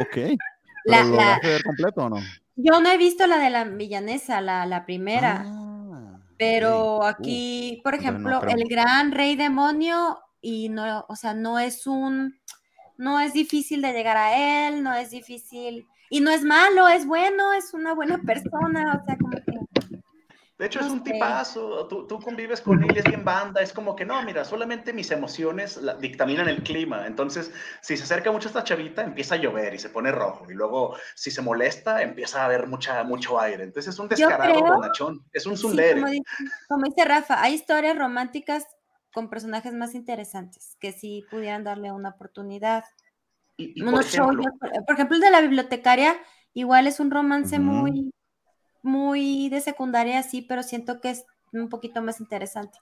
ok. 0.01 0.38
La, 0.84 1.05
¿Lo 1.05 1.16
la... 1.16 1.40
ver 1.42 1.62
completo 1.62 2.05
o 2.05 2.09
no? 2.09 2.16
Yo 2.63 2.81
no 2.81 2.91
he 2.91 2.99
visto 2.99 3.27
la 3.27 3.39
de 3.39 3.51
la 3.51 3.65
villanesa, 3.65 4.41
la, 4.41 4.67
la 4.67 4.85
primera. 4.85 5.45
Ah, 5.47 6.21
pero 6.39 7.05
aquí, 7.05 7.81
por 7.85 7.95
ejemplo, 7.95 8.43
el 8.45 8.65
gran 8.69 9.13
rey 9.13 9.37
demonio, 9.37 10.19
y 10.41 10.69
no, 10.69 11.05
o 11.09 11.17
sea, 11.17 11.35
no 11.35 11.59
es 11.59 11.87
un 11.87 12.41
no 13.01 13.19
es 13.19 13.33
difícil 13.33 13.81
de 13.81 13.95
llegar 13.95 14.19
a 14.19 14.69
él, 14.69 14.83
no 14.83 14.93
es 14.93 15.11
difícil, 15.11 15.89
y 16.11 16.21
no 16.21 16.31
es 16.31 16.45
malo, 16.45 16.87
es 16.87 17.07
bueno, 17.07 17.55
es 17.55 17.73
una 17.73 17.95
buena 17.95 18.19
persona, 18.19 19.01
o 19.01 19.05
sea, 19.07 19.17
como 19.17 19.39
que... 19.43 19.49
De 20.61 20.67
hecho, 20.67 20.81
es 20.81 20.89
un 20.89 21.03
tipazo, 21.03 21.87
tú, 21.87 22.07
tú, 22.07 22.21
convives 22.21 22.61
con 22.61 22.85
él, 22.85 22.95
es 22.95 23.05
bien 23.05 23.25
banda, 23.25 23.63
es 23.63 23.73
como 23.73 23.97
que 23.97 24.05
no, 24.05 24.23
mira, 24.23 24.45
solamente 24.45 24.93
mis 24.93 25.11
emociones 25.11 25.81
dictaminan 26.01 26.51
el 26.51 26.63
clima. 26.63 27.07
Entonces, 27.07 27.51
si 27.81 27.97
se 27.97 28.03
acerca 28.03 28.31
mucho 28.31 28.49
esta 28.49 28.63
chavita, 28.63 29.03
empieza 29.03 29.37
a 29.37 29.39
llover 29.39 29.73
y 29.73 29.79
se 29.79 29.89
pone 29.89 30.13
rojo. 30.13 30.51
Y 30.51 30.53
luego, 30.53 30.99
si 31.15 31.31
se 31.31 31.41
molesta, 31.41 32.03
empieza 32.03 32.43
a 32.43 32.45
haber 32.45 32.67
mucha, 32.67 33.03
mucho 33.05 33.41
aire. 33.41 33.65
Entonces, 33.65 33.95
es 33.95 33.99
un 33.99 34.11
descarado 34.11 34.61
bonachón, 34.61 35.25
es 35.33 35.47
un 35.47 35.57
zundere. 35.57 36.03
como, 36.03 36.13
como, 36.69 36.85
dice 36.85 37.07
Rafa, 37.07 37.43
hay 37.43 37.55
historias 37.55 37.97
románticas 37.97 38.67
con 39.15 39.31
personajes 39.31 39.73
más 39.73 39.95
interesantes, 39.95 40.77
que 40.79 40.93
sí 40.93 41.25
pudieran 41.31 41.65
darle 41.65 41.91
una 41.91 42.11
oportunidad. 42.11 42.85
por, 43.57 44.95
ejemplo, 44.95 45.17
el 45.17 45.23
de 45.23 45.31
la 45.31 45.41
bibliotecaria, 45.41 46.17
igual 46.53 46.87
es 46.87 47.01
un 47.01 47.11
romance 47.11 47.59
muy, 47.59 48.13
muy 48.83 49.49
de 49.49 49.61
secundaria, 49.61 50.22
sí, 50.22 50.43
pero 50.43 50.62
siento 50.62 51.01
que 51.01 51.11
es 51.11 51.24
un 51.53 51.68
poquito 51.68 52.03
más 52.03 52.20
interesante. 52.20 52.78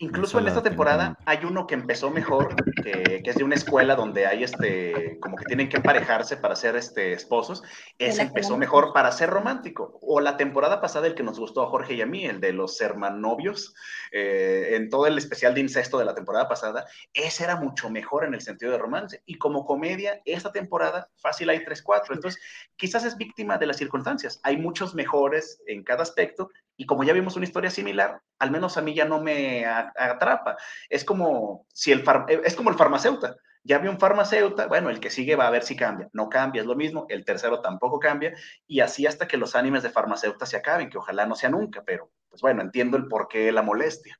Incluso 0.00 0.38
en 0.38 0.46
esta 0.46 0.62
temporada 0.62 1.18
hay 1.24 1.44
uno 1.44 1.66
que 1.66 1.74
empezó 1.74 2.08
mejor, 2.10 2.54
que, 2.84 3.20
es 3.24 3.34
de 3.34 3.42
una 3.42 3.56
escuela 3.56 3.96
donde 3.96 4.26
hay 4.26 4.44
este, 4.44 5.18
como 5.20 5.36
que 5.36 5.44
tienen 5.44 5.68
que 5.68 5.78
emparejarse 5.78 6.36
para 6.36 6.54
ser 6.54 6.76
este, 6.76 7.14
esposos. 7.14 7.64
Ese 7.98 8.22
empezó 8.22 8.56
mejor 8.56 8.92
para 8.92 9.10
ser 9.10 9.28
romántico. 9.28 9.98
O 10.00 10.20
la 10.20 10.36
temporada 10.36 10.80
pasada, 10.80 11.08
el 11.08 11.16
que 11.16 11.24
nos 11.24 11.40
gustó 11.40 11.64
a 11.64 11.68
Jorge 11.68 11.94
y 11.94 12.00
a 12.00 12.06
mí, 12.06 12.24
el 12.24 12.40
de 12.40 12.52
los 12.52 12.80
hermanovios, 12.80 13.74
eh, 14.12 14.76
en 14.76 14.88
todo 14.88 15.08
el 15.08 15.18
especial 15.18 15.52
de 15.54 15.62
incesto 15.62 15.98
de 15.98 16.04
la 16.04 16.14
temporada 16.14 16.48
pasada, 16.48 16.86
ese 17.12 17.42
era 17.42 17.56
mucho 17.56 17.90
mejor 17.90 18.24
en 18.24 18.34
el 18.34 18.40
sentido 18.40 18.70
de 18.70 18.78
romance. 18.78 19.22
Y 19.26 19.36
como 19.36 19.66
comedia, 19.66 20.22
esta 20.24 20.52
temporada, 20.52 21.08
fácil 21.16 21.50
hay 21.50 21.64
3-4. 21.64 22.14
Entonces, 22.14 22.40
quizás 22.76 23.04
es 23.04 23.16
víctima 23.16 23.58
de 23.58 23.66
las 23.66 23.78
circunstancias. 23.78 24.38
Hay 24.44 24.58
muchos 24.58 24.94
mejores 24.94 25.60
en 25.66 25.82
cada 25.82 26.04
aspecto 26.04 26.50
y 26.80 26.86
como 26.86 27.02
ya 27.02 27.12
vimos 27.12 27.34
una 27.34 27.44
historia 27.44 27.70
similar, 27.70 28.22
al 28.38 28.52
menos 28.52 28.76
a 28.76 28.82
mí 28.82 28.94
ya 28.94 29.04
no 29.04 29.20
me 29.20 29.66
atrapa. 29.96 30.56
Es 30.88 31.04
como 31.04 31.66
si 31.72 31.92
el 31.92 32.04
es 32.44 32.54
como 32.54 32.70
el 32.70 32.76
farmacéutico. 32.76 33.34
Ya 33.64 33.78
vi 33.78 33.88
un 33.88 33.98
farmacéutico, 33.98 34.68
bueno, 34.68 34.88
el 34.88 35.00
que 35.00 35.10
sigue 35.10 35.36
va 35.36 35.46
a 35.46 35.50
ver 35.50 35.62
si 35.62 35.76
cambia. 35.76 36.08
No 36.12 36.28
cambia, 36.28 36.62
es 36.62 36.66
lo 36.66 36.74
mismo. 36.74 37.06
El 37.08 37.24
tercero 37.24 37.60
tampoco 37.60 37.98
cambia. 37.98 38.34
Y 38.66 38.80
así 38.80 39.06
hasta 39.06 39.28
que 39.28 39.36
los 39.36 39.54
animes 39.56 39.82
de 39.82 39.90
farmacéutica 39.90 40.46
se 40.46 40.56
acaben, 40.56 40.88
que 40.88 40.98
ojalá 40.98 41.26
no 41.26 41.34
sea 41.34 41.50
nunca, 41.50 41.82
pero 41.84 42.10
pues 42.28 42.40
bueno, 42.40 42.62
entiendo 42.62 42.96
el 42.96 43.08
porqué 43.08 43.40
de 43.40 43.52
la 43.52 43.62
molestia. 43.62 44.18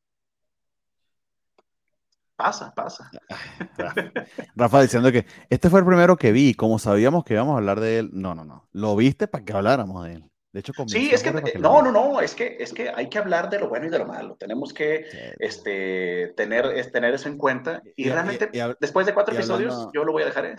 Pasa, 2.38 2.72
pasa. 2.72 3.10
Rafa 4.54 4.82
diciendo 4.82 5.10
que 5.10 5.26
este 5.50 5.70
fue 5.70 5.80
el 5.80 5.86
primero 5.86 6.16
que 6.16 6.30
vi, 6.30 6.54
como 6.54 6.78
sabíamos 6.78 7.24
que 7.24 7.34
íbamos 7.34 7.54
a 7.54 7.58
hablar 7.58 7.80
de 7.80 7.98
él. 7.98 8.10
No, 8.12 8.34
no, 8.34 8.44
no. 8.44 8.68
Lo 8.72 8.94
viste 8.94 9.26
para 9.26 9.44
que 9.44 9.52
habláramos 9.52 10.04
de 10.04 10.14
él. 10.14 10.30
De 10.50 10.60
hecho, 10.60 10.72
sí, 10.86 11.10
es 11.12 11.22
que, 11.22 11.30
no, 11.58 11.82
no, 11.82 11.92
no, 11.92 12.20
es 12.20 12.34
que, 12.34 12.56
es 12.58 12.72
que 12.72 12.88
hay 12.88 13.10
que 13.10 13.18
hablar 13.18 13.50
de 13.50 13.58
lo 13.58 13.68
bueno 13.68 13.86
y 13.86 13.90
de 13.90 13.98
lo 13.98 14.06
malo. 14.06 14.34
Tenemos 14.36 14.72
que 14.72 15.04
este, 15.38 16.32
tener, 16.36 16.90
tener 16.90 17.12
eso 17.12 17.28
en 17.28 17.36
cuenta. 17.36 17.82
Y, 17.96 18.08
realmente, 18.08 18.50
después 18.80 19.06
de 19.06 19.12
cuatro 19.12 19.34
episodios, 19.34 19.88
yo 19.92 20.04
lo 20.04 20.12
voy 20.12 20.22
a 20.22 20.26
dejar. 20.26 20.56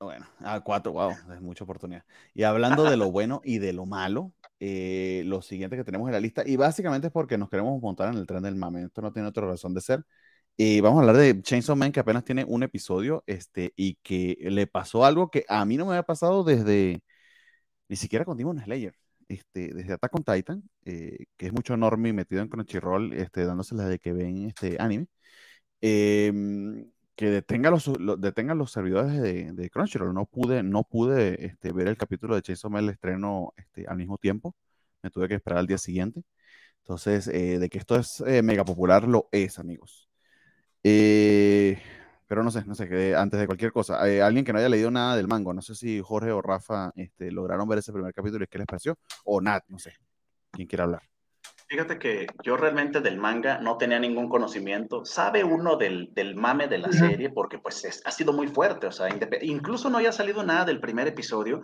Bueno, 0.00 0.26
a 0.40 0.60
cuatro, 0.60 0.92
wow, 0.92 1.12
es 1.32 1.40
mucha 1.40 1.64
oportunidad. 1.64 2.04
Y 2.34 2.42
hablando 2.42 2.84
de 2.84 2.96
lo 2.96 3.10
bueno 3.12 3.40
y 3.44 3.58
de 3.58 3.72
lo 3.72 3.86
malo, 3.86 4.32
eh, 4.58 5.22
lo 5.26 5.42
siguiente 5.42 5.76
que 5.76 5.84
tenemos 5.84 6.08
en 6.08 6.12
la 6.12 6.20
lista, 6.20 6.42
y 6.44 6.56
básicamente 6.56 7.08
es 7.08 7.12
porque 7.12 7.38
nos 7.38 7.48
queremos 7.48 7.80
montar 7.80 8.12
en 8.12 8.18
el 8.18 8.26
tren 8.26 8.42
del 8.42 8.56
mame, 8.56 8.84
esto 8.84 9.00
no 9.00 9.12
tiene 9.12 9.28
otra 9.28 9.46
razón 9.46 9.74
de 9.74 9.80
ser. 9.80 10.04
Y 10.56 10.80
vamos 10.80 10.98
a 10.98 11.00
hablar 11.02 11.16
de 11.16 11.40
Chainsaw 11.40 11.76
Man, 11.76 11.92
que 11.92 12.00
apenas 12.00 12.24
tiene 12.24 12.44
un 12.44 12.64
episodio, 12.64 13.22
este, 13.26 13.72
y 13.76 13.96
que 14.02 14.36
le 14.40 14.66
pasó 14.66 15.04
algo 15.04 15.30
que 15.30 15.44
a 15.48 15.64
mí 15.64 15.76
no 15.76 15.86
me 15.86 15.92
había 15.92 16.02
pasado 16.02 16.42
desde, 16.42 17.00
ni 17.88 17.96
siquiera 17.96 18.24
con 18.24 18.36
Demon 18.36 18.60
Slayer, 18.60 18.94
este, 19.28 19.74
desde 19.74 19.94
Attack 19.94 20.14
on 20.14 20.24
Titan, 20.24 20.62
eh, 20.84 21.26
que 21.36 21.46
es 21.46 21.52
mucho 21.52 21.74
enorme 21.74 22.12
metido 22.12 22.42
en 22.42 22.48
Crunchyroll, 22.48 23.12
este, 23.14 23.44
dándose 23.44 23.74
la 23.74 23.86
de 23.88 23.98
que 23.98 24.12
ven 24.12 24.46
este 24.46 24.76
anime, 24.80 25.06
em, 25.80 26.90
que 27.16 27.30
detenga 27.30 27.70
los, 27.70 27.88
los 27.98 28.72
servidores 28.72 29.20
de, 29.20 29.70
Crunchyroll. 29.70 30.14
No 30.14 30.26
pude, 30.26 30.62
no 30.62 30.84
pude 30.84 31.46
este, 31.46 31.72
ver 31.72 31.88
el 31.88 31.96
capítulo 31.96 32.34
de 32.36 32.42
Chainsaw 32.42 32.70
Man, 32.70 32.84
el 32.84 32.90
estreno 32.90 33.52
este, 33.56 33.86
al 33.88 33.96
mismo 33.96 34.18
tiempo. 34.18 34.54
Me 35.02 35.10
tuve 35.10 35.28
que 35.28 35.34
esperar 35.34 35.58
al 35.60 35.66
día 35.66 35.78
siguiente. 35.78 36.22
Entonces, 36.88 37.28
eh, 37.28 37.58
de 37.58 37.68
que 37.68 37.78
esto 37.78 37.96
es 37.96 38.20
eh, 38.26 38.42
mega 38.42 38.64
popular, 38.64 39.06
lo 39.08 39.28
es, 39.32 39.58
amigos. 39.58 40.08
Eh, 40.84 41.78
pero 42.28 42.44
no 42.44 42.50
sé, 42.50 42.64
no 42.66 42.74
sé, 42.74 43.16
antes 43.16 43.40
de 43.40 43.46
cualquier 43.46 43.72
cosa, 43.72 44.06
eh, 44.08 44.22
alguien 44.22 44.44
que 44.44 44.52
no 44.52 44.58
haya 44.58 44.68
leído 44.68 44.90
nada 44.90 45.16
del 45.16 45.26
mango, 45.26 45.54
no 45.54 45.62
sé 45.62 45.74
si 45.74 46.00
Jorge 46.00 46.30
o 46.30 46.42
Rafa 46.42 46.92
este, 46.94 47.32
lograron 47.32 47.66
ver 47.66 47.78
ese 47.78 47.92
primer 47.92 48.12
capítulo 48.12 48.44
y 48.44 48.46
qué 48.46 48.58
les 48.58 48.66
pareció, 48.66 48.96
o 49.24 49.40
Nat, 49.40 49.64
no 49.68 49.78
sé, 49.78 49.94
quién 50.52 50.68
quiere 50.68 50.82
hablar. 50.82 51.02
Fíjate 51.68 51.98
que 51.98 52.26
yo 52.42 52.56
realmente 52.56 53.00
del 53.00 53.18
manga 53.18 53.58
no 53.58 53.76
tenía 53.76 53.98
ningún 53.98 54.30
conocimiento. 54.30 55.04
Sabe 55.04 55.44
uno 55.44 55.76
del, 55.76 56.14
del 56.14 56.34
mame 56.34 56.66
de 56.66 56.78
la 56.78 56.90
serie 56.90 57.28
porque 57.28 57.58
pues 57.58 58.02
ha 58.06 58.10
sido 58.10 58.32
muy 58.32 58.48
fuerte, 58.48 58.86
o 58.86 58.92
sea, 58.92 59.08
incluso 59.42 59.90
no 59.90 59.98
haya 59.98 60.10
salido 60.10 60.42
nada 60.42 60.64
del 60.64 60.80
primer 60.80 61.08
episodio 61.08 61.60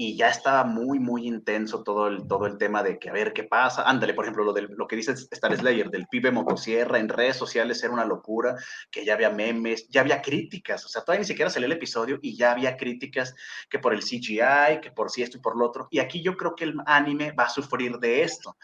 y 0.00 0.14
ya 0.16 0.28
estaba 0.28 0.62
muy, 0.62 1.00
muy 1.00 1.26
intenso 1.26 1.82
todo 1.82 2.06
el, 2.06 2.28
todo 2.28 2.46
el 2.46 2.56
tema 2.56 2.84
de 2.84 3.00
que 3.00 3.10
a 3.10 3.12
ver 3.12 3.32
qué 3.32 3.42
pasa. 3.42 3.82
Ándale, 3.82 4.14
por 4.14 4.24
ejemplo, 4.24 4.44
lo, 4.44 4.52
de, 4.52 4.62
lo 4.62 4.86
que 4.86 4.94
dice 4.94 5.10
Star 5.10 5.56
Slayer, 5.56 5.90
del 5.90 6.06
pibe 6.06 6.30
motosierra 6.30 7.00
en 7.00 7.08
redes 7.08 7.36
sociales 7.36 7.82
era 7.82 7.92
una 7.92 8.04
locura, 8.04 8.54
que 8.92 9.04
ya 9.04 9.14
había 9.14 9.30
memes, 9.30 9.88
ya 9.88 10.02
había 10.02 10.22
críticas, 10.22 10.84
o 10.84 10.88
sea, 10.88 11.02
todavía 11.02 11.22
ni 11.22 11.26
siquiera 11.26 11.50
salió 11.50 11.66
el 11.66 11.72
episodio 11.72 12.20
y 12.22 12.36
ya 12.36 12.52
había 12.52 12.76
críticas 12.76 13.34
que 13.68 13.80
por 13.80 13.92
el 13.92 14.04
CGI, 14.04 14.80
que 14.80 14.92
por 14.94 15.10
si 15.10 15.24
esto 15.24 15.38
y 15.38 15.40
por 15.40 15.58
lo 15.58 15.66
otro. 15.66 15.88
Y 15.90 15.98
aquí 15.98 16.22
yo 16.22 16.36
creo 16.36 16.54
que 16.54 16.62
el 16.62 16.76
anime 16.86 17.32
va 17.32 17.46
a 17.46 17.50
sufrir 17.50 17.98
de 17.98 18.22
esto. 18.22 18.56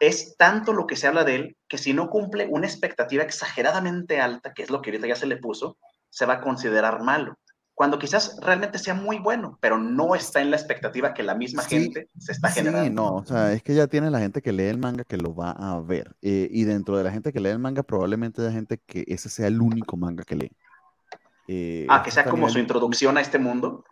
Es 0.00 0.38
tanto 0.38 0.72
lo 0.72 0.86
que 0.86 0.96
se 0.96 1.06
habla 1.06 1.24
de 1.24 1.34
él 1.34 1.56
que 1.68 1.76
si 1.76 1.92
no 1.92 2.08
cumple 2.08 2.46
una 2.48 2.66
expectativa 2.66 3.22
exageradamente 3.22 4.22
alta, 4.22 4.54
que 4.54 4.62
es 4.62 4.70
lo 4.70 4.80
que 4.80 4.88
ahorita 4.88 5.06
ya 5.06 5.16
se 5.16 5.26
le 5.26 5.36
puso, 5.36 5.76
se 6.08 6.24
va 6.24 6.34
a 6.34 6.40
considerar 6.40 7.02
malo 7.02 7.36
cuando 7.82 7.98
quizás 7.98 8.38
realmente 8.40 8.78
sea 8.78 8.94
muy 8.94 9.18
bueno, 9.18 9.58
pero 9.60 9.76
no 9.76 10.14
está 10.14 10.40
en 10.40 10.52
la 10.52 10.56
expectativa 10.56 11.12
que 11.12 11.24
la 11.24 11.34
misma 11.34 11.64
gente 11.64 12.08
se 12.16 12.30
está 12.30 12.48
generando. 12.48 12.84
Sí, 12.84 12.94
no, 12.94 13.16
o 13.16 13.24
sea, 13.26 13.52
es 13.52 13.60
que 13.64 13.74
ya 13.74 13.88
tiene 13.88 14.08
la 14.08 14.20
gente 14.20 14.40
que 14.40 14.52
lee 14.52 14.66
el 14.66 14.78
manga 14.78 15.02
que 15.02 15.16
lo 15.16 15.34
va 15.34 15.50
a 15.50 15.80
ver. 15.80 16.14
Eh, 16.22 16.46
y 16.48 16.62
dentro 16.62 16.96
de 16.96 17.02
la 17.02 17.10
gente 17.10 17.32
que 17.32 17.40
lee 17.40 17.48
el 17.48 17.58
manga, 17.58 17.82
probablemente 17.82 18.46
hay 18.46 18.52
gente 18.52 18.78
que 18.86 19.04
ese 19.08 19.28
sea 19.28 19.48
el 19.48 19.60
único 19.60 19.96
manga 19.96 20.22
que 20.22 20.36
lee. 20.36 20.52
Eh, 21.48 21.88
ah, 21.90 22.04
que 22.04 22.12
sea 22.12 22.24
como 22.24 22.48
su 22.48 22.60
introducción 22.60 23.18
a 23.18 23.20
este 23.20 23.40
mundo. 23.40 23.84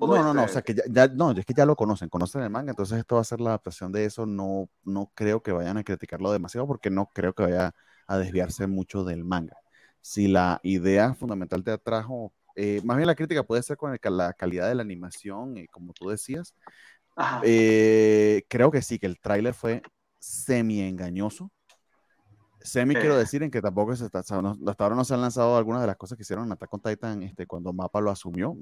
no, 0.00 0.06
no, 0.08 0.34
no, 0.34 0.42
o 0.42 0.48
sea, 0.48 0.64
este 0.66 0.74
que 0.74 0.82
ya, 0.90 1.06
no, 1.06 1.30
es 1.30 1.46
que 1.46 1.54
ya 1.54 1.66
lo 1.66 1.76
conocen, 1.76 2.08
conocen 2.08 2.42
el 2.42 2.50
manga, 2.50 2.70
entonces 2.70 2.98
esto 2.98 3.14
va 3.14 3.20
a 3.20 3.24
ser 3.24 3.40
la 3.40 3.50
adaptación 3.50 3.92
de 3.92 4.04
eso. 4.04 4.26
No, 4.26 4.68
no 4.82 5.12
creo 5.14 5.44
que 5.44 5.52
vayan 5.52 5.76
a 5.76 5.84
criticarlo 5.84 6.32
demasiado 6.32 6.66
porque 6.66 6.90
no 6.90 7.06
creo 7.14 7.34
que 7.34 7.44
vaya 7.44 7.72
a 8.08 8.18
desviarse 8.18 8.66
mucho 8.66 9.04
del 9.04 9.22
manga. 9.22 9.58
Si 10.00 10.26
la 10.26 10.58
idea 10.64 11.14
fundamental 11.14 11.62
te 11.62 11.70
atrajo, 11.70 12.32
eh, 12.62 12.82
más 12.84 12.98
bien 12.98 13.06
la 13.06 13.14
crítica 13.14 13.42
puede 13.42 13.62
ser 13.62 13.78
con 13.78 13.96
la 14.02 14.32
calidad 14.34 14.68
de 14.68 14.74
la 14.74 14.82
animación, 14.82 15.56
y 15.56 15.66
como 15.68 15.94
tú 15.94 16.10
decías. 16.10 16.54
Eh, 17.42 18.42
creo 18.48 18.70
que 18.70 18.82
sí, 18.82 18.98
que 18.98 19.06
el 19.06 19.18
tráiler 19.18 19.54
fue 19.54 19.82
semi 20.18 20.80
engañoso. 20.80 21.50
Semi 22.60 22.94
quiero 22.94 23.16
decir 23.16 23.42
en 23.42 23.50
que 23.50 23.62
tampoco 23.62 23.96
se 23.96 24.04
está, 24.04 24.18
hasta 24.18 24.34
ahora 24.34 24.94
no 24.94 25.04
se 25.04 25.14
han 25.14 25.22
lanzado 25.22 25.56
algunas 25.56 25.80
de 25.80 25.86
las 25.86 25.96
cosas 25.96 26.16
que 26.16 26.22
hicieron 26.22 26.44
en 26.44 26.52
Attack 26.52 26.74
on 26.74 26.80
Titan 26.82 27.22
este, 27.22 27.46
cuando 27.46 27.72
Mapa 27.72 28.02
lo 28.02 28.10
asumió, 28.10 28.54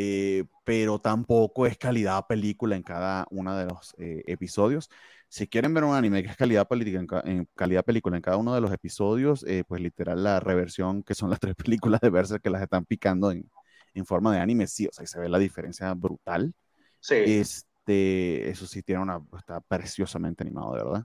eh, 0.00 0.44
pero 0.64 1.00
tampoco 1.00 1.66
es 1.66 1.76
calidad 1.76 2.26
película 2.28 2.76
en 2.76 2.82
cada 2.82 3.26
uno 3.30 3.56
de 3.56 3.66
los 3.66 3.94
episodios. 3.98 4.90
Si 5.30 5.46
quieren 5.46 5.74
ver 5.74 5.84
un 5.84 5.94
anime 5.94 6.22
que 6.22 6.30
es 6.30 6.36
calidad, 6.36 6.66
política 6.66 7.22
en, 7.24 7.48
calidad 7.54 7.84
película 7.84 8.16
en 8.16 8.22
cada 8.22 8.38
uno 8.38 8.54
de 8.54 8.62
los 8.62 8.72
episodios, 8.72 9.44
eh, 9.46 9.62
pues 9.68 9.82
literal 9.82 10.24
la 10.24 10.40
reversión, 10.40 11.02
que 11.02 11.14
son 11.14 11.30
las 11.30 11.40
tres 11.40 11.54
películas 11.54 12.00
de 12.00 12.10
Berserk 12.10 12.42
que 12.42 12.50
las 12.50 12.62
están 12.62 12.84
picando 12.86 13.30
en, 13.30 13.50
en 13.92 14.06
forma 14.06 14.32
de 14.32 14.40
anime, 14.40 14.66
sí, 14.66 14.86
o 14.86 14.92
sea, 14.92 15.06
se 15.06 15.20
ve 15.20 15.28
la 15.28 15.38
diferencia 15.38 15.92
brutal. 15.94 16.54
Sí. 17.00 17.16
Este, 17.26 18.48
eso 18.48 18.66
sí 18.66 18.82
tiene 18.82 19.02
una, 19.02 19.20
está 19.36 19.60
preciosamente 19.60 20.44
animado, 20.44 20.74
de 20.74 20.84
verdad. 20.84 21.04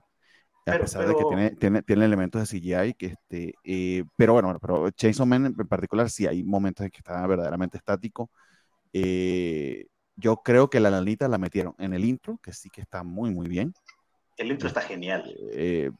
a 0.66 0.78
pesar 0.78 1.06
de 1.06 1.14
que 1.14 1.24
tiene, 1.24 1.50
tiene, 1.50 1.82
tiene, 1.82 2.04
elementos 2.06 2.40
de 2.40 2.58
CGI, 2.58 2.94
que 2.94 3.06
este, 3.06 3.54
eh, 3.64 4.04
pero 4.16 4.32
bueno, 4.32 4.56
pero 4.58 4.90
Chainsaw 4.90 5.26
Man 5.26 5.46
en 5.46 5.54
particular 5.68 6.08
sí 6.08 6.26
hay 6.26 6.42
momentos 6.42 6.84
en 6.84 6.90
que 6.90 6.98
está 6.98 7.26
verdaderamente 7.26 7.76
estático. 7.76 8.30
Eh, 8.94 9.88
yo 10.16 10.36
creo 10.36 10.70
que 10.70 10.80
la 10.80 10.90
lanita 10.90 11.28
la 11.28 11.38
metieron 11.38 11.74
en 11.78 11.92
el 11.92 12.04
intro, 12.04 12.38
que 12.42 12.52
sí 12.52 12.70
que 12.70 12.80
está 12.80 13.02
muy, 13.02 13.30
muy 13.30 13.48
bien. 13.48 13.74
El 14.36 14.50
intro 14.50 14.68
está 14.68 14.80
genial. 14.80 15.34
Eh, 15.52 15.90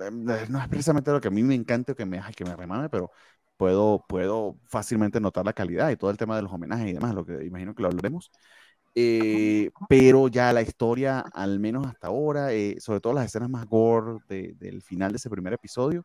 em, 0.00 0.24
no 0.24 0.60
es 0.60 0.68
precisamente 0.68 1.12
lo 1.12 1.20
que 1.20 1.28
a 1.28 1.30
mí 1.30 1.42
me 1.42 1.54
encanta 1.54 1.92
o 1.92 1.94
que 1.94 2.04
me, 2.04 2.20
que 2.36 2.44
me 2.44 2.56
remame, 2.56 2.88
pero 2.88 3.10
puedo, 3.56 4.04
puedo 4.08 4.56
fácilmente 4.66 5.20
notar 5.20 5.44
la 5.44 5.52
calidad 5.52 5.90
y 5.90 5.96
todo 5.96 6.10
el 6.10 6.16
tema 6.16 6.34
de 6.34 6.42
los 6.42 6.52
homenajes 6.52 6.88
y 6.88 6.92
demás, 6.92 7.14
lo 7.14 7.24
que 7.24 7.44
imagino 7.44 7.74
que 7.74 7.82
lo 7.82 7.88
hablaremos. 7.88 8.30
Eh, 8.94 9.70
pero 9.88 10.26
ya 10.26 10.52
la 10.52 10.62
historia, 10.62 11.20
al 11.20 11.60
menos 11.60 11.86
hasta 11.86 12.08
ahora, 12.08 12.52
eh, 12.52 12.76
sobre 12.80 13.00
todo 13.00 13.12
las 13.12 13.26
escenas 13.26 13.48
más 13.48 13.66
gore 13.66 14.18
del 14.28 14.82
final 14.82 15.12
de 15.12 15.18
ese 15.18 15.30
primer 15.30 15.52
episodio, 15.52 16.04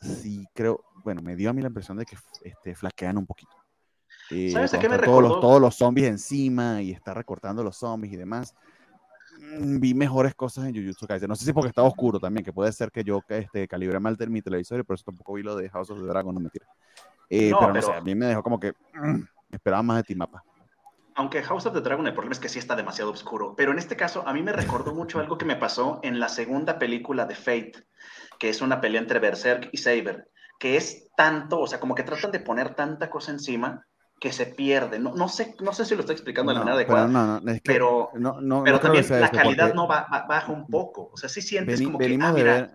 sí 0.00 0.46
creo, 0.54 0.82
bueno, 1.04 1.20
me 1.22 1.36
dio 1.36 1.50
a 1.50 1.52
mí 1.52 1.60
la 1.60 1.68
impresión 1.68 1.98
de 1.98 2.06
que 2.06 2.16
este, 2.42 2.74
flaquean 2.74 3.18
un 3.18 3.26
poquito. 3.26 3.65
¿Sabes 4.52 4.74
a 4.74 4.78
qué 4.78 4.88
me 4.88 4.98
todos 4.98 5.22
los, 5.22 5.40
todos 5.40 5.60
los 5.60 5.76
zombies 5.76 6.08
encima 6.08 6.82
y 6.82 6.90
está 6.90 7.14
recortando 7.14 7.62
los 7.62 7.76
zombies 7.76 8.14
y 8.14 8.16
demás. 8.16 8.54
Mm, 9.38 9.78
vi 9.78 9.94
mejores 9.94 10.34
cosas 10.34 10.66
en 10.66 10.74
Jujutsu 10.74 11.06
Kaisen. 11.06 11.28
No 11.28 11.36
sé 11.36 11.44
si 11.44 11.52
porque 11.52 11.68
estaba 11.68 11.86
oscuro 11.86 12.18
también, 12.18 12.44
que 12.44 12.52
puede 12.52 12.72
ser 12.72 12.90
que 12.90 13.04
yo 13.04 13.22
este, 13.28 13.68
calibre 13.68 14.00
mal 14.00 14.16
mi 14.28 14.42
televisor 14.42 14.80
y 14.80 14.82
por 14.82 14.94
eso 14.94 15.04
tampoco 15.04 15.34
vi 15.34 15.42
lo 15.42 15.56
de 15.56 15.68
House 15.70 15.90
of 15.90 16.00
the 16.00 16.06
Dragon, 16.06 16.34
no 16.34 16.40
me 16.40 16.48
Eh, 17.28 17.52
pero, 17.58 17.72
no 17.72 17.82
sé, 17.82 17.92
a 17.92 18.00
mí 18.00 18.14
me 18.14 18.26
dejó 18.26 18.42
como 18.42 18.58
que 18.58 18.72
mm, 18.94 19.22
esperaba 19.52 19.82
más 19.82 19.98
de 19.98 20.02
Timapa. 20.04 20.42
Aunque 21.14 21.42
House 21.42 21.64
of 21.66 21.72
the 21.72 21.80
Dragon 21.80 22.06
el 22.06 22.12
problema 22.12 22.32
es 22.32 22.40
que 22.40 22.48
sí 22.48 22.58
está 22.58 22.76
demasiado 22.76 23.10
oscuro, 23.10 23.54
pero 23.56 23.72
en 23.72 23.78
este 23.78 23.96
caso 23.96 24.26
a 24.26 24.34
mí 24.34 24.42
me 24.42 24.52
recordó 24.52 24.94
mucho 24.94 25.18
algo 25.18 25.38
que 25.38 25.46
me 25.46 25.56
pasó 25.56 26.00
en 26.02 26.20
la 26.20 26.28
segunda 26.28 26.78
película 26.78 27.24
de 27.24 27.34
Fate, 27.34 27.86
que 28.38 28.50
es 28.50 28.60
una 28.60 28.80
pelea 28.80 29.00
entre 29.00 29.18
Berserk 29.18 29.70
y 29.72 29.78
Saber, 29.78 30.28
que 30.58 30.76
es 30.76 31.08
tanto, 31.16 31.60
o 31.60 31.66
sea, 31.66 31.80
como 31.80 31.94
que 31.94 32.02
tratan 32.02 32.32
de 32.32 32.40
poner 32.40 32.74
tanta 32.74 33.08
cosa 33.08 33.30
encima 33.30 33.86
que 34.18 34.32
se 34.32 34.46
pierde. 34.46 34.98
No, 34.98 35.14
no, 35.14 35.28
sé, 35.28 35.54
no 35.60 35.72
sé 35.72 35.84
si 35.84 35.94
lo 35.94 36.00
estoy 36.00 36.14
explicando 36.14 36.50
de 36.50 36.54
la 36.54 36.60
manera 36.60 36.76
adecuada, 36.76 37.40
pero, 37.62 38.10
pero, 38.64 38.80
también 38.80 39.04
la 39.08 39.30
calidad 39.30 39.74
no 39.74 39.86
va, 39.86 40.06
baja 40.28 40.52
un 40.52 40.66
poco. 40.66 41.10
O 41.12 41.16
sea, 41.16 41.28
sí 41.28 41.42
sientes 41.42 41.82
como 41.82 41.98
venimos 41.98 42.34
que... 42.34 42.40
Ah, 42.40 42.44
de 42.44 42.44
ver, 42.44 42.70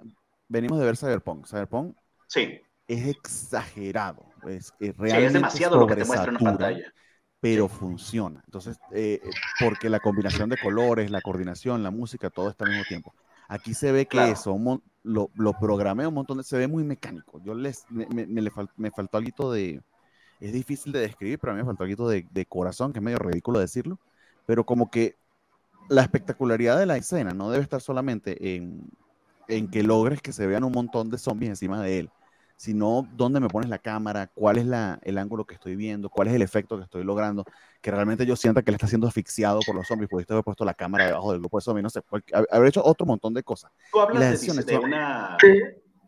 venimos 0.47 0.79
de 0.79 0.85
ver 0.85 0.97
Cyberpunk. 0.97 1.47
Cyberpunk 1.47 1.95
sí. 2.27 2.61
es 2.87 3.07
exagerado. 3.07 4.25
Es, 4.47 4.73
realmente 4.79 5.25
es 5.25 5.33
demasiado 5.33 5.79
lo 5.79 5.87
que 5.87 5.95
te 5.95 6.05
muestra 6.05 6.31
en 6.31 6.37
pantalla. 6.37 6.93
Pero 7.39 7.67
funciona. 7.67 8.43
Entonces, 8.45 8.77
eh, 8.91 9.19
porque 9.59 9.89
la 9.89 9.99
combinación 9.99 10.47
de 10.49 10.57
colores, 10.57 11.09
la 11.09 11.21
coordinación, 11.21 11.81
la 11.81 11.89
música, 11.89 12.29
todo 12.29 12.49
está 12.49 12.65
al 12.65 12.71
mismo 12.71 12.85
tiempo. 12.85 13.15
Aquí 13.47 13.73
se 13.73 13.91
ve 13.91 14.05
que 14.05 14.29
eso 14.29 14.55
lo, 15.03 15.31
lo, 15.33 15.53
programé 15.53 16.05
un 16.05 16.13
montón 16.13 16.37
de, 16.37 16.43
se 16.43 16.57
ve 16.57 16.67
muy 16.67 16.83
mecánico. 16.83 17.41
Yo 17.43 17.55
les, 17.55 17.83
me, 17.89 18.05
me, 18.05 18.25
me, 18.77 18.91
faltó 18.91 19.17
algo 19.17 19.51
de, 19.51 19.81
es 20.41 20.51
difícil 20.51 20.91
de 20.91 20.99
describir, 20.99 21.39
pero 21.39 21.53
a 21.53 21.55
mí 21.55 21.61
me 21.61 21.65
faltó 21.65 21.83
algo 21.83 22.09
de, 22.09 22.27
de, 22.29 22.45
corazón, 22.45 22.91
que 22.91 22.99
es 22.99 23.03
medio 23.03 23.19
ridículo 23.19 23.59
decirlo, 23.59 23.99
pero 24.45 24.65
como 24.65 24.89
que 24.89 25.15
la 25.87 26.01
espectacularidad 26.01 26.79
de 26.79 26.87
la 26.87 26.97
escena 26.97 27.31
no 27.31 27.51
debe 27.51 27.63
estar 27.63 27.81
solamente 27.81 28.55
en, 28.55 28.89
en 29.47 29.69
que 29.69 29.83
logres 29.83 30.21
que 30.21 30.33
se 30.33 30.47
vean 30.47 30.63
un 30.63 30.71
montón 30.71 31.09
de 31.09 31.17
zombies 31.17 31.49
encima 31.49 31.81
de 31.81 31.99
él, 31.99 32.09
sino 32.55 33.07
dónde 33.13 33.39
me 33.39 33.49
pones 33.49 33.69
la 33.69 33.79
cámara, 33.79 34.27
cuál 34.33 34.57
es 34.57 34.65
la, 34.65 34.99
el 35.03 35.17
ángulo 35.17 35.45
que 35.45 35.55
estoy 35.55 35.75
viendo, 35.75 36.09
cuál 36.09 36.27
es 36.27 36.33
el 36.33 36.41
efecto 36.41 36.77
que 36.77 36.83
estoy 36.83 37.03
logrando, 37.03 37.45
que 37.81 37.91
realmente 37.91 38.25
yo 38.25 38.35
sienta 38.35 38.61
que 38.61 38.71
él 38.71 38.75
está 38.75 38.87
siendo 38.87 39.07
asfixiado 39.07 39.59
por 39.65 39.75
los 39.75 39.87
zombies, 39.87 40.09
pudiste 40.09 40.33
haber 40.33 40.43
puesto 40.43 40.63
la 40.65 40.73
cámara 40.73 41.05
debajo 41.05 41.31
del 41.31 41.41
grupo 41.41 41.57
de 41.57 41.61
zombies, 41.61 41.83
no 41.83 41.89
sé, 41.89 42.01
haber 42.51 42.67
hecho 42.67 42.83
otro 42.83 43.05
montón 43.05 43.33
de 43.33 43.43
cosas. 43.43 43.71
Tú 43.91 43.99
hablas 43.99 44.41
de, 44.41 44.63
de, 44.63 44.77
una... 44.77 45.37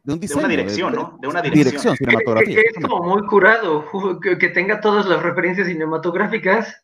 De, 0.03 0.13
un 0.13 0.19
diseño, 0.19 0.41
de 0.41 0.45
una 0.45 0.55
dirección, 0.55 0.93
¿no? 0.93 1.17
De 1.21 1.27
una 1.27 1.41
dirección. 1.41 1.71
dirección 1.71 1.97
cinematográfica. 1.97 2.61
Que, 2.61 2.67
es 2.67 2.85
como 2.85 3.03
muy 3.03 3.25
curado, 3.27 3.85
que, 4.21 4.37
que, 4.37 4.49
tenga 4.49 4.81
todas 4.81 5.05
las 5.05 5.21
referencias 5.21 5.67
cinematográficas. 5.67 6.83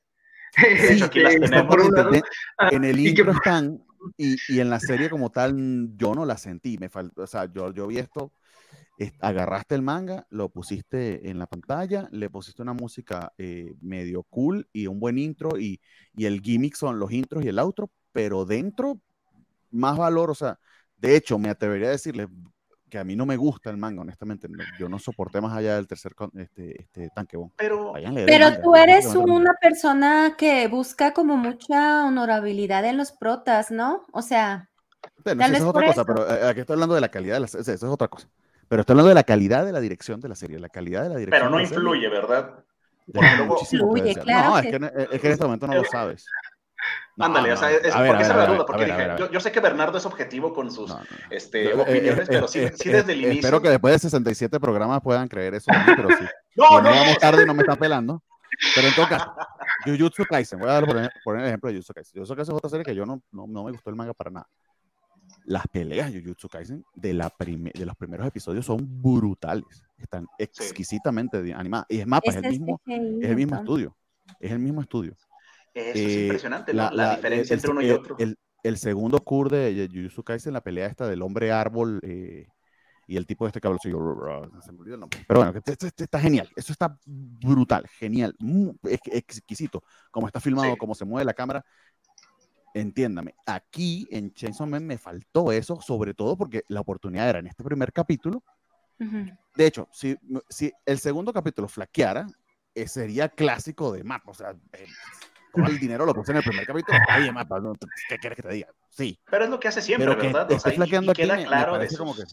Sí, 0.56 0.98
sí 0.98 1.04
aquí 1.04 1.20
las 1.20 1.36
tenemos. 1.36 1.76
en 2.72 2.84
el 2.84 3.00
intro 3.00 3.32
están, 3.32 3.84
y, 4.18 4.38
y, 4.48 4.60
en 4.60 4.70
la 4.70 4.80
serie 4.80 5.10
como 5.10 5.32
tal, 5.32 5.90
yo 5.98 6.16
no 6.16 6.26
la 6.26 6.38
sentí. 6.38 6.78
Me 6.78 6.90
faltó, 6.90 7.24
o 7.24 7.28
sea, 7.28 7.52
yo, 7.52 7.74
yo 7.74 7.88
vi 7.88 7.98
esto 7.98 8.32
agarraste 9.20 9.76
el 9.76 9.82
manga, 9.82 10.28
lo 10.30 10.50
pusiste 10.50 11.30
en 11.30 11.40
la 11.40 11.48
pantalla, 11.48 12.10
le 12.12 12.30
pusiste 12.30 12.62
una 12.62 12.74
música 12.74 13.32
eh, 13.38 13.74
medio 13.82 14.24
cool 14.24 14.68
y 14.74 14.88
un 14.88 15.00
buen 15.00 15.18
intro 15.18 15.58
y, 15.58 15.80
y, 16.16 16.26
el 16.26 16.42
gimmick 16.42 16.76
son 16.76 17.00
los 17.00 17.12
intros 17.12 17.46
y 17.46 17.48
el 17.48 17.60
outro, 17.60 17.90
pero 18.12 18.46
dentro 18.46 19.00
más 19.72 19.98
valor, 19.98 20.32
o 20.32 20.36
sea, 20.36 20.60
de 20.98 21.16
hecho 21.16 21.40
me 21.40 21.50
atrevería 21.50 21.88
a 21.88 21.92
decirle 21.92 22.28
que 22.90 23.00
a 23.00 23.04
mí 23.04 23.16
no 23.16 23.26
me 23.26 23.38
gusta 23.38 23.70
el 23.70 23.78
manga, 23.78 24.02
honestamente, 24.02 24.48
yo 24.80 24.90
no 24.90 25.00
soporté 25.00 25.40
más 25.40 25.56
allá 25.56 25.76
del 25.76 25.88
tercer 25.88 26.14
este, 26.36 26.82
este 26.82 27.10
tanque. 27.16 27.38
Pero, 27.56 27.94
pero 28.26 28.62
tú 28.62 28.76
eres 28.76 29.06
una 29.16 29.54
persona 29.62 30.36
que 30.38 30.68
busca 30.68 31.14
como 31.14 31.38
mucha 31.38 32.06
honorabilidad 32.06 32.84
en 32.86 32.98
los 32.98 33.12
protas, 33.12 33.72
¿no? 33.72 34.06
O 34.12 34.22
sea... 34.22 34.70
Bueno, 35.24 35.46
eso 35.46 35.56
es 35.56 35.64
otra 35.64 35.88
cosa, 35.88 36.06
pero 36.06 36.30
eh, 36.30 36.50
aquí 36.50 36.60
estoy 36.62 36.74
hablando 36.74 36.96
de 36.96 37.02
la 37.02 37.10
calidad 37.10 37.36
de 37.36 37.40
las... 37.42 37.56
Eso 37.56 37.72
es 37.72 37.84
otra 37.84 38.08
cosa. 38.08 38.28
Pero 38.68 38.82
estoy 38.82 38.94
hablando 38.94 39.10
de 39.10 39.16
la 39.16 39.24
calidad 39.24 39.66
de 39.66 39.72
la 39.72 39.80
dirección 39.80 40.20
de 40.20 40.30
la 40.30 40.36
serie, 40.36 40.60
la 40.60 40.70
calidad 40.70 41.04
de 41.04 41.10
la 41.10 41.18
dirección. 41.18 41.50
Pero 41.50 41.50
no 41.50 41.62
influye, 41.62 42.10
¿verdad? 42.10 42.64
influye, 43.62 44.16
claro. 44.16 44.50
No, 44.50 44.60
es, 44.60 44.66
que, 44.66 45.06
es 45.12 45.22
que 45.22 45.28
en 45.28 45.34
este 45.34 45.46
momento 45.46 45.68
no 45.68 45.76
lo 45.76 45.84
sabes. 45.86 46.26
Ándale, 47.20 47.54
o 47.54 47.58
sea, 47.58 47.72
es, 47.72 47.82
ver, 47.84 48.08
porque 48.08 48.24
esa 48.24 48.38
la 48.38 48.46
duda, 48.46 48.66
porque 48.66 48.86
dije, 48.86 49.16
yo, 49.18 49.30
yo, 49.30 49.40
sé 49.40 49.52
que 49.52 49.60
Bernardo 49.60 49.98
es 49.98 50.06
objetivo 50.06 50.54
con 50.54 50.72
sus 50.72 50.96
este, 51.30 51.74
opiniones, 51.74 52.28
pero 52.30 52.48
sí, 52.48 52.68
sí 52.76 52.90
desde 52.90 53.14
el 53.14 53.20
inicio. 53.20 53.40
Espero 53.42 53.62
que 53.62 53.70
después 53.70 53.94
de 53.94 54.00
67 54.00 54.60
programas 54.60 55.02
puedan 55.02 55.28
creer 55.28 55.56
eso, 55.56 55.72
pero 55.86 56.10
sí. 56.10 56.26
no, 56.56 56.82
no, 56.82 56.90
vamos 56.90 57.18
tarde 57.18 57.46
no 57.46 57.54
me 57.54 57.62
está 57.62 57.76
pelando. 57.76 58.24
Pero 58.76 58.88
en 58.88 58.96
todo 58.96 59.08
caso, 59.08 59.34
Jujutsu 59.86 60.26
Kaisen, 60.26 60.60
voy 60.60 60.70
a 60.70 60.74
dar 60.74 60.86
por, 61.24 61.38
el 61.38 61.46
ejemplo 61.46 61.70
de 61.70 61.76
Jujutsu 61.76 61.94
Kaisen. 61.94 62.14
Jujutsu 62.16 62.36
Kaisen 62.36 62.54
es 62.54 62.58
otra 62.58 62.70
serie 62.70 62.86
que 62.86 62.96
yo 62.96 63.06
no, 63.06 63.22
no, 63.32 63.48
no 63.48 63.64
me 63.64 63.72
gustó 63.72 63.90
el 63.90 63.96
manga 63.96 64.14
para 64.14 64.32
nada 64.32 64.48
las 65.46 65.68
peleas 65.68 66.14
de 66.14 66.22
Jujutsu 66.22 66.48
Kaisen 66.48 66.86
de, 66.94 67.14
la 67.14 67.34
de 67.40 67.86
los 67.86 67.96
primeros 67.96 68.28
episodios 68.28 68.66
son 68.66 69.02
brutales. 69.02 69.84
Están 69.98 70.28
exquisitamente 70.38 71.38
animadas. 71.54 71.88
Y 71.90 72.00
es 72.00 72.08
mapa, 72.08 72.30
es, 72.30 72.36
el 72.38 72.50
mismo, 72.50 72.82
es 72.86 73.30
el 73.30 73.36
mismo 73.36 73.56
estudio. 73.56 73.96
Es 74.40 74.52
el 74.52 74.60
mismo 74.60 74.82
estudio. 74.82 75.16
Eso 75.74 75.90
es 75.90 75.96
eh, 75.96 76.22
impresionante, 76.24 76.74
la, 76.74 76.92
la, 76.92 77.16
diferencia 77.16 77.54
entre 77.54 77.72
uno 77.72 77.82
y 77.82 77.90
otro. 77.92 78.16
El, 78.20 78.38
el, 78.64 78.78
segundo 78.78 79.20
core 79.20 79.72
de 79.72 79.88
Jujutsu 79.88 80.24
Kaisen, 80.24 80.54
la 80.54 80.62
pelea 80.62 80.88
esta 80.88 81.08
del 81.08 81.22
hombre 81.22 81.52
árbol 81.52 82.00
eh, 82.04 82.48
y 83.08 83.18
el 83.18 83.26
tipo 83.26 83.46
de 83.46 83.50
este 83.50 83.62
cabrón. 83.62 83.80
Pero 83.84 85.40
bueno, 85.40 85.54
este, 85.56 85.88
este 85.88 86.04
está 86.04 86.20
genial. 86.20 86.50
Eso 86.56 86.72
está 86.72 86.98
brutal, 87.06 87.88
genial, 87.88 88.36
exquisito. 88.84 89.84
Como 90.12 90.28
está 90.28 90.40
filmado, 90.40 90.76
cómo 90.78 90.96
se 90.96 91.06
mueve 91.06 91.26
la 91.26 91.34
cámara 91.34 91.64
entiéndame, 92.74 93.36
aquí 93.46 94.08
en 94.12 94.34
Chainsaw 94.34 94.68
Man 94.68 94.86
me 94.86 94.98
faltó 94.98 95.52
eso, 95.52 95.82
sobre 95.82 96.14
todo 96.14 96.38
porque 96.38 96.64
la 96.68 96.82
oportunidad 96.82 97.30
era 97.30 97.40
en 97.40 97.48
este 97.48 97.64
primer 97.64 97.92
capítulo. 97.94 98.44
De 99.56 99.66
hecho, 99.66 99.88
si, 99.94 100.18
si 100.50 100.74
el 100.86 101.00
segundo 101.00 101.32
capítulo 101.32 101.70
flaqueara, 101.70 102.28
eh, 102.76 102.88
sería 102.88 103.30
clásico 103.30 103.94
de 103.94 104.04
mapa. 104.04 104.32
O 104.32 104.34
sea, 104.34 104.52
eh, 104.74 104.86
el 105.56 105.80
dinero 105.80 106.06
lo 106.06 106.14
puse 106.14 106.32
en 106.32 106.38
el 106.38 106.44
primer 106.44 106.66
capítulo. 106.66 106.98
Oye, 107.18 107.32
mapa, 107.32 107.62
¿qué 108.08 108.18
quieres 108.18 108.36
que 108.36 108.44
te 108.44 108.54
diga? 108.54 108.68
Sí. 108.90 109.20
Pero 109.30 109.46
es 109.46 109.50
lo 109.50 109.60
que 109.60 109.68
hace 109.68 109.82
siempre, 109.82 110.08
Pero 110.08 110.22
¿verdad? 110.22 110.48
Que 110.48 110.56
esté 110.56 110.72
flaqueando 110.72 111.12
aquí, 111.12 111.24
claro 111.24 111.78
me 111.78 111.88
como 111.98 112.16
que, 112.16 112.24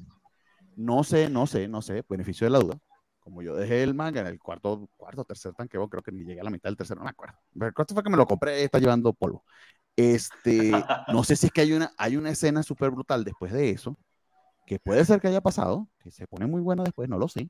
no 0.76 1.04
sé, 1.04 1.28
no 1.30 1.46
sé, 1.46 1.68
no 1.68 1.82
sé, 1.82 2.04
beneficio 2.08 2.46
de 2.46 2.50
la 2.50 2.58
duda. 2.58 2.78
Como 3.20 3.42
yo 3.42 3.56
dejé 3.56 3.82
el 3.82 3.94
manga 3.94 4.20
en 4.20 4.28
el 4.28 4.38
cuarto, 4.38 4.88
cuarto, 4.96 5.24
tercer 5.24 5.52
tanque, 5.54 5.78
creo 5.90 6.02
que 6.02 6.12
ni 6.12 6.24
llegué 6.24 6.40
a 6.40 6.44
la 6.44 6.50
mitad 6.50 6.68
del 6.68 6.76
tercero, 6.76 7.00
no 7.00 7.04
me 7.04 7.10
acuerdo. 7.10 7.36
Pero 7.58 7.72
cuánto 7.74 7.94
fue 7.94 8.02
que 8.04 8.10
me 8.10 8.16
lo 8.16 8.26
compré, 8.26 8.62
está 8.62 8.78
llevando 8.78 9.12
polvo. 9.12 9.44
Este, 9.96 10.70
no 11.08 11.24
sé 11.24 11.34
si 11.34 11.46
es 11.46 11.52
que 11.52 11.62
hay 11.62 11.72
una, 11.72 11.92
hay 11.96 12.16
una 12.16 12.30
escena 12.30 12.62
súper 12.62 12.90
brutal 12.90 13.24
después 13.24 13.52
de 13.52 13.70
eso, 13.70 13.96
que 14.66 14.78
puede 14.78 15.04
ser 15.04 15.20
que 15.20 15.28
haya 15.28 15.40
pasado, 15.40 15.88
que 15.98 16.10
se 16.10 16.26
pone 16.26 16.46
muy 16.46 16.60
buena 16.60 16.84
después, 16.84 17.08
no 17.08 17.18
lo 17.18 17.26
sé. 17.26 17.48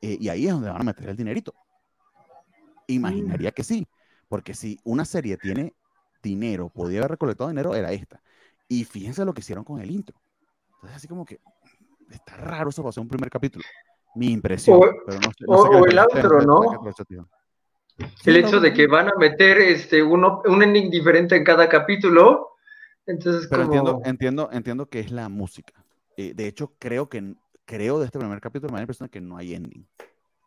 Eh, 0.00 0.18
y 0.20 0.28
ahí 0.28 0.46
es 0.46 0.52
donde 0.52 0.68
van 0.68 0.80
a 0.80 0.84
meter 0.84 1.08
el 1.08 1.16
dinerito. 1.16 1.54
Imaginaría 2.86 3.50
que 3.50 3.64
sí, 3.64 3.86
porque 4.28 4.54
si 4.54 4.78
una 4.84 5.04
serie 5.04 5.36
tiene 5.36 5.74
dinero, 6.22 6.68
podía 6.68 6.98
haber 6.98 7.12
recolectado 7.12 7.48
dinero, 7.48 7.74
era 7.74 7.92
esta. 7.92 8.20
Y 8.68 8.84
fíjense 8.84 9.24
lo 9.24 9.32
que 9.32 9.40
hicieron 9.40 9.64
con 9.64 9.80
el 9.80 9.90
intro. 9.90 10.16
Entonces, 10.74 10.96
así 10.96 11.08
como 11.08 11.24
que 11.24 11.40
está 12.10 12.36
raro 12.36 12.70
eso 12.70 12.82
para 12.82 12.92
ser 12.92 13.02
un 13.02 13.08
primer 13.08 13.30
capítulo. 13.30 13.64
Mi 14.14 14.32
impresión. 14.32 14.78
O, 15.46 15.86
el 15.86 15.98
outro, 15.98 16.42
¿no? 16.42 16.60
El 18.24 18.36
hecho 18.36 18.60
de 18.60 18.72
que 18.72 18.86
van 18.86 19.08
a 19.08 19.14
meter 19.18 19.58
este 19.58 20.02
uno, 20.02 20.42
un 20.44 20.62
ending 20.62 20.90
diferente 20.90 21.36
en 21.36 21.44
cada 21.44 21.68
capítulo. 21.68 22.56
Entonces, 23.06 23.48
Pero 23.50 23.62
entiendo, 23.64 24.00
entiendo, 24.04 24.48
entiendo 24.52 24.86
que 24.88 25.00
es 25.00 25.10
la 25.10 25.28
música. 25.28 25.72
Eh, 26.16 26.32
de 26.34 26.46
hecho, 26.46 26.74
creo 26.78 27.08
que 27.08 27.34
creo 27.64 27.98
de 27.98 28.06
este 28.06 28.18
primer 28.18 28.40
capítulo 28.40 28.70
me 28.70 28.76
da 28.76 28.80
la 28.80 28.84
impresión 28.84 29.06
de 29.06 29.10
que 29.10 29.20
no 29.20 29.36
hay 29.36 29.54
ending. 29.54 29.86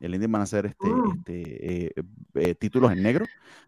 El 0.02 0.14
ending 0.14 0.32
van 0.32 0.42
a 0.42 0.46
ser 0.46 0.66
este, 0.66 0.88
mm. 0.88 1.12
este 1.18 1.86
eh, 1.86 1.92
eh, 2.36 2.56
títulos 2.56 2.92
en 2.92 3.04
negro, 3.04 3.26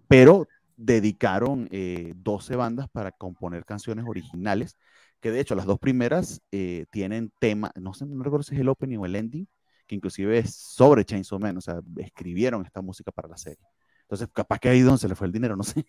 pero 0.07 0.47
dedicaron 0.75 1.69
12 1.69 2.55
bandas 2.55 2.89
para 2.89 3.11
componer 3.11 3.63
canciones 3.63 4.05
originales, 4.07 4.75
que 5.21 5.31
de 5.31 5.39
hecho 5.39 5.55
las 5.55 5.65
dos 5.65 5.79
primeras 5.79 6.41
tienen 6.89 7.31
tema, 7.39 7.71
no 7.79 7.93
sé, 7.93 8.05
no 8.05 8.23
recuerdo 8.23 8.43
si 8.43 8.55
es 8.55 8.61
el 8.61 8.69
opening 8.69 8.97
o 8.97 9.05
el 9.05 9.15
ending, 9.15 9.47
que 9.87 9.95
inclusive 9.95 10.39
es 10.39 10.55
sobre 10.55 11.05
Chainsaw 11.05 11.39
Man, 11.39 11.57
o 11.57 11.61
sea, 11.61 11.79
escribieron 11.97 12.65
esta 12.65 12.81
música 12.81 13.11
para 13.11 13.27
la 13.29 13.37
serie. 13.37 13.65
Entonces, 14.01 14.27
capaz 14.33 14.59
que 14.59 14.69
ahí 14.69 14.81
donde 14.81 14.99
se 14.99 15.07
le 15.07 15.15
fue 15.15 15.27
el 15.27 15.33
dinero, 15.33 15.55
no 15.55 15.63
sé. 15.63 15.85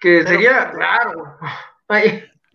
Que 0.00 0.22
sería, 0.26 0.70
claro. 0.70 1.38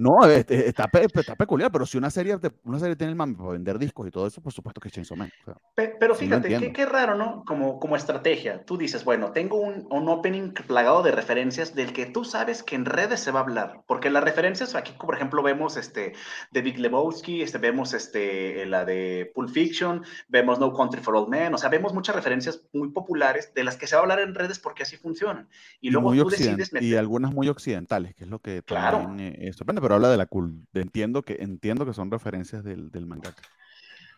No, 0.01 0.25
este, 0.25 0.67
está, 0.67 0.89
está, 0.91 1.35
peculiar, 1.35 1.71
pero 1.71 1.85
si 1.85 1.95
una 1.95 2.09
serie, 2.09 2.35
una 2.63 2.79
serie 2.79 2.95
tiene 2.95 3.11
el 3.11 3.15
mame 3.15 3.35
para 3.35 3.51
vender 3.51 3.77
discos 3.77 4.07
y 4.07 4.09
todo 4.09 4.25
eso, 4.25 4.41
por 4.41 4.51
supuesto 4.51 4.81
que 4.81 4.87
es 4.87 4.93
Chainsaw 4.95 5.15
Man. 5.15 5.31
pero, 5.75 6.15
fíjate, 6.15 6.73
qué, 6.73 6.85
raro, 6.87 7.15
¿no? 7.15 7.43
Como, 7.45 7.79
como 7.79 7.95
estrategia. 7.95 8.65
Tú 8.65 8.79
dices, 8.79 9.05
bueno, 9.05 9.31
tengo 9.31 9.57
un, 9.57 9.85
un, 9.91 10.09
opening 10.09 10.53
plagado 10.53 11.03
de 11.03 11.11
referencias 11.11 11.75
del 11.75 11.93
que 11.93 12.07
tú 12.07 12.23
sabes 12.23 12.63
que 12.63 12.75
en 12.75 12.85
redes 12.85 13.19
se 13.19 13.29
va 13.29 13.41
a 13.41 13.43
hablar. 13.43 13.83
Porque 13.85 14.09
las 14.09 14.23
referencias, 14.23 14.73
aquí, 14.73 14.93
por 14.93 15.13
ejemplo, 15.13 15.43
vemos 15.43 15.77
este, 15.77 16.13
de 16.51 16.61
Big 16.63 16.79
Lebowski, 16.79 17.43
este, 17.43 17.59
vemos 17.59 17.93
este, 17.93 18.65
la 18.65 18.85
de 18.85 19.31
Pulp 19.35 19.49
Fiction, 19.49 20.03
vemos 20.27 20.59
No 20.59 20.73
Country 20.73 21.01
for 21.01 21.15
Old 21.15 21.29
Men, 21.29 21.53
o 21.53 21.59
sea, 21.59 21.69
vemos 21.69 21.93
muchas 21.93 22.15
referencias 22.15 22.67
muy 22.73 22.89
populares 22.91 23.53
de 23.53 23.63
las 23.63 23.77
que 23.77 23.85
se 23.85 23.95
va 23.95 23.99
a 23.99 24.03
hablar 24.03 24.19
en 24.19 24.33
redes 24.33 24.57
porque 24.57 24.81
así 24.81 24.97
funcionan. 24.97 25.47
Y, 25.79 25.91
luego 25.91 26.11
tú 26.15 26.29
decides 26.29 26.71
Y 26.81 26.95
algunas 26.95 27.31
muy 27.31 27.49
occidentales, 27.49 28.15
que 28.15 28.23
es 28.23 28.29
lo 28.31 28.39
que 28.39 28.63
claro. 28.63 28.97
también 28.97 29.35
eh, 29.37 29.53
sorprende, 29.53 29.90
habla 29.95 30.09
de 30.09 30.17
la 30.17 30.25
cool. 30.25 30.67
Entiendo 30.73 31.23
que, 31.23 31.37
entiendo 31.39 31.85
que 31.85 31.93
son 31.93 32.11
referencias 32.11 32.63
del, 32.63 32.91
del 32.91 33.05
mangaka. 33.05 33.41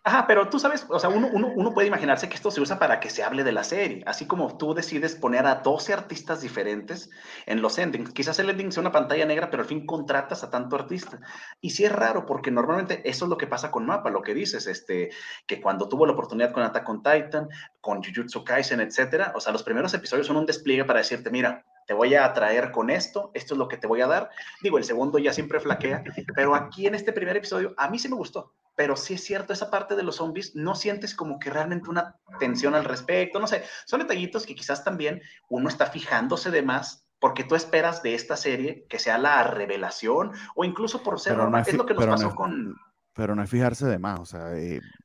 Ajá, 0.06 0.28
pero 0.28 0.50
tú 0.50 0.60
sabes, 0.60 0.86
o 0.90 1.00
sea, 1.00 1.10
uno, 1.10 1.30
uno, 1.32 1.48
uno, 1.56 1.74
puede 1.74 1.88
imaginarse 1.88 2.28
que 2.28 2.36
esto 2.36 2.52
se 2.52 2.60
usa 2.60 2.78
para 2.78 3.00
que 3.00 3.10
se 3.10 3.24
hable 3.24 3.46
de 3.46 3.54
la 3.54 3.64
serie, 3.64 4.04
así 4.06 4.28
como 4.28 4.58
tú 4.58 4.74
decides 4.74 5.16
poner 5.16 5.46
a 5.46 5.56
12 5.56 5.94
artistas 5.94 6.42
diferentes 6.42 7.10
en 7.46 7.62
los 7.62 7.78
endings. 7.78 8.12
Quizás 8.12 8.38
el 8.40 8.50
ending 8.50 8.74
sea 8.74 8.82
una 8.82 8.92
pantalla 8.92 9.26
negra, 9.26 9.50
pero 9.50 9.64
al 9.64 9.70
fin 9.70 9.86
contratas 9.86 10.44
a 10.44 10.50
tanto 10.50 10.76
artista. 10.76 11.22
Y 11.62 11.70
sí 11.70 11.86
es 11.86 11.92
raro, 11.94 12.26
porque 12.26 12.52
normalmente 12.52 13.02
eso 13.10 13.24
es 13.26 13.30
lo 13.30 13.38
que 13.38 13.48
pasa 13.48 13.72
con 13.72 13.86
Mapa, 13.86 14.10
lo 14.10 14.24
que 14.24 14.34
dices, 14.34 14.68
este, 14.68 15.10
que 15.48 15.62
cuando 15.62 15.88
tuvo 15.88 16.06
la 16.06 16.12
oportunidad 16.12 16.52
con 16.52 16.64
Attack 16.64 16.90
on 16.90 17.02
Titan, 17.02 17.48
con 17.80 18.04
Jujutsu 18.04 18.44
Kaisen, 18.44 18.82
etcétera, 18.82 19.32
o 19.38 19.40
sea, 19.40 19.54
los 19.54 19.64
primeros 19.64 19.94
episodios 19.94 20.28
son 20.28 20.36
un 20.36 20.46
despliegue 20.46 20.84
para 20.84 21.00
decirte, 21.00 21.32
mira, 21.32 21.64
te 21.86 21.94
voy 21.94 22.16
a 22.16 22.26
atraer 22.26 22.72
con 22.72 22.90
esto, 22.90 23.32
esto 23.34 23.54
es 23.54 23.58
lo 23.58 23.68
que 23.68 23.78
te 23.78 23.88
voy 23.88 24.02
a 24.02 24.08
dar. 24.08 24.30
Digo, 24.62 24.78
el 24.78 24.84
segundo 24.84 25.18
ya 25.20 25.34
siempre 25.34 25.60
flaquea, 25.60 26.04
pero 26.36 26.56
aquí 26.56 26.88
en 26.88 26.96
este 26.96 27.14
primer 27.14 27.38
episodio 27.38 27.74
a 27.78 27.90
mí 27.90 28.00
sí 28.00 28.10
me 28.10 28.16
gustó 28.16 28.54
pero 28.76 28.96
sí 28.96 29.14
es 29.14 29.24
cierto, 29.24 29.54
esa 29.54 29.70
parte 29.70 29.96
de 29.96 30.04
los 30.04 30.16
zombies 30.16 30.56
no 30.56 30.76
sientes 30.76 31.14
como 31.14 31.40
que 31.40 31.50
realmente 31.50 31.90
una 31.90 32.16
tensión 32.40 32.76
al 32.76 32.86
respecto, 32.86 33.40
no 33.40 33.48
sé, 33.48 33.64
son 33.86 34.00
detallitos 34.00 34.46
que 34.46 34.56
quizás 34.56 34.84
también 34.84 35.22
uno 35.50 35.70
está 35.70 35.86
fijándose 35.86 36.50
de 36.50 36.64
más 36.64 37.06
porque 37.20 37.44
tú 37.44 37.56
esperas 37.56 38.04
de 38.04 38.16
esta 38.16 38.36
serie 38.36 38.86
que 38.90 39.00
sea 39.00 39.18
la 39.18 39.44
revelación 39.44 40.34
o 40.56 40.66
incluso 40.66 41.04
por 41.04 41.20
ser 41.20 41.38
normal, 41.38 41.64
es, 41.66 41.74
lo 41.74 41.86
que 41.86 41.94
nos 41.94 42.06
pasó 42.06 42.36
con 42.36 42.76
pero 43.14 43.36
no 43.36 43.44
es 43.44 43.50
fijarse 43.50 43.86
de 43.86 44.00
más, 44.00 44.20
o 44.20 44.26
sea, 44.26 44.52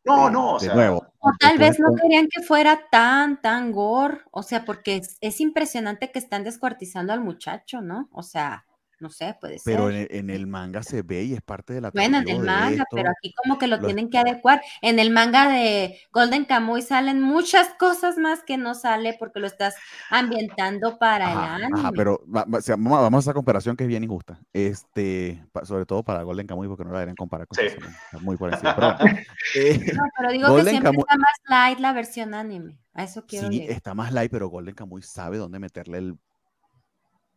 no, 0.04 0.30
no, 0.30 0.54
o 0.54 0.60
sea, 0.60 0.74
nuevo. 0.74 1.06
O 1.18 1.30
tal 1.38 1.58
vez 1.58 1.78
no 1.78 1.94
querían 1.94 2.26
que 2.28 2.42
fuera 2.42 2.80
tan, 2.90 3.40
tan 3.40 3.72
gore, 3.72 4.22
o 4.30 4.42
sea, 4.42 4.64
porque 4.64 4.96
es, 4.96 5.18
es, 5.20 5.40
impresionante 5.40 6.10
que 6.10 6.18
están 6.18 6.44
descuartizando 6.44 7.12
al 7.12 7.20
muchacho, 7.20 7.80
¿no? 7.80 8.08
O 8.12 8.22
sea, 8.22 8.64
no 9.00 9.10
sé, 9.10 9.36
puede 9.40 9.58
ser. 9.58 9.76
Pero 9.76 9.90
en 9.90 10.30
el, 10.30 10.46
manga 10.46 10.82
se 10.82 11.02
ve 11.02 11.22
y 11.22 11.34
es 11.34 11.42
parte 11.42 11.72
de 11.72 11.80
la 11.80 11.90
Bueno, 11.90 12.18
en 12.18 12.28
el 12.28 12.40
manga, 12.40 12.84
pero 12.90 13.10
aquí 13.10 13.32
como 13.34 13.58
que 13.58 13.66
lo, 13.66 13.78
tienen 13.78 14.10
que 14.10 14.18
adecuar. 14.18 14.60
En 14.82 14.98
el 14.98 15.10
manga 15.10 15.48
de 15.48 16.00
Golden 16.12 16.44
Kamuy 16.44 16.82
salen 16.82 17.20
muchas 17.20 17.68
cosas 17.78 18.18
más 18.18 18.42
que 18.42 18.56
no 18.56 18.74
sale 18.74 19.16
porque 19.18 19.38
lo 19.40 19.46
estás 19.46 19.76
ambientando 20.10 20.98
para 20.98 21.32
el 21.32 21.38
anime. 21.38 21.80
Ajá, 21.80 21.92
pero 21.94 22.22
vamos 22.26 22.68
a 22.68 23.18
esa 23.18 23.34
comparación 23.34 23.76
que 23.76 23.84
es 23.84 23.88
bien 23.88 24.02
injusta. 24.02 24.40
Este, 24.52 25.44
sobre 25.62 25.86
todo 25.86 26.02
para 26.02 26.22
Golden 26.22 26.46
Kamuy 26.46 26.66
porque 26.66 26.84
no 26.84 26.90
la 26.90 26.98
deberían 26.98 27.16
comparar 27.16 27.46
con 27.46 27.58
sí. 27.58 27.74
muy 28.20 28.36
por 28.36 28.52
encima. 28.52 28.74
Pero, 28.74 28.96
eh, 29.54 29.92
no, 29.94 30.02
pero 30.16 30.32
digo 30.32 30.56
que 30.56 30.64
siempre 30.64 30.92
está 30.98 31.16
más 31.16 31.34
light 31.48 31.78
la 31.78 31.92
versión 31.92 32.34
anime. 32.34 32.78
A 32.94 33.04
eso 33.04 33.24
quiero 33.26 33.48
Sí, 33.48 33.64
está 33.68 33.94
más 33.94 34.12
light, 34.12 34.30
pero 34.30 34.48
Golden 34.48 34.74
Kamuy 34.74 35.02
sabe 35.02 35.38
dónde 35.38 35.60
meterle 35.60 35.98
el 35.98 36.18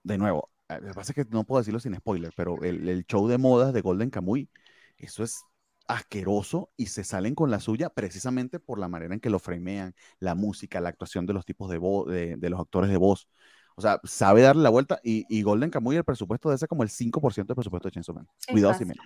de 0.03 0.17
nuevo, 0.17 0.49
lo 0.79 0.87
que 0.87 0.93
pasa 0.93 1.11
es 1.11 1.15
que 1.15 1.31
no 1.31 1.43
puedo 1.43 1.61
decirlo 1.61 1.79
sin 1.79 1.95
spoiler, 1.95 2.31
pero 2.35 2.61
el, 2.63 3.05
show 3.05 3.27
de 3.27 3.37
modas 3.37 3.73
de 3.73 3.81
Golden 3.81 4.09
Kamuy, 4.09 4.49
eso 4.97 5.23
es 5.23 5.43
asqueroso 5.87 6.71
y 6.77 6.87
se 6.87 7.03
salen 7.03 7.35
con 7.35 7.51
la 7.51 7.59
suya 7.59 7.89
precisamente 7.89 8.59
por 8.59 8.79
la 8.79 8.87
manera 8.87 9.13
en 9.13 9.19
que 9.19 9.29
lo 9.29 9.39
framean, 9.39 9.93
la 10.19 10.35
música, 10.35 10.79
la 10.79 10.89
actuación 10.89 11.25
de 11.25 11.33
los 11.33 11.45
tipos 11.45 11.69
de 11.69 11.77
voz, 11.77 12.07
de, 12.07 12.37
los 12.49 12.59
actores 12.59 12.89
de 12.89 12.97
voz. 12.97 13.27
O 13.75 13.81
sea, 13.81 13.99
sabe 14.03 14.41
darle 14.41 14.63
la 14.63 14.69
vuelta 14.69 14.99
y, 15.03 15.41
Golden 15.41 15.69
Kamuy 15.69 15.95
el 15.97 16.03
presupuesto 16.03 16.49
de 16.49 16.55
ese 16.55 16.67
como 16.67 16.83
el 16.83 16.89
5% 16.89 17.47
del 17.47 17.55
presupuesto 17.55 17.87
de 17.87 17.93
Chainsaw 17.93 18.15
Man. 18.15 18.27
Cuidado 18.49 18.73
si 18.75 18.85
menos. 18.85 19.05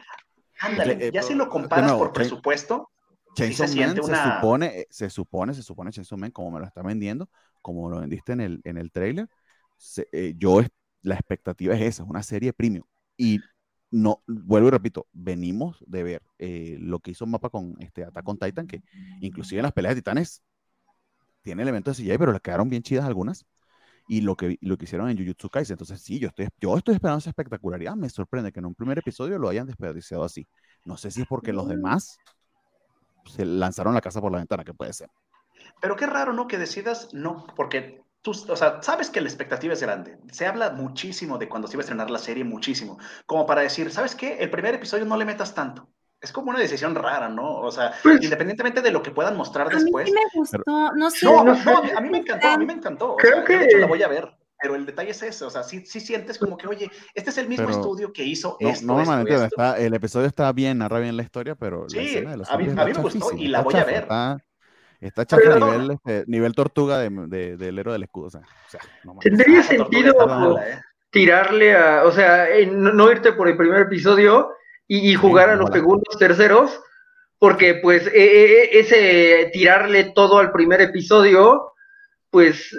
Ándale, 0.59 1.11
ya 1.11 1.21
si 1.21 1.33
lo 1.33 1.49
comparas 1.49 1.93
por 1.93 2.13
presupuesto, 2.13 2.91
Chainsaw 3.35 3.67
se 3.67 3.79
Man 3.79 3.95
se 3.95 4.15
supone, 4.15 4.79
eh, 4.79 4.87
se 4.89 5.09
supone, 5.09 5.53
se 5.53 5.63
supone 5.63 5.91
Chainsaw 5.91 6.17
Man 6.17 6.31
como 6.31 6.51
me 6.51 6.59
lo 6.59 6.65
está 6.65 6.81
vendiendo, 6.81 7.29
como 7.61 7.89
lo 7.89 7.99
vendiste 7.99 8.33
en 8.33 8.41
el, 8.41 8.61
en 8.63 8.77
el 8.77 8.91
trailer, 8.91 9.27
eh, 10.11 10.33
yo 10.37 10.61
la 11.05 11.15
expectativa 11.15 11.75
es 11.75 11.81
esa, 11.81 12.03
una 12.03 12.23
serie 12.23 12.51
premium. 12.51 12.85
Y 13.15 13.39
no, 13.91 14.23
vuelvo 14.27 14.67
y 14.67 14.71
repito, 14.71 15.07
venimos 15.13 15.77
de 15.87 16.03
ver 16.03 16.21
eh, 16.39 16.77
lo 16.79 16.99
que 16.99 17.11
hizo 17.11 17.25
Mapa 17.25 17.49
con 17.49 17.75
este 17.79 18.03
Attack 18.03 18.27
on 18.27 18.37
Titan, 18.37 18.67
que 18.67 18.81
inclusive 19.21 19.59
en 19.59 19.63
las 19.63 19.71
peleas 19.71 19.95
de 19.95 20.01
titanes 20.01 20.43
tiene 21.41 21.61
elementos 21.61 21.95
de 21.95 22.03
CGI, 22.03 22.17
pero 22.17 22.33
le 22.33 22.39
quedaron 22.39 22.69
bien 22.69 22.81
chidas 22.81 23.05
algunas. 23.05 23.45
Y 24.07 24.21
lo 24.21 24.35
que, 24.35 24.57
lo 24.61 24.77
que 24.77 24.85
hicieron 24.85 25.09
en 25.09 25.17
Jujutsu 25.17 25.49
Kaisen. 25.49 25.73
Entonces, 25.75 26.01
sí, 26.01 26.19
yo 26.19 26.27
estoy, 26.27 26.47
yo 26.59 26.77
estoy 26.77 26.93
esperando 26.95 27.19
esa 27.19 27.31
espectacularidad. 27.31 27.95
Me 27.95 28.07
sorprende 28.09 28.51
que 28.51 28.59
en 28.59 28.65
un 28.65 28.75
primer 28.75 28.99
episodio 28.99 29.39
lo 29.39 29.49
hayan 29.49 29.65
desperdiciado 29.65 30.23
así. 30.23 30.47
No 30.83 30.95
sé 30.95 31.09
si 31.09 31.21
es 31.21 31.27
porque 31.27 31.53
los 31.53 31.65
mm. 31.65 31.69
demás 31.69 32.17
se 33.25 33.45
lanzaron 33.45 33.95
la 33.95 34.01
casa 34.01 34.21
por 34.21 34.31
la 34.31 34.37
ventana, 34.37 34.63
que 34.63 34.75
puede 34.75 34.93
ser. 34.93 35.09
Pero 35.81 35.95
qué 35.95 36.05
raro, 36.05 36.33
¿no? 36.33 36.47
Que 36.47 36.59
decidas 36.59 37.13
no, 37.13 37.47
porque 37.55 38.04
tú, 38.25 38.31
o 38.31 38.55
sea, 38.55 38.81
sabes 38.81 39.11
que 39.11 39.21
la 39.21 39.27
expectativa 39.27 39.73
es 39.73 39.81
grande. 39.83 40.17
Se 40.31 40.47
habla 40.47 40.71
muchísimo 40.71 41.37
de 41.37 41.47
cuando 41.47 41.67
se 41.67 41.75
iba 41.75 41.81
a 41.81 41.85
estrenar 41.85 42.09
la 42.09 42.17
serie, 42.17 42.43
muchísimo. 42.43 42.97
Como 43.27 43.45
para 43.45 43.61
decir, 43.61 43.91
¿sabes 43.91 44.15
qué? 44.15 44.37
El 44.39 44.49
primer 44.49 44.73
episodio 44.73 45.05
no 45.05 45.15
le 45.15 45.25
metas 45.25 45.53
tanto. 45.53 45.87
Es 46.19 46.31
como 46.31 46.49
una 46.49 46.57
decisión 46.57 46.95
rara, 46.95 47.29
¿no? 47.29 47.57
O 47.57 47.71
sea, 47.71 47.93
pues 48.01 48.23
independientemente 48.23 48.81
de 48.81 48.89
lo 48.89 49.03
que 49.03 49.11
puedan 49.11 49.37
mostrar 49.37 49.69
después. 49.69 50.07
A 50.07 50.09
mí 50.09 50.11
me 50.11 50.39
gustó, 50.39 50.91
no 50.95 51.11
sé. 51.11 51.25
No, 51.27 51.43
no, 51.43 51.53
a 51.95 52.01
mí 52.01 52.09
me 52.09 52.17
encantó, 52.17 52.47
a 52.47 52.57
mí 52.57 52.65
me 52.65 52.73
encantó. 52.73 53.15
Creo 53.15 53.45
que... 53.45 53.59
De 53.59 53.65
hecho, 53.65 53.77
la 53.77 53.85
voy 53.85 54.01
a 54.01 54.07
ver. 54.07 54.35
Pero 54.59 54.73
el 54.73 54.87
detalle 54.87 55.11
es 55.11 55.21
ese, 55.21 55.45
o 55.45 55.49
sea, 55.51 55.61
sí, 55.61 55.85
sí 55.85 55.99
sientes 55.99 56.39
como 56.39 56.57
que, 56.57 56.65
oye, 56.65 56.89
este 57.13 57.29
es 57.29 57.37
el 57.37 57.47
mismo 57.47 57.69
estudio 57.69 58.11
que 58.11 58.23
hizo 58.23 58.57
no, 58.59 58.69
esto, 58.69 58.87
Normalmente 58.87 59.35
Está, 59.35 59.77
el 59.77 59.93
episodio 59.93 60.27
está 60.27 60.51
bien, 60.53 60.77
narra 60.79 60.99
bien 60.99 61.15
la 61.15 61.23
historia, 61.23 61.55
pero 61.55 61.87
sí, 61.89 62.21
la 62.21 62.31
de 62.31 62.37
los 62.37 62.49
a, 62.49 62.57
mí, 62.57 62.63
a 62.75 62.85
mí 62.85 62.93
me 62.93 63.01
gustó 63.01 63.33
y 63.35 63.49
la 63.49 63.61
voy 63.61 63.75
a 63.75 63.83
ver. 63.83 64.03
Está 64.03 64.37
chafa 65.25 65.53
a 65.53 65.59
nivel, 65.59 65.91
este, 65.91 66.23
nivel 66.27 66.53
tortuga 66.53 66.99
del 66.99 67.29
de, 67.29 67.57
de, 67.57 67.67
héroe 67.67 67.93
del 67.93 68.03
escudo. 68.03 68.27
O 68.27 68.29
sea, 68.29 68.41
Tendría 69.21 69.63
sentido 69.63 70.59
¿eh? 70.59 70.79
tirarle 71.11 71.75
a, 71.75 72.03
o 72.05 72.11
sea, 72.11 72.47
no, 72.71 73.11
irte 73.11 73.33
por 73.33 73.47
el 73.47 73.57
primer 73.57 73.81
episodio 73.81 74.51
y, 74.87 75.15
jugar 75.15 75.49
a 75.49 75.55
los 75.55 75.69
segundos, 75.71 76.17
terceros, 76.19 76.79
porque 77.39 77.75
pues 77.75 78.07
e, 78.07 78.11
e, 78.13 78.63
e, 78.63 78.79
ese 78.79 79.49
tirarle 79.51 80.11
todo 80.15 80.37
al 80.37 80.51
primer 80.51 80.81
episodio, 80.81 81.71
pues 82.29 82.69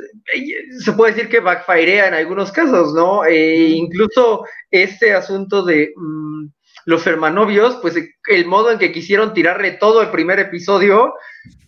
se 0.81 0.93
puede 0.93 1.15
decir 1.15 1.31
que 1.31 1.41
backfirea 1.41 2.09
en 2.09 2.15
algunos 2.15 2.53
casos, 2.53 2.93
¿no? 2.93 3.25
E 3.25 3.69
incluso 3.71 4.45
este 4.71 5.15
asunto 5.15 5.63
de 5.63 5.93
mm, 5.97 6.49
los 6.85 7.07
hermanovios, 7.07 7.79
pues 7.83 7.97
el 8.29 8.47
modo 8.47 8.71
en 8.71 8.79
que 8.79 8.93
quisieron 8.93 9.35
tirarle 9.35 9.73
todo 9.73 10.03
el 10.03 10.11
primer 10.11 10.39
episodio, 10.39 11.15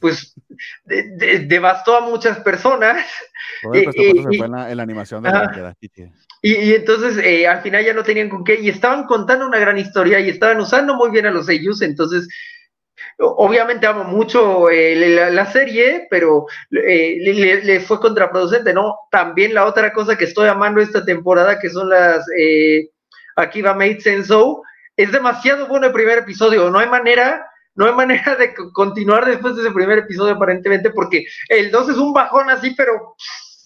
pues 0.00 0.34
devastó 1.46 1.96
a 1.96 2.00
muchas 2.00 2.38
personas. 2.40 3.04
y, 3.72 4.40
en 4.42 4.52
la, 4.52 4.82
animación 4.82 5.22
de, 5.22 5.30
la, 5.30 5.74
y, 6.42 6.74
entonces 6.74 7.18
eh, 7.24 7.46
al 7.46 7.62
final 7.62 7.84
ya 7.84 7.94
no 7.94 8.02
tenían 8.02 8.28
con 8.28 8.44
qué, 8.44 8.60
y 8.60 8.68
estaban 8.68 9.04
contando 9.04 9.46
una 9.46 9.58
gran 9.58 9.78
historia 9.78 10.20
y 10.20 10.28
estaban 10.28 10.60
usando 10.60 10.94
muy 10.94 11.10
bien 11.10 11.26
a 11.26 11.30
los 11.30 11.48
ellos, 11.48 11.82
entonces 11.82 12.28
obviamente 13.18 13.86
amo 13.86 14.04
mucho 14.04 14.70
eh, 14.70 15.30
la, 15.32 15.46
serie, 15.46 16.06
pero 16.10 16.46
eh, 16.70 17.16
le, 17.20 17.80
fue 17.80 17.98
contraproducente, 17.98 18.72
¿no? 18.72 18.96
También 19.10 19.54
la 19.54 19.66
otra 19.66 19.92
cosa 19.92 20.16
que 20.16 20.24
estoy 20.24 20.48
amando 20.48 20.80
esta 20.80 21.04
temporada, 21.04 21.58
que 21.58 21.70
son 21.70 21.88
las 21.88 22.24
Akiba 23.34 23.74
Made 23.74 24.00
Sense 24.00 24.34
es 24.96 25.12
demasiado 25.12 25.68
bueno 25.68 25.86
el 25.86 25.92
primer 25.92 26.18
episodio, 26.18 26.70
no 26.70 26.80
hay 26.80 26.88
manera, 26.88 27.47
no 27.78 27.86
hay 27.86 27.94
manera 27.94 28.34
de 28.34 28.52
continuar 28.72 29.24
después 29.24 29.54
de 29.54 29.62
ese 29.62 29.70
primer 29.70 29.98
episodio 29.98 30.34
aparentemente, 30.34 30.90
porque 30.90 31.24
el 31.48 31.70
2 31.70 31.90
es 31.90 31.96
un 31.96 32.12
bajón 32.12 32.50
así, 32.50 32.74
pero 32.76 33.14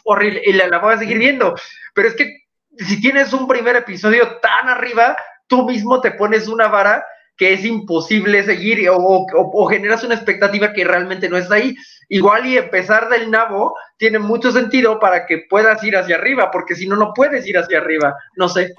horrible, 0.04 0.42
y 0.44 0.52
la, 0.52 0.78
voy 0.78 0.92
a 0.92 0.98
seguir 0.98 1.18
viendo, 1.18 1.54
pero 1.94 2.08
es 2.08 2.14
que 2.14 2.42
si 2.76 3.00
tienes 3.00 3.32
un 3.32 3.48
primer 3.48 3.74
episodio 3.74 4.38
tan 4.42 4.68
arriba, 4.68 5.16
tú 5.46 5.64
mismo 5.64 6.02
te 6.02 6.10
pones 6.10 6.46
una 6.46 6.68
vara 6.68 7.02
que 7.38 7.54
es 7.54 7.64
imposible 7.64 8.42
seguir 8.42 8.86
o, 8.90 9.66
generas 9.66 10.04
una 10.04 10.14
expectativa 10.14 10.74
que 10.74 10.84
realmente 10.84 11.30
no 11.30 11.38
está 11.38 11.54
ahí. 11.54 11.74
Igual 12.10 12.46
y 12.46 12.58
empezar 12.58 13.08
del 13.08 13.30
nabo 13.30 13.74
tiene 13.96 14.18
mucho 14.18 14.52
sentido 14.52 15.00
para 15.00 15.24
que 15.24 15.46
puedas 15.48 15.82
ir 15.82 15.96
hacia 15.96 16.16
arriba, 16.16 16.50
porque 16.50 16.74
si 16.74 16.86
no, 16.86 16.96
no 16.96 17.12
puedes 17.14 17.46
ir 17.46 17.56
hacia 17.56 17.78
arriba. 17.78 18.14
No 18.36 18.48
sé. 18.50 18.74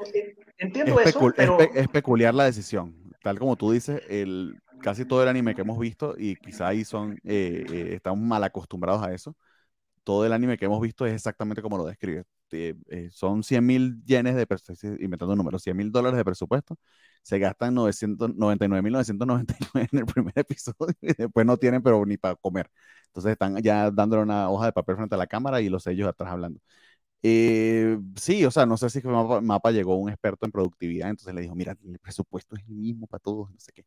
Entiendo 0.60 1.00
eso, 1.00 1.34
pero... 1.36 1.58
es, 1.60 1.88
peculiar 1.88 2.36
la 2.36 2.46
decisión. 2.46 2.96
Tal 3.24 3.40
como 3.40 3.56
tú 3.56 3.72
dices, 3.72 4.02
el, 4.10 4.62
casi 4.84 5.06
todo 5.06 5.24
el 5.24 5.30
anime 5.30 5.56
que 5.56 5.62
hemos 5.62 5.80
visto, 5.80 6.16
y 6.18 6.36
quizá 6.38 6.68
ahí 6.68 6.84
son, 6.86 7.14
eh, 7.24 7.66
eh, 7.72 7.94
estamos 7.96 8.20
mal 8.26 8.44
acostumbrados 8.44 9.04
a 9.04 9.14
eso, 9.14 9.36
todo 10.04 10.26
el 10.26 10.34
anime 10.34 10.58
que 10.58 10.66
hemos 10.66 10.82
visto 10.82 11.06
es 11.06 11.14
exactamente 11.14 11.62
como 11.62 11.78
lo 11.78 11.86
describe. 11.86 12.24
Eh, 12.52 12.76
son 13.12 13.44
100 13.44 13.66
mil 13.66 14.04
yenes 14.06 14.36
de 14.36 14.46
inventando 15.00 15.36
números, 15.36 15.64
100 15.64 15.76
mil 15.78 15.92
dólares 15.92 16.18
de 16.18 16.26
presupuesto, 16.26 16.78
se 17.24 17.40
gastan 17.40 17.74
999.999 17.74 19.88
en 19.92 20.00
el 20.00 20.06
primer 20.06 20.34
episodio 20.38 20.94
y 21.02 21.14
después 21.14 21.46
no 21.46 21.58
tienen 21.58 21.82
pero 21.84 22.06
ni 22.06 22.18
para 22.18 22.36
comer. 22.36 22.70
Entonces 23.08 23.32
están 23.34 23.58
ya 23.64 23.90
dándole 23.92 24.24
una 24.24 24.50
hoja 24.50 24.68
de 24.68 24.74
papel 24.74 24.96
frente 24.98 25.16
a 25.16 25.18
la 25.18 25.28
cámara 25.28 25.62
y 25.62 25.70
los 25.70 25.84
sellos 25.84 26.08
atrás 26.08 26.32
hablando. 26.32 26.60
Eh, 27.24 27.98
sí, 28.18 28.44
o 28.46 28.52
sea, 28.52 28.66
no 28.66 28.76
sé 28.78 28.90
si 28.90 29.02
Mapa, 29.02 29.40
Mapa, 29.42 29.72
llegó 29.72 29.96
un 29.98 30.10
experto 30.10 30.46
en 30.46 30.52
productividad, 30.52 31.10
entonces 31.10 31.34
le 31.34 31.42
dijo, 31.42 31.56
mira, 31.56 31.78
el 31.86 31.98
presupuesto 32.00 32.56
es 32.58 32.64
el 32.68 32.76
mismo 32.76 33.08
para 33.08 33.22
todos, 33.22 33.50
no 33.52 33.60
sé 33.60 33.72
qué. 33.74 33.86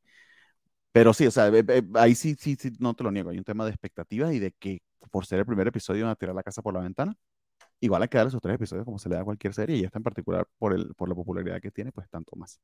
Pero 0.97 1.13
sí, 1.13 1.27
o 1.27 1.31
sea, 1.31 1.53
ahí 1.97 2.15
sí, 2.15 2.37
sí, 2.41 2.57
sí, 2.59 2.73
no 2.79 2.95
te 2.95 3.05
lo 3.05 3.11
niego, 3.11 3.29
hay 3.29 3.37
un 3.37 3.45
tema 3.45 3.67
de 3.67 3.71
expectativas 3.71 4.33
y 4.33 4.39
de 4.39 4.53
que 4.53 4.81
por 5.11 5.27
ser 5.27 5.39
el 5.41 5.45
primer 5.45 5.69
episodio 5.69 6.05
van 6.05 6.13
a 6.13 6.17
tirar 6.17 6.35
la 6.35 6.43
casa 6.43 6.63
por 6.63 6.73
la 6.73 6.81
ventana. 6.81 7.15
Igual 7.81 8.01
hay 8.01 8.09
que 8.09 8.17
darle 8.17 8.31
esos 8.31 8.41
tres 8.41 8.55
episodios 8.55 8.87
como 8.87 8.99
se 8.99 9.11
le 9.11 9.17
da 9.17 9.21
a 9.21 9.25
cualquier 9.27 9.53
serie 9.53 9.77
y 9.77 9.85
esta 9.85 9.99
en 9.99 10.03
particular 10.03 10.49
por, 10.57 10.73
el, 10.73 10.95
por 10.95 11.11
la 11.11 11.15
popularidad 11.15 11.61
que 11.61 11.71
tiene, 11.71 11.93
pues 11.93 12.09
tanto 12.09 12.35
más. 12.35 12.59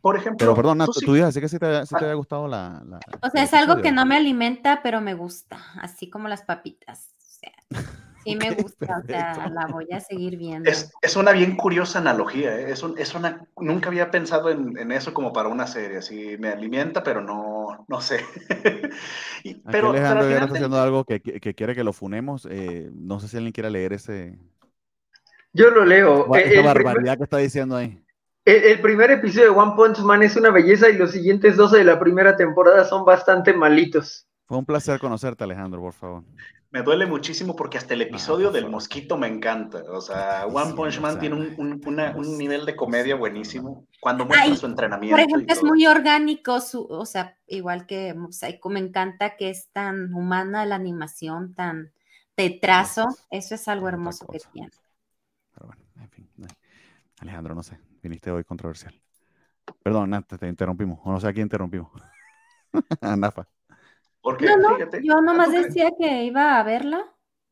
Por 0.00 0.16
ejemplo. 0.16 0.38
Pero 0.38 0.56
perdón, 0.56 0.78
tú, 0.86 1.00
tú 1.06 1.14
dices 1.14 1.38
que 1.38 1.48
sí 1.48 1.60
te, 1.60 1.86
sí 1.86 1.94
te 1.96 2.04
había 2.04 2.14
gustado 2.14 2.48
la, 2.48 2.82
O 3.22 3.30
sea, 3.30 3.44
es 3.44 3.54
algo 3.54 3.80
que 3.80 3.92
no 3.92 4.04
me 4.04 4.16
alimenta, 4.16 4.80
pero 4.82 5.00
me 5.00 5.14
gusta, 5.14 5.60
así 5.80 6.10
como 6.10 6.26
las 6.26 6.42
papitas. 6.42 7.14
O 7.16 7.30
sea. 7.30 7.52
Sí 8.28 8.36
me 8.36 8.50
gusta, 8.50 9.00
o 9.02 9.06
sea, 9.06 9.48
la 9.48 9.66
voy 9.66 9.86
a 9.90 10.00
seguir 10.00 10.36
viendo. 10.36 10.68
Es, 10.68 10.92
es 11.00 11.16
una 11.16 11.32
bien 11.32 11.56
curiosa 11.56 11.98
analogía, 11.98 12.60
¿eh? 12.60 12.72
es, 12.72 12.84
es, 12.98 13.14
una, 13.14 13.46
nunca 13.56 13.88
había 13.88 14.10
pensado 14.10 14.50
en, 14.50 14.76
en, 14.76 14.92
eso 14.92 15.14
como 15.14 15.32
para 15.32 15.48
una 15.48 15.66
serie, 15.66 15.98
así 15.98 16.36
me 16.38 16.50
alimenta, 16.50 17.02
pero 17.02 17.22
no, 17.22 17.86
no 17.88 18.00
sé. 18.02 18.20
y, 19.44 19.54
pero, 19.54 19.90
Alejandro 19.90 20.26
pero 20.26 20.44
está 20.44 20.54
haciendo 20.54 20.78
algo 20.78 21.04
que, 21.04 21.20
que, 21.20 21.54
quiere 21.54 21.74
que 21.74 21.84
lo 21.84 21.94
funemos, 21.94 22.46
eh, 22.50 22.90
no 22.92 23.18
sé 23.18 23.28
si 23.28 23.38
alguien 23.38 23.52
quiere 23.52 23.70
leer 23.70 23.94
ese... 23.94 24.38
Yo 25.54 25.70
lo 25.70 25.86
leo. 25.86 26.34
Esa 26.36 26.62
barbaridad 26.62 27.16
que 27.16 27.24
está 27.24 27.38
diciendo 27.38 27.76
ahí. 27.76 27.98
el, 28.44 28.80
primer 28.82 29.10
episodio 29.10 29.52
de 29.52 29.58
One 29.58 29.72
Punch 29.74 30.00
Man 30.00 30.22
es 30.22 30.36
una 30.36 30.50
belleza 30.50 30.90
y 30.90 30.98
los 30.98 31.12
siguientes 31.12 31.56
12 31.56 31.78
de 31.78 31.84
la 31.84 31.98
primera 31.98 32.36
temporada 32.36 32.84
son 32.84 33.06
bastante 33.06 33.54
malitos. 33.54 34.28
Fue 34.44 34.58
un 34.58 34.66
placer 34.66 35.00
conocerte, 35.00 35.44
Alejandro, 35.44 35.80
por 35.80 35.94
favor. 35.94 36.24
Me 36.70 36.82
duele 36.82 37.06
muchísimo 37.06 37.56
porque 37.56 37.78
hasta 37.78 37.94
el 37.94 38.02
episodio 38.02 38.50
del 38.50 38.68
mosquito 38.68 39.16
me 39.16 39.26
encanta. 39.26 39.82
O 39.90 40.02
sea, 40.02 40.46
One 40.46 40.74
Punch 40.74 41.00
Man 41.00 41.18
tiene 41.18 41.54
un, 41.56 42.38
nivel 42.38 42.66
de 42.66 42.76
comedia 42.76 43.14
buenísimo 43.14 43.86
cuando 44.00 44.26
muestra 44.26 44.54
su 44.54 44.66
entrenamiento. 44.66 45.16
Por 45.16 45.26
ejemplo, 45.26 45.54
es 45.54 45.62
muy 45.62 45.86
orgánico, 45.86 46.60
su, 46.60 46.84
o 46.84 47.06
sea, 47.06 47.38
igual 47.46 47.86
que 47.86 48.14
Psycho, 48.30 48.68
me 48.68 48.80
encanta 48.80 49.36
que 49.36 49.48
es 49.48 49.70
tan 49.72 50.12
humana 50.12 50.66
la 50.66 50.74
animación, 50.74 51.54
tan 51.54 51.92
de 52.36 52.50
trazo. 52.60 53.06
Eso 53.30 53.54
es 53.54 53.66
algo 53.66 53.88
hermoso 53.88 54.26
que 54.26 54.38
tiene. 54.52 54.70
Pero 55.54 55.68
bueno, 55.68 55.82
en 55.96 56.10
fin. 56.10 56.30
Alejandro, 57.20 57.54
no 57.54 57.62
sé, 57.62 57.78
viniste 58.02 58.30
hoy 58.30 58.44
controversial. 58.44 58.94
Perdón, 59.82 60.24
te, 60.24 60.46
interrumpimos, 60.46 61.00
o 61.02 61.12
no 61.12 61.18
sé 61.18 61.28
a 61.28 61.32
quién 61.32 61.46
interrumpimos. 61.46 61.90
Nafa. 63.00 63.48
Porque, 64.28 64.44
no, 64.44 64.58
no, 64.58 64.78
yo 65.02 65.22
nomás 65.22 65.50
decía 65.50 65.90
que 65.98 66.24
iba 66.24 66.60
a 66.60 66.62
verla 66.62 67.02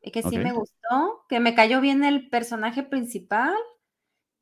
y 0.03 0.11
que 0.11 0.23
sí 0.23 0.37
me 0.37 0.53
gustó, 0.53 1.25
que 1.27 1.41
me 1.41 1.55
cayó 1.55 1.81
bien 1.81 2.05
el 2.05 2.29
personaje 2.29 2.83
principal. 2.83 3.57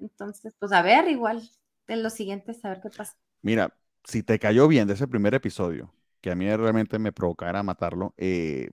Entonces, 0.01 0.53
pues 0.59 0.73
a 0.73 0.83
ver, 0.83 1.09
igual 1.09 1.49
en 1.87 2.03
los 2.03 2.13
siguientes, 2.13 2.65
a 2.65 2.71
ver 2.71 2.81
qué 2.81 2.91
pasa. 2.91 3.15
Mira, 3.41 3.73
si 4.03 4.25
te 4.25 4.41
cayó 4.41 4.67
bien 4.67 4.89
de 4.89 4.95
ese 4.95 5.07
primer 5.07 5.33
episodio, 5.33 5.95
que 6.21 6.33
a 6.33 6.35
mí 6.35 6.53
realmente 6.57 6.99
me 6.99 7.13
provocara 7.13 7.63
matarlo, 7.63 8.15
eh, 8.17 8.71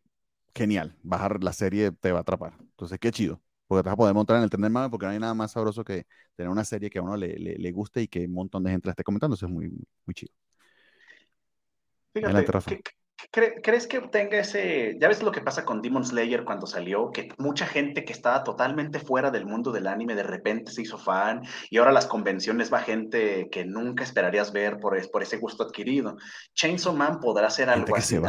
genial, 0.55 0.97
bajar 1.03 1.43
la 1.43 1.53
serie 1.53 1.91
te 1.91 2.11
va 2.11 2.17
a 2.17 2.21
atrapar. 2.21 2.53
Entonces, 2.59 2.97
qué 2.97 3.11
chido, 3.11 3.43
porque 3.67 3.83
te 3.83 3.89
vas 3.89 3.93
a 3.93 3.97
poder 3.97 4.15
montar 4.15 4.37
en 4.37 4.43
el 4.43 4.49
tener 4.49 4.71
mame, 4.71 4.89
porque 4.89 5.05
no 5.05 5.11
hay 5.11 5.19
nada 5.19 5.35
más 5.35 5.51
sabroso 5.51 5.83
que 5.83 6.07
tener 6.35 6.49
una 6.49 6.63
serie 6.63 6.89
que 6.89 6.97
a 6.97 7.03
uno 7.03 7.15
le, 7.15 7.35
le, 7.37 7.71
guste 7.71 8.01
y 8.01 8.07
que 8.07 8.25
un 8.25 8.33
montón 8.33 8.63
de 8.63 8.71
gente 8.71 8.87
la 8.87 8.93
esté 8.93 9.03
comentando. 9.03 9.35
Eso 9.35 9.45
es 9.45 9.51
muy, 9.51 9.69
muy 9.69 10.15
chido. 10.15 10.33
Fíjate, 12.11 13.00
¿Crees 13.29 13.87
que 13.87 13.99
tenga 14.01 14.39
ese, 14.39 14.97
ya 14.99 15.07
ves 15.07 15.21
lo 15.21 15.31
que 15.31 15.41
pasa 15.41 15.63
con 15.63 15.81
Demon 15.81 16.05
Slayer 16.05 16.43
cuando 16.43 16.65
salió, 16.65 17.11
que 17.11 17.29
mucha 17.37 17.65
gente 17.65 18.03
que 18.03 18.13
estaba 18.13 18.43
totalmente 18.43 18.99
fuera 18.99 19.29
del 19.31 19.45
mundo 19.45 19.71
del 19.71 19.87
anime 19.87 20.15
de 20.15 20.23
repente 20.23 20.71
se 20.71 20.81
hizo 20.81 20.97
fan 20.97 21.43
y 21.69 21.77
ahora 21.77 21.91
las 21.91 22.07
convenciones 22.07 22.73
va 22.73 22.79
gente 22.79 23.49
que 23.51 23.65
nunca 23.65 24.03
esperarías 24.03 24.51
ver 24.51 24.79
por, 24.79 24.99
por 25.11 25.23
ese 25.23 25.37
gusto 25.37 25.63
adquirido? 25.63 26.17
Chainsaw 26.55 26.93
Man 26.93 27.19
podrá 27.19 27.49
ser 27.49 27.69
algo 27.69 27.95
así. 27.95 28.19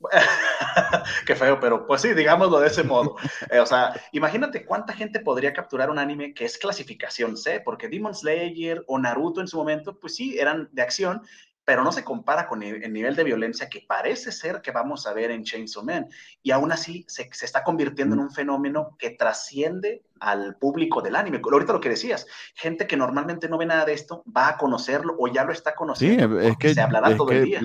Qué 1.26 1.34
feo, 1.34 1.58
pero 1.60 1.86
pues 1.86 2.02
sí, 2.02 2.12
digámoslo 2.14 2.60
de 2.60 2.68
ese 2.68 2.82
modo. 2.82 3.16
Eh, 3.50 3.58
o 3.58 3.66
sea, 3.66 3.94
imagínate 4.12 4.64
cuánta 4.64 4.92
gente 4.92 5.20
podría 5.20 5.52
capturar 5.52 5.90
un 5.90 5.98
anime 5.98 6.34
que 6.34 6.44
es 6.44 6.58
clasificación 6.58 7.36
C, 7.36 7.60
porque 7.60 7.88
Demon 7.88 8.14
Slayer 8.14 8.82
o 8.86 8.98
Naruto 8.98 9.40
en 9.40 9.48
su 9.48 9.56
momento, 9.56 9.98
pues 9.98 10.14
sí, 10.16 10.38
eran 10.38 10.68
de 10.72 10.82
acción, 10.82 11.22
pero 11.64 11.82
no 11.82 11.92
se 11.92 12.04
compara 12.04 12.46
con 12.46 12.62
el, 12.62 12.92
nivel 12.92 13.16
de 13.16 13.24
violencia 13.24 13.68
que 13.68 13.84
parece 13.86 14.32
ser 14.32 14.60
que 14.60 14.70
vamos 14.70 15.06
a 15.06 15.14
ver 15.14 15.30
en 15.30 15.44
Chainsaw 15.44 15.82
Man. 15.82 16.08
Y 16.42 16.50
aún 16.50 16.72
así 16.72 17.04
se, 17.08 17.28
está 17.42 17.64
convirtiendo 17.64 18.14
en 18.14 18.20
un 18.20 18.30
fenómeno 18.30 18.96
que 18.98 19.10
trasciende 19.10 20.04
al 20.20 20.56
público 20.56 21.00
del 21.00 21.16
anime. 21.16 21.40
Ahorita 21.42 21.72
lo 21.72 21.80
que 21.80 21.88
decías, 21.88 22.26
gente 22.54 22.86
que 22.86 22.96
normalmente 22.96 23.48
no 23.48 23.58
ve 23.58 23.66
nada 23.66 23.86
de 23.86 23.94
esto 23.94 24.24
va 24.24 24.48
a 24.48 24.58
conocerlo 24.58 25.16
o 25.18 25.28
ya 25.28 25.44
lo 25.44 25.52
está 25.52 25.74
conociendo. 25.74 26.40
Sí, 26.40 26.46
es 26.46 26.56
que, 26.58 26.74
se 26.74 26.80
hablará 26.80 27.16
todo 27.16 27.30
el 27.30 27.44
día. 27.44 27.60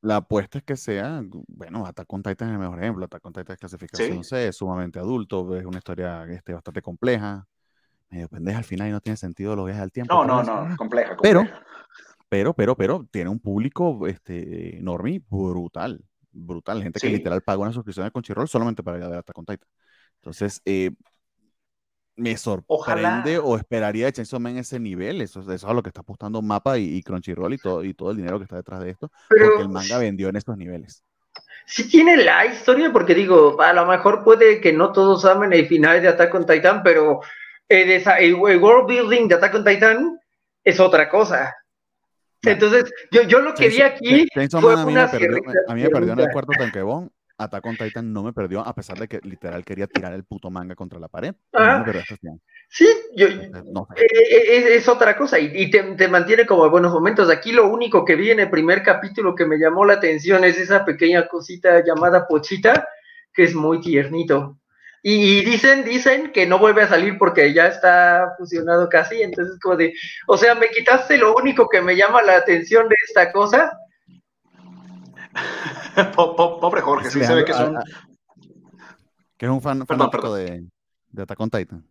La, 0.00 0.16
apuesta 0.16 0.58
es 0.58 0.64
que 0.64 0.76
sea, 0.76 1.22
bueno, 1.48 1.86
Attack 1.86 2.12
on 2.12 2.22
Titan 2.22 2.48
es 2.48 2.54
el 2.54 2.60
mejor 2.60 2.78
ejemplo. 2.80 3.04
Attack 3.06 3.24
on 3.24 3.32
Titan 3.32 3.54
es 3.54 3.58
clasificación 3.58 4.24
C, 4.24 4.48
es 4.48 4.56
sumamente 4.56 4.98
adulto, 4.98 5.56
es 5.56 5.64
una 5.64 5.78
historia 5.78 6.24
este, 6.28 6.52
bastante 6.52 6.82
compleja. 6.82 7.46
Medio 8.10 8.28
pendeja 8.28 8.58
al 8.58 8.64
final 8.64 8.88
y 8.88 8.90
no 8.92 9.00
tiene 9.00 9.16
sentido 9.16 9.54
los 9.56 9.66
viajes 9.66 9.82
al 9.82 9.92
tiempo. 9.92 10.14
No, 10.14 10.24
no, 10.24 10.42
no, 10.42 10.76
compleja, 10.76 11.16
compleja. 11.16 11.20
Pero 11.22 11.46
pero, 12.28 12.54
pero, 12.54 12.76
pero 12.76 13.06
tiene 13.10 13.30
un 13.30 13.40
público 13.40 14.06
este, 14.06 14.78
enorme 14.78 15.22
brutal. 15.28 16.04
Brutal. 16.30 16.82
Gente 16.82 17.00
que 17.00 17.08
literal 17.08 17.42
paga 17.42 17.62
una 17.62 17.72
suscripción 17.72 18.06
de 18.06 18.12
Conchirol 18.12 18.48
solamente 18.48 18.82
para 18.82 18.98
ir 18.98 19.04
a 19.04 19.08
ver 19.08 19.18
Attack 19.18 19.38
on 19.38 19.46
Titan. 19.46 19.68
Entonces, 20.16 20.60
eh, 20.64 20.90
me 22.16 22.36
sorprende 22.36 23.38
o 23.38 23.56
esperaría 23.56 24.06
de 24.06 24.12
Chainsaw 24.12 24.40
Man 24.40 24.58
ese 24.58 24.78
nivel. 24.78 25.20
Eso, 25.20 25.40
eso, 25.40 25.52
es 25.52 25.64
a 25.64 25.72
lo 25.72 25.82
que 25.82 25.88
está 25.88 26.00
apostando 26.00 26.42
Mapa 26.42 26.76
y, 26.78 27.02
Crunchyroll 27.02 27.54
y 27.54 27.58
todo, 27.58 27.84
y 27.84 27.94
todo 27.94 28.10
el 28.10 28.16
dinero 28.16 28.38
que 28.38 28.44
está 28.44 28.56
detrás 28.56 28.80
de 28.80 28.90
esto. 28.90 29.10
porque 29.28 29.62
el 29.62 29.68
manga 29.68 29.98
vendió 29.98 30.28
en 30.28 30.36
estos 30.36 30.56
niveles. 30.56 31.02
Sí 31.66 31.88
tiene 31.88 32.16
la 32.16 32.46
historia, 32.46 32.92
porque 32.92 33.14
digo, 33.14 33.60
a 33.60 33.72
lo 33.72 33.86
mejor 33.86 34.24
puede 34.24 34.60
que 34.60 34.72
no 34.72 34.92
todos 34.92 35.24
amen 35.24 35.52
el 35.52 35.66
final 35.66 36.00
de 36.02 36.08
Attack 36.08 36.34
on 36.34 36.46
Titan, 36.46 36.82
pero 36.82 37.20
el, 37.68 37.90
el 37.90 38.34
world 38.34 38.86
building 38.86 39.28
de 39.28 39.34
Attack 39.36 39.54
on 39.54 39.64
Titan 39.64 40.20
es 40.64 40.80
otra 40.80 41.08
cosa. 41.08 41.54
Entonces, 42.42 42.92
yo, 43.10 43.22
yo 43.22 43.40
lo 43.40 43.54
que 43.54 43.68
vi 43.68 43.82
aquí 43.82 44.28
fue 44.60 44.74
a 44.74 44.84
mí, 44.84 44.94
me 44.94 45.08
perdió, 45.08 45.42
a 45.66 45.74
mí 45.74 45.82
me 45.82 45.90
perdió 45.90 46.12
en 46.12 46.20
el 46.20 46.30
cuarto 46.30 46.52
tanquebón. 46.56 47.10
Attack 47.40 47.66
on 47.66 47.76
Titan 47.76 48.12
no 48.12 48.24
me 48.24 48.32
perdió, 48.32 48.60
a 48.60 48.74
pesar 48.74 48.98
de 48.98 49.06
que 49.06 49.20
literal 49.22 49.64
quería 49.64 49.86
tirar 49.86 50.12
el 50.12 50.24
puto 50.24 50.50
manga 50.50 50.74
contra 50.74 50.98
la 50.98 51.06
pared. 51.06 51.34
No 51.52 51.84
me 51.84 52.04
sí, 52.68 52.86
yo, 53.14 53.28
no, 53.72 53.86
eh, 53.94 54.04
eh, 54.04 54.74
es, 54.74 54.88
otra 54.88 55.16
cosa 55.16 55.38
y, 55.38 55.70
te, 55.70 55.82
te, 55.94 56.08
mantiene 56.08 56.46
como 56.46 56.68
buenos 56.68 56.92
momentos. 56.92 57.30
Aquí 57.30 57.52
lo 57.52 57.68
único 57.68 58.04
que 58.04 58.16
vi 58.16 58.32
en 58.32 58.40
el 58.40 58.50
primer 58.50 58.82
capítulo 58.82 59.36
que 59.36 59.46
me 59.46 59.56
llamó 59.56 59.84
la 59.84 59.94
atención 59.94 60.42
es 60.42 60.58
esa 60.58 60.84
pequeña 60.84 61.28
cosita 61.28 61.84
llamada 61.84 62.26
Pochita, 62.26 62.88
que 63.32 63.44
es 63.44 63.54
muy 63.54 63.80
tiernito. 63.80 64.57
Y, 65.02 65.44
dicen, 65.44 65.84
dicen 65.84 66.32
que 66.32 66.46
no 66.46 66.58
vuelve 66.58 66.82
a 66.82 66.88
salir 66.88 67.18
porque 67.18 67.52
ya 67.52 67.68
está 67.68 68.34
fusionado 68.36 68.88
casi, 68.88 69.22
entonces 69.22 69.58
como 69.60 69.76
de, 69.76 69.94
o 70.26 70.36
sea, 70.36 70.54
me 70.54 70.68
quitaste 70.68 71.16
lo 71.18 71.34
único 71.36 71.68
que 71.68 71.80
me 71.80 71.96
llama 71.96 72.22
la 72.22 72.36
atención 72.36 72.88
de 72.88 72.96
esta 73.06 73.30
cosa. 73.32 73.78
Pobre 76.16 76.80
Jorge, 76.80 77.10
sí, 77.10 77.24
se 77.24 77.34
ve 77.34 77.44
que 77.44 77.52
es 77.52 77.60
un... 77.60 77.78
Que 79.36 79.46
es 79.46 79.52
un 79.52 79.62
fan 79.62 79.86
fanático 79.86 80.34
De, 80.34 80.66
de 81.10 81.22
Attack 81.22 81.40
on 81.40 81.50
Titan. 81.50 81.86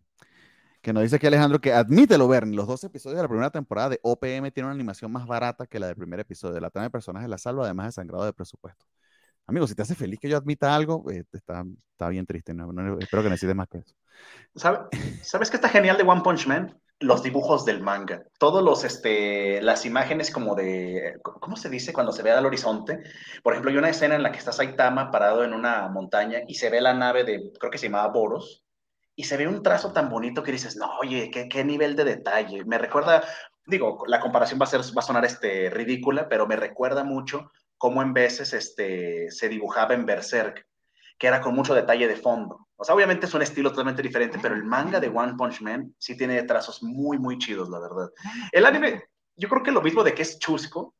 Que 0.82 0.92
nos 0.92 1.02
dice 1.02 1.18
que 1.18 1.26
Alejandro 1.26 1.60
que 1.60 1.72
admítelo, 1.72 2.28
Bernie, 2.28 2.54
los 2.54 2.66
dos 2.66 2.84
episodios 2.84 3.16
de 3.16 3.22
la 3.22 3.28
primera 3.28 3.50
temporada 3.50 3.88
de 3.88 4.00
OPM 4.02 4.52
tienen 4.52 4.66
una 4.66 4.74
animación 4.74 5.10
más 5.10 5.26
barata 5.26 5.66
que 5.66 5.80
la 5.80 5.86
del 5.88 5.96
primer 5.96 6.20
episodio. 6.20 6.60
La 6.60 6.70
trama 6.70 6.84
de 6.84 6.90
personajes 6.90 7.28
la 7.28 7.38
salva, 7.38 7.64
además 7.64 7.86
de 7.86 7.92
sangrado 7.92 8.24
de 8.24 8.32
presupuesto. 8.32 8.86
Amigo, 9.48 9.66
si 9.66 9.74
te 9.74 9.80
hace 9.80 9.94
feliz 9.94 10.20
que 10.20 10.28
yo 10.28 10.36
admita 10.36 10.74
algo, 10.74 11.10
eh, 11.10 11.24
está, 11.32 11.64
está, 11.92 12.08
bien 12.10 12.26
triste. 12.26 12.52
No, 12.52 12.98
espero 12.98 13.22
que 13.22 13.30
necesites 13.30 13.56
más 13.56 13.66
que 13.66 13.78
eso. 13.78 13.94
¿Sabes 15.22 15.50
qué 15.50 15.56
está 15.56 15.70
genial 15.70 15.96
de 15.96 16.02
One 16.02 16.20
Punch 16.20 16.46
Man? 16.46 16.78
Los 17.00 17.22
dibujos 17.22 17.64
del 17.64 17.80
manga. 17.80 18.24
Todos 18.38 18.62
los, 18.62 18.84
este, 18.84 19.62
las 19.62 19.86
imágenes 19.86 20.30
como 20.30 20.54
de, 20.54 21.14
¿cómo 21.22 21.56
se 21.56 21.70
dice 21.70 21.94
cuando 21.94 22.12
se 22.12 22.22
ve 22.22 22.30
al 22.30 22.44
horizonte? 22.44 23.02
Por 23.42 23.54
ejemplo, 23.54 23.70
hay 23.70 23.78
una 23.78 23.88
escena 23.88 24.16
en 24.16 24.22
la 24.22 24.32
que 24.32 24.38
está 24.38 24.52
Saitama 24.52 25.10
parado 25.10 25.42
en 25.42 25.54
una 25.54 25.88
montaña 25.88 26.40
y 26.46 26.56
se 26.56 26.68
ve 26.68 26.82
la 26.82 26.92
nave 26.92 27.24
de, 27.24 27.50
creo 27.58 27.70
que 27.70 27.78
se 27.78 27.86
llamaba 27.86 28.12
Boros, 28.12 28.66
y 29.16 29.24
se 29.24 29.38
ve 29.38 29.48
un 29.48 29.62
trazo 29.62 29.92
tan 29.92 30.10
bonito 30.10 30.42
que 30.42 30.52
dices, 30.52 30.76
no, 30.76 30.90
oye, 31.00 31.30
qué, 31.32 31.48
qué 31.48 31.64
nivel 31.64 31.96
de 31.96 32.04
detalle. 32.04 32.64
Me 32.66 32.76
recuerda, 32.76 33.24
digo, 33.66 34.04
la 34.06 34.20
comparación 34.20 34.60
va 34.60 34.64
a, 34.64 34.68
ser, 34.68 34.80
va 34.80 35.00
a 35.00 35.02
sonar 35.02 35.24
este, 35.24 35.70
ridícula, 35.70 36.28
pero 36.28 36.46
me 36.46 36.54
recuerda 36.54 37.02
mucho 37.02 37.50
cómo 37.78 38.02
en 38.02 38.12
veces 38.12 38.52
este, 38.52 39.30
se 39.30 39.48
dibujaba 39.48 39.94
en 39.94 40.04
Berserk, 40.04 40.66
que 41.18 41.26
era 41.26 41.40
con 41.40 41.54
mucho 41.54 41.74
detalle 41.74 42.06
de 42.06 42.16
fondo. 42.16 42.68
O 42.76 42.84
sea, 42.84 42.94
obviamente 42.94 43.26
es 43.26 43.34
un 43.34 43.42
estilo 43.42 43.70
totalmente 43.70 44.02
diferente, 44.02 44.38
pero 44.40 44.54
el 44.54 44.64
manga 44.64 45.00
de 45.00 45.08
One 45.08 45.34
Punch 45.36 45.60
Man 45.62 45.94
sí 45.98 46.16
tiene 46.16 46.42
trazos 46.42 46.82
muy, 46.82 47.18
muy 47.18 47.38
chidos, 47.38 47.68
la 47.68 47.80
verdad. 47.80 48.10
El 48.52 48.66
anime, 48.66 49.04
yo 49.36 49.48
creo 49.48 49.62
que 49.62 49.72
lo 49.72 49.82
mismo 49.82 50.04
de 50.04 50.14
que 50.14 50.22
es 50.22 50.38
chusco, 50.38 50.94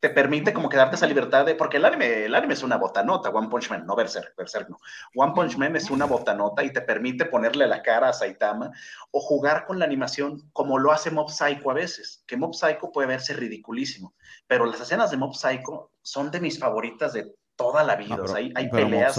te 0.00 0.08
permite 0.08 0.54
como 0.54 0.70
quedarte 0.70 0.96
esa 0.96 1.06
libertad 1.06 1.44
de, 1.44 1.54
porque 1.54 1.76
el 1.76 1.84
anime, 1.84 2.24
el 2.24 2.34
anime 2.34 2.54
es 2.54 2.62
una 2.62 2.78
botanota, 2.78 3.28
One 3.28 3.48
Punch 3.48 3.68
Man, 3.68 3.84
no 3.86 3.94
Berserk, 3.94 4.34
Berserk 4.34 4.70
no. 4.70 4.78
One 5.14 5.34
Punch 5.34 5.58
Man 5.58 5.76
es 5.76 5.90
una 5.90 6.06
botanota 6.06 6.64
y 6.64 6.72
te 6.72 6.80
permite 6.80 7.26
ponerle 7.26 7.66
la 7.66 7.82
cara 7.82 8.08
a 8.08 8.12
Saitama 8.14 8.72
o 9.10 9.20
jugar 9.20 9.66
con 9.66 9.78
la 9.78 9.84
animación 9.84 10.48
como 10.54 10.78
lo 10.78 10.90
hace 10.90 11.10
Mob 11.10 11.28
Psycho 11.30 11.70
a 11.70 11.74
veces, 11.74 12.24
que 12.26 12.38
Mob 12.38 12.54
Psycho 12.54 12.90
puede 12.90 13.08
verse 13.08 13.34
ridiculísimo, 13.34 14.14
pero 14.46 14.64
las 14.64 14.80
escenas 14.80 15.10
de 15.10 15.18
Mob 15.18 15.34
Psycho 15.34 15.92
son 16.00 16.30
de 16.30 16.40
mis 16.40 16.58
favoritas 16.58 17.12
de 17.12 17.34
toda 17.54 17.84
la 17.84 17.94
vida. 17.94 18.14
o 18.14 18.26
sea, 18.26 18.38
hay, 18.38 18.50
hay 18.54 18.70
peleas. 18.70 19.14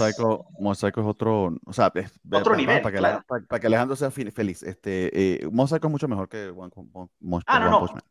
Mob 0.58 0.74
Psycho, 0.74 1.00
es 1.00 1.06
otro, 1.06 1.54
o 1.64 1.72
sea, 1.72 1.92
otro 2.32 2.56
nivel. 2.56 2.82
Para, 2.82 2.96
que, 2.96 3.44
para, 3.48 3.60
que, 3.60 3.66
Alejandro 3.68 3.94
sea 3.94 4.10
feliz. 4.10 4.64
Este, 4.64 5.10
eh, 5.44 5.48
Mob 5.48 5.68
Psycho 5.68 5.86
es 5.86 5.92
mucho 5.92 6.08
mejor 6.08 6.28
que 6.28 6.48
One, 6.48 6.72
One, 6.74 7.44
ah, 7.46 7.60
no, 7.60 7.70
no. 7.70 7.78
Punch 7.78 7.92
Man. 7.92 8.02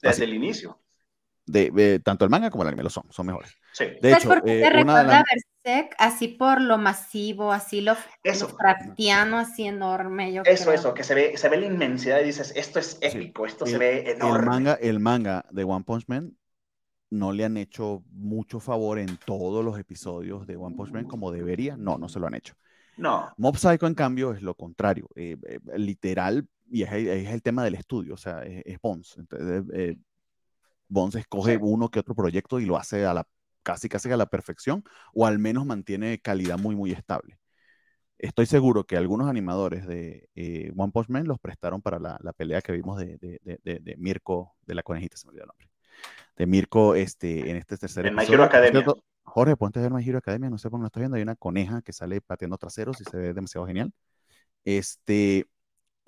Desde 0.00 0.24
el 0.24 0.32
inicio 0.32 0.78
de, 1.50 2.00
tanto 2.04 2.24
el 2.24 2.30
manga 2.30 2.50
como 2.50 2.62
el 2.62 2.68
anime 2.68 2.82
lo 2.82 2.90
son, 2.90 3.04
son 3.10 3.26
mejores. 3.26 3.54
Sí. 3.72 3.86
De 4.00 4.12
hecho, 4.12 4.28
por 4.28 4.42
qué 4.42 4.58
eh, 4.58 4.62
te 4.62 4.70
recuerda 4.70 5.24
Berserk 5.64 5.94
así 5.98 6.28
por 6.28 6.60
lo 6.60 6.78
masivo, 6.78 7.52
así 7.52 7.80
lo, 7.80 7.96
eso. 8.22 8.56
así 8.60 9.64
enorme. 9.64 10.32
Yo 10.32 10.42
eso, 10.44 10.72
eso, 10.72 10.94
que 10.94 11.04
se 11.04 11.14
ve, 11.14 11.36
se 11.36 11.48
ve 11.48 11.58
la 11.58 11.66
inmensidad 11.66 12.20
y 12.20 12.24
dices, 12.24 12.52
esto 12.56 12.78
es 12.78 12.98
épico, 13.00 13.46
esto 13.46 13.66
se 13.66 13.78
ve 13.78 14.10
enorme. 14.10 14.38
El 14.38 14.46
manga, 14.46 14.74
el 14.74 15.00
manga 15.00 15.44
de 15.50 15.64
One 15.64 15.84
Punch 15.84 16.04
Man 16.06 16.36
no 17.10 17.32
le 17.32 17.44
han 17.44 17.56
hecho 17.56 18.04
mucho 18.12 18.60
favor 18.60 18.98
en 18.98 19.16
todos 19.18 19.64
los 19.64 19.78
episodios 19.78 20.46
de 20.46 20.56
One 20.56 20.76
Punch 20.76 20.92
Man 20.92 21.06
como 21.06 21.32
debería. 21.32 21.76
No, 21.76 21.98
no 21.98 22.08
se 22.08 22.20
lo 22.20 22.26
han 22.26 22.34
hecho. 22.34 22.54
No. 22.96 23.32
Mob 23.38 23.56
Psycho, 23.56 23.86
en 23.86 23.94
cambio, 23.94 24.32
es 24.32 24.42
lo 24.42 24.54
contrario. 24.54 25.08
Eh, 25.14 25.36
eh, 25.46 25.58
literal, 25.76 26.46
y 26.70 26.82
es, 26.82 26.92
el 26.92 27.42
tema 27.42 27.64
del 27.64 27.74
estudio, 27.74 28.14
o 28.14 28.18
sea, 28.18 28.42
es, 28.42 28.78
Bones. 28.80 29.16
Entonces, 29.18 29.64
eh, 29.72 29.96
Bones 30.90 31.14
escoge 31.14 31.56
uno 31.56 31.88
que 31.88 32.00
otro 32.00 32.14
proyecto 32.14 32.60
y 32.60 32.66
lo 32.66 32.76
hace 32.76 33.06
a 33.06 33.14
la, 33.14 33.26
casi 33.62 33.88
casi 33.88 34.10
a 34.10 34.16
la 34.16 34.26
perfección, 34.26 34.84
o 35.14 35.26
al 35.26 35.38
menos 35.38 35.64
mantiene 35.64 36.18
calidad 36.18 36.58
muy, 36.58 36.76
muy 36.76 36.92
estable. 36.92 37.38
Estoy 38.18 38.44
seguro 38.44 38.84
que 38.84 38.98
algunos 38.98 39.30
animadores 39.30 39.86
de 39.86 40.28
eh, 40.34 40.72
One 40.76 40.92
Punch 40.92 41.08
Man 41.08 41.26
los 41.26 41.38
prestaron 41.38 41.80
para 41.80 41.98
la, 41.98 42.18
la 42.20 42.34
pelea 42.34 42.60
que 42.60 42.72
vimos 42.72 42.98
de, 42.98 43.16
de, 43.16 43.40
de, 43.42 43.78
de, 43.80 43.96
Mirko, 43.96 44.56
de 44.66 44.74
la 44.74 44.82
conejita, 44.82 45.16
se 45.16 45.26
me 45.26 45.30
olvidó 45.30 45.44
el 45.44 45.48
nombre. 45.48 45.70
De 46.36 46.46
Mirko 46.46 46.94
este, 46.94 47.50
en 47.50 47.56
este 47.56 47.78
tercer 47.78 48.06
en 48.06 48.18
episodio. 48.18 48.42
Academia. 48.42 48.84
Jorge, 49.22 49.56
ponte 49.56 49.78
a 49.78 49.82
ver 49.82 49.92
My 49.92 50.06
Hero 50.06 50.18
Academia, 50.18 50.50
no 50.50 50.58
sé 50.58 50.68
por 50.68 50.78
qué 50.78 50.82
no 50.82 50.86
estás 50.88 51.00
viendo, 51.00 51.16
hay 51.16 51.22
una 51.22 51.36
coneja 51.36 51.82
que 51.82 51.92
sale 51.92 52.20
pateando 52.20 52.58
traseros 52.58 53.00
y 53.00 53.04
se 53.04 53.16
ve 53.16 53.32
demasiado 53.32 53.66
genial. 53.66 53.92
Este, 54.64 55.46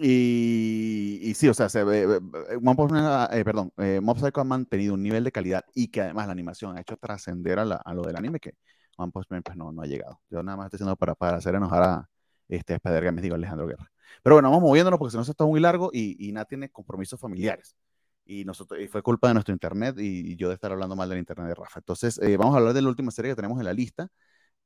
y, 0.03 1.20
y, 1.23 1.35
sí, 1.35 1.49
o 1.49 1.55
sea, 1.55 1.69
se 1.69 1.85
ve, 1.85 2.07
One 2.07 2.74
Punch 2.77 2.91
Man, 2.91 3.29
eh, 3.33 3.45
perdón, 3.45 3.73
eh, 3.79 4.01
Mob 4.03 4.19
Psycho 4.19 4.41
ha 4.41 4.45
mantenido 4.45 4.95
un 4.95 5.03
nivel 5.03 5.24
de 5.24 5.33
calidad 5.33 5.65
y 5.74 5.89
que 5.89 6.01
además 6.03 6.27
la 6.27 6.33
animación 6.33 6.77
ha 6.77 6.81
hecho 6.81 6.97
trascender 6.97 7.59
a, 7.59 7.62
a, 7.62 7.95
lo 7.95 8.03
del 8.03 8.16
anime 8.16 8.41
que 8.41 8.55
One 8.97 9.12
Punch 9.12 9.27
Man 9.31 9.43
pues 9.43 9.57
no, 9.57 9.73
no 9.73 9.83
ha 9.83 9.87
llegado. 9.87 10.20
Yo 10.31 10.43
nada 10.43 10.57
más 10.57 10.66
estoy 10.66 10.79
haciendo 10.79 10.97
para, 10.97 11.15
para 11.15 11.37
hacer 11.39 11.55
enojar 11.55 11.83
a, 11.83 12.11
este, 12.49 12.74
Spider 12.74 13.05
Games, 13.05 13.23
digo 13.23 13.35
Alejandro 13.35 13.66
Guerra. 13.66 13.91
Pero 14.23 14.37
bueno, 14.37 14.51
vamos 14.51 14.62
moviéndonos 14.62 14.99
porque 14.99 15.12
si 15.12 15.16
no 15.16 15.24
se 15.24 15.31
está 15.33 15.45
muy 15.45 15.61
largo 15.61 15.91
y, 15.93 16.16
y 16.19 16.35
tiene 16.47 16.70
compromisos 16.70 17.19
familiares. 17.20 17.77
Y, 18.24 18.45
nosotros, 18.45 18.81
y 18.81 18.89
fue 18.89 19.03
culpa 19.03 19.29
de 19.29 19.35
nuestro 19.35 19.53
internet 19.53 19.97
y, 19.99 20.37
yo 20.37 20.49
de 20.49 20.55
estar 20.55 20.70
hablando 20.73 20.95
mal 20.97 21.09
del 21.09 21.19
internet 21.19 21.49
de 21.49 21.55
Rafa. 21.55 21.81
Entonces, 21.81 22.19
eh, 22.23 22.37
vamos 22.37 22.55
a 22.55 22.59
hablar 22.59 22.74
de 22.74 22.83
la 22.83 22.89
última 22.89 23.11
serie 23.11 23.33
que 23.33 23.37
tenemos 23.37 23.59
en 23.59 23.65
la 23.65 23.73
lista, 23.73 24.09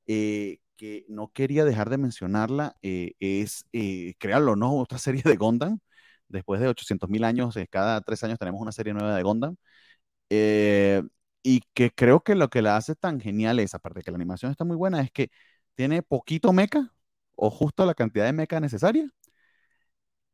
eh, 0.07 0.59
que 0.77 1.05
no 1.09 1.29
quería 1.33 1.65
dejar 1.65 1.91
de 1.91 1.99
mencionarla, 1.99 2.77
eh, 2.83 3.13
es, 3.21 3.65
eh, 3.73 4.15
créanlo 4.19 4.57
no, 4.57 4.77
otra 4.79 4.99
serie 4.99 5.23
de 5.25 5.37
Gundam. 5.37 5.79
Después 6.29 6.61
de 6.61 6.69
800 6.69 7.09
mil 7.11 7.25
años, 7.25 7.57
eh, 7.57 7.69
cada 7.71 8.01
tres 8.01 8.23
años 8.25 8.39
tenemos 8.39 8.61
una 8.61 8.73
serie 8.73 8.93
nueva 8.95 9.15
de 9.17 9.23
Gundam. 9.23 9.57
y 11.43 11.61
que 11.75 11.91
creo 11.93 12.23
que 12.23 12.35
lo 12.35 12.49
que 12.51 12.63
la 12.63 12.77
hace 12.77 12.95
tan 12.97 13.21
genial 13.21 13.61
es, 13.61 13.75
aparte 13.75 14.01
de 14.01 14.05
que 14.05 14.11
la 14.11 14.17
animación 14.17 14.51
está 14.51 14.65
muy 14.65 14.77
buena, 14.77 15.01
es 15.01 15.11
que 15.13 15.31
tiene 15.75 16.03
poquito 16.03 16.53
mecha 16.53 16.93
o 17.37 17.51
justo 17.51 17.85
la 17.87 17.95
cantidad 17.95 18.25
de 18.27 18.33
mecha 18.33 18.59
necesaria. 18.61 19.09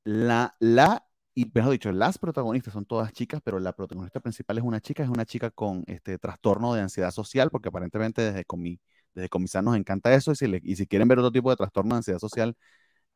La, 0.05 0.57
la, 0.59 1.07
y 1.35 1.51
mejor 1.55 1.73
dicho, 1.73 1.93
las 1.93 2.19
protagonistas 2.19 2.73
son 2.75 2.85
todas 2.87 3.13
chicas, 3.13 3.41
pero 3.45 3.59
la 3.61 3.73
protagonista 3.73 4.21
principal 4.21 4.59
es 4.59 4.65
una 4.65 4.81
chica, 4.81 5.03
es 5.05 5.09
una 5.09 5.25
chica 5.25 5.51
con 5.51 5.85
este 5.87 6.19
trastorno 6.19 6.75
de 6.75 6.81
ansiedad 6.83 7.11
social, 7.13 7.51
porque 7.51 7.69
aparentemente 7.69 8.23
desde 8.23 8.45
Comi, 8.45 8.81
desde 9.15 9.29
Comisar 9.29 9.65
nos 9.65 9.77
encanta 9.77 10.15
eso, 10.15 10.33
y 10.33 10.37
si, 10.37 10.47
y 10.63 10.77
si 10.77 10.87
quieren 10.87 11.09
ver 11.09 11.19
otro 11.19 11.33
tipo 11.33 11.51
de 11.51 11.57
trastorno 11.57 11.95
de 11.95 11.99
ansiedad 11.99 12.19
social 12.19 12.57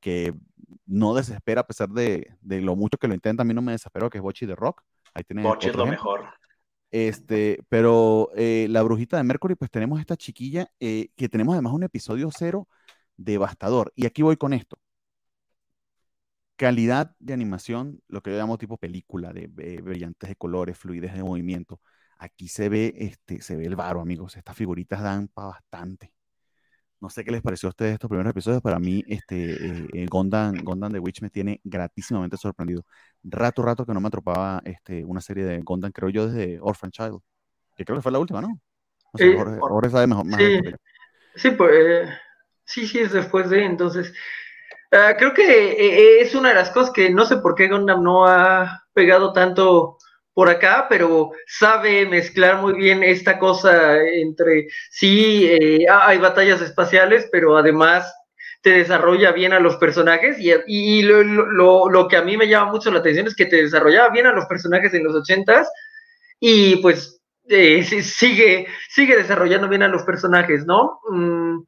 que 0.01 0.35
no 0.87 1.15
desespera 1.15 1.63
a 1.63 1.67
pesar 1.67 1.89
de, 1.89 2.37
de 2.41 2.61
lo 2.61 2.77
mucho 2.77 2.99
que 2.99 3.09
lo 3.09 3.15
intenta, 3.15 3.43
a 3.43 3.45
mí 3.45 3.55
no 3.55 3.63
me 3.63 3.73
desespero, 3.73 4.11
que 4.11 4.19
es 4.19 4.23
Bochi 4.23 4.47
de 4.47 4.55
Rock. 4.55 4.83
Ahí 5.15 5.25
tiene 5.25 5.43
Bochi 5.43 5.69
es 5.69 5.77
lo 5.77 5.87
mejor. 5.87 6.27
Este, 6.91 7.63
pero 7.69 8.31
eh, 8.37 8.69
la 8.71 8.83
brujita 8.83 9.17
de 9.17 9.25
Mercury, 9.25 9.55
pues 9.55 9.71
tenemos 9.71 10.01
esta 10.01 10.17
chiquilla 10.17 10.71
eh, 10.81 11.09
que 11.17 11.29
tenemos 11.29 11.55
además 11.55 11.73
un 11.73 11.83
episodio 11.83 12.31
cero 12.33 12.69
devastador. 13.17 13.93
Y 13.97 14.07
aquí 14.07 14.23
voy 14.23 14.37
con 14.37 14.53
esto. 14.53 14.79
Calidad 16.57 17.15
de 17.19 17.35
animación, 17.35 18.01
lo 18.09 18.23
que 18.23 18.31
yo 18.31 18.39
llamo 18.39 18.57
tipo 18.57 18.79
película, 18.79 19.33
de, 19.33 19.47
brillantes 19.47 20.29
de 20.29 20.37
colores, 20.37 20.79
fluidez 20.79 21.13
de 21.13 21.23
movimiento. 21.23 21.81
Aquí 22.19 22.49
se 22.49 22.69
ve, 22.69 22.95
este, 22.97 23.43
se 23.43 23.57
ve 23.57 23.67
el 23.67 23.77
varo, 23.77 24.01
amigos. 24.01 24.37
Estas 24.37 24.57
figuritas 24.57 25.03
dan 25.03 25.29
para 25.29 25.49
bastante. 25.49 26.13
No 27.01 27.11
sé 27.11 27.25
qué 27.25 27.31
les 27.31 27.43
pareció 27.43 27.69
a 27.69 27.71
ustedes 27.71 27.93
estos 27.95 28.09
primeros 28.09 28.31
episodios. 28.31 28.63
Para 28.63 28.79
mí, 28.79 29.05
este, 29.07 29.53
eh, 29.53 29.87
eh 29.93 30.07
Gondam, 30.09 30.55
The 30.93 30.99
Witch 30.99 31.21
me 31.21 31.31
tiene 31.31 31.61
gratísimamente 31.63 32.37
sorprendido. 32.37 32.85
Rato, 33.23 33.63
rato 33.63 33.85
que 33.85 33.93
no 33.93 34.01
me 34.01 34.09
atropaba 34.09 34.63
este, 34.65 35.05
una 35.05 35.21
serie 35.21 35.45
de 35.45 35.61
Gondam, 35.61 35.93
creo 35.93 36.09
yo, 36.09 36.29
desde 36.29 36.59
Orphan 36.61 36.91
Child. 36.91 37.21
Que 37.77 37.85
creo 37.85 37.99
que 37.99 38.03
fue 38.03 38.13
la 38.13 38.19
última, 38.19 38.41
¿no? 38.41 38.59
ahora 39.63 39.91
sabe 39.91 40.07
mejor. 40.07 40.27
Más 40.27 40.41
sí, 40.41 40.61
sí, 41.37 41.51
pues 41.51 41.73
eh, 41.75 42.09
Sí, 42.67 42.87
sí, 42.87 42.99
es 42.99 43.13
después 43.13 43.49
de, 43.49 43.65
entonces, 43.65 44.13
ah, 44.91 45.15
creo 45.17 45.33
que 45.33 45.71
eh, 45.73 46.21
es 46.21 46.35
una 46.35 46.51
de 46.51 46.57
las 46.57 46.71
cosas 46.71 46.93
que 46.93 47.11
no 47.11 47.25
sé 47.25 47.37
por 47.39 47.55
qué 47.55 47.69
Gundam 47.69 48.03
no 48.03 48.27
ha 48.27 48.85
pegado 48.93 49.33
tanto 49.33 49.99
por 50.37 50.51
acá, 50.51 50.85
pero 50.91 51.31
sabe 51.47 52.05
mezclar 52.05 52.61
muy 52.61 52.75
bien 52.75 53.03
esta 53.03 53.39
cosa 53.39 53.97
entre, 54.07 54.69
sí, 54.91 55.47
eh, 55.47 55.87
hay 55.91 56.19
batallas 56.19 56.61
espaciales, 56.61 57.27
pero 57.33 57.57
además 57.57 58.15
te 58.61 58.69
desarrolla 58.73 59.33
bien 59.33 59.55
a 59.55 59.61
los 59.61 59.77
personajes 59.77 60.37
y, 60.39 60.53
y 60.67 61.01
lo, 61.05 61.23
lo, 61.23 61.89
lo, 61.89 62.07
que 62.07 62.19
a 62.19 62.23
mí 62.23 62.37
me 62.37 62.49
llama 62.49 62.71
mucho 62.71 62.91
la 62.91 62.99
atención 62.99 63.27
es 63.27 63.35
que 63.35 63.47
te 63.47 63.63
desarrollaba 63.63 64.11
bien 64.11 64.27
a 64.27 64.35
los 64.35 64.45
personajes 64.45 64.93
en 64.93 65.05
los 65.05 65.15
ochentas 65.15 65.71
y 66.39 66.77
pues 66.83 67.19
eh, 67.49 67.83
sigue, 67.83 68.67
sigue 68.91 69.17
desarrollando 69.17 69.71
bien 69.71 69.85
a 69.85 69.89
los 69.89 70.03
personajes, 70.03 70.67
¿no? 70.67 71.01
Mm, 71.09 71.63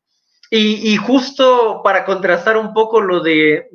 y, 0.50 0.94
justo 0.98 1.80
para 1.82 2.04
contrastar 2.04 2.58
un 2.58 2.74
poco 2.74 3.00
lo 3.00 3.20
de 3.20 3.54
eh, 3.54 3.68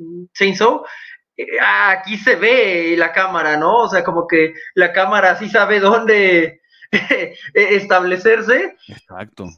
aquí 1.60 2.16
se 2.18 2.36
ve 2.36 2.94
la 2.96 3.12
cámara, 3.12 3.56
¿no? 3.56 3.82
O 3.82 3.88
sea, 3.88 4.04
como 4.04 4.26
que 4.26 4.54
la 4.74 4.92
cámara 4.92 5.36
sí 5.36 5.48
sabe 5.48 5.80
dónde 5.80 6.60
establecerse. 7.54 8.76
Exacto. 8.88 9.48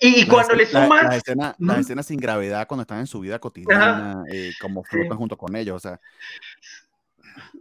Y, 0.00 0.26
cuando 0.26 0.54
le 0.54 0.66
sumas... 0.66 1.04
La, 1.04 1.16
escena, 1.16 1.56
la, 1.58 1.78
escena, 1.78 2.02
sin 2.02 2.18
gravedad 2.18 2.66
cuando 2.66 2.82
están 2.82 2.98
en 2.98 3.06
su 3.06 3.20
vida 3.20 3.38
cotidiana, 3.38 4.24
eh, 4.32 4.52
como 4.60 4.82
flotan 4.82 5.16
junto 5.16 5.36
con 5.36 5.54
ellos, 5.54 5.76
o 5.76 5.80
sea... 5.80 6.00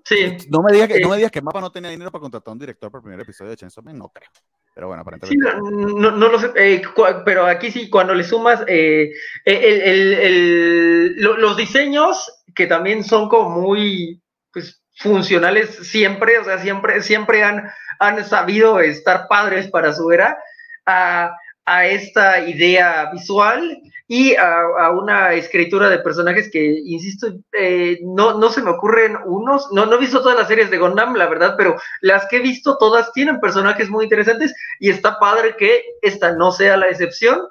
Sí. 0.03 0.37
No 0.49 0.61
me 0.61 0.71
digas 0.71 0.87
que, 0.87 0.99
no 0.99 1.09
me 1.09 1.17
digas 1.17 1.31
que 1.31 1.41
Mapa 1.41 1.59
no 1.59 1.71
tenía 1.71 1.89
dinero 1.89 2.11
para 2.11 2.21
contratar 2.21 2.51
a 2.51 2.53
un 2.53 2.59
director 2.59 2.89
para 2.91 2.99
el 2.99 3.03
primer 3.03 3.19
episodio 3.21 3.51
de 3.51 3.57
Chainsaw 3.57 3.83
Man, 3.83 3.97
no 3.97 4.09
creo. 4.09 4.29
Pero 4.75 4.87
bueno, 4.87 5.03
aparentemente. 5.03 5.51
Sí, 5.51 5.57
no, 5.71 6.11
no, 6.11 6.27
lo 6.27 6.37
sé, 6.37 6.51
eh, 6.57 6.81
pero 7.23 7.45
aquí 7.45 7.71
sí, 7.71 7.89
cuando 7.89 8.13
le 8.13 8.25
sumas 8.25 8.61
eh, 8.67 9.09
el, 9.45 9.81
el, 9.81 10.13
el, 10.13 11.15
los 11.15 11.55
diseños, 11.55 12.43
que 12.53 12.67
también 12.67 13.05
son 13.05 13.29
como 13.29 13.61
muy 13.61 14.21
pues, 14.51 14.83
funcionales 14.97 15.69
siempre, 15.87 16.39
o 16.39 16.43
sea, 16.43 16.59
siempre, 16.59 17.01
siempre 17.01 17.41
han, 17.41 17.71
han 17.99 18.25
sabido 18.25 18.81
estar 18.81 19.27
padres 19.29 19.69
para 19.69 19.93
su 19.93 20.11
era, 20.11 20.37
a, 20.85 21.31
a 21.65 21.87
esta 21.87 22.47
idea 22.47 23.09
visual 23.11 23.81
y 24.07 24.35
a, 24.35 24.91
una 24.91 25.33
escritura 25.33 25.89
de 25.89 25.99
personajes 25.99 26.49
que, 26.51 26.63
insisto, 26.63 27.27
eh, 27.57 27.99
no, 28.03 28.37
no 28.37 28.49
se 28.51 28.61
me 28.61 28.69
ocurren 28.69 29.17
unos, 29.25 29.71
no, 29.71 29.87
no 29.87 29.95
he 29.95 29.99
visto 29.99 30.21
todas 30.21 30.37
las 30.37 30.47
series 30.47 30.69
de 30.69 30.77
Gundam, 30.77 31.15
la 31.15 31.27
verdad, 31.27 31.55
pero 31.57 31.75
las 32.01 32.27
que 32.27 32.37
he 32.37 32.41
visto 32.41 32.77
todas 32.77 33.11
tienen 33.13 33.39
personajes 33.39 33.89
muy 33.89 34.03
interesantes 34.03 34.53
y 34.79 34.91
está 34.91 35.17
padre 35.17 35.55
que 35.57 35.83
esta 36.03 36.33
no 36.33 36.51
sea 36.51 36.77
la 36.77 36.87
excepción. 36.87 37.47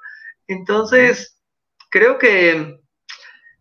Entonces, 0.46 1.40
creo 1.90 2.18
que... 2.18 2.80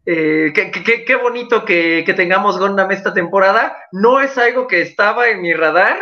Eh, 0.06 0.52
qué 0.54 1.16
bonito 1.16 1.64
que, 1.64 2.04
que, 2.06 2.14
tengamos 2.14 2.60
Gundam 2.60 2.92
esta 2.92 3.14
temporada. 3.14 3.78
No 3.94 4.20
es 4.20 4.38
algo 4.38 4.68
que 4.68 4.82
estaba 4.82 5.30
en 5.30 5.42
mi 5.42 5.54
radar, 5.54 5.98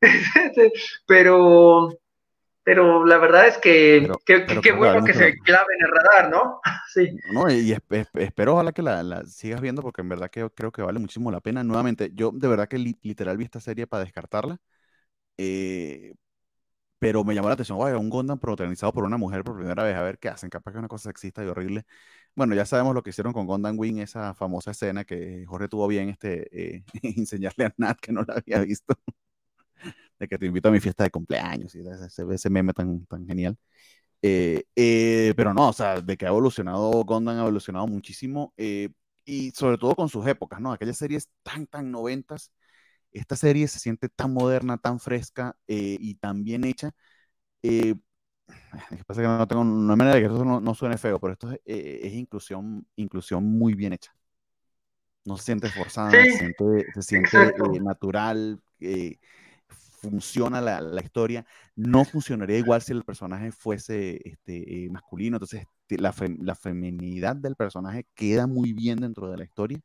pero, 1.06 1.90
pero 2.64 3.04
la 3.04 3.18
verdad 3.18 3.48
es 3.48 3.58
que 3.58 4.08
qué 4.24 4.72
bueno 4.72 5.04
que 5.04 5.14
se 5.14 5.36
clave 5.38 5.74
en 5.78 5.86
el 5.86 5.92
radar, 5.92 6.30
¿no? 6.30 6.60
sí. 6.92 7.10
No, 7.32 7.50
y 7.50 7.72
espero 7.72 8.54
ojalá 8.54 8.72
que 8.72 8.82
la, 8.82 9.24
sigas 9.26 9.60
viendo 9.60 9.82
porque 9.82 10.02
en 10.02 10.08
verdad 10.08 10.30
que 10.30 10.48
creo 10.50 10.70
que 10.70 10.82
vale 10.82 10.98
muchísimo 10.98 11.30
la 11.30 11.40
pena. 11.40 11.64
Nuevamente, 11.64 12.10
yo 12.14 12.30
de 12.32 12.48
verdad 12.48 12.68
que 12.68 12.78
literal 12.78 13.36
vi 13.36 13.44
esta 13.44 13.60
serie 13.60 13.86
para 13.86 14.04
descartarla, 14.04 14.58
eh, 15.38 16.14
pero 16.98 17.24
me 17.24 17.34
llamó 17.34 17.48
la 17.48 17.54
atención, 17.54 17.78
vaya, 17.78 17.98
un 17.98 18.10
Gondam 18.10 18.38
protagonizado 18.38 18.92
por 18.92 19.04
una 19.04 19.16
mujer 19.16 19.44
por 19.44 19.56
primera 19.56 19.82
vez, 19.82 19.96
a 19.96 20.02
ver 20.02 20.18
qué 20.18 20.28
hacen, 20.28 20.50
capaz 20.50 20.72
que 20.72 20.78
es 20.78 20.80
una 20.80 20.88
cosa 20.88 21.10
sexista 21.10 21.44
y 21.44 21.48
horrible. 21.48 21.84
Bueno, 22.36 22.54
ya 22.54 22.64
sabemos 22.66 22.94
lo 22.94 23.02
que 23.02 23.10
hicieron 23.10 23.32
con 23.32 23.46
Gondam 23.46 23.78
Wing, 23.78 23.98
esa 23.98 24.34
famosa 24.34 24.70
escena 24.72 25.04
que 25.04 25.44
Jorge 25.46 25.68
tuvo 25.68 25.88
bien 25.88 26.10
este, 26.10 26.76
eh, 26.76 26.84
enseñarle 27.02 27.66
a 27.66 27.74
Nat 27.76 27.98
que 28.00 28.12
no 28.12 28.22
la 28.22 28.34
había 28.34 28.60
visto 28.60 28.94
de 30.18 30.28
que 30.28 30.38
te 30.38 30.46
invito 30.46 30.68
a 30.68 30.72
mi 30.72 30.80
fiesta 30.80 31.04
de 31.04 31.10
cumpleaños 31.10 31.74
y 31.74 31.80
ese, 31.80 32.24
ese 32.30 32.50
meme 32.50 32.72
tan, 32.72 33.04
tan 33.06 33.26
genial. 33.26 33.56
Eh, 34.24 34.64
eh, 34.76 35.34
pero 35.36 35.52
no, 35.52 35.70
o 35.70 35.72
sea, 35.72 36.00
de 36.00 36.16
que 36.16 36.26
ha 36.26 36.28
evolucionado, 36.28 36.90
Gondam 37.04 37.36
ha 37.38 37.40
evolucionado 37.40 37.88
muchísimo 37.88 38.54
eh, 38.56 38.90
y 39.24 39.50
sobre 39.50 39.78
todo 39.78 39.96
con 39.96 40.08
sus 40.08 40.26
épocas, 40.28 40.60
¿no? 40.60 40.72
Aquellas 40.72 40.96
series 40.96 41.28
tan, 41.42 41.66
tan 41.66 41.90
noventas, 41.90 42.52
esta 43.10 43.36
serie 43.36 43.66
se 43.68 43.80
siente 43.80 44.08
tan 44.08 44.32
moderna, 44.32 44.78
tan 44.78 45.00
fresca 45.00 45.56
y 45.66 46.14
tan 46.16 46.44
bien 46.44 46.64
hecha. 46.64 46.92
Eh, 47.62 47.94
pasa 49.06 49.22
que 49.22 49.28
no 49.28 49.46
tengo 49.46 49.64
no 49.64 49.92
hay 49.92 49.98
manera 49.98 50.16
de 50.16 50.22
que 50.22 50.26
eso 50.26 50.44
no, 50.44 50.74
suene 50.74 50.96
feo, 50.98 51.20
pero 51.20 51.34
esto 51.34 51.50
es, 51.52 51.60
es, 51.64 52.12
inclusión, 52.14 52.86
inclusión 52.96 53.44
muy 53.44 53.74
bien 53.74 53.92
hecha. 53.92 54.14
No 55.24 55.36
se 55.36 55.44
siente 55.44 55.68
forzada, 55.68 56.10
se 56.10 56.38
siente, 56.38 56.86
se 56.94 57.02
siente 57.02 57.52
natural. 57.80 58.60
Eh, 60.02 60.08
funciona 60.08 60.60
la, 60.60 60.80
la, 60.80 61.00
historia, 61.00 61.44
no 61.76 62.04
funcionaría 62.04 62.58
igual 62.58 62.82
si 62.82 62.92
el 62.92 63.04
personaje 63.04 63.52
fuese 63.52 64.20
este, 64.24 64.84
eh, 64.84 64.90
masculino, 64.90 65.36
entonces 65.36 65.66
la, 65.88 66.14
la, 66.40 66.54
feminidad 66.54 67.36
del 67.36 67.56
personaje 67.56 68.06
queda 68.14 68.46
muy 68.46 68.72
bien 68.72 68.98
dentro 68.98 69.30
de 69.30 69.36
la 69.36 69.44
historia. 69.44 69.78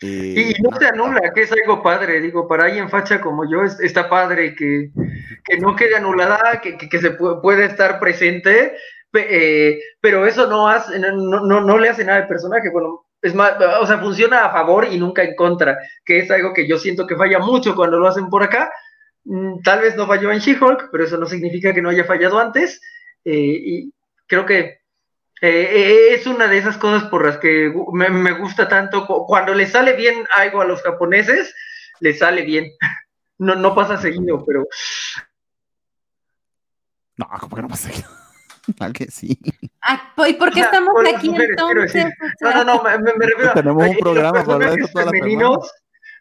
y 0.00 0.52
no 0.62 0.76
se 0.76 0.86
anula, 0.88 1.32
que 1.34 1.42
es 1.42 1.52
algo 1.52 1.82
padre, 1.82 2.20
digo, 2.20 2.46
para 2.46 2.64
alguien 2.64 2.90
facha 2.90 3.20
como 3.20 3.48
yo, 3.48 3.62
está 3.62 4.08
padre 4.08 4.54
que, 4.54 4.90
no 5.60 5.74
quede 5.76 5.96
anulada, 5.96 6.60
que, 6.60 6.98
se 6.98 7.10
puede, 7.12 7.66
estar 7.66 7.98
presente, 8.00 8.74
eh, 9.14 9.78
pero 10.00 10.26
eso 10.26 10.46
no, 10.48 10.68
hace, 10.68 10.98
no, 10.98 11.40
no, 11.40 11.78
le 11.78 11.88
hace 11.88 12.04
nada 12.04 12.18
al 12.18 12.28
personaje, 12.28 12.70
bueno, 12.70 13.06
es 13.22 13.34
más, 13.34 13.54
o 13.80 13.86
sea, 13.86 13.98
funciona 13.98 14.44
a 14.44 14.52
favor 14.52 14.86
y 14.90 14.98
nunca 14.98 15.22
en 15.22 15.34
contra, 15.34 15.78
que 16.04 16.18
es 16.18 16.30
algo 16.30 16.52
que 16.52 16.68
yo 16.68 16.78
siento 16.78 17.06
que 17.06 17.16
falla 17.16 17.38
mucho 17.38 17.74
cuando 17.74 17.98
lo 17.98 18.06
hacen 18.06 18.28
por 18.28 18.42
acá, 18.42 18.70
tal 19.64 19.80
vez 19.80 19.96
no 19.96 20.06
falló 20.06 20.30
en 20.30 20.38
She-Hulk, 20.38 20.88
pero 20.90 21.04
eso 21.04 21.16
no 21.16 21.26
significa 21.26 21.72
que 21.72 21.82
no 21.82 21.90
haya 21.90 22.04
fallado 22.04 22.38
antes, 22.38 22.80
eh, 23.24 23.34
y 23.34 23.92
creo 24.26 24.46
que 24.46 24.80
eh, 25.42 25.50
eh, 25.50 26.14
es 26.14 26.26
una 26.26 26.46
de 26.46 26.58
esas 26.58 26.78
cosas 26.78 27.04
por 27.10 27.26
las 27.26 27.38
que 27.38 27.72
me, 27.92 28.32
gusta 28.32 28.68
tanto. 28.68 29.06
Cuando 29.26 29.54
le 29.54 29.66
sale 29.66 29.94
bien 29.94 30.26
algo 30.34 30.62
a 30.62 30.64
los 30.64 30.82
japoneses, 30.82 31.54
le 32.00 32.14
sale 32.14 32.42
bien. 32.42 32.70
No, 33.38 33.54
no 33.54 33.74
pasa 33.74 33.98
seguido, 33.98 34.42
pero. 34.46 34.66
No, 37.18 37.28
¿cómo 37.38 37.54
que 37.54 37.60
no 37.60 37.68
pasa 37.68 37.90
seguido? 37.90 38.08
Al 38.80 38.94
que 38.94 39.10
sí. 39.10 39.38
Ah, 39.82 40.14
¿Y 40.26 40.32
por 40.32 40.50
qué 40.54 40.60
estamos 40.60 40.94
aquí 41.14 41.28
entonces? 41.36 42.06
No, 42.40 42.50
no, 42.52 42.64
no, 42.64 42.82
me, 42.82 42.96
me 42.96 43.26
refiero 43.26 43.52
Tenemos 43.52 43.88
un 43.88 43.96
programa 43.98 44.42
para 44.42 44.54
hablar 44.54 44.76
de 44.76 44.88
todas 44.88 45.12
las 45.12 45.20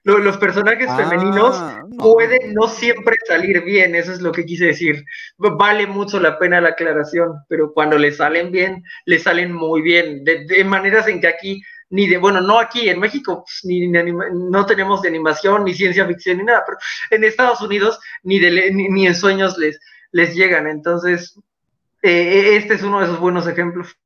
los 0.05 0.37
personajes 0.37 0.87
ah, 0.87 0.97
femeninos 0.97 1.59
pueden 1.97 2.53
no 2.53 2.67
siempre 2.67 3.15
salir 3.27 3.63
bien, 3.63 3.95
eso 3.95 4.11
es 4.11 4.21
lo 4.21 4.31
que 4.31 4.45
quise 4.45 4.65
decir. 4.65 5.03
Vale 5.37 5.87
mucho 5.87 6.19
la 6.19 6.37
pena 6.37 6.61
la 6.61 6.69
aclaración, 6.69 7.33
pero 7.49 7.73
cuando 7.73 7.97
le 7.97 8.11
salen 8.11 8.51
bien, 8.51 8.83
le 9.05 9.17
salen 9.17 9.51
muy 9.51 9.81
bien, 9.81 10.23
de, 10.23 10.63
maneras 10.63 11.07
en 11.07 11.19
que 11.19 11.27
aquí, 11.27 11.63
ni 11.89 12.07
de, 12.07 12.17
bueno, 12.17 12.39
no 12.39 12.59
aquí 12.59 12.87
en 12.87 12.99
México, 12.99 13.43
pues, 13.45 13.61
ni, 13.63 13.87
no 13.87 14.65
tenemos 14.67 15.01
de 15.01 15.09
animación, 15.09 15.63
ni 15.63 15.73
ciencia 15.73 16.05
ficción, 16.05 16.37
ni 16.37 16.43
nada, 16.43 16.63
pero 16.65 16.77
en 17.09 17.23
Estados 17.23 17.61
Unidos 17.61 17.99
ni, 18.21 18.37
de, 18.37 18.71
ni, 18.71 19.07
en 19.07 19.15
sueños 19.15 19.57
les, 19.57 19.79
les 20.11 20.35
llegan. 20.35 20.67
Entonces, 20.67 21.39
eh, 22.03 22.57
este 22.57 22.75
es 22.75 22.83
uno 22.83 22.99
de 22.99 23.05
esos 23.05 23.19
buenos 23.19 23.47
ejemplos. 23.47 23.97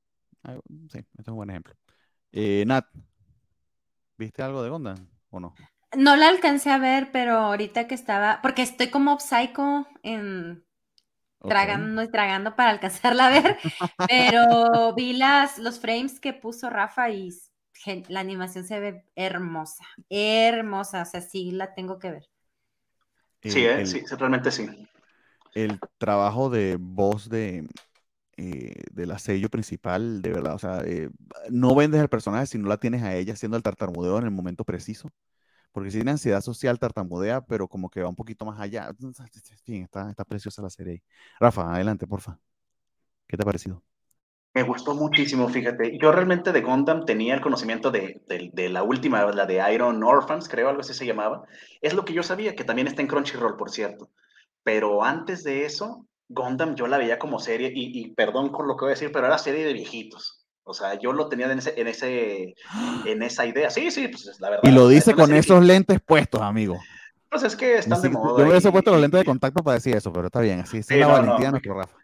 Ah, 0.44 0.56
sí, 0.90 1.00
este 1.00 1.22
es 1.22 1.28
un 1.28 1.36
buen 1.36 1.50
ejemplo. 1.50 1.74
Eh, 2.32 2.64
Nat, 2.66 2.86
¿viste 4.18 4.42
algo 4.42 4.64
de 4.64 4.70
Gonda 4.70 4.96
o 5.30 5.42
no? 5.42 5.54
No 5.96 6.16
la 6.16 6.30
alcancé 6.30 6.70
a 6.72 6.78
ver, 6.78 7.12
pero 7.12 7.38
ahorita 7.38 7.88
que 7.88 7.96
estaba, 7.96 8.42
porque 8.42 8.62
estoy 8.62 8.90
como 8.90 9.20
psycho 9.20 9.88
en 10.04 10.64
tragando 11.48 12.04
y 12.04 12.10
tragando 12.12 12.56
para 12.56 12.72
alcanzarla 12.72 13.28
a 13.28 13.32
ver, 13.32 13.58
pero 14.08 14.94
vi 14.96 15.14
las, 15.14 15.60
los 15.60 15.80
frames 15.80 16.20
que 16.20 16.34
puso 16.34 16.70
Rafa 16.70 17.10
y 17.12 17.32
la 18.10 18.22
animación 18.22 18.66
se 18.66 18.80
ve 18.80 19.06
hermosa, 19.16 19.86
hermosa, 20.10 21.04
o 21.04 21.06
sea, 21.06 21.22
sí 21.22 21.52
la 21.52 21.74
tengo 21.76 22.00
que 22.00 22.12
ver. 22.12 22.30
Sí, 23.48 23.66
eh, 23.66 23.86
sí, 23.86 24.04
realmente 24.18 24.52
sí. 24.52 24.68
El 25.54 25.80
trabajo 25.98 26.50
de 26.50 26.78
voz 26.80 27.30
de, 27.30 27.68
eh, 28.38 28.76
de 28.92 29.06
la 29.08 29.20
sello 29.20 29.50
principal, 29.50 30.22
de 30.22 30.32
verdad, 30.32 30.56
o 30.56 30.60
sea, 30.60 30.82
eh, 30.86 31.10
no 31.52 31.76
vendes 31.76 32.02
el 32.02 32.10
personaje 32.10 32.48
si 32.48 32.58
no 32.60 32.70
la 32.70 32.78
tienes 32.80 33.04
a 33.04 33.16
ella 33.16 33.34
haciendo 33.34 33.58
el 33.58 33.64
tartamudeo 33.64 34.18
en 34.20 34.26
el 34.26 34.32
momento 34.32 34.66
preciso 34.66 35.10
porque 35.72 35.92
si 35.92 35.98
tiene 35.98 36.12
ansiedad 36.12 36.42
social, 36.42 36.80
tartamudea, 36.80 37.42
pero 37.42 37.68
como 37.68 37.90
que 37.90 38.02
va 38.02 38.10
un 38.10 38.16
poquito 38.16 38.46
más 38.46 38.60
allá. 38.60 38.90
está, 39.68 40.10
está 40.10 40.26
preciosa 40.26 40.62
la 40.62 40.70
serie. 40.70 41.04
Rafa, 41.40 41.74
adelante, 41.74 42.08
porfa. 42.08 42.40
¿Qué 43.28 43.38
te 43.38 43.44
ha 43.44 43.46
parecido? 43.46 43.84
Me 44.54 44.64
gustó 44.64 44.96
muchísimo, 44.96 45.48
fíjate. 45.48 45.98
Yo 46.02 46.12
realmente 46.12 46.52
de 46.52 46.62
Gundam 46.62 47.06
tenía 47.06 47.36
el 47.36 47.42
conocimiento 47.42 47.92
de, 47.92 48.22
de, 48.28 48.70
la 48.70 48.82
última, 48.82 49.24
la 49.32 49.46
de 49.46 49.62
Iron 49.74 50.04
Orphans, 50.04 50.50
creo, 50.50 50.70
algo 50.70 50.82
así 50.82 50.94
se 50.94 51.06
llamaba. 51.06 51.44
Es 51.82 51.94
lo 51.94 52.04
que 52.04 52.14
yo 52.14 52.24
sabía, 52.24 52.56
que 52.56 52.64
también 52.64 52.88
está 52.88 53.02
en 53.02 53.08
Crunchyroll, 53.08 53.58
por 53.58 53.70
cierto. 53.70 54.10
Pero 54.64 55.04
antes 55.04 55.44
de 55.44 55.66
eso, 55.66 56.08
Gundam 56.28 56.76
yo 56.76 56.88
la 56.88 56.98
veía 56.98 57.20
como 57.20 57.40
serie, 57.40 57.72
y, 57.74 58.00
y 58.00 58.14
perdón 58.16 58.52
por 58.52 58.68
lo 58.68 58.76
que 58.76 58.86
voy 58.86 58.92
a 58.92 58.96
decir, 58.96 59.12
pero 59.12 59.28
era 59.28 59.38
serie 59.38 59.66
de 59.66 59.74
viejitos. 59.74 60.39
O 60.70 60.74
sea, 60.74 61.00
yo 61.00 61.14
lo 61.14 61.28
tenía 61.28 61.52
en, 61.52 61.58
ese, 61.58 61.74
en, 61.76 61.88
ese, 61.88 62.56
en 63.06 63.24
esa 63.24 63.46
idea. 63.48 63.72
Sí, 63.72 63.90
sí, 63.90 64.08
pues 64.08 64.28
es 64.28 64.40
la 64.40 64.52
verdad. 64.52 64.70
Y 64.70 64.72
lo 64.72 64.88
dice 64.88 65.16
con 65.16 65.34
esos 65.34 65.66
lentes 65.66 66.00
puestos, 66.00 66.42
amigo. 66.42 66.80
Pues 67.28 67.42
es 67.42 67.56
que 67.56 67.78
están 67.80 68.00
de 68.04 68.10
moda. 68.10 68.38
Yo 68.38 68.44
me 68.46 68.52
hubiese 68.52 68.72
puesto 68.72 68.92
los 68.92 69.02
lentes 69.02 69.20
de 69.20 69.26
contacto 69.26 69.64
para 69.64 69.76
decir 69.76 69.96
eso, 69.96 70.14
pero 70.14 70.28
está 70.28 70.42
bien. 70.42 70.60
Así 70.60 70.78
es 70.78 70.90
la 70.92 71.08
valentía 71.08 71.50
nuestro 71.50 71.74
Rafa. 71.74 71.98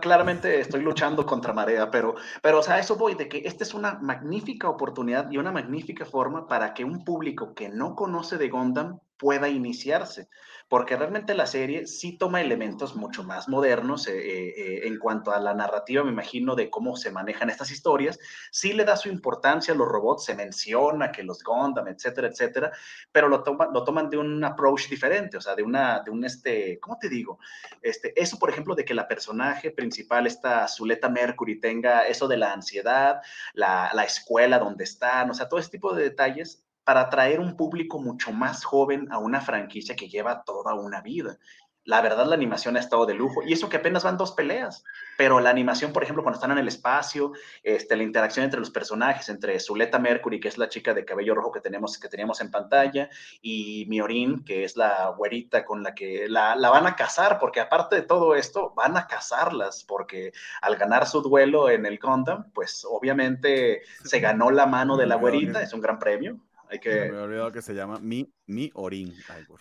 claramente 0.00 0.60
estoy 0.60 0.82
luchando 0.82 1.24
contra 1.24 1.54
marea, 1.54 1.90
pero, 1.90 2.14
pero, 2.42 2.58
o 2.58 2.62
sea, 2.62 2.78
eso 2.78 2.96
voy 2.96 3.14
de 3.14 3.26
que 3.26 3.42
esta 3.46 3.64
es 3.64 3.72
una 3.72 3.98
magnífica 4.00 4.68
oportunidad 4.68 5.30
y 5.30 5.38
una 5.38 5.50
magnífica 5.50 6.04
forma 6.04 6.46
para 6.46 6.74
que 6.74 6.84
un 6.84 7.04
público 7.04 7.54
que 7.54 7.70
no 7.70 7.94
conoce 7.94 8.36
de 8.36 8.50
Gundam 8.50 8.98
pueda 9.22 9.48
iniciarse 9.48 10.28
porque 10.72 10.96
realmente 10.96 11.34
la 11.34 11.46
serie 11.46 11.86
sí 11.86 12.16
toma 12.16 12.40
elementos 12.40 12.96
mucho 12.96 13.24
más 13.24 13.46
modernos 13.46 14.08
eh, 14.08 14.14
eh, 14.16 14.86
en 14.86 14.98
cuanto 14.98 15.30
a 15.30 15.38
la 15.38 15.52
narrativa, 15.52 16.02
me 16.02 16.12
imagino, 16.12 16.54
de 16.54 16.70
cómo 16.70 16.96
se 16.96 17.10
manejan 17.10 17.50
estas 17.50 17.70
historias. 17.70 18.18
Sí 18.50 18.72
le 18.72 18.86
da 18.86 18.96
su 18.96 19.10
importancia 19.10 19.74
a 19.74 19.76
los 19.76 19.86
robots, 19.86 20.24
se 20.24 20.34
menciona 20.34 21.12
que 21.12 21.24
los 21.24 21.42
Gundam, 21.42 21.88
etcétera, 21.88 22.28
etcétera, 22.28 22.72
pero 23.12 23.28
lo, 23.28 23.44
lo 23.70 23.84
toman 23.84 24.08
de 24.08 24.16
un 24.16 24.42
approach 24.44 24.88
diferente, 24.88 25.36
o 25.36 25.42
sea, 25.42 25.54
de 25.54 25.62
una, 25.62 26.00
de 26.00 26.10
un, 26.10 26.24
este, 26.24 26.80
¿cómo 26.80 26.96
te 26.98 27.10
digo? 27.10 27.38
Este, 27.82 28.18
eso, 28.18 28.38
por 28.38 28.48
ejemplo, 28.48 28.74
de 28.74 28.86
que 28.86 28.94
la 28.94 29.06
personaje 29.06 29.72
principal, 29.72 30.26
esta 30.26 30.66
Zuleta 30.68 31.10
Mercury, 31.10 31.60
tenga 31.60 32.06
eso 32.06 32.26
de 32.28 32.38
la 32.38 32.50
ansiedad, 32.50 33.20
la, 33.52 33.90
la 33.92 34.04
escuela 34.04 34.58
donde 34.58 34.84
están, 34.84 35.28
o 35.28 35.34
sea, 35.34 35.50
todo 35.50 35.60
ese 35.60 35.68
tipo 35.68 35.94
de 35.94 36.04
detalles 36.04 36.64
para 36.84 37.02
atraer 37.02 37.40
un 37.40 37.56
público 37.56 38.00
mucho 38.00 38.32
más 38.32 38.64
joven 38.64 39.08
a 39.10 39.18
una 39.18 39.40
franquicia 39.40 39.96
que 39.96 40.08
lleva 40.08 40.42
toda 40.44 40.74
una 40.74 41.00
vida. 41.00 41.38
La 41.84 42.00
verdad, 42.00 42.26
la 42.26 42.36
animación 42.36 42.76
ha 42.76 42.80
estado 42.80 43.06
de 43.06 43.14
lujo. 43.14 43.42
Y 43.42 43.52
eso 43.52 43.68
que 43.68 43.76
apenas 43.76 44.04
van 44.04 44.16
dos 44.16 44.32
peleas. 44.32 44.84
Pero 45.18 45.40
la 45.40 45.50
animación, 45.50 45.92
por 45.92 46.04
ejemplo, 46.04 46.22
cuando 46.22 46.36
están 46.36 46.52
en 46.52 46.58
el 46.58 46.68
espacio, 46.68 47.32
este, 47.64 47.96
la 47.96 48.04
interacción 48.04 48.44
entre 48.44 48.60
los 48.60 48.70
personajes, 48.70 49.28
entre 49.28 49.58
Zuleta 49.58 49.98
Mercury, 49.98 50.38
que 50.38 50.46
es 50.46 50.58
la 50.58 50.68
chica 50.68 50.94
de 50.94 51.04
cabello 51.04 51.34
rojo 51.34 51.50
que, 51.50 51.60
tenemos, 51.60 51.98
que 51.98 52.08
teníamos 52.08 52.40
en 52.40 52.52
pantalla, 52.52 53.10
y 53.40 53.84
Miorin, 53.88 54.44
que 54.44 54.62
es 54.62 54.76
la 54.76 55.08
güerita 55.08 55.64
con 55.64 55.82
la 55.82 55.92
que 55.92 56.28
la, 56.28 56.54
la 56.54 56.70
van 56.70 56.86
a 56.86 56.94
casar, 56.94 57.40
porque 57.40 57.58
aparte 57.58 57.96
de 57.96 58.02
todo 58.02 58.36
esto, 58.36 58.72
van 58.76 58.96
a 58.96 59.08
casarlas, 59.08 59.82
porque 59.82 60.32
al 60.60 60.76
ganar 60.76 61.08
su 61.08 61.20
duelo 61.20 61.68
en 61.68 61.84
el 61.84 61.98
Gundam, 61.98 62.52
pues 62.52 62.86
obviamente 62.88 63.82
se 64.04 64.20
ganó 64.20 64.52
la 64.52 64.66
mano 64.66 64.96
de 64.96 65.06
la 65.06 65.16
güerita, 65.16 65.62
es 65.62 65.72
un 65.72 65.80
gran 65.80 65.98
premio 65.98 66.38
hay 66.72 66.78
que... 66.78 66.90
Me 67.10 67.18
he 67.18 67.20
olvidado 67.20 67.52
que 67.52 67.60
se 67.60 67.74
llama 67.74 67.98
Mi, 68.00 68.26
mi 68.46 68.70
Orin. 68.74 69.14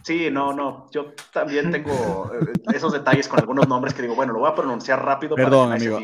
sí, 0.03 0.29
no, 0.31 0.53
no. 0.53 0.89
Yo 0.91 1.13
también 1.33 1.71
tengo 1.71 2.31
eh, 2.33 2.53
esos 2.73 2.93
detalles 2.93 3.27
con 3.27 3.39
algunos 3.39 3.67
nombres 3.67 3.93
que 3.93 4.01
digo, 4.01 4.15
bueno, 4.15 4.31
lo 4.31 4.39
voy 4.39 4.49
a 4.49 4.55
pronunciar 4.55 5.03
rápido. 5.03 5.35
Perdón, 5.35 5.73
amigo. 5.73 5.99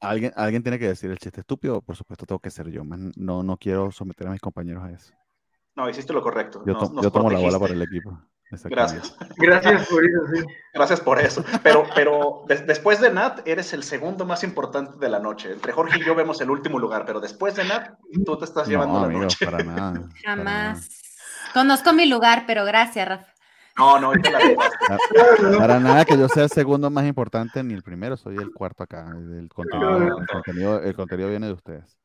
¿Alguien, 0.00 0.32
alguien 0.36 0.62
tiene 0.62 0.78
que 0.78 0.88
decir 0.88 1.10
el 1.10 1.18
chiste 1.18 1.40
estúpido, 1.40 1.80
por 1.80 1.96
supuesto 1.96 2.26
tengo 2.26 2.40
que 2.40 2.50
ser 2.50 2.68
yo. 2.68 2.82
No, 3.16 3.42
no 3.42 3.56
quiero 3.56 3.90
someter 3.92 4.26
a 4.26 4.32
mis 4.32 4.40
compañeros 4.40 4.84
a 4.84 4.90
eso. 4.90 5.12
No, 5.74 5.88
hiciste 5.88 6.12
lo 6.12 6.20
correcto. 6.20 6.62
Yo, 6.66 6.74
yo 7.00 7.10
tomo 7.10 7.30
la 7.30 7.38
bola 7.38 7.58
para 7.58 7.72
el 7.72 7.82
equipo. 7.82 8.20
Gracias. 8.64 9.16
Gracias 9.36 9.88
por 9.88 10.04
eso, 10.04 10.20
sí. 10.32 10.44
Gracias 10.74 11.00
por 11.00 11.18
eso. 11.20 11.44
Pero, 11.62 11.86
pero 11.94 12.44
después 12.66 13.00
de 13.00 13.10
Nat, 13.10 13.46
eres 13.46 13.72
el 13.72 13.82
segundo 13.82 14.24
más 14.24 14.44
importante 14.44 14.98
de 14.98 15.08
la 15.08 15.18
noche. 15.18 15.52
Entre 15.52 15.72
Jorge 15.72 15.98
y 15.98 16.04
yo 16.04 16.14
vemos 16.14 16.40
el 16.40 16.50
último 16.50 16.78
lugar, 16.78 17.04
pero 17.06 17.20
después 17.20 17.56
de 17.56 17.64
Nat, 17.64 17.98
tú 18.24 18.36
te 18.36 18.44
estás 18.44 18.68
llevando 18.68 19.00
la 19.00 19.08
noche. 19.08 19.44
Para 19.44 19.62
nada. 19.62 20.00
Jamás. 20.24 21.02
Conozco 21.52 21.92
mi 21.92 22.06
lugar, 22.06 22.44
pero 22.46 22.64
gracias, 22.64 23.08
Rafa. 23.08 23.32
No, 23.76 23.98
no, 23.98 24.12
la 24.12 24.20
para, 24.22 25.58
para 25.58 25.80
nada 25.80 26.04
que 26.04 26.18
yo 26.18 26.28
sea 26.28 26.44
el 26.44 26.50
segundo 26.50 26.90
más 26.90 27.06
importante 27.06 27.62
ni 27.62 27.72
el 27.72 27.82
primero, 27.82 28.18
soy 28.18 28.36
el 28.36 28.52
cuarto 28.52 28.82
acá. 28.82 29.06
el 29.08 29.48
contenido, 29.48 30.82
el 30.82 30.94
contenido 30.94 31.30
viene 31.30 31.46
de 31.46 31.52
ustedes. 31.54 31.98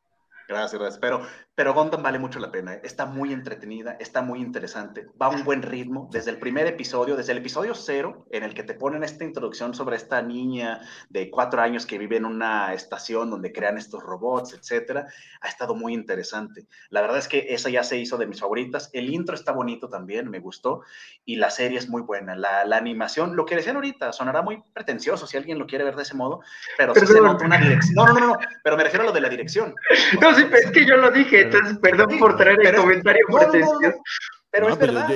Gracias, 0.47 0.79
gracias. 0.79 0.99
Pero, 0.99 1.21
pero 1.55 1.73
Gundam 1.73 2.01
vale 2.01 2.19
mucho 2.19 2.39
la 2.39 2.51
pena. 2.51 2.75
¿eh? 2.75 2.81
Está 2.83 3.05
muy 3.05 3.33
entretenida, 3.33 3.97
está 3.99 4.21
muy 4.21 4.39
interesante, 4.39 5.07
va 5.21 5.25
a 5.25 5.29
un 5.29 5.43
buen 5.43 5.61
ritmo. 5.61 6.09
Desde 6.11 6.31
el 6.31 6.39
primer 6.39 6.67
episodio, 6.67 7.17
desde 7.17 7.33
el 7.33 7.39
episodio 7.39 7.75
cero, 7.75 8.25
en 8.31 8.43
el 8.43 8.53
que 8.53 8.63
te 8.63 8.73
ponen 8.73 9.03
esta 9.03 9.25
introducción 9.25 9.73
sobre 9.73 9.97
esta 9.97 10.21
niña 10.21 10.79
de 11.09 11.29
cuatro 11.29 11.61
años 11.61 11.85
que 11.85 11.97
vive 11.97 12.15
en 12.15 12.25
una 12.25 12.73
estación 12.73 13.29
donde 13.29 13.51
crean 13.51 13.77
estos 13.77 14.01
robots, 14.03 14.53
etcétera, 14.53 15.07
ha 15.41 15.47
estado 15.47 15.75
muy 15.75 15.93
interesante. 15.93 16.67
La 16.89 17.01
verdad 17.01 17.17
es 17.17 17.27
que 17.27 17.47
esa 17.49 17.69
ya 17.69 17.83
se 17.83 17.97
hizo 17.97 18.17
de 18.17 18.27
mis 18.27 18.39
favoritas. 18.39 18.89
El 18.93 19.13
intro 19.13 19.35
está 19.35 19.51
bonito 19.51 19.89
también, 19.89 20.29
me 20.29 20.39
gustó. 20.39 20.83
Y 21.25 21.35
la 21.35 21.49
serie 21.49 21.77
es 21.77 21.89
muy 21.89 22.01
buena. 22.01 22.35
La, 22.35 22.63
la 22.65 22.77
animación, 22.77 23.35
lo 23.35 23.45
que 23.45 23.55
decían 23.55 23.75
ahorita, 23.75 24.13
sonará 24.13 24.41
muy 24.41 24.63
pretencioso 24.73 25.27
si 25.27 25.35
alguien 25.35 25.59
lo 25.59 25.67
quiere 25.67 25.83
ver 25.83 25.95
de 25.95 26.03
ese 26.03 26.15
modo, 26.15 26.39
pero 26.77 26.95
sí 26.95 27.05
se 27.05 27.19
nota 27.19 27.45
una 27.45 27.57
dirección. 27.57 27.95
No, 27.95 28.13
no, 28.13 28.19
no, 28.19 28.27
no, 28.27 28.37
pero 28.63 28.77
me 28.77 28.83
refiero 28.83 29.03
a 29.03 29.07
lo 29.07 29.13
de 29.13 29.21
la 29.21 29.29
dirección. 29.29 29.75
No, 30.21 30.36
sí, 30.37 30.45
es 30.63 30.71
que 30.71 30.85
yo 30.85 30.97
lo 30.97 31.11
dije, 31.11 31.41
entonces 31.41 31.77
perdón 31.79 32.17
por 32.19 32.37
traer 32.37 32.59
el 32.65 32.75
comentario 32.75 33.25
pero 34.49 34.69
es 34.69 34.79
verdad. 34.79 35.09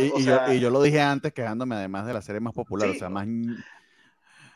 y, 0.49 0.59
yo, 0.59 0.69
lo 0.69 0.81
dije 0.83 1.01
antes 1.01 1.33
quejándome 1.33 1.75
además 1.75 2.05
de 2.05 2.13
la 2.13 2.21
serie 2.21 2.41
más 2.41 2.53
popular, 2.53 2.89
o 2.89 2.93
sea, 2.93 3.09
más... 3.09 3.25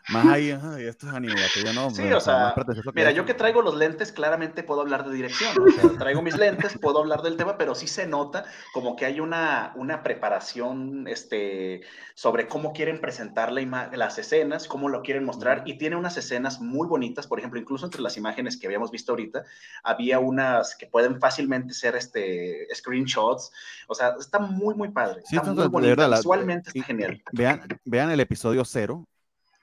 Más 0.09 0.25
ahí, 0.27 0.49
esto 0.49 1.07
es 1.07 1.13
anime, 1.13 1.35
que 1.53 1.63
yo 1.63 1.73
no. 1.73 1.89
Sí, 1.89 2.11
o 2.13 2.19
sea, 2.19 2.53
mira, 2.93 3.11
yo 3.11 3.25
que 3.25 3.33
traigo 3.33 3.61
los 3.61 3.75
lentes, 3.75 4.11
claramente 4.11 4.61
puedo 4.61 4.81
hablar 4.81 5.07
de 5.07 5.15
dirección. 5.15 5.51
O 5.59 5.71
sea, 5.71 5.89
traigo 5.97 6.21
mis 6.21 6.37
lentes, 6.37 6.77
puedo 6.79 6.99
hablar 6.99 7.23
del 7.23 7.37
tema, 7.37 7.57
pero 7.57 7.73
sí 7.73 7.87
se 7.87 8.05
nota 8.05 8.45
como 8.71 8.95
que 8.95 9.05
hay 9.05 9.19
una, 9.19 9.73
una 9.75 10.03
preparación 10.03 11.07
este, 11.07 11.81
sobre 12.13 12.47
cómo 12.47 12.71
quieren 12.71 13.01
presentar 13.01 13.51
la 13.51 13.89
las 13.93 14.19
escenas, 14.19 14.67
cómo 14.67 14.89
lo 14.89 15.01
quieren 15.01 15.23
mostrar, 15.25 15.63
y 15.65 15.77
tiene 15.77 15.95
unas 15.95 16.17
escenas 16.17 16.61
muy 16.61 16.87
bonitas, 16.87 17.25
por 17.25 17.39
ejemplo, 17.39 17.59
incluso 17.59 17.85
entre 17.85 18.01
las 18.01 18.15
imágenes 18.15 18.57
que 18.57 18.67
habíamos 18.67 18.91
visto 18.91 19.11
ahorita, 19.11 19.43
había 19.83 20.19
unas 20.19 20.75
que 20.75 20.85
pueden 20.85 21.19
fácilmente 21.19 21.73
ser 21.73 21.95
este, 21.95 22.67
screenshots. 22.75 23.51
O 23.87 23.95
sea, 23.95 24.15
está 24.19 24.37
muy, 24.37 24.75
muy 24.75 24.89
padre. 24.89 25.23
Está 25.23 25.51
muy 25.51 25.67
bonita, 25.67 26.07
visualmente 26.07 26.69
está 26.69 26.83
genial. 26.83 27.21
Vean, 27.31 27.67
vean 27.85 28.11
el 28.11 28.19
episodio 28.19 28.63
cero 28.65 29.07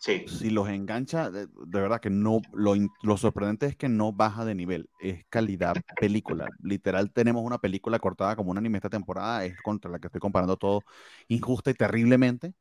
si 0.02 0.50
los 0.50 0.68
engancha, 0.68 1.30
de, 1.30 1.46
verdad 1.66 2.00
que 2.00 2.10
no, 2.10 2.40
lo, 2.52 2.74
lo, 3.02 3.16
sorprendente 3.16 3.66
es 3.66 3.76
que 3.76 3.88
no 3.88 4.12
baja 4.12 4.44
de 4.44 4.54
nivel, 4.54 4.90
es 5.00 5.24
calidad 5.28 5.74
película. 6.00 6.48
Literal, 6.60 7.12
tenemos 7.12 7.44
una 7.44 7.58
película 7.58 8.00
cortada 8.00 8.34
como 8.34 8.50
un 8.50 8.58
anime 8.58 8.78
esta 8.78 8.90
temporada, 8.90 9.44
es 9.44 9.56
contra 9.62 9.90
la 9.90 10.00
que 10.00 10.08
estoy 10.08 10.20
comparando 10.20 10.56
todo 10.56 10.82
injusta 11.28 11.70
y 11.70 11.74
terriblemente, 11.74 12.52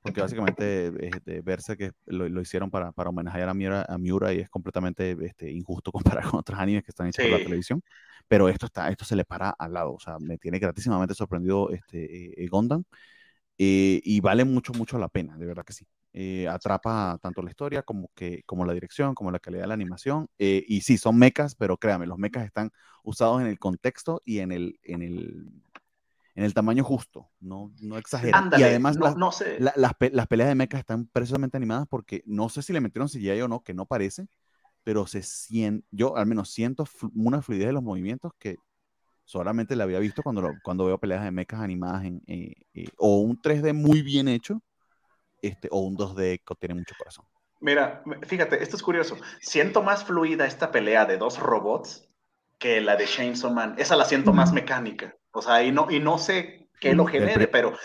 porque 0.00 0.22
básicamente 0.22 0.90
de 0.90 1.42
verse 1.42 1.76
que 1.76 1.92
lo, 2.06 2.40
hicieron 2.40 2.70
para, 2.70 2.92
para, 2.92 3.10
homenajear 3.10 3.50
a 3.50 3.54
Miura, 3.54 3.84
a 3.86 3.98
Miura 3.98 4.32
y 4.32 4.38
es 4.40 4.48
completamente 4.48 5.16
este, 5.20 5.50
injusto 5.50 5.92
comparar 6.20 6.24
con 6.30 6.40
otros 6.40 6.58
animes 6.58 6.82
que 6.82 6.92
están 6.92 7.08
hechos 7.08 7.26
por 7.26 7.38
la 7.38 7.44
televisión. 7.44 7.82
Pero 8.26 8.48
esto, 8.48 8.66
está, 8.66 8.88
esto 8.88 9.04
se 9.04 9.16
le 9.16 9.24
para 9.24 9.50
al 9.50 9.74
lado, 9.74 9.92
o 9.92 10.00
sea, 10.00 10.18
me 10.18 10.38
tiene 10.38 10.58
gratísimamente 10.58 11.14
sorprendido 11.14 11.70
este, 11.70 12.42
eh, 12.42 12.48
Gondam. 12.48 12.84
Eh, 13.58 14.00
y 14.04 14.20
vale 14.20 14.44
mucho, 14.44 14.72
mucho 14.74 14.98
la 14.98 15.08
pena, 15.08 15.36
de 15.38 15.46
verdad 15.46 15.64
que 15.64 15.72
sí. 15.72 15.86
Eh, 16.12 16.48
atrapa 16.48 17.18
tanto 17.20 17.42
la 17.42 17.50
historia 17.50 17.82
como, 17.82 18.10
que, 18.14 18.42
como 18.44 18.64
la 18.64 18.72
dirección, 18.72 19.14
como 19.14 19.30
la 19.30 19.38
calidad 19.38 19.62
de 19.62 19.68
la 19.68 19.74
animación. 19.74 20.28
Eh, 20.38 20.64
y 20.66 20.80
sí, 20.82 20.98
son 20.98 21.18
mecas, 21.18 21.54
pero 21.54 21.76
créame, 21.76 22.06
los 22.06 22.18
mecas 22.18 22.44
están 22.44 22.70
usados 23.02 23.40
en 23.40 23.46
el 23.46 23.58
contexto 23.58 24.22
y 24.24 24.38
en 24.38 24.52
el, 24.52 24.78
en 24.82 25.02
el, 25.02 25.52
en 26.34 26.44
el 26.44 26.54
tamaño 26.54 26.84
justo, 26.84 27.30
no, 27.40 27.72
no 27.80 27.96
exageran. 27.98 28.50
y 28.58 28.62
además 28.62 28.96
las, 28.96 29.16
las, 29.76 30.26
peleas 30.26 30.48
de 30.48 30.54
mecas 30.54 30.80
están 30.80 31.06
precisamente 31.06 31.56
animadas 31.56 31.86
porque 31.88 32.22
no 32.26 32.48
sé 32.50 32.62
si 32.62 32.72
le 32.72 32.80
metieron 32.80 33.08
CGI 33.08 33.40
o 33.42 33.48
no, 33.48 33.62
que 33.62 33.74
no 33.74 33.86
parece, 33.86 34.28
pero 34.84 35.06
se 35.06 35.22
siente, 35.22 35.86
yo 35.90 36.16
al 36.16 36.26
menos 36.26 36.50
siento 36.50 36.86
una 37.14 37.42
fluidez 37.42 37.66
de 37.66 37.72
los 37.72 37.82
movimientos 37.82 38.32
que 38.38 38.56
solamente 39.26 39.76
la 39.76 39.84
había 39.84 39.98
visto 39.98 40.22
cuando, 40.22 40.54
cuando 40.62 40.86
veo 40.86 40.98
peleas 40.98 41.24
de 41.24 41.30
mechas 41.30 41.60
animadas 41.60 42.04
en, 42.04 42.22
eh, 42.26 42.54
eh, 42.72 42.86
o 42.96 43.18
un 43.18 43.40
3D 43.40 43.74
muy 43.74 44.00
bien 44.00 44.28
hecho 44.28 44.62
este, 45.42 45.68
o 45.70 45.80
un 45.80 45.96
2D 45.96 46.42
que 46.46 46.54
tiene 46.54 46.76
mucho 46.76 46.94
corazón. 46.96 47.26
Mira, 47.60 48.02
fíjate, 48.26 48.62
esto 48.62 48.76
es 48.76 48.82
curioso. 48.82 49.16
Siento 49.40 49.82
más 49.82 50.04
fluida 50.04 50.46
esta 50.46 50.70
pelea 50.70 51.04
de 51.04 51.18
dos 51.18 51.38
robots 51.38 52.08
que 52.58 52.80
la 52.80 52.96
de 52.96 53.06
Chainsaw 53.06 53.52
Man. 53.52 53.74
Esa 53.78 53.96
la 53.96 54.04
siento 54.04 54.32
más 54.32 54.52
mecánica. 54.52 55.14
O 55.32 55.42
sea, 55.42 55.62
y 55.62 55.72
no, 55.72 55.90
y 55.90 55.98
no 55.98 56.18
sé 56.18 56.68
qué 56.80 56.94
lo 56.94 57.06
genere, 57.06 57.48
pero 57.48 57.76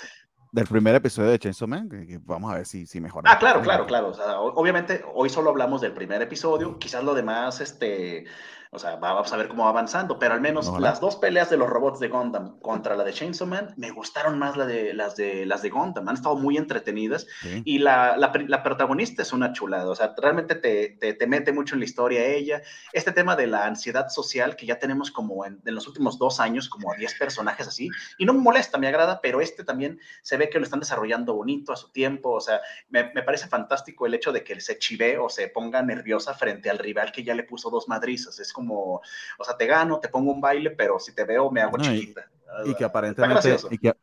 del 0.52 0.68
primer 0.68 0.94
episodio 0.96 1.30
de 1.30 1.40
Chainsaw 1.40 1.68
Man, 1.68 1.90
que, 1.90 2.20
vamos 2.24 2.52
a 2.52 2.58
ver 2.58 2.66
si, 2.66 2.86
si 2.86 3.00
mejora. 3.00 3.32
Ah, 3.32 3.40
claro, 3.40 3.62
claro, 3.62 3.86
claro. 3.86 4.10
O 4.10 4.14
sea, 4.14 4.40
obviamente, 4.40 5.04
hoy 5.14 5.30
solo 5.30 5.50
hablamos 5.50 5.82
del 5.82 5.94
primer 5.94 6.22
episodio. 6.22 6.78
Quizás 6.78 7.04
lo 7.04 7.14
demás, 7.14 7.62
este, 7.62 8.26
o 8.74 8.80
sea, 8.80 8.96
vamos 8.96 9.34
a 9.34 9.36
ver 9.36 9.50
cómo 9.50 9.66
va 9.66 9.70
avanzando, 9.70 10.18
pero 10.18 10.34
al 10.34 10.40
menos 10.40 10.72
las 10.80 11.02
dos 11.02 11.18
peleas 11.18 11.50
de 11.50 11.58
los 11.58 11.70
robots 11.70 12.00
de 12.00 12.08
Gundam 12.08 12.58
contra 12.62 12.96
la 12.96 13.04
de 13.04 13.12
Chainsaw 13.12 13.46
Man 13.46 13.74
me 13.76 13.92
gustaron 13.92 14.40
más 14.40 14.56
la 14.56 14.66
de, 14.66 14.94
las, 14.94 15.18
de, 15.18 15.46
las 15.46 15.62
de 15.62 15.70
Gundam. 15.70 16.08
Han 16.08 16.16
estado 16.16 16.38
muy 16.38 16.56
entretenidas 16.56 17.28
y 17.66 17.80
la, 17.80 18.16
la, 18.16 18.32
la, 18.48 18.64
protagonista 18.64 19.24
es 19.24 19.34
una 19.34 19.52
chulada. 19.52 19.90
O 19.90 19.96
sea, 19.96 20.16
realmente 20.16 20.56
te, 20.56 20.96
te, 21.02 21.14
te, 21.14 21.28
mete 21.28 21.52
mucho 21.52 21.76
en 21.76 21.80
la 21.80 21.86
historia 21.86 22.26
ella. 22.26 22.62
Este 22.94 23.12
tema 23.12 23.36
de 23.36 23.48
la 23.48 23.66
ansiedad 23.66 24.08
social 24.08 24.56
que 24.56 24.66
ya 24.66 24.80
tenemos 24.80 25.12
como 25.12 25.46
en, 25.46 25.62
en 25.66 25.76
los 25.76 25.86
últimos 25.86 26.18
dos 26.18 26.40
años, 26.40 26.70
como 26.70 26.94
a 26.94 26.96
10 26.96 27.16
personajes 27.20 27.68
así, 27.68 27.90
y 28.18 28.24
no 28.24 28.32
me 28.34 28.40
molesta, 28.40 28.78
me 28.78 28.88
agrada, 28.88 29.20
pero 29.20 29.42
este 29.42 29.66
también 29.66 30.00
se 30.22 30.38
ve 30.38 30.50
que 30.50 30.60
lo 30.60 30.64
están 30.64 30.80
desarrollando 30.80 31.34
bonito 31.34 31.74
a 31.74 31.76
su 31.76 31.92
tiempo. 31.92 32.32
O 32.32 32.42
sea, 32.42 32.62
me, 32.90 33.12
me 33.14 33.22
parece 33.22 33.50
fantástico 33.50 34.06
el 34.06 34.14
hecho 34.14 34.32
de 34.32 34.46
que 34.46 34.62
se 34.62 34.80
chive 34.80 35.18
o 35.18 35.28
se 35.28 35.50
ponga 35.50 35.82
nerviosa 35.82 36.34
frente 36.34 36.70
al 36.70 36.80
rival 36.80 37.12
que 37.12 37.26
ya 37.26 37.36
le 37.36 37.44
puso 37.44 37.70
dos 37.70 37.90
madrizas. 37.90 38.40
Es 38.40 38.54
como 38.54 38.61
como, 38.62 39.02
o 39.38 39.44
sea, 39.44 39.58
te 39.58 39.66
gano, 39.66 40.00
te 40.00 40.08
pongo 40.08 40.32
un 40.32 40.40
baile, 40.40 40.70
pero 40.70 41.00
si 41.00 41.14
te 41.16 41.24
veo 41.24 41.50
me 41.50 41.62
hago 41.62 41.78
chiquita. 41.78 42.30
Y, 42.66 42.76
que 42.76 42.84
aparentemente, 42.84 43.58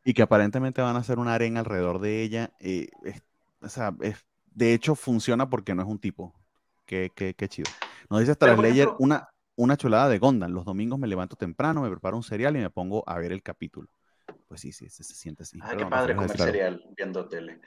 y 0.05 0.15
que, 0.15 0.23
aparentemente 0.23 0.81
van 0.81 0.97
a 0.97 1.01
hacer 1.01 1.19
una 1.19 1.35
arena 1.35 1.61
alrededor 1.61 2.01
de 2.01 2.23
ella. 2.23 2.51
y 2.61 2.89
o 3.61 3.69
sea, 3.69 3.95
es, 4.01 4.25
de 4.55 4.75
hecho 4.75 4.95
funciona 4.95 5.49
porque 5.49 5.75
no 5.75 5.83
es 5.83 5.89
un 5.89 5.99
tipo. 5.99 6.35
Qué, 6.87 7.13
qué, 7.15 7.35
qué 7.35 7.49
chido. 7.49 7.71
Nos 8.09 8.21
dice 8.21 8.33
Straslayer 8.35 8.89
una, 8.99 9.29
una 9.57 9.77
chulada 9.77 10.09
de 10.09 10.19
Gondan. 10.19 10.55
Los 10.55 10.65
domingos 10.65 10.99
me 10.99 11.07
levanto 11.07 11.37
temprano, 11.37 11.83
me 11.83 11.91
preparo 11.91 12.17
un 12.17 12.23
cereal 12.23 12.57
y 12.57 12.61
me 12.61 12.71
pongo 12.71 13.05
a 13.07 13.19
ver 13.19 13.33
el 13.33 13.43
capítulo. 13.43 13.89
Pues 14.49 14.63
sí, 14.63 14.73
sí, 14.73 14.89
se, 14.89 15.05
siente 15.05 15.43
así. 15.43 15.59
Ay, 15.63 15.77
qué 15.77 15.85
padre 15.85 16.17
comer 16.17 16.39
cereal 16.39 16.83
viendo 16.97 17.29
tele. 17.29 17.61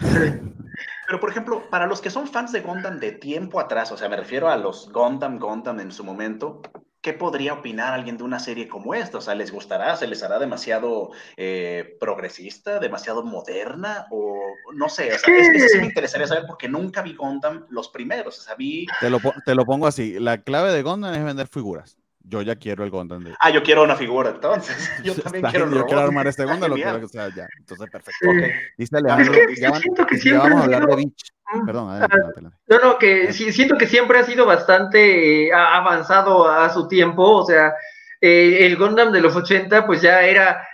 Pero, 0.00 1.20
por 1.20 1.30
ejemplo, 1.30 1.70
para 1.70 1.86
los 1.86 2.00
que 2.00 2.10
son 2.10 2.26
fans 2.26 2.50
de 2.50 2.60
Gundam 2.60 2.98
de 2.98 3.12
tiempo 3.12 3.60
atrás, 3.60 3.92
o 3.92 3.96
sea, 3.96 4.08
me 4.08 4.16
refiero 4.16 4.48
a 4.48 4.56
los 4.56 4.90
Gundam, 4.92 5.38
Gundam 5.38 5.78
en 5.78 5.92
su 5.92 6.02
momento, 6.02 6.60
¿qué 7.00 7.12
podría 7.12 7.52
opinar 7.52 7.92
alguien 7.92 8.16
de 8.16 8.24
una 8.24 8.40
serie 8.40 8.66
como 8.66 8.94
esta? 8.94 9.18
O 9.18 9.20
sea, 9.20 9.36
¿les 9.36 9.52
gustará? 9.52 9.94
¿Se 9.94 10.08
les 10.08 10.24
hará 10.24 10.40
demasiado 10.40 11.12
eh, 11.36 11.96
progresista, 12.00 12.80
demasiado 12.80 13.22
moderna? 13.22 14.08
O 14.10 14.34
no 14.74 14.88
sé, 14.88 15.14
o 15.14 15.18
sea, 15.18 15.38
es, 15.38 15.50
que 15.50 15.68
sí 15.68 15.78
me 15.78 15.86
interesaría 15.86 16.26
saber 16.26 16.46
porque 16.48 16.68
nunca 16.68 17.02
vi 17.02 17.14
Gundam 17.14 17.64
los 17.70 17.90
primeros. 17.90 18.40
O 18.40 18.42
sea, 18.42 18.56
vi... 18.56 18.86
Te 18.98 19.08
lo, 19.08 19.20
te 19.44 19.54
lo 19.54 19.64
pongo 19.64 19.86
así, 19.86 20.18
la 20.18 20.42
clave 20.42 20.72
de 20.72 20.82
Gundam 20.82 21.14
es 21.14 21.24
vender 21.24 21.46
figuras 21.46 21.96
yo 22.26 22.40
ya 22.40 22.56
quiero 22.56 22.84
el 22.84 22.90
Gundam 22.90 23.22
de... 23.22 23.34
Ah, 23.38 23.50
yo 23.50 23.62
quiero 23.62 23.82
una 23.82 23.96
figura, 23.96 24.30
entonces. 24.30 24.90
Yo 25.04 25.14
también 25.14 25.44
quiero 25.44 25.70
Yo 25.70 25.84
quiero 25.84 26.00
armar 26.00 26.26
este 26.26 26.44
Gundam, 26.44 26.70
lo 26.70 26.76
quiero, 26.76 27.04
o 27.04 27.08
sea, 27.08 27.28
ya. 27.34 27.46
Entonces, 27.58 27.90
perfecto. 27.90 28.30
Okay. 28.30 28.52
Dice 28.78 28.96
Alejandro, 28.96 29.34
es 29.34 29.46
que, 29.46 29.60
ya, 29.60 29.74
siento 29.74 30.06
que 30.06 30.16
siempre 30.16 30.48
vamos 30.48 30.60
a 30.62 30.64
hablar 30.64 30.86
de 30.86 30.96
Beach. 30.96 31.32
Perdón, 31.66 31.90
adelante, 31.90 32.16
adelante, 32.16 32.58
No, 32.66 32.78
no, 32.78 32.98
que 32.98 33.32
sí, 33.32 33.52
siento 33.52 33.76
que 33.76 33.86
siempre 33.86 34.18
ha 34.18 34.24
sido 34.24 34.46
bastante 34.46 35.48
eh, 35.48 35.52
avanzado 35.52 36.48
a 36.48 36.70
su 36.70 36.88
tiempo, 36.88 37.22
o 37.22 37.44
sea, 37.44 37.74
eh, 38.20 38.66
el 38.66 38.76
Gundam 38.76 39.12
de 39.12 39.20
los 39.20 39.36
80 39.36 39.86
pues 39.86 40.00
ya 40.00 40.22
era 40.22 40.66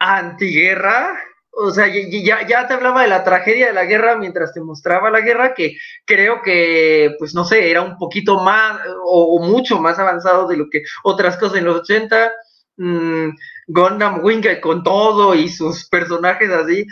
antiguerra, 0.00 1.16
o 1.54 1.70
sea, 1.70 1.86
ya, 1.86 2.46
ya 2.46 2.66
te 2.66 2.74
hablaba 2.74 3.02
de 3.02 3.08
la 3.08 3.24
tragedia 3.24 3.66
de 3.68 3.74
la 3.74 3.84
guerra 3.84 4.16
mientras 4.16 4.54
te 4.54 4.60
mostraba 4.60 5.10
la 5.10 5.20
guerra, 5.20 5.54
que 5.54 5.76
creo 6.06 6.40
que, 6.42 7.14
pues 7.18 7.34
no 7.34 7.44
sé, 7.44 7.70
era 7.70 7.82
un 7.82 7.98
poquito 7.98 8.40
más 8.40 8.80
o, 9.04 9.38
mucho 9.44 9.78
más 9.78 9.98
avanzado 9.98 10.48
de 10.48 10.56
lo 10.56 10.70
que 10.70 10.82
otras 11.04 11.36
cosas 11.36 11.58
en 11.58 11.66
los 11.66 11.80
80. 11.80 12.32
Mmm, 12.76 13.28
Gundam 13.66 14.24
Wing 14.24 14.42
con 14.60 14.82
todo 14.82 15.34
y 15.34 15.48
sus 15.48 15.88
personajes 15.88 16.50
así, 16.50 16.86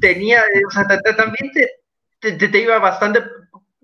tenía, 0.00 0.42
o 0.66 0.70
sea, 0.70 0.84
también 1.14 1.52
te, 2.20 2.32
te, 2.32 2.58
iba 2.58 2.78
bastante 2.78 3.22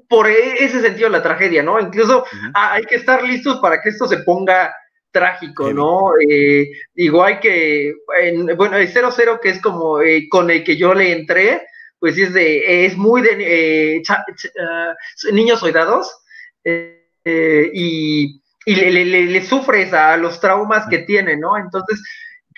por 0.08 0.28
e, 0.28 0.64
ese 0.64 0.80
sentido 0.80 1.08
la 1.08 1.22
tragedia, 1.22 1.62
¿no? 1.62 1.78
Incluso 1.78 2.24
hay 2.54 2.84
que 2.84 2.96
estar 2.96 3.22
listos 3.22 3.60
para 3.60 3.80
que 3.80 3.90
esto 3.90 4.08
se 4.08 4.18
ponga 4.18 4.74
trágico, 5.12 5.72
¿no? 5.72 6.12
Eh, 6.28 6.70
igual 6.94 7.38
que, 7.38 7.94
bueno, 8.56 8.76
el 8.78 8.92
0-0 8.92 9.38
que 9.40 9.50
es 9.50 9.60
como 9.60 10.00
eh, 10.00 10.28
con 10.28 10.50
el 10.50 10.64
que 10.64 10.76
yo 10.76 10.94
le 10.94 11.12
entré, 11.12 11.66
pues 11.98 12.18
es 12.18 12.32
de, 12.32 12.86
es 12.86 12.96
muy 12.96 13.22
de 13.22 13.96
eh, 13.96 14.02
ah, 14.08 14.94
niños 15.30 15.60
soldados 15.60 16.12
y, 16.64 18.42
y 18.64 18.74
le, 18.74 19.04
le, 19.04 19.44
sufres 19.44 19.92
a 19.92 20.16
los 20.16 20.40
traumas 20.40 20.88
que 20.88 20.98
tiene, 20.98 21.36
¿no? 21.36 21.56
Entonces, 21.56 22.02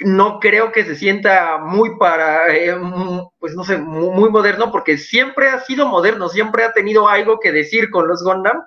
no 0.01 0.41
creo 0.41 0.73
que 0.73 0.85
se 0.85 0.97
sienta 0.97 1.59
muy 1.59 1.97
para, 1.99 2.43
pues 3.39 3.55
no 3.55 3.65
sé, 3.65 3.79
muy, 3.79 4.31
moderno, 4.31 4.73
porque 4.73 4.99
siempre 4.99 5.49
ha 5.49 5.61
sido 5.61 5.87
moderno, 5.87 6.29
siempre 6.29 6.65
ha 6.65 6.73
tenido 6.73 7.09
algo 7.09 7.39
que 7.39 7.53
decir 7.53 7.91
con 7.91 8.09
los 8.09 8.23
Gundam, 8.25 8.63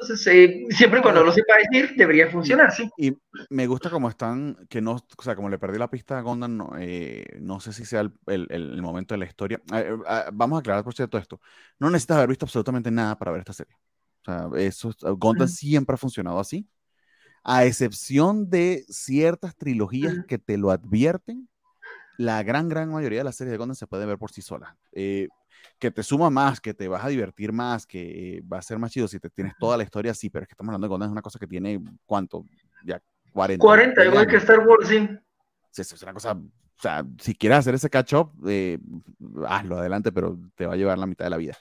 entonces, 0.00 0.26
eh, 0.28 0.64
siempre 0.70 1.02
cuando 1.02 1.24
lo 1.24 1.32
sepa 1.32 1.54
decir, 1.56 1.96
debería 1.96 2.30
funcionar, 2.30 2.72
sí. 2.72 2.88
Y 2.96 3.16
me 3.50 3.66
gusta 3.66 3.90
como 3.90 4.08
están, 4.08 4.56
que 4.68 4.80
no, 4.80 4.92
o 4.92 5.22
sea, 5.22 5.34
como 5.34 5.48
le 5.48 5.58
perdí 5.58 5.76
la 5.76 5.90
pista 5.90 6.18
a 6.18 6.22
Gondan, 6.22 6.56
no, 6.56 6.72
eh, 6.78 7.24
no 7.40 7.58
sé 7.58 7.72
si 7.72 7.84
sea 7.84 8.00
el, 8.00 8.46
el, 8.48 8.80
momento 8.80 9.14
de 9.14 9.18
la 9.18 9.26
historia. 9.26 9.60
Eh, 9.74 9.96
vamos 10.32 10.56
a 10.56 10.60
aclarar, 10.60 10.84
por 10.84 10.94
cierto, 10.94 11.18
esto. 11.18 11.40
No 11.80 11.90
necesitas 11.90 12.18
haber 12.18 12.28
visto 12.28 12.46
absolutamente 12.46 12.92
nada 12.92 13.18
para 13.18 13.32
ver 13.32 13.40
esta 13.40 13.52
serie. 13.52 13.74
O 14.20 14.24
sea, 14.24 14.48
eso, 14.60 14.94
Gondan 15.16 15.48
siempre 15.48 15.94
ha 15.94 15.98
funcionado 15.98 16.38
así, 16.38 16.68
a 17.42 17.64
excepción 17.64 18.48
de 18.48 18.84
ciertas 18.88 19.56
trilogías 19.56 20.14
que 20.28 20.38
te 20.38 20.58
lo 20.58 20.70
advierten. 20.70 21.48
La 22.18 22.42
gran, 22.44 22.68
gran 22.68 22.90
mayoría 22.90 23.18
de 23.18 23.24
las 23.24 23.36
series 23.36 23.50
de 23.50 23.58
Gondan 23.58 23.74
se 23.74 23.88
puede 23.88 24.06
ver 24.06 24.18
por 24.18 24.30
sí 24.30 24.42
sola. 24.42 24.76
Eh, 25.58 25.76
que 25.78 25.90
te 25.90 26.02
suma 26.02 26.28
más, 26.28 26.60
que 26.60 26.74
te 26.74 26.88
vas 26.88 27.04
a 27.04 27.08
divertir 27.08 27.52
más, 27.52 27.86
que 27.86 28.42
va 28.52 28.58
a 28.58 28.62
ser 28.62 28.78
más 28.78 28.90
chido 28.90 29.06
si 29.06 29.20
te 29.20 29.30
tienes 29.30 29.54
toda 29.58 29.76
la 29.76 29.84
historia 29.84 30.12
así, 30.12 30.28
pero 30.28 30.42
es 30.42 30.48
que 30.48 30.54
estamos 30.54 30.70
hablando 30.70 30.86
de 30.86 30.88
Gondam, 30.88 31.08
es 31.08 31.12
una 31.12 31.22
cosa 31.22 31.38
que 31.38 31.46
tiene, 31.46 31.80
¿cuánto? 32.04 32.44
Ya 32.84 33.00
40. 33.32 33.62
40, 33.62 34.04
igual 34.04 34.26
que 34.26 34.36
Star 34.36 34.66
Wars, 34.66 34.88
sí. 34.88 35.08
Sí, 35.70 35.82
es 35.82 36.02
una 36.02 36.12
cosa 36.12 36.36
o 36.78 36.80
sea, 36.80 37.04
si 37.20 37.34
quieres 37.34 37.58
hacer 37.58 37.74
ese 37.74 37.90
catch-up, 37.90 38.30
eh, 38.46 38.78
hazlo 39.48 39.78
adelante, 39.78 40.12
pero 40.12 40.38
te 40.54 40.64
va 40.64 40.74
a 40.74 40.76
llevar 40.76 40.96
la 40.96 41.06
mitad 41.06 41.24
de 41.24 41.30
la 41.30 41.36
vida. 41.36 41.54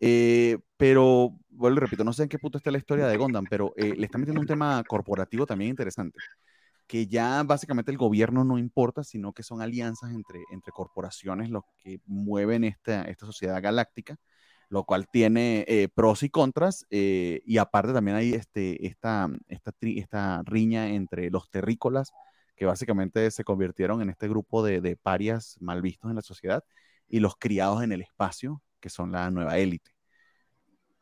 Eh, 0.00 0.58
pero, 0.76 1.38
vuelvo 1.50 1.78
y 1.78 1.80
repito, 1.80 2.02
no 2.02 2.12
sé 2.12 2.24
en 2.24 2.28
qué 2.28 2.38
punto 2.40 2.58
está 2.58 2.72
la 2.72 2.78
historia 2.78 3.06
de 3.06 3.16
Gondam, 3.16 3.44
pero 3.48 3.72
eh, 3.76 3.94
le 3.96 4.06
está 4.06 4.18
metiendo 4.18 4.40
un 4.40 4.46
tema 4.46 4.82
corporativo 4.82 5.46
también 5.46 5.70
interesante, 5.70 6.18
que 6.86 7.06
ya 7.06 7.42
básicamente 7.42 7.90
el 7.90 7.98
gobierno 7.98 8.44
no 8.44 8.58
importa, 8.58 9.04
sino 9.04 9.32
que 9.32 9.42
son 9.42 9.60
alianzas 9.62 10.12
entre, 10.12 10.40
entre 10.50 10.72
corporaciones 10.72 11.50
los 11.50 11.64
que 11.78 12.00
mueven 12.06 12.64
esta, 12.64 13.02
esta 13.04 13.26
sociedad 13.26 13.62
galáctica, 13.62 14.16
lo 14.68 14.84
cual 14.84 15.08
tiene 15.08 15.90
pros 15.94 16.22
y 16.22 16.30
contras, 16.30 16.86
y 16.90 17.58
aparte 17.58 17.92
también 17.92 18.16
hay 18.16 18.32
este, 18.34 18.86
esta, 18.86 19.28
esta, 19.48 20.42
riña 20.44 20.88
entre 20.88 21.30
los 21.30 21.50
terrícolas, 21.50 22.12
que 22.56 22.66
básicamente 22.66 23.30
se 23.30 23.44
convirtieron 23.44 24.02
en 24.02 24.10
este 24.10 24.28
grupo 24.28 24.64
de, 24.64 24.96
parias 24.96 25.56
mal 25.60 25.82
vistos 25.82 26.10
en 26.10 26.16
la 26.16 26.22
sociedad, 26.22 26.64
y 27.08 27.20
los 27.20 27.36
criados 27.36 27.82
en 27.82 27.92
el 27.92 28.02
espacio, 28.02 28.62
que 28.80 28.90
son 28.90 29.12
la 29.12 29.30
nueva 29.30 29.58
élite. 29.58 29.95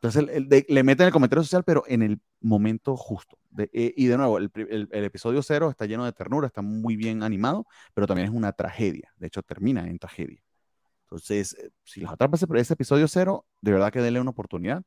Entonces 0.04 0.66
le 0.68 0.82
meten 0.82 1.06
el 1.06 1.12
comentario 1.12 1.42
social, 1.42 1.64
pero 1.64 1.84
en 1.86 2.02
el 2.02 2.20
momento 2.40 2.96
justo. 2.96 3.38
Eh, 3.72 3.94
y 3.96 4.06
de 4.06 4.18
nuevo, 4.18 4.36
el, 4.38 4.50
episodio 4.92 5.42
cero 5.42 5.70
está 5.70 5.86
lleno 5.86 6.04
de 6.04 6.12
ternura, 6.12 6.46
está 6.46 6.60
muy 6.60 6.96
bien 6.96 7.22
animado, 7.22 7.66
pero 7.94 8.06
también 8.06 8.28
es 8.28 8.34
una 8.34 8.52
tragedia. 8.52 9.12
De 9.16 9.28
hecho, 9.28 9.42
termina 9.42 9.88
en 9.88 9.98
tragedia. 9.98 10.42
Entonces, 11.04 11.54
eh, 11.54 11.70
si 11.84 12.00
los 12.00 12.12
atrapa 12.12 12.36
ese, 12.36 12.46
ese 12.56 12.74
episodio 12.74 13.08
cero, 13.08 13.46
de 13.62 13.72
verdad 13.72 13.92
que 13.92 14.00
denle 14.02 14.20
una 14.20 14.30
oportunidad 14.30 14.84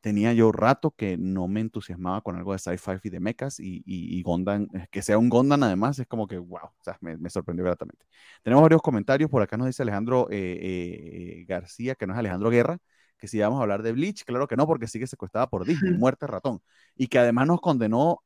tenía 0.00 0.32
yo 0.32 0.52
rato 0.52 0.92
que 0.92 1.16
no 1.18 1.48
me 1.48 1.60
entusiasmaba 1.60 2.20
con 2.22 2.36
algo 2.36 2.52
de 2.52 2.58
sci-fi 2.58 2.92
y 3.02 3.10
de 3.10 3.20
mechas 3.20 3.58
y, 3.60 3.82
y, 3.84 4.22
Gondan, 4.22 4.68
eh, 4.74 4.86
que 4.90 5.02
sea 5.02 5.18
un 5.18 5.28
Gondan 5.28 5.62
además, 5.62 5.98
es 5.98 6.06
como 6.06 6.26
que, 6.26 6.38
wow, 6.38 6.66
o 6.66 6.82
sea, 6.82 6.96
me, 7.00 7.16
me, 7.16 7.30
sorprendió 7.30 7.64
gratamente. 7.64 8.06
Tenemos 8.42 8.62
varios 8.62 8.82
comentarios, 8.82 9.30
por 9.30 9.42
acá 9.42 9.56
nos 9.56 9.66
dice 9.66 9.82
Alejandro 9.82 10.28
eh, 10.30 11.40
eh, 11.40 11.44
García, 11.48 11.94
que 11.94 12.06
no 12.06 12.12
es 12.12 12.18
Alejandro 12.18 12.50
Guerra, 12.50 12.78
que 13.18 13.28
si 13.28 13.38
vamos 13.40 13.58
a 13.58 13.62
hablar 13.62 13.82
de 13.82 13.92
Bleach, 13.92 14.24
claro 14.24 14.46
que 14.46 14.56
no, 14.56 14.66
porque 14.66 14.86
sigue 14.86 15.06
secuestrada 15.06 15.48
por 15.48 15.64
Disney, 15.64 15.92
muerte 15.98 16.26
ratón, 16.26 16.62
y 16.96 17.08
que 17.08 17.18
además 17.18 17.46
nos 17.46 17.60
condenó 17.60 18.22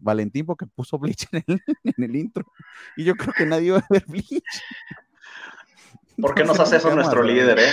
Valentín 0.00 0.46
porque 0.46 0.66
puso 0.66 0.98
Bleach 0.98 1.26
en 1.32 1.44
el, 1.46 1.60
en 1.84 2.04
el 2.04 2.16
intro, 2.16 2.44
y 2.96 3.04
yo 3.04 3.14
creo 3.14 3.32
que 3.32 3.46
nadie 3.46 3.72
va 3.72 3.78
a 3.78 3.86
ver 3.88 4.04
Bleach. 4.06 4.62
¿Por 6.20 6.34
qué 6.34 6.44
nos 6.44 6.60
hace 6.60 6.76
eso 6.76 6.94
nuestro 6.94 7.22
líder, 7.22 7.58
eh? 7.58 7.70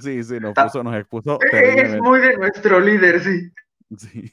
Sí, 0.00 0.24
sí, 0.24 0.40
nos, 0.40 0.54
puso, 0.54 0.82
nos 0.82 0.96
expuso. 0.96 1.38
Es 1.52 2.00
muy 2.00 2.20
de 2.20 2.36
nuestro 2.38 2.80
líder, 2.80 3.20
sí. 3.20 3.52
Sí. 3.96 4.32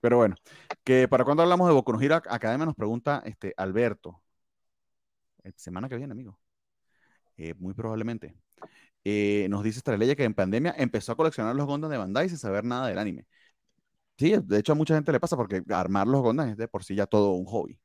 Pero 0.00 0.18
bueno, 0.18 0.36
que 0.84 1.08
para 1.08 1.24
cuando 1.24 1.42
hablamos 1.42 1.68
de 1.68 1.74
Boku 1.74 1.92
no 1.92 2.00
Hero 2.00 2.16
Academia 2.16 2.66
nos 2.66 2.74
pregunta 2.74 3.22
este, 3.24 3.52
Alberto. 3.56 4.22
Eh, 5.42 5.52
semana 5.56 5.88
que 5.88 5.96
viene, 5.96 6.12
amigo. 6.12 6.38
Eh, 7.36 7.54
muy 7.54 7.74
probablemente. 7.74 8.34
Eh, 9.08 9.46
nos 9.48 9.62
dice 9.62 9.78
Estrella 9.78 10.16
que 10.16 10.24
en 10.24 10.34
pandemia 10.34 10.74
empezó 10.76 11.12
a 11.12 11.16
coleccionar 11.16 11.54
los 11.54 11.64
Gondas 11.64 11.92
de 11.92 11.96
Bandai 11.96 12.28
sin 12.28 12.38
saber 12.38 12.64
nada 12.64 12.88
del 12.88 12.98
anime. 12.98 13.24
Sí, 14.18 14.34
de 14.42 14.58
hecho 14.58 14.72
a 14.72 14.74
mucha 14.74 14.96
gente 14.96 15.12
le 15.12 15.20
pasa 15.20 15.36
porque 15.36 15.62
armar 15.70 16.08
los 16.08 16.22
Gondas 16.22 16.48
es 16.48 16.56
de 16.56 16.66
por 16.66 16.82
sí 16.82 16.96
ya 16.96 17.06
todo 17.06 17.30
un 17.34 17.44
hobby. 17.44 17.78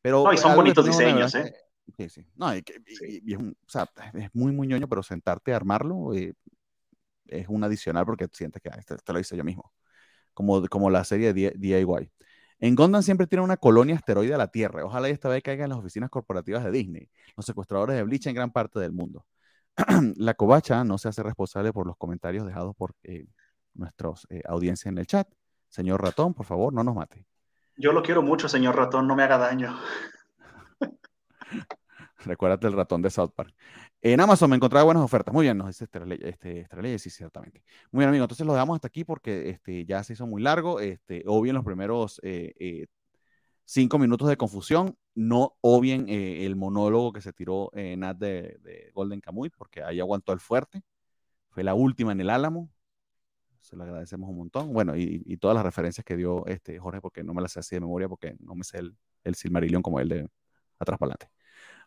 Pero 0.00 0.24
no, 0.24 0.32
y 0.32 0.38
son 0.38 0.56
bonitos 0.56 0.86
diseños, 0.86 1.34
¿eh? 1.34 1.54
Sí, 1.98 2.08
sí. 2.08 2.26
No, 2.36 2.56
y, 2.56 2.64
es, 2.66 3.36
un, 3.36 3.50
o 3.50 3.68
sea, 3.68 3.90
es, 4.14 4.30
muy, 4.32 4.52
muy 4.52 4.66
ñoño, 4.66 4.88
pero 4.88 5.02
sentarte 5.02 5.52
a 5.52 5.56
armarlo 5.56 6.14
eh, 6.14 6.32
es 7.26 7.46
un 7.46 7.62
adicional 7.62 8.06
porque 8.06 8.26
sientes 8.32 8.62
que 8.62 8.70
este, 8.70 9.12
lo 9.12 9.20
hice 9.20 9.36
yo 9.36 9.44
mismo. 9.44 9.70
Como, 10.32 10.66
como 10.68 10.88
la 10.88 11.04
serie 11.04 11.34
de 11.34 11.52
DIY. 11.58 12.10
En 12.60 12.74
Gondam 12.74 13.02
siempre 13.02 13.26
tiene 13.26 13.44
una 13.44 13.58
colonia 13.58 13.96
asteroide 13.96 14.32
a 14.32 14.38
la 14.38 14.48
Tierra. 14.48 14.82
Ojalá 14.86 15.10
esta 15.10 15.28
vez 15.28 15.42
caiga 15.42 15.64
en 15.64 15.70
las 15.70 15.78
oficinas 15.78 16.08
corporativas 16.08 16.64
de 16.64 16.70
Disney. 16.70 17.10
Los 17.36 17.44
secuestradores 17.44 17.96
de 17.96 18.02
Bleach 18.02 18.26
en 18.28 18.34
gran 18.34 18.50
parte 18.50 18.80
del 18.80 18.92
mundo. 18.92 19.26
la 20.16 20.34
covacha 20.34 20.84
no 20.84 20.98
se 20.98 21.08
hace 21.08 21.22
responsable 21.22 21.72
por 21.72 21.86
los 21.86 21.96
comentarios 21.96 22.46
dejados 22.46 22.74
por 22.76 22.94
eh, 23.02 23.26
nuestros 23.74 24.26
eh, 24.30 24.42
audiencias 24.46 24.92
en 24.92 24.98
el 24.98 25.06
chat. 25.06 25.28
Señor 25.68 26.02
Ratón, 26.02 26.34
por 26.34 26.46
favor, 26.46 26.72
no 26.72 26.84
nos 26.84 26.94
mate. 26.94 27.26
Yo 27.76 27.92
lo 27.92 28.02
quiero 28.02 28.22
mucho, 28.22 28.48
señor 28.48 28.76
Ratón, 28.76 29.08
no 29.08 29.16
me 29.16 29.24
haga 29.24 29.38
daño. 29.38 29.76
Recuérdate 32.24 32.66
el 32.66 32.72
ratón 32.72 33.02
de 33.02 33.10
South 33.10 33.32
Park. 33.34 33.54
En 34.00 34.20
Amazon 34.20 34.50
me 34.50 34.56
encontraba 34.56 34.84
buenas 34.84 35.02
ofertas. 35.02 35.32
Muy 35.32 35.44
bien, 35.44 35.58
nos 35.58 35.68
dice 35.68 35.84
este, 35.84 36.60
este 36.60 36.98
sí, 36.98 37.10
ciertamente. 37.10 37.62
Muy 37.90 38.00
bien, 38.00 38.08
amigo. 38.08 38.24
Entonces 38.24 38.46
lo 38.46 38.52
dejamos 38.52 38.76
hasta 38.76 38.88
aquí 38.88 39.04
porque 39.04 39.50
este, 39.50 39.84
ya 39.84 40.02
se 40.04 40.14
hizo 40.14 40.26
muy 40.26 40.42
largo. 40.42 40.80
Este, 40.80 41.22
obvien 41.26 41.54
los 41.54 41.64
primeros 41.64 42.20
eh, 42.22 42.54
eh, 42.58 42.86
cinco 43.64 43.98
minutos 43.98 44.28
de 44.28 44.36
confusión. 44.36 44.96
No 45.14 45.56
obvien 45.60 46.08
eh, 46.08 46.44
el 46.46 46.56
monólogo 46.56 47.12
que 47.12 47.20
se 47.20 47.32
tiró 47.32 47.70
Nat 47.74 48.18
de, 48.18 48.90
Golden 48.94 49.20
Kamuy 49.20 49.50
porque 49.50 49.82
ahí 49.82 50.00
aguantó 50.00 50.32
el 50.32 50.40
fuerte. 50.40 50.82
Fue 51.50 51.62
la 51.64 51.74
última 51.74 52.12
en 52.12 52.20
el 52.20 52.30
Álamo. 52.30 52.70
Se 53.60 53.76
lo 53.76 53.84
agradecemos 53.84 54.28
un 54.28 54.36
montón. 54.36 54.72
Bueno, 54.72 54.96
y, 54.96 55.36
todas 55.38 55.54
las 55.54 55.64
referencias 55.64 56.04
que 56.04 56.16
dio 56.16 56.46
este 56.46 56.78
Jorge, 56.78 57.00
porque 57.00 57.24
no 57.24 57.34
me 57.34 57.42
las 57.42 57.52
sé 57.52 57.60
así 57.60 57.76
de 57.76 57.80
memoria, 57.80 58.08
porque 58.08 58.36
no 58.40 58.54
me 58.54 58.64
sé 58.64 58.78
el, 58.78 58.96
el 59.24 59.34
Silmarillion 59.34 59.82
como 59.82 60.00
el 60.00 60.08
de 60.08 60.28
atrás 60.78 60.98
para 60.98 61.14
adelante 61.14 61.34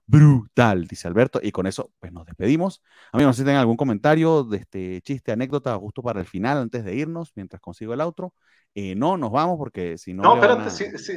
brutal, 0.08 0.88
dice 0.88 1.08
Alberto. 1.08 1.40
Y 1.44 1.52
con 1.52 1.68
eso, 1.68 1.92
pues 2.00 2.12
nos 2.12 2.26
despedimos. 2.26 2.82
Amigos, 3.12 3.36
si 3.36 3.44
tienen 3.44 3.60
algún 3.60 3.78
comentario 3.78 4.44
de 4.44 4.58
este 4.58 5.02
chiste, 5.02 5.32
anécdota, 5.32 5.76
justo 5.78 6.02
para 6.02 6.22
el 6.22 6.26
final, 6.26 6.58
antes 6.58 6.84
de 6.84 6.96
irnos, 6.96 7.34
mientras 7.36 7.62
consigo 7.62 7.94
el 7.94 8.02
outro. 8.02 8.34
Eh, 8.76 8.94
no, 8.96 9.18
nos 9.18 9.32
vamos 9.32 9.58
porque 9.58 9.98
si 9.98 10.14
no. 10.14 10.22
No, 10.22 10.36
espérate, 10.36 10.70
sí, 10.70 10.86
sí. 11.00 11.14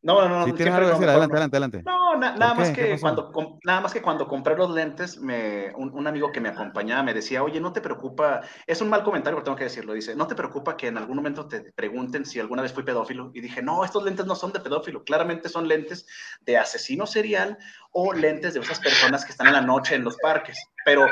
No, 0.00 0.28
no, 0.28 0.40
no. 0.40 0.46
Si 0.46 0.52
tienes 0.52 0.74
algo 0.74 0.88
que 0.88 0.94
decir, 0.94 1.08
adelante, 1.08 1.34
adelante, 1.34 1.56
adelante. 1.56 1.82
No, 1.84 2.16
nada, 2.16 2.54
más 2.54 2.70
que 2.70 2.98
cuando, 3.00 3.58
nada 3.64 3.80
más 3.80 3.92
que 3.92 4.00
cuando 4.00 4.28
compré 4.28 4.56
los 4.56 4.70
lentes, 4.70 5.18
me, 5.18 5.72
un, 5.74 6.06
amigo 6.06 6.30
que 6.30 6.40
me 6.40 6.50
acompañaba 6.50 7.02
me 7.02 7.12
decía, 7.12 7.42
oye, 7.42 7.60
no 7.60 7.72
te 7.72 7.80
preocupa, 7.80 8.42
es 8.64 8.80
un 8.80 8.88
mal 8.88 9.02
comentario, 9.02 9.36
pero 9.36 9.44
tengo 9.44 9.56
que 9.56 9.64
decirlo, 9.64 9.92
dice, 9.92 10.14
no 10.14 10.28
te 10.28 10.36
preocupa 10.36 10.76
que 10.76 10.86
en 10.86 10.98
algún 10.98 11.16
momento 11.16 11.48
te 11.48 11.72
pregunten 11.72 12.24
si 12.24 12.38
alguna 12.38 12.62
vez 12.62 12.72
fui 12.72 12.84
pedófilo. 12.84 13.32
Y 13.34 13.40
dije, 13.40 13.60
no, 13.60 13.84
estos 13.84 14.04
lentes 14.04 14.26
no 14.26 14.36
son 14.36 14.52
de 14.52 14.60
pedófilo, 14.60 15.02
claramente 15.02 15.48
son 15.48 15.66
lentes 15.66 16.06
de 16.42 16.58
asesino 16.58 17.06
serial 17.06 17.58
o 17.90 18.12
lentes 18.12 18.54
de 18.54 18.60
esas 18.60 18.78
personas 18.78 19.24
que 19.24 19.32
están 19.32 19.48
en 19.48 19.54
la 19.54 19.62
noche 19.62 19.96
en 19.96 20.04
los 20.04 20.16
parques. 20.18 20.56
Pero 20.84 21.06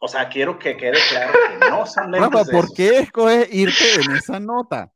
o 0.00 0.08
sea, 0.08 0.28
quiero 0.28 0.58
que 0.58 0.76
quede 0.76 0.98
claro 1.08 1.32
que 1.32 1.70
no 1.70 1.86
son 1.86 2.12
lentes. 2.12 2.30
Rafa, 2.30 2.50
¿por 2.50 2.72
qué 2.74 2.98
escoges 2.98 3.52
irte 3.52 3.94
en 4.04 4.16
esa 4.16 4.38
nota? 4.38 4.92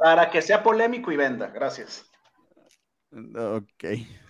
Para 0.00 0.30
que, 0.30 0.42
sea 0.42 0.62
polémico 0.62 1.12
y 1.12 1.16
venda. 1.16 1.48
Gracias. 1.48 2.04
Ok. 3.12 3.84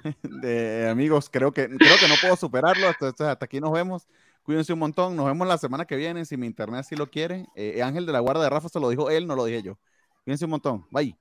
De, 0.23 0.89
amigos, 0.91 1.31
creo 1.31 1.53
que, 1.53 1.69
creo 1.69 1.97
que 1.99 2.09
no 2.09 2.15
puedo 2.21 2.37
superarlo. 2.37 2.89
Entonces, 2.89 3.27
hasta 3.27 3.45
aquí 3.45 3.61
nos 3.61 3.73
vemos. 3.73 4.07
Cuídense 4.43 4.73
un 4.73 4.81
montón. 4.81 5.17
Nos 5.17 5.27
vemos 5.27 5.47
la 5.47 5.59
semana 5.59 5.85
que 5.85 5.97
viene, 5.97 6.25
si 6.25 6.37
mi 6.37 6.47
internet 6.47 6.81
así 6.81 6.97
lo 6.97 7.09
quiere. 7.09 7.47
Eh, 7.55 7.83
Ángel 7.83 8.07
de 8.07 8.13
la 8.13 8.21
Guarda 8.21 8.43
de 8.43 8.51
Rafa 8.51 8.69
se 8.69 8.81
lo 8.81 8.89
dijo 8.89 9.11
él, 9.11 9.27
no 9.27 9.37
lo 9.37 9.45
dije 9.45 9.63
yo. 9.63 9.79
Cuídense 10.25 10.45
un 10.45 10.51
montón. 10.53 10.87
Bye. 10.91 11.17